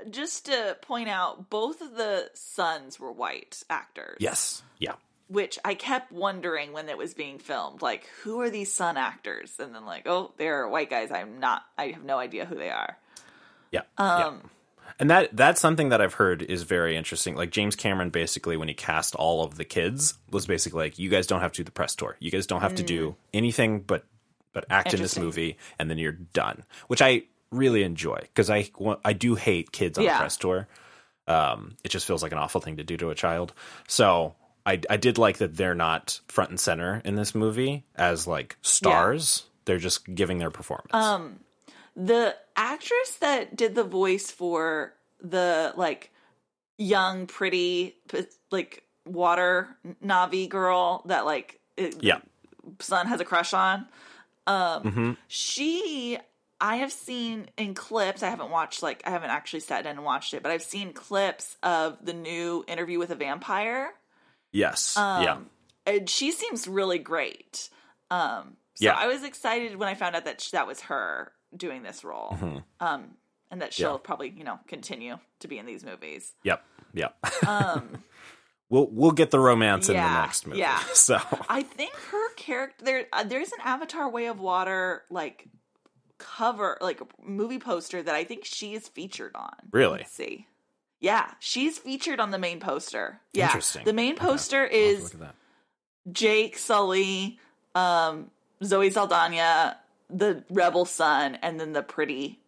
just 0.09 0.45
to 0.45 0.77
point 0.81 1.09
out, 1.09 1.49
both 1.49 1.81
of 1.81 1.95
the 1.95 2.29
sons 2.33 2.97
were 2.97 3.11
white 3.11 3.61
actors. 3.69 4.17
Yes. 4.21 4.63
Yeah. 4.77 4.93
which 5.27 5.59
I 5.65 5.73
kept 5.75 6.13
wondering 6.13 6.71
when 6.71 6.87
it 6.87 6.97
was 6.97 7.13
being 7.13 7.39
filmed, 7.39 7.81
like 7.81 8.07
who 8.23 8.39
are 8.39 8.49
these 8.49 8.71
son 8.73 8.95
actors? 8.95 9.51
And 9.59 9.75
then 9.75 9.85
like, 9.85 10.07
oh, 10.07 10.31
they're 10.37 10.67
white 10.69 10.89
guys. 10.89 11.11
I'm 11.11 11.39
not. 11.41 11.63
I 11.77 11.87
have 11.87 12.05
no 12.05 12.17
idea 12.19 12.45
who 12.45 12.55
they 12.55 12.69
are. 12.69 12.97
Yeah. 13.71 13.81
Um, 13.97 14.19
yeah. 14.19 14.31
And 14.99 15.09
that 15.11 15.29
that's 15.35 15.61
something 15.61 15.89
that 15.89 16.01
I've 16.01 16.15
heard 16.15 16.41
is 16.41 16.63
very 16.63 16.97
interesting. 16.97 17.35
Like 17.35 17.51
James 17.51 17.75
Cameron 17.75 18.09
basically 18.09 18.57
when 18.57 18.67
he 18.67 18.73
cast 18.73 19.15
all 19.15 19.43
of 19.43 19.55
the 19.55 19.63
kids 19.63 20.15
was 20.29 20.45
basically 20.45 20.83
like 20.83 20.99
you 20.99 21.09
guys 21.09 21.25
don't 21.27 21.39
have 21.41 21.53
to 21.53 21.57
do 21.57 21.63
the 21.63 21.71
press 21.71 21.95
tour. 21.95 22.17
You 22.19 22.31
guys 22.31 22.47
don't 22.47 22.61
have 22.61 22.75
to 22.75 22.83
do 22.83 23.15
anything 23.33 23.79
but 23.81 24.03
but 24.51 24.65
act 24.69 24.93
in 24.93 25.01
this 25.01 25.13
Mm. 25.13 25.21
Movie 25.21 25.57
and 25.77 25.89
then 25.89 25.97
you're 25.99 26.11
done. 26.33 26.63
Which 26.87 27.01
I 27.01 27.23
really 27.51 27.83
enjoy 27.83 28.19
because 28.21 28.49
I 28.49 28.69
I 29.05 29.13
do 29.13 29.35
hate 29.35 29.71
kids 29.71 29.97
on 29.97 30.03
Yeah. 30.03 30.17
a 30.17 30.19
press 30.19 30.35
tour. 30.37 30.67
Um 31.27 31.77
it 31.83 31.89
just 31.89 32.05
feels 32.05 32.21
like 32.23 32.31
an 32.33 32.37
awful 32.39 32.59
thing 32.59 32.77
to 32.77 32.83
do 32.83 32.97
to 32.97 33.09
a 33.11 33.15
child. 33.15 33.53
So 33.87 34.35
I 34.65 34.81
I 34.89 34.97
did 34.97 35.17
like 35.17 35.37
that 35.37 35.55
they're 35.55 35.75
not 35.75 36.19
front 36.27 36.49
and 36.49 36.59
center 36.59 37.01
in 37.05 37.15
this 37.15 37.33
movie 37.33 37.85
as 37.95 38.27
like 38.27 38.57
stars. 38.61 39.45
They're 39.65 39.77
just 39.77 40.03
giving 40.13 40.39
their 40.39 40.51
performance. 40.51 40.93
Um, 40.93 41.39
the 41.99 42.35
actress 42.55 43.17
that 43.19 43.55
did 43.55 43.75
the 43.75 43.83
voice 43.83 44.31
for 44.31 44.93
the 45.21 45.73
like 45.75 46.11
young, 46.77 47.27
pretty, 47.27 47.97
like 48.51 48.83
water 49.05 49.67
Na'vi 50.03 50.47
girl 50.47 51.03
that 51.07 51.25
like 51.25 51.59
it, 51.75 52.01
yeah. 52.01 52.19
son 52.79 53.07
has 53.07 53.19
a 53.19 53.25
crush 53.25 53.53
on. 53.53 53.85
Um, 54.47 54.83
Mhm. 54.83 55.17
she 55.27 56.17
I 56.61 56.77
have 56.77 56.91
seen 56.91 57.49
in 57.57 57.73
clips. 57.73 58.21
I 58.23 58.29
haven't 58.29 58.49
watched 58.49 58.81
like 58.83 59.01
I 59.05 59.09
haven't 59.11 59.29
actually 59.29 59.61
sat 59.61 59.83
down 59.83 59.95
and 59.97 60.03
watched 60.05 60.33
it, 60.33 60.41
but 60.43 60.51
I've 60.51 60.63
seen 60.63 60.93
clips 60.93 61.55
of 61.63 61.97
the 62.05 62.13
new 62.13 62.63
Interview 62.67 62.97
with 62.99 63.11
a 63.11 63.15
Vampire. 63.15 63.91
Yes. 64.51 64.95
Um, 64.97 65.23
yeah. 65.23 65.37
and 65.85 66.09
she 66.09 66.31
seems 66.31 66.67
really 66.67 66.99
great. 66.99 67.69
Um, 68.09 68.57
so 68.75 68.85
Yeah. 68.85 68.95
I 68.95 69.07
was 69.07 69.23
excited 69.23 69.75
when 69.77 69.87
I 69.89 69.93
found 69.95 70.15
out 70.15 70.25
that 70.25 70.41
sh- 70.41 70.51
that 70.51 70.65
was 70.67 70.81
her 70.81 71.31
doing 71.55 71.83
this 71.83 72.03
role. 72.03 72.37
Mhm. 72.39 72.63
Um, 72.79 73.17
and 73.51 73.61
that 73.61 73.73
she'll 73.73 73.93
Yeah. 73.93 73.97
probably 74.03 74.29
you 74.29 74.43
know 74.43 74.59
continue 74.67 75.17
to 75.39 75.47
be 75.47 75.57
in 75.57 75.65
these 75.65 75.83
movies. 75.83 76.33
Yep. 76.43 76.63
Yep. 76.93 77.45
Um, 77.47 78.03
we'll 78.69 78.87
we'll 78.91 79.11
get 79.11 79.31
the 79.31 79.39
romance 79.39 79.89
in 79.89 79.95
the 79.95 80.01
next 80.01 80.45
movie. 80.47 80.59
yeah. 80.59 80.79
So 80.93 81.19
I 81.49 81.63
think 81.63 81.93
her 81.95 82.33
character 82.35 82.85
there 82.85 83.05
uh, 83.13 83.23
there's 83.23 83.51
an 83.51 83.59
Avatar 83.63 84.09
Way 84.09 84.27
of 84.27 84.39
Water 84.39 85.03
like 85.09 85.47
cover, 86.17 86.77
like 86.81 86.99
movie 87.23 87.59
poster 87.59 88.03
that 88.03 88.13
I 88.13 88.23
think 88.25 88.43
she 88.45 88.73
is 88.75 88.87
featured 88.87 89.31
on. 89.35 89.55
Really? 89.71 89.99
Let's 89.99 90.11
see. 90.11 90.47
Yeah, 90.99 91.31
she's 91.39 91.77
featured 91.77 92.19
on 92.19 92.31
the 92.31 92.37
main 92.37 92.59
poster. 92.59 93.21
Yeah. 93.33 93.45
Interesting. 93.45 93.85
The 93.85 93.93
main 93.93 94.15
poster 94.17 94.67
to 94.67 94.75
is 94.75 95.01
look 95.03 95.13
at 95.13 95.19
that. 95.21 95.35
Jake 96.11 96.57
Sully, 96.57 97.39
um, 97.73 98.31
Zoe 98.63 98.89
Saldana, 98.89 99.77
the 100.09 100.43
rebel 100.49 100.85
son, 100.85 101.35
and 101.41 101.59
then 101.59 101.73
the 101.73 101.83
pretty 101.83 102.39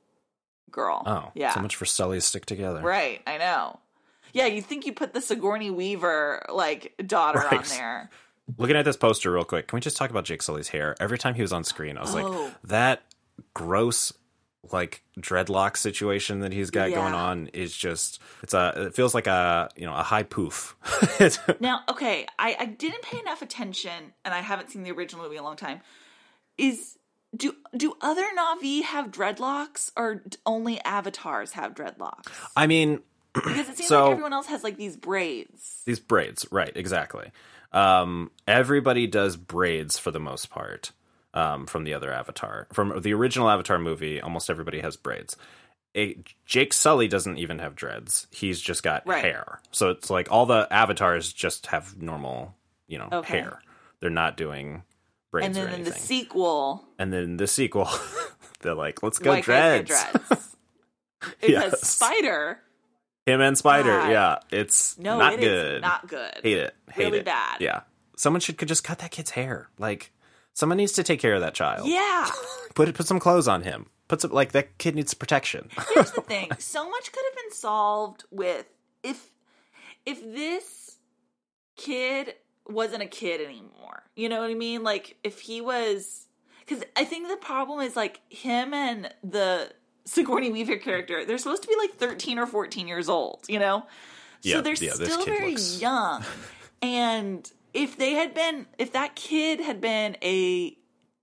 girl. 0.69 1.03
Oh, 1.05 1.31
yeah. 1.35 1.53
So 1.53 1.59
much 1.61 1.75
for 1.75 1.85
Sully's 1.85 2.25
stick 2.25 2.45
together. 2.45 2.81
Right, 2.81 3.21
I 3.27 3.38
know. 3.38 3.79
Yeah, 4.33 4.45
you 4.45 4.61
think 4.61 4.85
you 4.85 4.93
put 4.93 5.13
the 5.13 5.21
Sigourney 5.21 5.69
Weaver 5.69 6.45
like 6.53 6.93
daughter 7.05 7.39
on 7.53 7.63
there. 7.69 8.09
Looking 8.57 8.75
at 8.77 8.85
this 8.85 8.97
poster 8.97 9.31
real 9.31 9.43
quick, 9.43 9.67
can 9.67 9.77
we 9.77 9.81
just 9.81 9.97
talk 9.97 10.09
about 10.09 10.23
Jake 10.25 10.41
Sully's 10.41 10.69
hair? 10.69 10.95
Every 10.99 11.17
time 11.17 11.35
he 11.35 11.41
was 11.41 11.51
on 11.53 11.63
screen, 11.63 11.97
I 11.97 12.01
was 12.01 12.15
Oh. 12.15 12.21
like, 12.21 12.53
that 12.63 13.01
gross 13.53 14.13
like 14.71 15.01
dreadlock 15.19 15.75
situation 15.75 16.41
that 16.41 16.53
he's 16.53 16.69
got 16.69 16.91
going 16.91 17.15
on 17.15 17.47
is 17.47 17.75
just 17.75 18.21
it's 18.43 18.53
a 18.53 18.73
it 18.88 18.93
feels 18.95 19.13
like 19.15 19.25
a 19.25 19.69
you 19.75 19.85
know 19.88 19.93
a 19.93 20.03
high 20.03 20.23
poof. 20.23 20.75
Now, 21.59 21.81
okay, 21.89 22.25
I, 22.39 22.55
I 22.59 22.65
didn't 22.65 23.01
pay 23.03 23.19
enough 23.19 23.41
attention, 23.41 24.13
and 24.23 24.33
I 24.33 24.39
haven't 24.39 24.69
seen 24.71 24.83
the 24.83 24.91
original 24.91 25.23
movie 25.23 25.35
in 25.35 25.41
a 25.41 25.43
long 25.45 25.55
time. 25.57 25.81
Is 26.57 26.97
do 27.35 27.55
do 27.75 27.93
other 28.01 28.25
Na'vi 28.37 28.83
have 28.83 29.11
dreadlocks, 29.11 29.91
or 29.95 30.23
only 30.45 30.79
avatars 30.81 31.53
have 31.53 31.73
dreadlocks? 31.73 32.27
I 32.55 32.67
mean, 32.67 33.01
Because 33.33 33.69
it 33.69 33.77
seems 33.77 33.87
So- 33.87 34.03
like 34.03 34.11
everyone 34.11 34.33
else 34.33 34.47
has 34.47 34.61
like 34.63 34.75
these 34.75 34.97
braids. 34.97 35.83
these 35.85 35.99
braids, 36.01 36.45
right? 36.51 36.71
Exactly. 36.75 37.31
Um, 37.71 38.29
everybody 38.47 39.07
does 39.07 39.37
braids 39.37 39.97
for 39.97 40.11
the 40.11 40.19
most 40.19 40.49
part. 40.49 40.91
Um, 41.33 41.65
from 41.65 41.85
the 41.85 41.93
other 41.93 42.11
Avatar, 42.11 42.67
from 42.73 42.99
the 42.99 43.13
original 43.13 43.49
Avatar 43.49 43.79
movie, 43.79 44.19
almost 44.19 44.49
everybody 44.49 44.81
has 44.81 44.97
braids. 44.97 45.37
A, 45.95 46.17
Jake 46.45 46.73
Sully 46.73 47.07
doesn't 47.07 47.37
even 47.37 47.59
have 47.59 47.73
dreads. 47.73 48.27
He's 48.31 48.59
just 48.59 48.83
got 48.83 49.07
Right. 49.07 49.23
hair. 49.23 49.61
So 49.71 49.91
it's 49.91 50.09
like 50.09 50.29
all 50.29 50.45
the 50.45 50.67
avatars 50.69 51.31
just 51.31 51.67
have 51.67 52.01
normal, 52.01 52.53
you 52.87 52.97
know, 52.97 53.07
Okay. 53.13 53.39
hair. 53.39 53.61
They're 54.01 54.09
not 54.09 54.35
doing 54.35 54.83
braids 55.31 55.45
and 55.47 55.55
then 55.55 55.67
or 55.67 55.75
in 55.77 55.83
the 55.83 55.93
sequel, 55.93 56.85
and 56.99 57.11
then 57.11 57.37
the 57.37 57.47
sequel, 57.47 57.89
they're 58.61 58.75
like, 58.75 59.01
let's 59.03 59.17
go 59.19 59.31
white 59.31 59.43
dreads. 59.43 59.87
dreads. 59.89 60.47
Because 61.39 61.73
Yes. 61.73 61.87
Spider, 61.87 62.59
Him 63.27 63.41
and 63.41 63.55
Spider, 63.55 63.89
God. 63.89 64.09
yeah, 64.11 64.39
it's 64.51 64.97
no, 64.97 65.19
not 65.19 65.33
it 65.33 65.39
good. 65.39 65.81
not 65.83 66.07
good. 66.07 66.33
Hate 66.41 66.57
it. 66.57 66.75
Hate 66.91 67.03
Really 67.05 67.19
it. 67.19 67.25
bad. 67.25 67.61
Yeah. 67.61 67.81
Someone 68.17 68.39
should 68.39 68.57
could 68.57 68.67
just 68.67 68.83
cut 68.83 68.97
that 68.99 69.11
kid's 69.11 69.29
hair. 69.29 69.69
Like 69.77 70.11
someone 70.53 70.77
needs 70.77 70.93
to 70.93 71.03
take 71.03 71.19
care 71.19 71.35
of 71.35 71.41
that 71.41 71.53
child. 71.53 71.87
Yeah. 71.87 72.27
Put 72.73 72.87
it 72.89 72.95
put 72.95 73.05
some 73.05 73.19
clothes 73.19 73.47
on 73.47 73.61
him. 73.63 73.85
Put 74.07 74.21
some 74.21 74.31
like 74.31 74.53
that 74.53 74.77
kid 74.79 74.95
needs 74.95 75.13
protection. 75.13 75.69
Here's 75.93 76.09
the 76.11 76.21
thing: 76.21 76.49
so 76.57 76.89
much 76.89 77.11
could 77.11 77.23
have 77.29 77.35
been 77.35 77.51
solved 77.51 78.23
with 78.31 78.65
if 79.03 79.29
if 80.07 80.21
this 80.23 80.97
kid 81.77 82.33
wasn't 82.72 83.03
a 83.03 83.07
kid 83.07 83.41
anymore. 83.41 84.03
You 84.15 84.30
know 84.30 84.41
what 84.41 84.49
I 84.49 84.56
mean? 84.56 84.84
Like 84.84 85.18
if 85.23 85.41
he 85.41 85.61
was, 85.61 86.27
because 86.65 86.84
I 86.95 87.03
think 87.06 87.27
the 87.30 87.38
problem 87.38 87.80
is 87.81 87.95
like 87.95 88.22
him 88.30 88.73
and 88.73 89.14
the 89.23 89.72
Sigourney 90.06 90.52
Weaver 90.52 90.77
character. 90.77 91.23
They're 91.26 91.38
supposed 91.38 91.61
to 91.64 91.68
be 91.68 91.76
like 91.77 91.95
13 91.95 92.39
or 92.39 92.45
14 92.48 92.88
years 92.88 93.07
old. 93.07 93.45
You 93.48 93.60
know, 93.60 93.85
Yeah, 94.41 94.56
so 94.56 94.61
they're 94.61 94.73
yeah, 94.73 94.93
still 94.93 95.23
very 95.26 95.52
looks- 95.52 95.80
young. 95.81 96.23
And 96.84 97.48
if 97.76 97.95
they 97.95 98.14
had 98.14 98.34
been, 98.34 98.65
if 98.80 98.91
that 98.93 99.15
kid 99.15 99.60
had 99.60 99.80
been 99.80 100.18
a 100.23 100.76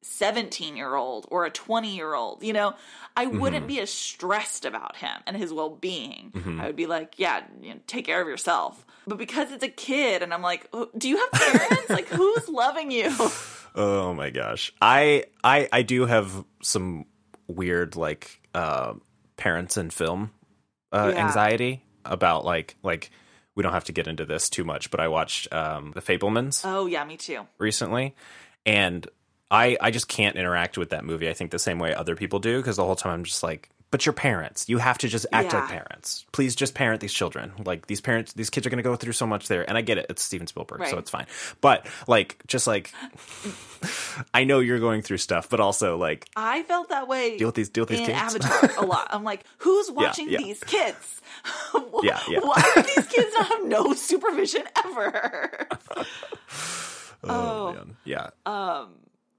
17 0.03 0.77
year 0.77 0.95
old 0.95 1.27
or 1.31 1.45
a 1.45 1.51
20 1.51 1.95
year 1.95 2.15
old, 2.15 2.43
you 2.43 2.53
know, 2.53 2.75
I 3.17 3.27
wouldn't 3.27 3.67
be 3.67 3.81
as 3.81 3.91
stressed 3.91 4.65
about 4.65 4.97
him 4.97 5.17
and 5.27 5.37
his 5.37 5.53
well 5.53 5.71
being. 5.71 6.33
I 6.61 6.67
would 6.69 6.77
be 6.77 6.87
like, 6.87 7.15
yeah, 7.17 7.43
you 7.61 7.75
know, 7.75 7.81
take 7.87 8.07
care 8.07 8.21
of 8.21 8.29
yourself. 8.29 8.85
But 9.07 9.19
because 9.19 9.51
it's 9.53 9.65
a 9.65 9.69
kid 9.69 10.23
and 10.23 10.33
I'm 10.33 10.43
like, 10.43 10.69
oh, 10.73 10.89
do 10.97 11.09
you 11.09 11.17
have 11.17 11.31
parents? 11.33 11.91
like, 11.91 12.07
who's 12.09 12.49
loving 12.49 12.91
you? 12.91 13.11
oh 13.75 14.15
my 14.15 14.31
gosh. 14.31 14.73
I 14.81 15.25
I 15.43 15.69
I 15.73 15.83
do 15.83 16.07
have 16.07 16.45
some 16.63 17.07
weird 17.49 17.97
like 17.97 18.41
uh 18.55 18.95
parents 19.37 19.77
in 19.77 19.91
film 19.91 20.31
uh 20.93 21.13
Yeah. 21.15 21.21
anxiety 21.25 21.83
about 22.05 22.45
like 22.45 22.77
like 22.83 23.11
we 23.55 23.63
don't 23.65 23.73
have 23.73 23.85
to 23.85 23.93
get 23.93 24.07
into 24.07 24.25
this 24.25 24.49
too 24.49 24.63
much, 24.65 24.91
but 24.93 25.01
I 25.01 25.09
watched 25.09 25.53
um 25.53 25.91
The 25.95 26.01
Fabelmans. 26.03 26.63
oh, 26.65 26.87
yeah, 26.87 27.05
me 27.05 27.17
too. 27.17 27.47
recently, 27.59 28.15
and 28.65 29.07
I 29.51 29.77
I 29.81 29.91
just 29.91 30.09
can't 30.09 30.37
interact 30.37 30.77
with 30.79 30.91
that 30.91 31.05
movie. 31.05 31.29
I 31.29 31.33
think 31.33 31.51
the 31.51 31.59
same 31.59 31.79
way 31.79 31.95
other 31.95 32.17
people 32.17 32.39
do 32.39 32.59
because 32.59 32.77
the 32.77 32.85
whole 32.85 32.97
time 32.97 33.13
I'm 33.15 33.25
just 33.25 33.43
like, 33.43 33.71
but 33.91 34.05
your 34.05 34.13
parents, 34.13 34.69
you 34.69 34.77
have 34.77 34.99
to 34.99 35.09
just 35.09 35.25
act 35.33 35.55
like 35.55 35.69
parents. 35.69 36.27
Please 36.33 36.55
just 36.55 36.75
parent 36.75 37.01
these 37.01 37.13
children. 37.15 37.53
Like 37.65 37.87
these 37.87 38.03
parents, 38.03 38.35
these 38.35 38.51
kids 38.51 38.67
are 38.67 38.71
going 38.71 38.77
to 38.77 38.83
go 38.83 38.95
through 38.97 39.13
so 39.15 39.27
much 39.27 39.49
there, 39.49 39.67
and 39.67 39.79
I 39.79 39.81
get 39.81 39.97
it. 39.97 40.05
It's 40.11 40.23
Steven 40.23 40.47
Spielberg, 40.47 40.87
so 40.89 40.99
it's 40.99 41.09
fine. 41.11 41.25
But 41.63 41.87
like, 42.07 42.37
just 42.47 42.67
like, 42.67 42.93
I 44.35 44.45
know 44.45 44.61
you're 44.61 44.79
going 44.81 45.01
through 45.01 45.17
stuff, 45.19 45.49
but 45.49 45.61
also 45.61 45.97
like, 45.97 46.29
I 46.37 46.63
felt 46.65 46.91
that 46.91 47.09
way. 47.09 47.39
Deal 47.39 47.49
with 47.49 47.55
these- 47.55 47.71
deal 47.71 47.83
with 47.83 47.91
these 47.91 48.01
kids. 48.07 48.19
Avatar 48.19 48.71
a 48.77 48.85
lot. 48.85 49.09
I'm 49.11 49.25
like, 49.25 49.45
who's 49.59 49.91
watching 49.93 50.29
yeah. 50.29 50.39
these 50.39 50.63
kids? 50.65 51.21
Yeah, 52.03 52.21
yeah. 52.29 52.39
Why 52.41 52.63
do 52.77 52.83
these 52.83 53.07
kids 53.09 53.35
not 53.35 53.47
have 53.49 53.65
no 53.65 53.93
supervision 53.93 54.63
ever? 54.85 55.67
oh, 55.97 56.07
Oh. 57.25 57.73
man, 57.75 57.97
yeah. 58.05 58.31
Um, 58.47 58.91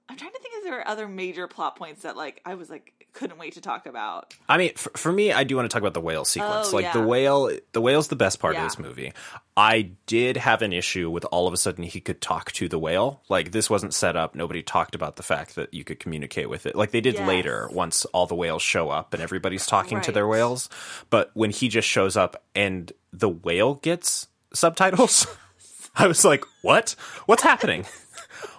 I'm 0.10 0.18
trying 0.18 0.32
to 0.32 0.40
think 0.40 0.56
if 0.58 0.64
there 0.64 0.74
were 0.74 0.88
other 0.88 1.08
major 1.08 1.48
plot 1.48 1.76
points 1.76 2.02
that 2.02 2.18
like 2.18 2.42
I 2.46 2.56
was 2.56 2.70
like 2.70 2.94
couldn't 3.14 3.40
wait 3.40 3.54
to 3.54 3.62
talk 3.62 3.86
about. 3.88 4.34
I 4.48 4.58
mean, 4.58 4.74
for, 4.76 4.92
for 4.96 5.12
me, 5.12 5.32
I 5.32 5.44
do 5.44 5.56
want 5.56 5.70
to 5.70 5.74
talk 5.74 5.82
about 5.82 5.94
the 5.96 6.02
whale 6.02 6.26
sequence. 6.26 6.72
Oh, 6.72 6.76
like 6.76 6.94
the 6.94 7.02
whale, 7.02 7.50
the 7.72 7.82
whale's 7.82 8.08
the 8.08 8.16
best 8.16 8.40
part 8.40 8.54
Yeah. 8.54 8.62
of 8.64 8.70
this 8.70 8.78
movie. 8.80 9.14
I 9.58 9.92
did 10.06 10.38
have 10.38 10.62
an 10.62 10.74
issue 10.74 11.10
with 11.10 11.26
all 11.26 11.48
of 11.48 11.54
a 11.54 11.58
sudden 11.58 11.84
he 11.84 12.02
could 12.02 12.22
talk 12.22 12.52
to 12.54 12.68
the 12.70 12.78
whale. 12.80 13.22
Like 13.30 13.52
this 13.52 13.68
wasn't 13.70 13.94
set 13.96 14.16
up. 14.16 14.36
Nobody 14.36 14.62
talked 14.64 14.94
about 14.96 15.16
the 15.16 15.24
fact 15.24 15.56
that 15.56 15.74
you 15.74 15.84
could 15.84 16.00
communicate 16.00 16.50
with 16.50 16.66
it. 16.66 16.76
Like 16.76 16.92
they 16.92 17.02
did 17.02 17.16
Yes. 17.16 17.28
later 17.28 17.68
once 17.72 18.06
all 18.06 18.28
the 18.28 18.36
whales 18.36 18.62
show 18.62 18.90
up 18.90 19.14
and 19.14 19.24
everybody's 19.24 19.66
talking 19.66 20.02
to 20.02 20.12
their 20.12 20.28
whales. 20.28 20.70
But 21.10 21.32
when 21.34 21.50
he 21.52 21.68
just 21.68 21.88
shows 21.88 22.16
up 22.16 22.44
and 22.56 22.92
the 23.12 23.30
whale 23.30 23.76
gets 23.76 24.28
subtitles, 24.54 25.26
I 25.96 26.06
was 26.08 26.24
like, 26.24 26.44
what? 26.62 26.96
What's 27.26 27.44
happening? 27.44 27.86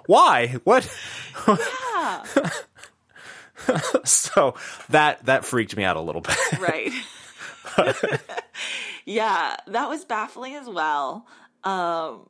Why? 0.06 0.56
What? 0.64 0.88
Yeah, 1.46 2.24
so 4.04 4.54
that 4.88 5.24
that 5.26 5.44
freaked 5.44 5.76
me 5.76 5.84
out 5.84 5.96
a 5.96 6.00
little 6.00 6.20
bit. 6.20 6.36
right. 6.58 6.92
yeah, 9.04 9.56
that 9.66 9.88
was 9.88 10.04
baffling 10.04 10.54
as 10.54 10.68
well. 10.68 11.26
Um, 11.62 12.28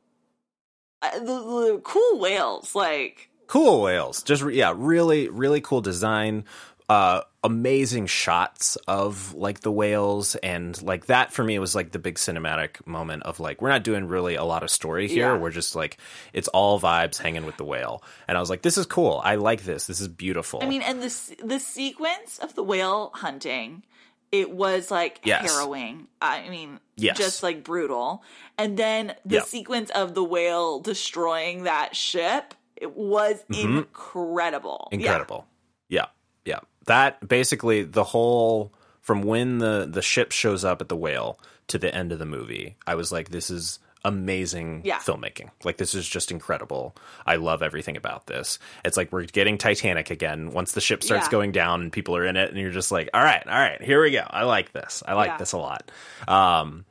uh, 1.01 1.19
the, 1.19 1.25
the 1.25 1.81
cool 1.83 2.19
whales, 2.19 2.75
like 2.75 3.29
cool 3.47 3.81
whales 3.81 4.23
just 4.23 4.49
yeah 4.51 4.73
really 4.73 5.27
really 5.27 5.59
cool 5.59 5.81
design 5.81 6.45
uh 6.89 7.21
amazing 7.43 8.05
shots 8.05 8.75
of 8.87 9.33
like 9.33 9.61
the 9.61 9.71
whales 9.71 10.35
and 10.37 10.79
like 10.83 11.07
that 11.07 11.33
for 11.33 11.43
me 11.43 11.57
was 11.57 11.73
like 11.73 11.91
the 11.91 11.97
big 11.99 12.15
cinematic 12.15 12.85
moment 12.85 13.23
of 13.23 13.39
like 13.39 13.61
we're 13.61 13.69
not 13.69 13.83
doing 13.83 14.07
really 14.07 14.35
a 14.35 14.43
lot 14.43 14.61
of 14.61 14.69
story 14.69 15.07
here 15.07 15.33
Yeah. 15.33 15.37
we're 15.37 15.49
just 15.51 15.75
like 15.75 15.97
it's 16.33 16.47
all 16.49 16.79
vibes 16.79 17.17
hanging 17.17 17.45
with 17.45 17.57
the 17.57 17.65
whale 17.65 18.03
and 18.27 18.37
i 18.37 18.39
was 18.39 18.49
like 18.49 18.61
this 18.61 18.77
is 18.77 18.85
cool 18.85 19.21
i 19.23 19.35
like 19.35 19.63
this 19.63 19.87
this 19.87 19.99
is 19.99 20.07
beautiful 20.07 20.59
I 20.61 20.67
mean, 20.67 20.81
and 20.83 21.01
the 21.01 21.35
the 21.43 21.59
sequence 21.59 22.37
of 22.39 22.53
the 22.55 22.63
whale 22.63 23.11
hunting, 23.15 23.83
it 24.31 24.51
was 24.51 24.91
like 24.91 25.21
Yes. 25.23 25.51
harrowing. 25.51 26.07
I 26.21 26.47
mean, 26.49 26.79
Yes. 26.95 27.17
just 27.17 27.43
like 27.43 27.63
brutal. 27.65 28.23
And 28.57 28.77
then 28.77 29.15
the 29.25 29.35
Yep. 29.35 29.45
sequence 29.45 29.89
of 29.91 30.13
the 30.13 30.23
whale 30.23 30.79
destroying 30.79 31.63
that 31.63 31.95
ship, 31.95 32.53
it 32.77 32.95
was 32.95 33.43
Mm-hmm. 33.49 33.77
incredible. 33.79 34.87
Yeah. 34.91 34.97
incredible 34.99 35.45
yeah 35.89 36.05
yeah 36.45 36.59
that 36.87 37.25
basically 37.27 37.83
the 37.83 38.03
whole 38.03 38.73
from 39.01 39.21
when 39.23 39.57
the 39.59 39.87
the 39.89 40.01
ship 40.01 40.31
shows 40.31 40.63
up 40.65 40.81
at 40.81 40.89
the 40.89 40.95
whale 40.95 41.39
to 41.67 41.77
the 41.77 41.93
end 41.93 42.11
of 42.11 42.19
the 42.19 42.25
movie 42.25 42.75
i 42.87 42.95
was 42.95 43.11
like 43.11 43.29
this 43.29 43.49
is 43.49 43.79
amazing 44.03 44.81
Yeah. 44.83 44.97
filmmaking 44.97 45.49
like 45.63 45.77
this 45.77 45.93
is 45.93 46.07
just 46.07 46.31
incredible 46.31 46.95
i 47.25 47.35
love 47.35 47.61
everything 47.61 47.95
about 47.97 48.25
this 48.25 48.57
it's 48.83 48.97
like 48.97 49.11
we're 49.11 49.25
getting 49.25 49.57
titanic 49.59 50.09
again 50.09 50.51
once 50.51 50.71
the 50.71 50.81
ship 50.81 51.03
starts 51.03 51.27
Yeah. 51.27 51.31
going 51.31 51.51
down 51.51 51.81
and 51.81 51.91
people 51.91 52.15
are 52.15 52.25
in 52.25 52.35
it 52.35 52.49
and 52.49 52.59
you're 52.59 52.71
just 52.71 52.91
like 52.91 53.09
all 53.13 53.23
right 53.23 53.45
all 53.47 53.53
right 53.59 53.81
here 53.81 54.01
we 54.01 54.09
go 54.11 54.25
i 54.27 54.43
like 54.43 54.71
this 54.73 55.03
i 55.07 55.13
like 55.13 55.29
Yeah. 55.29 55.37
this 55.37 55.51
a 55.53 55.57
lot 55.59 55.91
um 56.27 56.85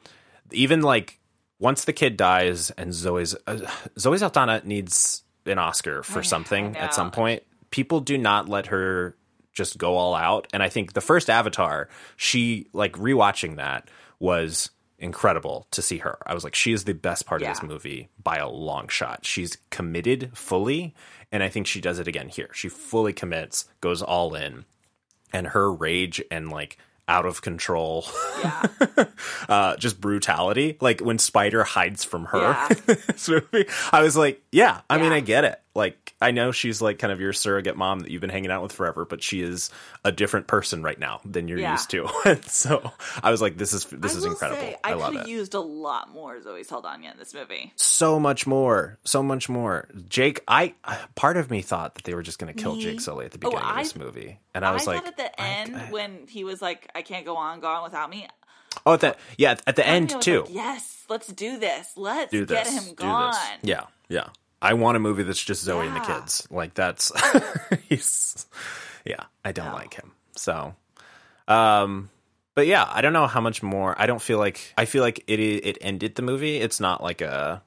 even 0.52 0.82
like 0.82 1.18
once 1.58 1.84
the 1.84 1.92
kid 1.92 2.16
dies 2.16 2.70
and 2.70 2.94
Zoe's 2.94 3.36
uh, 3.46 3.58
Zoe 3.98 4.16
Saldana 4.16 4.62
needs 4.64 5.22
an 5.46 5.58
Oscar 5.58 6.02
for 6.02 6.22
something 6.34 6.74
at 6.76 6.94
some 6.94 7.10
point. 7.10 7.42
People 7.70 8.00
do 8.00 8.16
not 8.16 8.48
let 8.48 8.66
her 8.68 9.14
just 9.52 9.78
go 9.78 9.96
all 9.96 10.14
out, 10.14 10.46
and 10.52 10.62
I 10.62 10.68
think 10.68 10.92
the 10.92 11.00
first 11.00 11.28
Avatar, 11.30 11.88
she 12.16 12.68
like 12.72 12.92
rewatching 12.94 13.56
that 13.56 13.88
was 14.18 14.70
incredible 14.98 15.66
to 15.70 15.80
see 15.82 15.98
her. 15.98 16.18
I 16.26 16.34
was 16.34 16.44
like, 16.44 16.54
she 16.54 16.72
is 16.72 16.84
the 16.84 16.92
best 16.94 17.24
part 17.26 17.40
of 17.42 17.48
this 17.48 17.62
movie 17.62 18.08
by 18.22 18.36
a 18.36 18.48
long 18.48 18.88
shot. 18.88 19.24
She's 19.24 19.56
committed 19.70 20.30
fully, 20.34 20.94
and 21.32 21.42
I 21.42 21.48
think 21.48 21.66
she 21.66 21.80
does 21.80 21.98
it 21.98 22.06
again 22.08 22.28
here. 22.28 22.50
She 22.52 22.68
fully 22.68 23.12
commits, 23.12 23.64
goes 23.80 24.02
all 24.02 24.34
in. 24.34 24.64
and 25.32 25.46
her 25.48 25.72
rage 25.72 26.20
and 26.30 26.50
like 26.50 26.76
out 27.08 27.24
of 27.26 27.40
control 27.42 28.04
Yeah. 28.40 28.62
uh 29.48 29.76
just 29.76 30.00
brutality 30.00 30.76
like 30.80 31.00
when 31.00 31.18
spider 31.18 31.64
hides 31.64 32.04
from 32.04 32.26
her 32.26 32.38
Yeah. 32.40 32.68
this 32.86 33.28
movie 33.28 33.66
i 33.92 34.00
was 34.02 34.16
like 34.16 34.40
yeah 34.52 34.80
i 34.90 34.98
mean 34.98 35.12
i 35.12 35.20
get 35.20 35.44
it 35.44 35.60
like 35.76 36.14
i 36.20 36.32
know 36.32 36.50
she's 36.50 36.82
like 36.82 36.98
kind 36.98 37.12
of 37.12 37.20
your 37.20 37.32
surrogate 37.32 37.76
mom 37.76 38.00
that 38.00 38.10
you've 38.10 38.20
been 38.20 38.30
hanging 38.30 38.50
out 38.50 38.62
with 38.62 38.72
forever 38.72 39.04
but 39.04 39.22
she 39.22 39.40
is 39.42 39.70
a 40.04 40.10
different 40.10 40.46
person 40.48 40.82
right 40.82 40.98
now 40.98 41.20
than 41.24 41.46
you're 41.46 41.58
Yeah. 41.58 41.72
used 41.72 41.90
to 41.90 42.08
so 42.48 42.90
i 43.22 43.30
was 43.30 43.40
like 43.40 43.56
this 43.56 43.72
is 43.72 43.84
this 43.86 44.14
I 44.14 44.18
is 44.18 44.24
incredible 44.24 44.60
Say, 44.60 44.76
i, 44.82 44.90
I, 44.90 44.94
love 44.94 45.10
could 45.12 45.16
it 45.16 45.18
have 45.20 45.28
used 45.28 45.54
a 45.54 45.60
lot 45.60 46.12
more 46.12 46.42
Zoe 46.42 46.64
Saldana 46.64 47.10
in 47.12 47.16
this 47.18 47.32
movie. 47.32 47.72
so 47.76 48.18
much 48.18 48.46
more 48.46 48.98
so 49.04 49.22
much 49.22 49.48
more 49.48 49.88
jake 50.08 50.40
i 50.48 50.74
uh, 50.84 50.96
part 51.14 51.36
of 51.36 51.48
me 51.50 51.62
thought 51.62 51.94
that 51.94 52.04
they 52.04 52.14
were 52.14 52.22
just 52.22 52.38
going 52.40 52.52
to 52.52 52.60
kill 52.60 52.74
Me? 52.74 52.82
jake 52.82 53.00
sully 53.00 53.26
at 53.26 53.30
the 53.30 53.38
Oh, 53.44 53.50
beginning 53.50 53.64
I- 53.66 53.78
of 53.80 53.84
this 53.86 53.94
movie 53.96 54.40
and 54.54 54.64
i 54.64 54.72
was 54.72 54.88
I 54.88 54.94
like 54.96 55.06
at 55.06 55.16
the 55.16 55.40
I- 55.40 55.46
end 55.48 55.92
when 55.92 56.26
he 56.26 56.42
was 56.44 56.60
like, 56.60 56.90
"I 56.94 57.02
can't 57.02 57.24
go 57.24 57.36
on, 57.36 57.60
go 57.60 57.68
on 57.68 57.84
without 57.84 58.10
me." 58.10 58.26
oh 58.86 58.94
at 58.94 59.00
the 59.00 59.16
yeah 59.38 59.56
at 59.66 59.76
the 59.76 59.86
end 59.86 60.10
too 60.20 60.40
like, 60.42 60.54
yes, 60.54 61.04
let's 61.08 61.26
do 61.28 61.58
this. 61.58 61.92
Let's 61.96 62.30
do 62.30 62.46
get 62.46 62.66
him 62.68 62.94
gone. 62.94 63.32
this. 63.32 63.40
Yeah, 63.62 63.84
yeah. 64.08 64.28
I 64.62 64.74
want 64.74 64.96
a 64.96 65.00
movie 65.00 65.22
that's 65.22 65.42
just 65.42 65.62
Zoe 65.62 65.86
and 65.86 65.96
the 65.96 66.00
kids. 66.00 66.46
Like 66.50 66.74
that's 66.74 67.12
he's 67.88 68.46
yeah, 69.04 69.24
I 69.44 69.52
don't 69.52 69.72
like 69.72 69.94
him. 69.94 70.12
So 70.36 70.74
um 71.48 72.10
but 72.54 72.66
yeah, 72.66 72.86
I 72.90 73.00
don't 73.00 73.12
know 73.12 73.26
how 73.26 73.40
much 73.40 73.62
more. 73.62 73.94
I 73.98 74.06
don't 74.06 74.20
feel 74.20 74.38
like 74.38 74.74
I 74.76 74.84
feel 74.84 75.02
like 75.02 75.24
it 75.26 75.40
it 75.40 75.78
ended 75.80 76.14
the 76.16 76.22
movie. 76.22 76.56
It's 76.58 76.80
not 76.80 77.02
like 77.02 77.20
a 77.20 77.62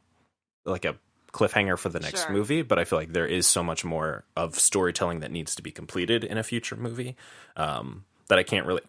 like 0.66 0.86
a 0.86 0.96
cliffhanger 1.32 1.80
for 1.80 1.90
the 1.90 2.00
next 2.00 2.26
Sure. 2.26 2.32
movie, 2.32 2.62
but 2.62 2.78
I 2.78 2.84
feel 2.86 3.00
like 3.00 3.12
there 3.12 3.26
is 3.26 3.48
so 3.48 3.64
much 3.64 3.84
more 3.84 4.24
of 4.38 4.60
storytelling 4.60 5.22
that 5.22 5.32
needs 5.32 5.56
to 5.56 5.64
be 5.64 5.72
completed 5.72 6.24
in 6.24 6.38
a 6.38 6.44
future 6.44 6.76
movie 6.76 7.16
um 7.58 8.06
that 8.28 8.38
I 8.38 8.44
can't 8.44 8.66
really 8.68 8.82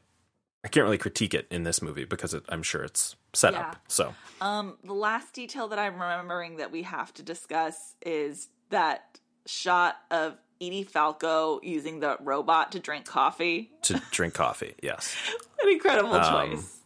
I 0.62 0.68
can't 0.68 0.84
really 0.84 0.98
critique 0.98 1.32
it 1.34 1.46
in 1.50 1.62
this 1.64 1.80
movie 1.82 2.04
because 2.04 2.34
it, 2.34 2.42
I'm 2.48 2.62
sure 2.62 2.82
it's 2.82 3.16
set 3.34 3.52
Yeah. 3.54 3.70
up. 3.70 3.76
So 3.88 4.14
Um, 4.40 4.78
the 4.84 4.92
last 4.94 5.32
detail 5.34 5.68
that 5.68 5.78
I'm 5.78 5.94
remembering 5.94 6.56
that 6.56 6.70
we 6.70 6.82
have 6.82 7.12
to 7.14 7.22
discuss 7.22 7.94
is 8.04 8.48
that 8.70 9.20
shot 9.46 9.96
of 10.10 10.36
Edie 10.60 10.84
Falco 10.84 11.60
using 11.62 12.00
the 12.00 12.16
robot 12.20 12.72
to 12.72 12.80
drink 12.80 13.04
coffee. 13.06 13.70
to 13.82 14.00
drink 14.10 14.34
coffee, 14.34 14.74
yes. 14.82 15.14
An 15.62 15.68
incredible 15.70 16.14
Um, 16.14 16.50
choice. 16.52 16.78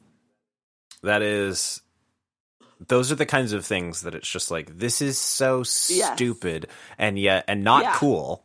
that 1.02 1.22
is 1.22 1.80
those 2.86 3.10
are 3.10 3.16
the 3.16 3.26
kinds 3.26 3.52
of 3.52 3.66
things 3.66 4.02
that 4.02 4.14
it's 4.14 4.28
just 4.28 4.50
like 4.52 4.78
this 4.78 5.02
is 5.02 5.18
so 5.18 5.58
Yes. 5.58 6.14
stupid 6.14 6.68
and 6.96 7.18
yet 7.18 7.44
and 7.48 7.64
not 7.64 7.82
Yeah. 7.82 7.94
cool 7.96 8.44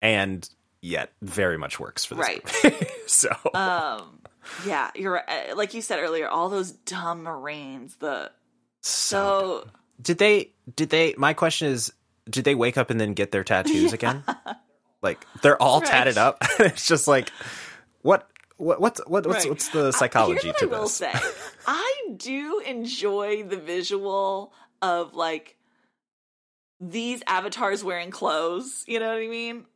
and 0.00 0.48
yet 0.80 1.12
very 1.20 1.58
much 1.58 1.78
works 1.80 2.04
for 2.04 2.14
this 2.14 2.26
Right. 2.26 2.90
so 3.08 3.30
Um, 3.54 4.20
yeah, 4.66 4.90
you're 4.94 5.12
right. 5.26 5.56
like 5.56 5.74
you 5.74 5.82
said 5.82 5.98
earlier. 6.00 6.28
All 6.28 6.48
those 6.48 6.72
dumb 6.72 7.22
Marines. 7.22 7.96
The 7.96 8.30
so 8.80 9.66
did 10.00 10.18
they 10.18 10.52
did 10.76 10.90
they 10.90 11.14
my 11.18 11.34
question 11.34 11.68
is 11.68 11.92
did 12.28 12.44
they 12.44 12.54
wake 12.54 12.78
up 12.78 12.90
and 12.90 13.00
then 13.00 13.12
get 13.14 13.32
their 13.32 13.44
tattoos 13.44 13.92
again 13.92 14.24
like 15.02 15.24
they're 15.42 15.60
all 15.60 15.80
Right. 15.80 15.90
tatted 15.90 16.16
up 16.18 16.38
it's 16.60 16.86
just 16.86 17.06
like 17.08 17.30
what 18.02 18.28
what 18.56 18.80
what's 18.80 19.00
what, 19.06 19.26
what's 19.26 19.44
Right. 19.44 19.50
what's 19.50 19.68
the 19.68 19.88
I- 19.88 19.90
psychology 19.90 20.40
here's 20.44 20.56
to 20.56 20.64
I 20.64 20.68
will 20.68 20.82
this 20.82 20.94
say. 20.94 21.12
I 21.66 21.94
do 22.16 22.60
enjoy 22.64 23.42
the 23.42 23.56
visual 23.58 24.52
of 24.80 25.14
like 25.14 25.56
these 26.80 27.22
avatars 27.26 27.84
wearing 27.84 28.10
clothes. 28.10 28.84
You 28.86 29.00
know 29.00 29.08
what 29.08 29.22
I 29.22 29.28
mean? 29.28 29.66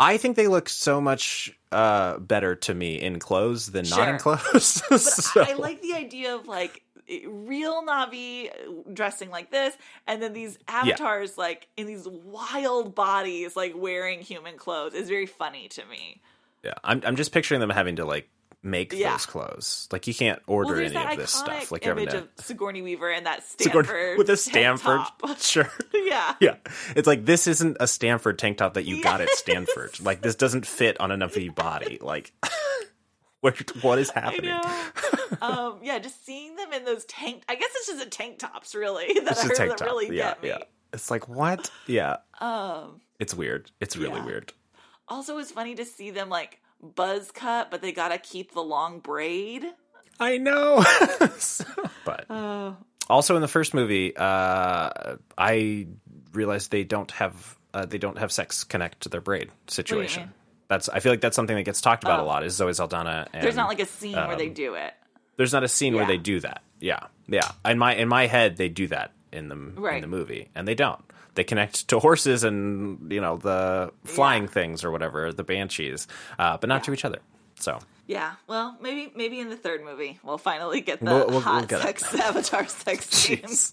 I 0.00 0.16
think 0.16 0.36
they 0.36 0.48
look 0.48 0.68
so 0.68 1.00
much 1.00 1.56
uh, 1.70 2.18
better 2.18 2.56
to 2.56 2.74
me 2.74 3.00
in 3.00 3.18
clothes 3.18 3.66
than 3.66 3.86
not 3.90 4.08
in 4.08 4.18
clothes. 4.18 4.82
But 4.90 5.00
So- 5.00 5.42
I 5.42 5.52
like 5.52 5.82
the 5.82 5.92
idea 5.92 6.34
of 6.34 6.48
like 6.48 6.82
real 7.26 7.84
Na'vi 7.84 8.50
dressing 8.94 9.30
like 9.30 9.50
this, 9.50 9.76
and 10.06 10.22
then 10.22 10.32
these 10.32 10.58
avatars 10.68 11.36
like 11.36 11.68
in 11.76 11.86
these 11.86 12.08
wild 12.08 12.94
bodies, 12.94 13.56
like 13.56 13.74
wearing 13.76 14.20
human 14.22 14.56
clothes. 14.56 14.94
is 14.94 15.08
very 15.08 15.26
funny 15.26 15.68
to 15.68 15.84
me. 15.86 16.20
Yeah, 16.64 16.74
I'm 16.82 17.02
I'm 17.04 17.16
just 17.16 17.32
picturing 17.32 17.60
them 17.60 17.70
having 17.70 17.96
to 17.96 18.04
like 18.04 18.28
make 18.62 18.92
Yeah. 18.92 19.12
those 19.12 19.26
clothes. 19.26 19.88
Like 19.90 20.06
you 20.06 20.14
can't 20.14 20.40
order 20.46 20.74
well, 20.74 20.80
any 20.84 20.96
of 21.12 21.16
this 21.18 21.32
stuff. 21.32 21.72
Like 21.72 21.84
you're 21.84 21.98
image 21.98 22.12
of 22.14 22.28
Sigourney 22.36 22.82
Weaver 22.82 23.10
and 23.10 23.24
that 23.26 23.42
Sigourney- 23.42 23.86
Stanford 23.88 24.18
with 24.18 24.30
a 24.30 24.36
Stanford. 24.36 25.00
Sure. 25.38 25.70
yeah. 25.94 26.34
Yeah, 26.40 26.56
it's 26.94 27.06
like 27.06 27.24
this 27.24 27.46
isn't 27.46 27.76
a 27.80 27.86
Stanford 27.86 28.38
tank 28.38 28.58
top 28.58 28.74
that 28.74 28.84
you 28.84 29.02
got 29.02 29.20
at 29.20 29.30
Stanford. 29.30 29.98
Like 30.00 30.20
this 30.22 30.34
doesn't 30.34 30.66
fit 30.66 31.00
on 31.00 31.10
enough 31.10 31.36
of 31.36 31.42
your 31.42 31.52
body. 31.54 31.98
Like, 32.00 32.32
what 33.40 33.56
what 33.82 33.98
is 33.98 34.10
happening? 34.10 34.58
Um, 35.40 35.78
yeah, 35.82 35.98
just 35.98 36.24
seeing 36.26 36.56
them 36.56 36.72
in 36.74 36.84
those 36.84 37.04
tank. 37.06 37.44
I 37.48 37.54
guess 37.54 37.70
it's 37.76 37.86
just 37.86 37.98
the 38.04 38.10
tank 38.10 38.38
tops, 38.38 38.74
really. 38.74 39.06
That, 39.20 39.30
It's 39.32 39.44
are, 39.44 39.48
tank 39.54 39.70
that 39.70 39.78
top. 39.78 39.86
really 39.88 40.14
yeah, 40.14 40.30
get 40.34 40.42
me. 40.42 40.48
yeah. 40.50 40.58
It's 40.92 41.10
like 41.10 41.28
what? 41.28 41.70
Yeah, 41.86 42.16
Um, 42.40 43.00
it's 43.18 43.32
weird. 43.32 43.70
It's 43.80 43.96
really 43.96 44.18
Yeah. 44.18 44.26
weird. 44.26 44.52
Also, 45.10 45.38
it's 45.38 45.50
funny 45.50 45.74
to 45.74 45.84
see 45.84 46.10
them 46.10 46.28
like 46.30 46.60
buzz 46.82 47.30
cut, 47.30 47.70
but 47.70 47.82
they 47.82 47.92
gotta 47.92 48.16
keep 48.18 48.52
the 48.52 48.62
long 48.62 49.00
braid. 49.00 49.64
I 50.18 50.38
know. 50.38 50.84
but 52.04 52.26
Uh, 52.30 52.72
also 53.08 53.36
in 53.36 53.42
the 53.42 53.48
first 53.48 53.74
movie, 53.74 54.16
uh, 54.16 55.16
I 55.36 55.86
realized 56.32 56.70
they 56.70 56.84
don't 56.84 57.10
have 57.12 57.56
uh, 57.72 57.86
they 57.86 57.98
don't 57.98 58.18
have 58.18 58.32
sex 58.32 58.64
connect 58.64 59.02
to 59.02 59.08
their 59.08 59.20
braid 59.20 59.50
situation. 59.68 60.32
That's 60.68 60.88
I 60.88 61.00
feel 61.00 61.12
like 61.12 61.20
that's 61.20 61.36
something 61.36 61.56
that 61.56 61.64
gets 61.64 61.80
talked 61.80 62.04
about 62.04 62.20
Oh. 62.20 62.24
a 62.24 62.26
lot. 62.26 62.44
Is 62.44 62.54
Zoe 62.54 62.72
Saldana? 62.72 63.26
And, 63.32 63.42
there's 63.42 63.56
not 63.56 63.68
like 63.68 63.80
a 63.80 63.86
scene 63.86 64.16
where 64.16 64.36
they 64.36 64.48
um, 64.48 64.54
do 64.54 64.74
it. 64.74 64.94
there's 65.36 65.52
not 65.52 65.64
a 65.64 65.68
scene 65.68 65.94
where 65.94 66.06
they 66.06 66.16
do 66.18 66.40
that. 66.40 66.62
Yeah, 66.80 67.00
yeah. 67.28 67.50
In 67.64 67.78
my 67.78 67.94
in 67.94 68.08
my 68.08 68.26
head, 68.26 68.56
they 68.56 68.68
do 68.68 68.86
that 68.88 69.12
in 69.32 69.48
the 69.48 69.54
in 69.94 70.00
the 70.00 70.06
movie, 70.06 70.48
and 70.54 70.66
they 70.66 70.74
don't. 70.74 71.00
They 71.34 71.44
connect 71.44 71.88
to 71.88 71.98
horses 71.98 72.44
and 72.44 73.10
you 73.12 73.20
know 73.20 73.36
the 73.36 73.92
flying 74.04 74.48
things 74.48 74.84
or 74.84 74.90
whatever, 74.90 75.32
the 75.32 75.44
banshees, 75.44 76.08
uh, 76.38 76.56
but 76.58 76.68
not 76.68 76.84
to 76.84 76.92
each 76.92 77.04
other. 77.04 77.18
So 77.58 77.78
Yeah, 78.06 78.34
well, 78.48 78.76
maybe 78.80 79.12
maybe 79.14 79.38
in 79.40 79.48
the 79.50 79.56
third 79.56 79.84
movie 79.84 80.18
we'll 80.24 80.38
finally 80.38 80.80
get 80.80 80.98
the 81.00 81.04
We'll- 81.06 81.26
we'll- 81.28 81.40
hot 81.40 81.70
we'll 81.70 81.80
it. 81.80 81.82
sex 81.82 82.14
avatar 82.20 82.66
sex 82.66 83.08
scenes. 83.10 83.72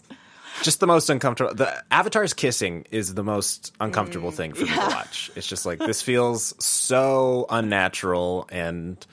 just 0.64 0.80
the 0.80 0.88
most 0.88 1.10
uncomfortable. 1.10 1.54
The 1.56 1.84
Avatar's 1.92 2.34
kissing 2.34 2.86
is 2.92 3.14
the 3.14 3.24
most 3.24 3.74
uncomfortable 3.80 4.32
thing 4.32 4.54
for 4.54 4.62
me 4.64 4.70
to 4.70 4.74
Mm, 4.74 4.88
watch. 4.96 5.32
It's 5.36 5.46
just 5.48 5.66
like 5.66 5.80
this 5.80 6.02
feels 6.02 6.54
so 6.64 7.46
unnatural 7.50 8.48
and 8.52 9.04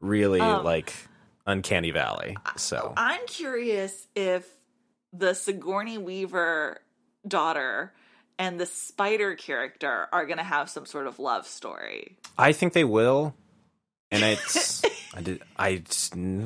really 0.00 0.40
Um, 0.40 0.64
like 0.64 0.92
uncanny 1.46 1.90
valley. 1.90 2.36
So 2.56 2.92
I'm 2.96 3.26
curious 3.26 4.06
if 4.14 4.46
the 5.12 5.34
Sigourney 5.34 5.98
Weaver 5.98 6.80
daughter 7.26 7.92
and 8.38 8.58
the 8.60 8.66
spider 8.66 9.34
character 9.34 10.08
are 10.12 10.26
going 10.26 10.38
to 10.38 10.44
have 10.44 10.68
some 10.70 10.86
sort 10.86 11.06
of 11.06 11.18
love 11.18 11.46
story. 11.46 12.16
I 12.38 12.52
think 12.52 12.72
they 12.72 12.84
will. 12.84 13.34
And 14.10 14.22
it's 14.22 14.82
I 15.14 15.20
did 15.22 15.42
I 15.56 15.82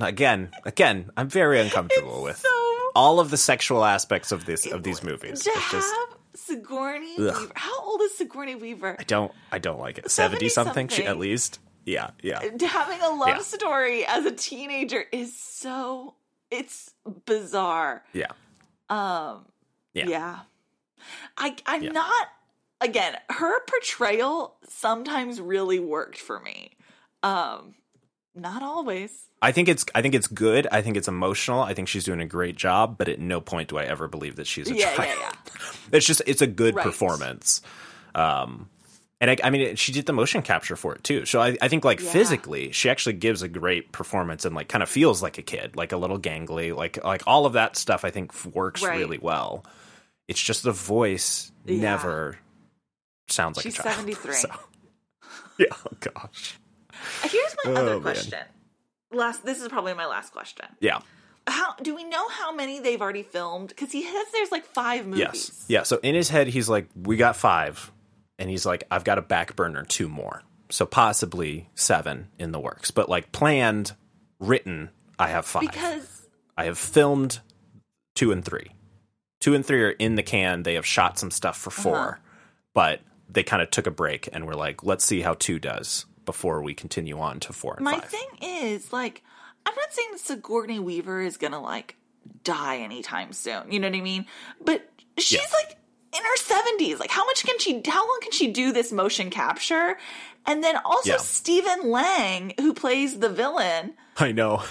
again 0.01 0.51
again 0.65 1.11
I'm 1.17 1.29
very 1.29 1.61
uncomfortable 1.61 2.23
with 2.23 2.39
So 2.39 2.49
all 2.95 3.19
of 3.21 3.31
the 3.31 3.37
sexual 3.37 3.85
aspects 3.85 4.33
of 4.33 4.45
this 4.45 4.67
of 4.67 4.83
these 4.83 5.03
movies. 5.03 5.43
to 5.43 5.51
It's 5.51 5.71
just 5.73 5.95
have 5.95 6.19
Sigourney 6.35 7.15
Ugh. 7.19 7.25
Weaver. 7.41 7.53
How 7.57 7.81
old 7.83 8.03
is 8.03 8.17
Sigourney 8.17 8.55
Weaver? 8.55 8.97
I 8.99 9.03
don't 9.05 9.33
I 9.51 9.59
don't 9.59 9.81
like 9.81 9.99
it. 9.99 10.11
70 10.11 10.49
something 10.49 10.89
she- 10.89 11.05
at 11.05 11.19
least. 11.19 11.59
Yeah, 11.85 12.11
yeah. 12.21 12.41
Having 12.43 13.01
a 13.03 13.11
love 13.11 13.29
Yeah. 13.29 13.39
story 13.39 14.05
as 14.07 14.25
a 14.27 14.33
teenager 14.33 15.05
is 15.13 15.37
so 15.39 16.15
it's 16.51 16.93
bizarre. 17.27 18.05
Yeah. 18.13 18.33
Um 18.89 19.47
Yeah. 19.95 20.07
yeah. 20.09 20.39
I 21.37 21.57
I'm 21.67 21.83
Yeah. 21.85 21.93
not 21.93 22.29
again, 22.81 23.17
her 23.31 23.61
portrayal 23.67 24.57
sometimes 24.69 25.41
really 25.41 25.79
worked 25.79 26.19
for 26.19 26.41
me. 26.41 26.77
Um 27.23 27.75
not 28.35 28.63
always. 28.63 29.13
I 29.43 29.53
think 29.53 29.69
it's 29.69 29.85
I 29.95 30.03
think 30.03 30.15
it's 30.15 30.27
good. 30.27 30.67
I 30.73 30.83
think 30.83 30.97
it's 30.97 31.09
emotional. 31.09 31.61
I 31.63 31.75
think 31.75 31.89
she's 31.89 32.05
doing 32.05 32.21
a 32.21 32.27
great 32.27 32.57
job, 32.57 32.97
but 32.99 33.09
at 33.09 33.19
no 33.21 33.41
point 33.41 33.69
do 33.69 33.79
I 33.79 33.85
ever 33.85 34.09
believe 34.09 34.37
that 34.37 34.47
she's 34.47 34.71
a 34.71 34.75
Yeah, 34.75 34.95
child. 34.95 35.09
yeah, 35.09 35.15
yeah. 35.21 35.33
It's 35.93 36.07
just 36.07 36.23
it's 36.27 36.43
a 36.43 36.47
good 36.47 36.75
Right. 36.75 36.83
performance. 36.85 37.63
Um 38.15 38.69
and 39.19 39.31
I, 39.31 39.37
I 39.45 39.49
mean, 39.49 39.77
she 39.77 39.93
did 39.93 40.05
the 40.05 40.13
motion 40.13 40.43
capture 40.43 40.77
for 40.77 40.95
it 40.95 41.03
too. 41.03 41.25
So 41.25 41.41
I, 41.41 41.57
I 41.63 41.69
think, 41.69 41.87
like 41.87 42.01
Yeah. 42.01 42.13
physically, 42.13 42.71
she 42.73 42.91
actually 42.91 43.15
gives 43.15 43.41
a 43.41 43.49
great 43.49 43.91
performance 43.91 44.45
and 44.45 44.55
like 44.55 44.69
kind 44.69 44.83
of 44.83 44.91
feels 44.91 45.23
like 45.23 45.39
a 45.39 45.43
kid, 45.43 45.75
like 45.75 45.93
a 45.93 45.97
little 45.97 46.19
gangly, 46.19 46.77
like 46.77 47.03
like 47.03 47.23
all 47.27 47.47
of 47.47 47.55
that 47.55 47.77
stuff. 47.77 48.05
I 48.05 48.11
think 48.11 48.35
works 48.55 48.83
Right. 48.83 48.99
really 48.99 49.17
well. 49.17 49.65
It's 50.29 50.43
just 50.43 50.63
the 50.63 50.73
voice 50.73 51.53
Yeah. 51.65 51.81
never 51.81 52.39
sounds 53.29 53.57
like 53.57 53.65
She's 53.65 53.79
a 53.79 53.83
child. 53.83 53.97
73. 53.97 54.33
So- 54.35 54.49
yeah. 55.59 55.67
Oh 55.73 55.97
gosh. 56.01 56.59
Uh, 57.23 57.29
here's 57.29 57.57
my 57.65 57.73
Oh, 57.73 57.75
other 57.77 57.93
man. 57.95 58.03
question. 58.03 58.39
Last 59.13 59.45
this 59.45 59.61
is 59.61 59.69
probably 59.69 59.95
my 59.95 60.07
last 60.07 60.33
question. 60.33 60.67
Yeah. 60.81 61.01
How 61.47 61.75
do 61.77 61.95
we 61.95 62.03
know 62.03 62.29
how 62.29 62.53
many 62.53 62.81
they've 62.81 63.01
already 63.01 63.23
filmed? 63.23 63.69
Because 63.69 63.93
he 63.93 64.03
has 64.03 64.27
there's 64.33 64.51
like 64.51 64.65
five 64.67 65.07
movies. 65.07 65.21
Yes. 65.21 65.65
Yeah. 65.69 65.83
So 65.85 65.99
in 66.03 66.15
his 66.17 66.29
head, 66.29 66.49
he's 66.49 66.69
like, 66.69 66.89
"We 67.01 67.17
got 67.17 67.37
five. 67.37 67.93
and 68.39 68.51
he's 68.51 68.67
like, 68.67 68.83
"I've 68.91 69.05
got 69.05 69.19
a 69.19 69.23
back 69.23 69.55
burner 69.57 69.85
two 69.85 70.09
more." 70.09 70.43
so 70.69 70.85
possibly 70.85 71.71
seven 71.77 72.27
in 72.41 72.51
the 72.51 72.59
works. 72.59 72.91
But 72.91 73.09
like 73.09 73.31
planned, 73.31 73.93
written, 74.41 74.91
I 75.17 75.29
have 75.29 75.47
five. 75.47 75.61
Because 75.63 76.27
I 76.59 76.65
have 76.65 76.77
filmed 76.77 77.39
two 78.17 78.33
and 78.33 78.45
three. 78.45 78.73
Two 79.47 79.55
and 79.55 79.65
three 79.65 79.81
are 79.85 79.91
in 79.91 80.17
the 80.17 80.25
can. 80.25 80.65
They 80.65 80.75
have 80.75 80.85
shot 80.85 81.21
some 81.21 81.31
stuff 81.31 81.57
for 81.57 81.71
4 81.71 81.97
Uh-huh. 81.97 82.13
but 82.75 83.01
they 83.29 83.45
kind 83.45 83.63
of 83.63 83.71
took 83.71 83.87
a 83.87 83.93
break 83.93 84.29
and 84.33 84.45
were 84.45 84.57
like, 84.57 84.83
let's 84.83 85.05
see 85.05 85.21
how 85.21 85.35
two 85.35 85.61
does 85.61 86.05
before 86.25 86.63
we 86.63 86.75
continue 86.75 87.21
on 87.21 87.39
to 87.39 87.53
four 87.53 87.75
and 87.77 87.85
my 87.85 87.93
five. 88.01 88.05
thing 88.07 88.27
is 88.43 88.93
like 88.93 89.23
I'm 89.65 89.75
not 89.77 89.93
saying 89.93 90.09
that 90.11 90.19
Sigourney 90.21 90.81
Weaver 90.81 91.21
is 91.21 91.37
gonna 91.37 91.61
like 91.63 91.95
die 92.43 92.79
anytime 92.79 93.33
soon. 93.33 93.71
You 93.71 93.79
know 93.79 93.89
what 93.89 93.97
I 93.97 94.01
mean? 94.01 94.27
But 94.65 94.91
she's 95.17 95.39
Yeah. 95.39 95.47
like 95.63 95.77
in 96.13 96.25
her 96.25 96.37
70s. 96.39 96.99
Like 96.99 97.11
how 97.13 97.25
much 97.27 97.45
can 97.45 97.57
she 97.61 97.81
how 97.87 98.05
long 98.05 98.19
can 98.23 98.33
she 98.33 98.49
do 98.51 98.73
this 98.73 98.91
motion 98.91 99.31
capture? 99.31 99.97
And 100.45 100.65
then 100.65 100.77
also 100.85 101.11
Yeah. 101.13 101.17
Stephen 101.19 101.89
Lang, 101.93 102.53
who 102.59 102.75
plays 102.75 103.21
the 103.21 103.29
villain, 103.29 103.95
I 104.17 104.33
know. 104.33 104.65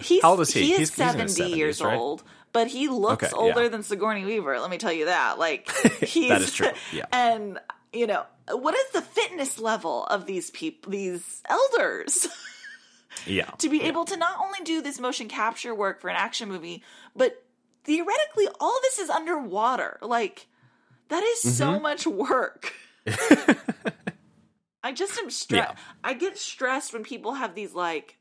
he's 0.00 0.22
How 0.22 0.30
old 0.30 0.40
is 0.40 0.54
he? 0.54 0.60
he 0.62 0.66
He's- 0.68 0.80
is 0.80 0.94
he's 0.94 1.00
in 1.14 1.28
70 1.28 1.42
his 1.50 1.56
years 1.58 1.82
right? 1.82 1.98
old. 1.98 2.22
But 2.54 2.68
he 2.68 2.88
looks 2.88 3.24
Okay, 3.24 3.32
older 3.36 3.64
yeah. 3.64 3.68
than 3.68 3.82
Sigourney 3.82 4.24
Weaver, 4.24 4.58
let 4.60 4.70
me 4.70 4.78
tell 4.78 4.92
you 4.92 5.04
that. 5.06 5.38
Like 5.38 5.70
he's 6.00 6.30
That 6.30 6.40
is 6.40 6.52
true, 6.54 6.70
yeah. 6.92 7.04
And 7.12 7.58
you 7.92 8.06
know, 8.06 8.24
what 8.50 8.74
is 8.74 8.90
the 8.94 9.02
fitness 9.02 9.58
level 9.58 10.04
of 10.06 10.24
these 10.24 10.50
people 10.50 10.90
these 10.92 11.42
elders? 11.46 12.26
yeah. 13.26 13.50
to 13.58 13.68
be 13.68 13.82
able 13.82 14.04
to 14.06 14.16
not 14.16 14.38
only 14.42 14.60
do 14.64 14.80
this 14.82 14.98
motion 14.98 15.28
capture 15.28 15.74
work 15.74 16.00
for 16.00 16.08
an 16.08 16.16
action 16.16 16.48
movie, 16.48 16.82
but 17.14 17.44
theoretically, 17.84 18.48
all 18.58 18.74
of 18.76 18.82
this 18.82 18.98
is 18.98 19.10
underwater. 19.10 19.98
Like, 20.00 20.46
that 21.08 21.22
is 21.22 21.40
Mm-hmm. 21.40 21.50
so 21.56 21.78
much 21.80 22.06
work. 22.06 22.72
I 24.82 24.92
just 24.92 25.18
am 25.18 25.30
stressed. 25.30 25.72
Yeah. 25.72 25.78
I 26.02 26.14
get 26.14 26.36
stressed 26.38 26.92
when 26.92 27.04
people 27.04 27.34
have 27.34 27.54
these 27.54 27.74
like 27.74 28.18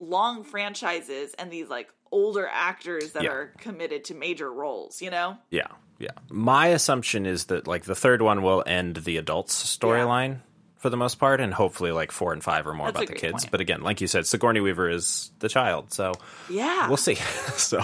long 0.00 0.44
franchises 0.44 1.34
and 1.38 1.50
these 1.50 1.68
like 1.68 1.88
older 2.10 2.48
actors 2.50 3.12
that 3.12 3.22
Yeah. 3.24 3.30
are 3.30 3.46
committed 3.58 4.04
to 4.04 4.14
major 4.14 4.52
roles, 4.52 5.00
you 5.02 5.10
know? 5.10 5.38
Yeah, 5.50 5.66
yeah. 5.98 6.10
My 6.30 6.68
assumption 6.68 7.26
is 7.26 7.46
that 7.46 7.66
like 7.66 7.84
the 7.84 7.94
third 7.94 8.22
one 8.22 8.42
will 8.42 8.62
end 8.66 8.96
the 8.96 9.16
adults 9.16 9.54
storyline 9.76 10.40
for 10.76 10.90
the 10.90 10.96
most 10.96 11.16
part, 11.18 11.40
and 11.40 11.52
hopefully 11.54 11.90
like 11.92 12.12
four 12.12 12.32
and 12.32 12.42
five 12.44 12.66
are 12.66 12.74
more 12.74 12.88
That's 12.92 12.98
about 13.04 13.08
the 13.14 13.20
kids. 13.20 13.44
point. 13.44 13.50
But 13.50 13.60
again, 13.60 13.80
like 13.82 14.00
you 14.00 14.06
said, 14.06 14.26
Sigourney 14.26 14.60
Weaver 14.60 14.88
is 14.90 15.30
the 15.40 15.48
child, 15.48 15.92
so 15.92 16.12
Yeah. 16.48 16.88
we'll 16.88 16.96
see. 16.96 17.14
so 17.56 17.82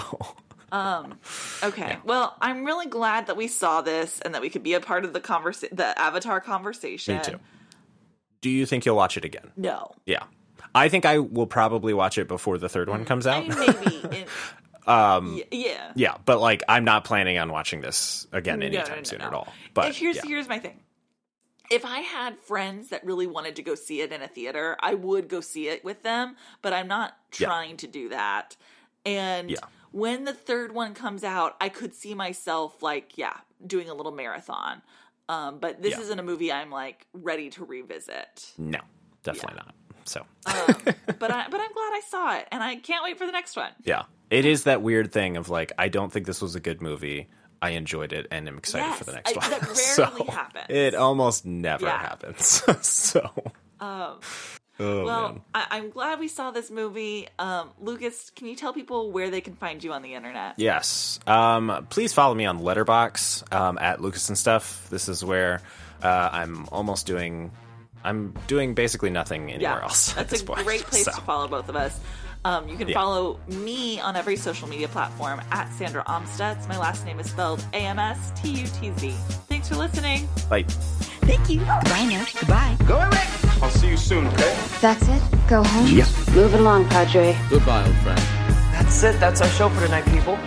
um 0.71 1.19
Okay. 1.61 1.97
Well, 2.03 2.35
I'm 2.41 2.65
really 2.65 2.87
glad 2.87 3.27
that 3.27 3.37
we 3.37 3.47
saw 3.47 3.81
this 3.81 4.19
and 4.21 4.33
that 4.35 4.41
we 4.41 4.49
could 4.49 4.63
be 4.63 4.73
a 4.73 4.79
part 4.79 5.05
of 5.05 5.13
the 5.13 5.19
conversa- 5.21 5.75
the 5.75 5.99
Avatar 5.99 6.39
conversation. 6.41 7.17
me 7.17 7.23
too. 7.23 7.39
Do 8.41 8.49
you 8.49 8.65
think 8.65 8.85
you'll 8.85 8.95
watch 8.95 9.15
it 9.17 9.23
again? 9.25 9.51
No. 9.55 9.91
Yeah, 10.05 10.23
I 10.75 10.89
think 10.89 11.05
I 11.05 11.19
will 11.19 11.47
probably 11.47 11.93
watch 11.93 12.17
it 12.17 12.27
before 12.27 12.57
the 12.57 12.69
third 12.69 12.89
one 12.89 13.05
comes 13.05 13.27
I 13.27 13.37
out. 13.37 13.47
mean, 13.47 13.57
maybe. 13.59 14.25
Um, 14.85 15.41
yeah. 15.49 15.93
yeah, 15.95 16.17
but 16.25 16.41
like 16.41 16.61
I'm 16.67 16.83
not 16.83 17.05
planning 17.05 17.37
on 17.37 17.49
watching 17.53 17.79
this 17.79 18.27
again 18.33 18.59
No, 18.59 18.65
anytime 18.65 18.89
no, 18.89 18.95
no, 18.97 19.03
soon 19.03 19.21
at 19.21 19.33
all. 19.33 19.47
But 19.73 19.87
If 19.91 19.97
here's 19.97 20.17
yeah. 20.17 20.23
here's 20.25 20.49
my 20.49 20.59
thing. 20.59 20.77
If 21.71 21.85
I 21.85 21.99
had 21.99 22.37
friends 22.39 22.89
that 22.89 23.05
really 23.05 23.25
wanted 23.25 23.55
to 23.55 23.63
go 23.63 23.75
see 23.75 24.01
it 24.01 24.11
in 24.11 24.21
a 24.21 24.27
theater, 24.27 24.75
I 24.81 24.95
would 24.95 25.29
go 25.29 25.39
see 25.39 25.69
it 25.69 25.85
with 25.85 26.03
them, 26.03 26.35
but 26.61 26.73
I'm 26.73 26.89
not 26.89 27.15
Yeah. 27.39 27.47
trying 27.47 27.77
to 27.77 27.87
do 27.87 28.09
that. 28.09 28.57
And 29.05 29.49
Yeah. 29.51 29.59
when 29.91 30.25
the 30.25 30.33
third 30.33 30.73
one 30.73 30.93
comes 30.93 31.23
out, 31.23 31.55
I 31.61 31.69
could 31.69 31.95
see 31.95 32.13
myself 32.13 32.83
like, 32.83 33.17
yeah, 33.17 33.37
doing 33.65 33.87
a 33.89 33.93
little 33.93 34.11
marathon. 34.11 34.81
Um, 35.29 35.59
but 35.59 35.81
this 35.81 35.93
Yeah. 35.93 36.01
isn't 36.01 36.19
a 36.19 36.23
movie 36.23 36.51
I'm 36.51 36.69
like 36.69 37.07
ready 37.13 37.49
to 37.51 37.63
revisit. 37.63 38.51
no, 38.57 38.79
definitely 39.23 39.55
not. 39.55 39.73
So 40.05 40.25
Um, 40.45 40.55
but 41.19 41.31
I 41.31 41.47
but 41.49 41.59
I'm 41.59 41.73
glad 41.73 41.91
I 41.93 42.01
saw 42.09 42.35
it, 42.37 42.47
and 42.51 42.61
I 42.63 42.75
can't 42.77 43.03
wait 43.03 43.17
for 43.17 43.25
the 43.25 43.31
next 43.31 43.55
one. 43.55 43.71
Yeah. 43.83 44.03
It 44.29 44.45
is 44.45 44.63
that 44.63 44.81
weird 44.81 45.11
thing 45.11 45.37
of 45.37 45.49
like, 45.49 45.71
I 45.77 45.89
don't 45.89 46.11
think 46.11 46.25
this 46.25 46.41
was 46.41 46.55
a 46.55 46.59
good 46.59 46.81
movie. 46.81 47.27
I 47.61 47.71
enjoyed 47.71 48.11
it 48.13 48.27
and 48.31 48.47
I'm 48.47 48.57
excited 48.57 48.87
Yes, 48.87 48.97
for 48.97 49.03
the 49.05 49.11
next 49.13 49.31
I- 49.31 49.39
one. 49.39 49.49
that 49.51 49.61
rarely 49.61 49.75
so 49.75 50.23
happens. 50.31 50.65
It 50.69 50.95
almost 50.95 51.45
never 51.45 51.85
Yeah. 51.85 51.99
happens. 51.99 52.63
so. 52.87 53.29
Um, 53.79 54.19
oh, 54.79 55.03
well, 55.05 55.29
man. 55.33 55.41
I, 55.53 55.67
I'm 55.71 55.89
glad 55.91 56.19
we 56.19 56.27
saw 56.27 56.49
this 56.51 56.71
movie. 56.71 57.27
Um, 57.37 57.69
Lucas, 57.79 58.31
can 58.31 58.47
you 58.47 58.55
tell 58.55 58.73
people 58.73 59.11
where 59.11 59.29
they 59.29 59.39
can 59.41 59.53
find 59.55 59.83
you 59.83 59.93
on 59.93 60.01
the 60.01 60.13
internet? 60.15 60.55
Yes. 60.57 61.19
Um, 61.27 61.85
please 61.89 62.11
follow 62.11 62.33
me 62.33 62.45
on 62.45 62.59
Letterboxd 62.59 63.53
um, 63.53 63.77
at 63.77 64.01
Lucas 64.01 64.27
and 64.29 64.37
Stuff. 64.37 64.87
This 64.89 65.07
is 65.07 65.23
where 65.23 65.61
uh, 66.01 66.29
I'm 66.31 66.67
almost 66.71 67.05
doing. 67.05 67.51
I'm 68.03 68.33
doing 68.47 68.73
basically 68.73 69.09
nothing 69.09 69.51
anywhere 69.51 69.81
else. 69.81 70.09
at 70.11 70.15
That's 70.17 70.31
this 70.31 70.41
a 70.41 70.45
point. 70.45 70.63
great 70.65 70.81
place 70.83 71.05
So, 71.05 71.11
to 71.11 71.21
follow 71.21 71.47
both 71.47 71.69
of 71.69 71.75
us. 71.75 71.99
Um, 72.45 72.67
you 72.67 72.75
can 72.75 72.89
Yeah. 72.89 72.95
follow 72.95 73.39
me 73.47 74.01
on 74.01 74.17
every 74.17 74.35
social 74.35 74.67
media 74.67 74.89
platform 74.89 75.41
at 75.51 75.71
Sandra 75.73 76.03
Amstutz. 76.05 76.67
My 76.67 76.77
last 76.77 77.05
name 77.05 77.19
is 77.21 77.29
spelled 77.29 77.63
A 77.73 77.77
M 77.77 77.99
S 77.99 78.33
T 78.35 78.49
U 78.49 78.67
T 78.67 78.91
Z. 78.99 79.11
Thanks 79.47 79.69
for 79.69 79.75
listening. 79.75 80.27
Bye. 80.49 80.63
Thank 81.23 81.49
you. 81.49 81.59
Goodbye 81.59 82.05
now. 82.09 82.25
Goodbye. 82.37 82.75
Go 82.85 82.97
away. 82.97 83.23
I'll 83.61 83.69
see 83.69 83.87
you 83.91 83.95
soon, 83.97 84.27
okay? 84.27 84.53
That's 84.81 85.07
it? 85.07 85.21
Go 85.47 85.63
home? 85.63 85.85
Move 86.35 86.53
it 86.53 86.59
along, 86.59 86.89
Padre. 86.89 87.37
Goodbye, 87.49 87.85
old 87.85 87.95
friend. 87.99 88.19
That's 88.73 89.01
it. 89.03 89.17
That's 89.21 89.39
our 89.39 89.47
show 89.49 89.69
for 89.69 89.79
tonight, 89.85 90.05
people. 90.07 90.37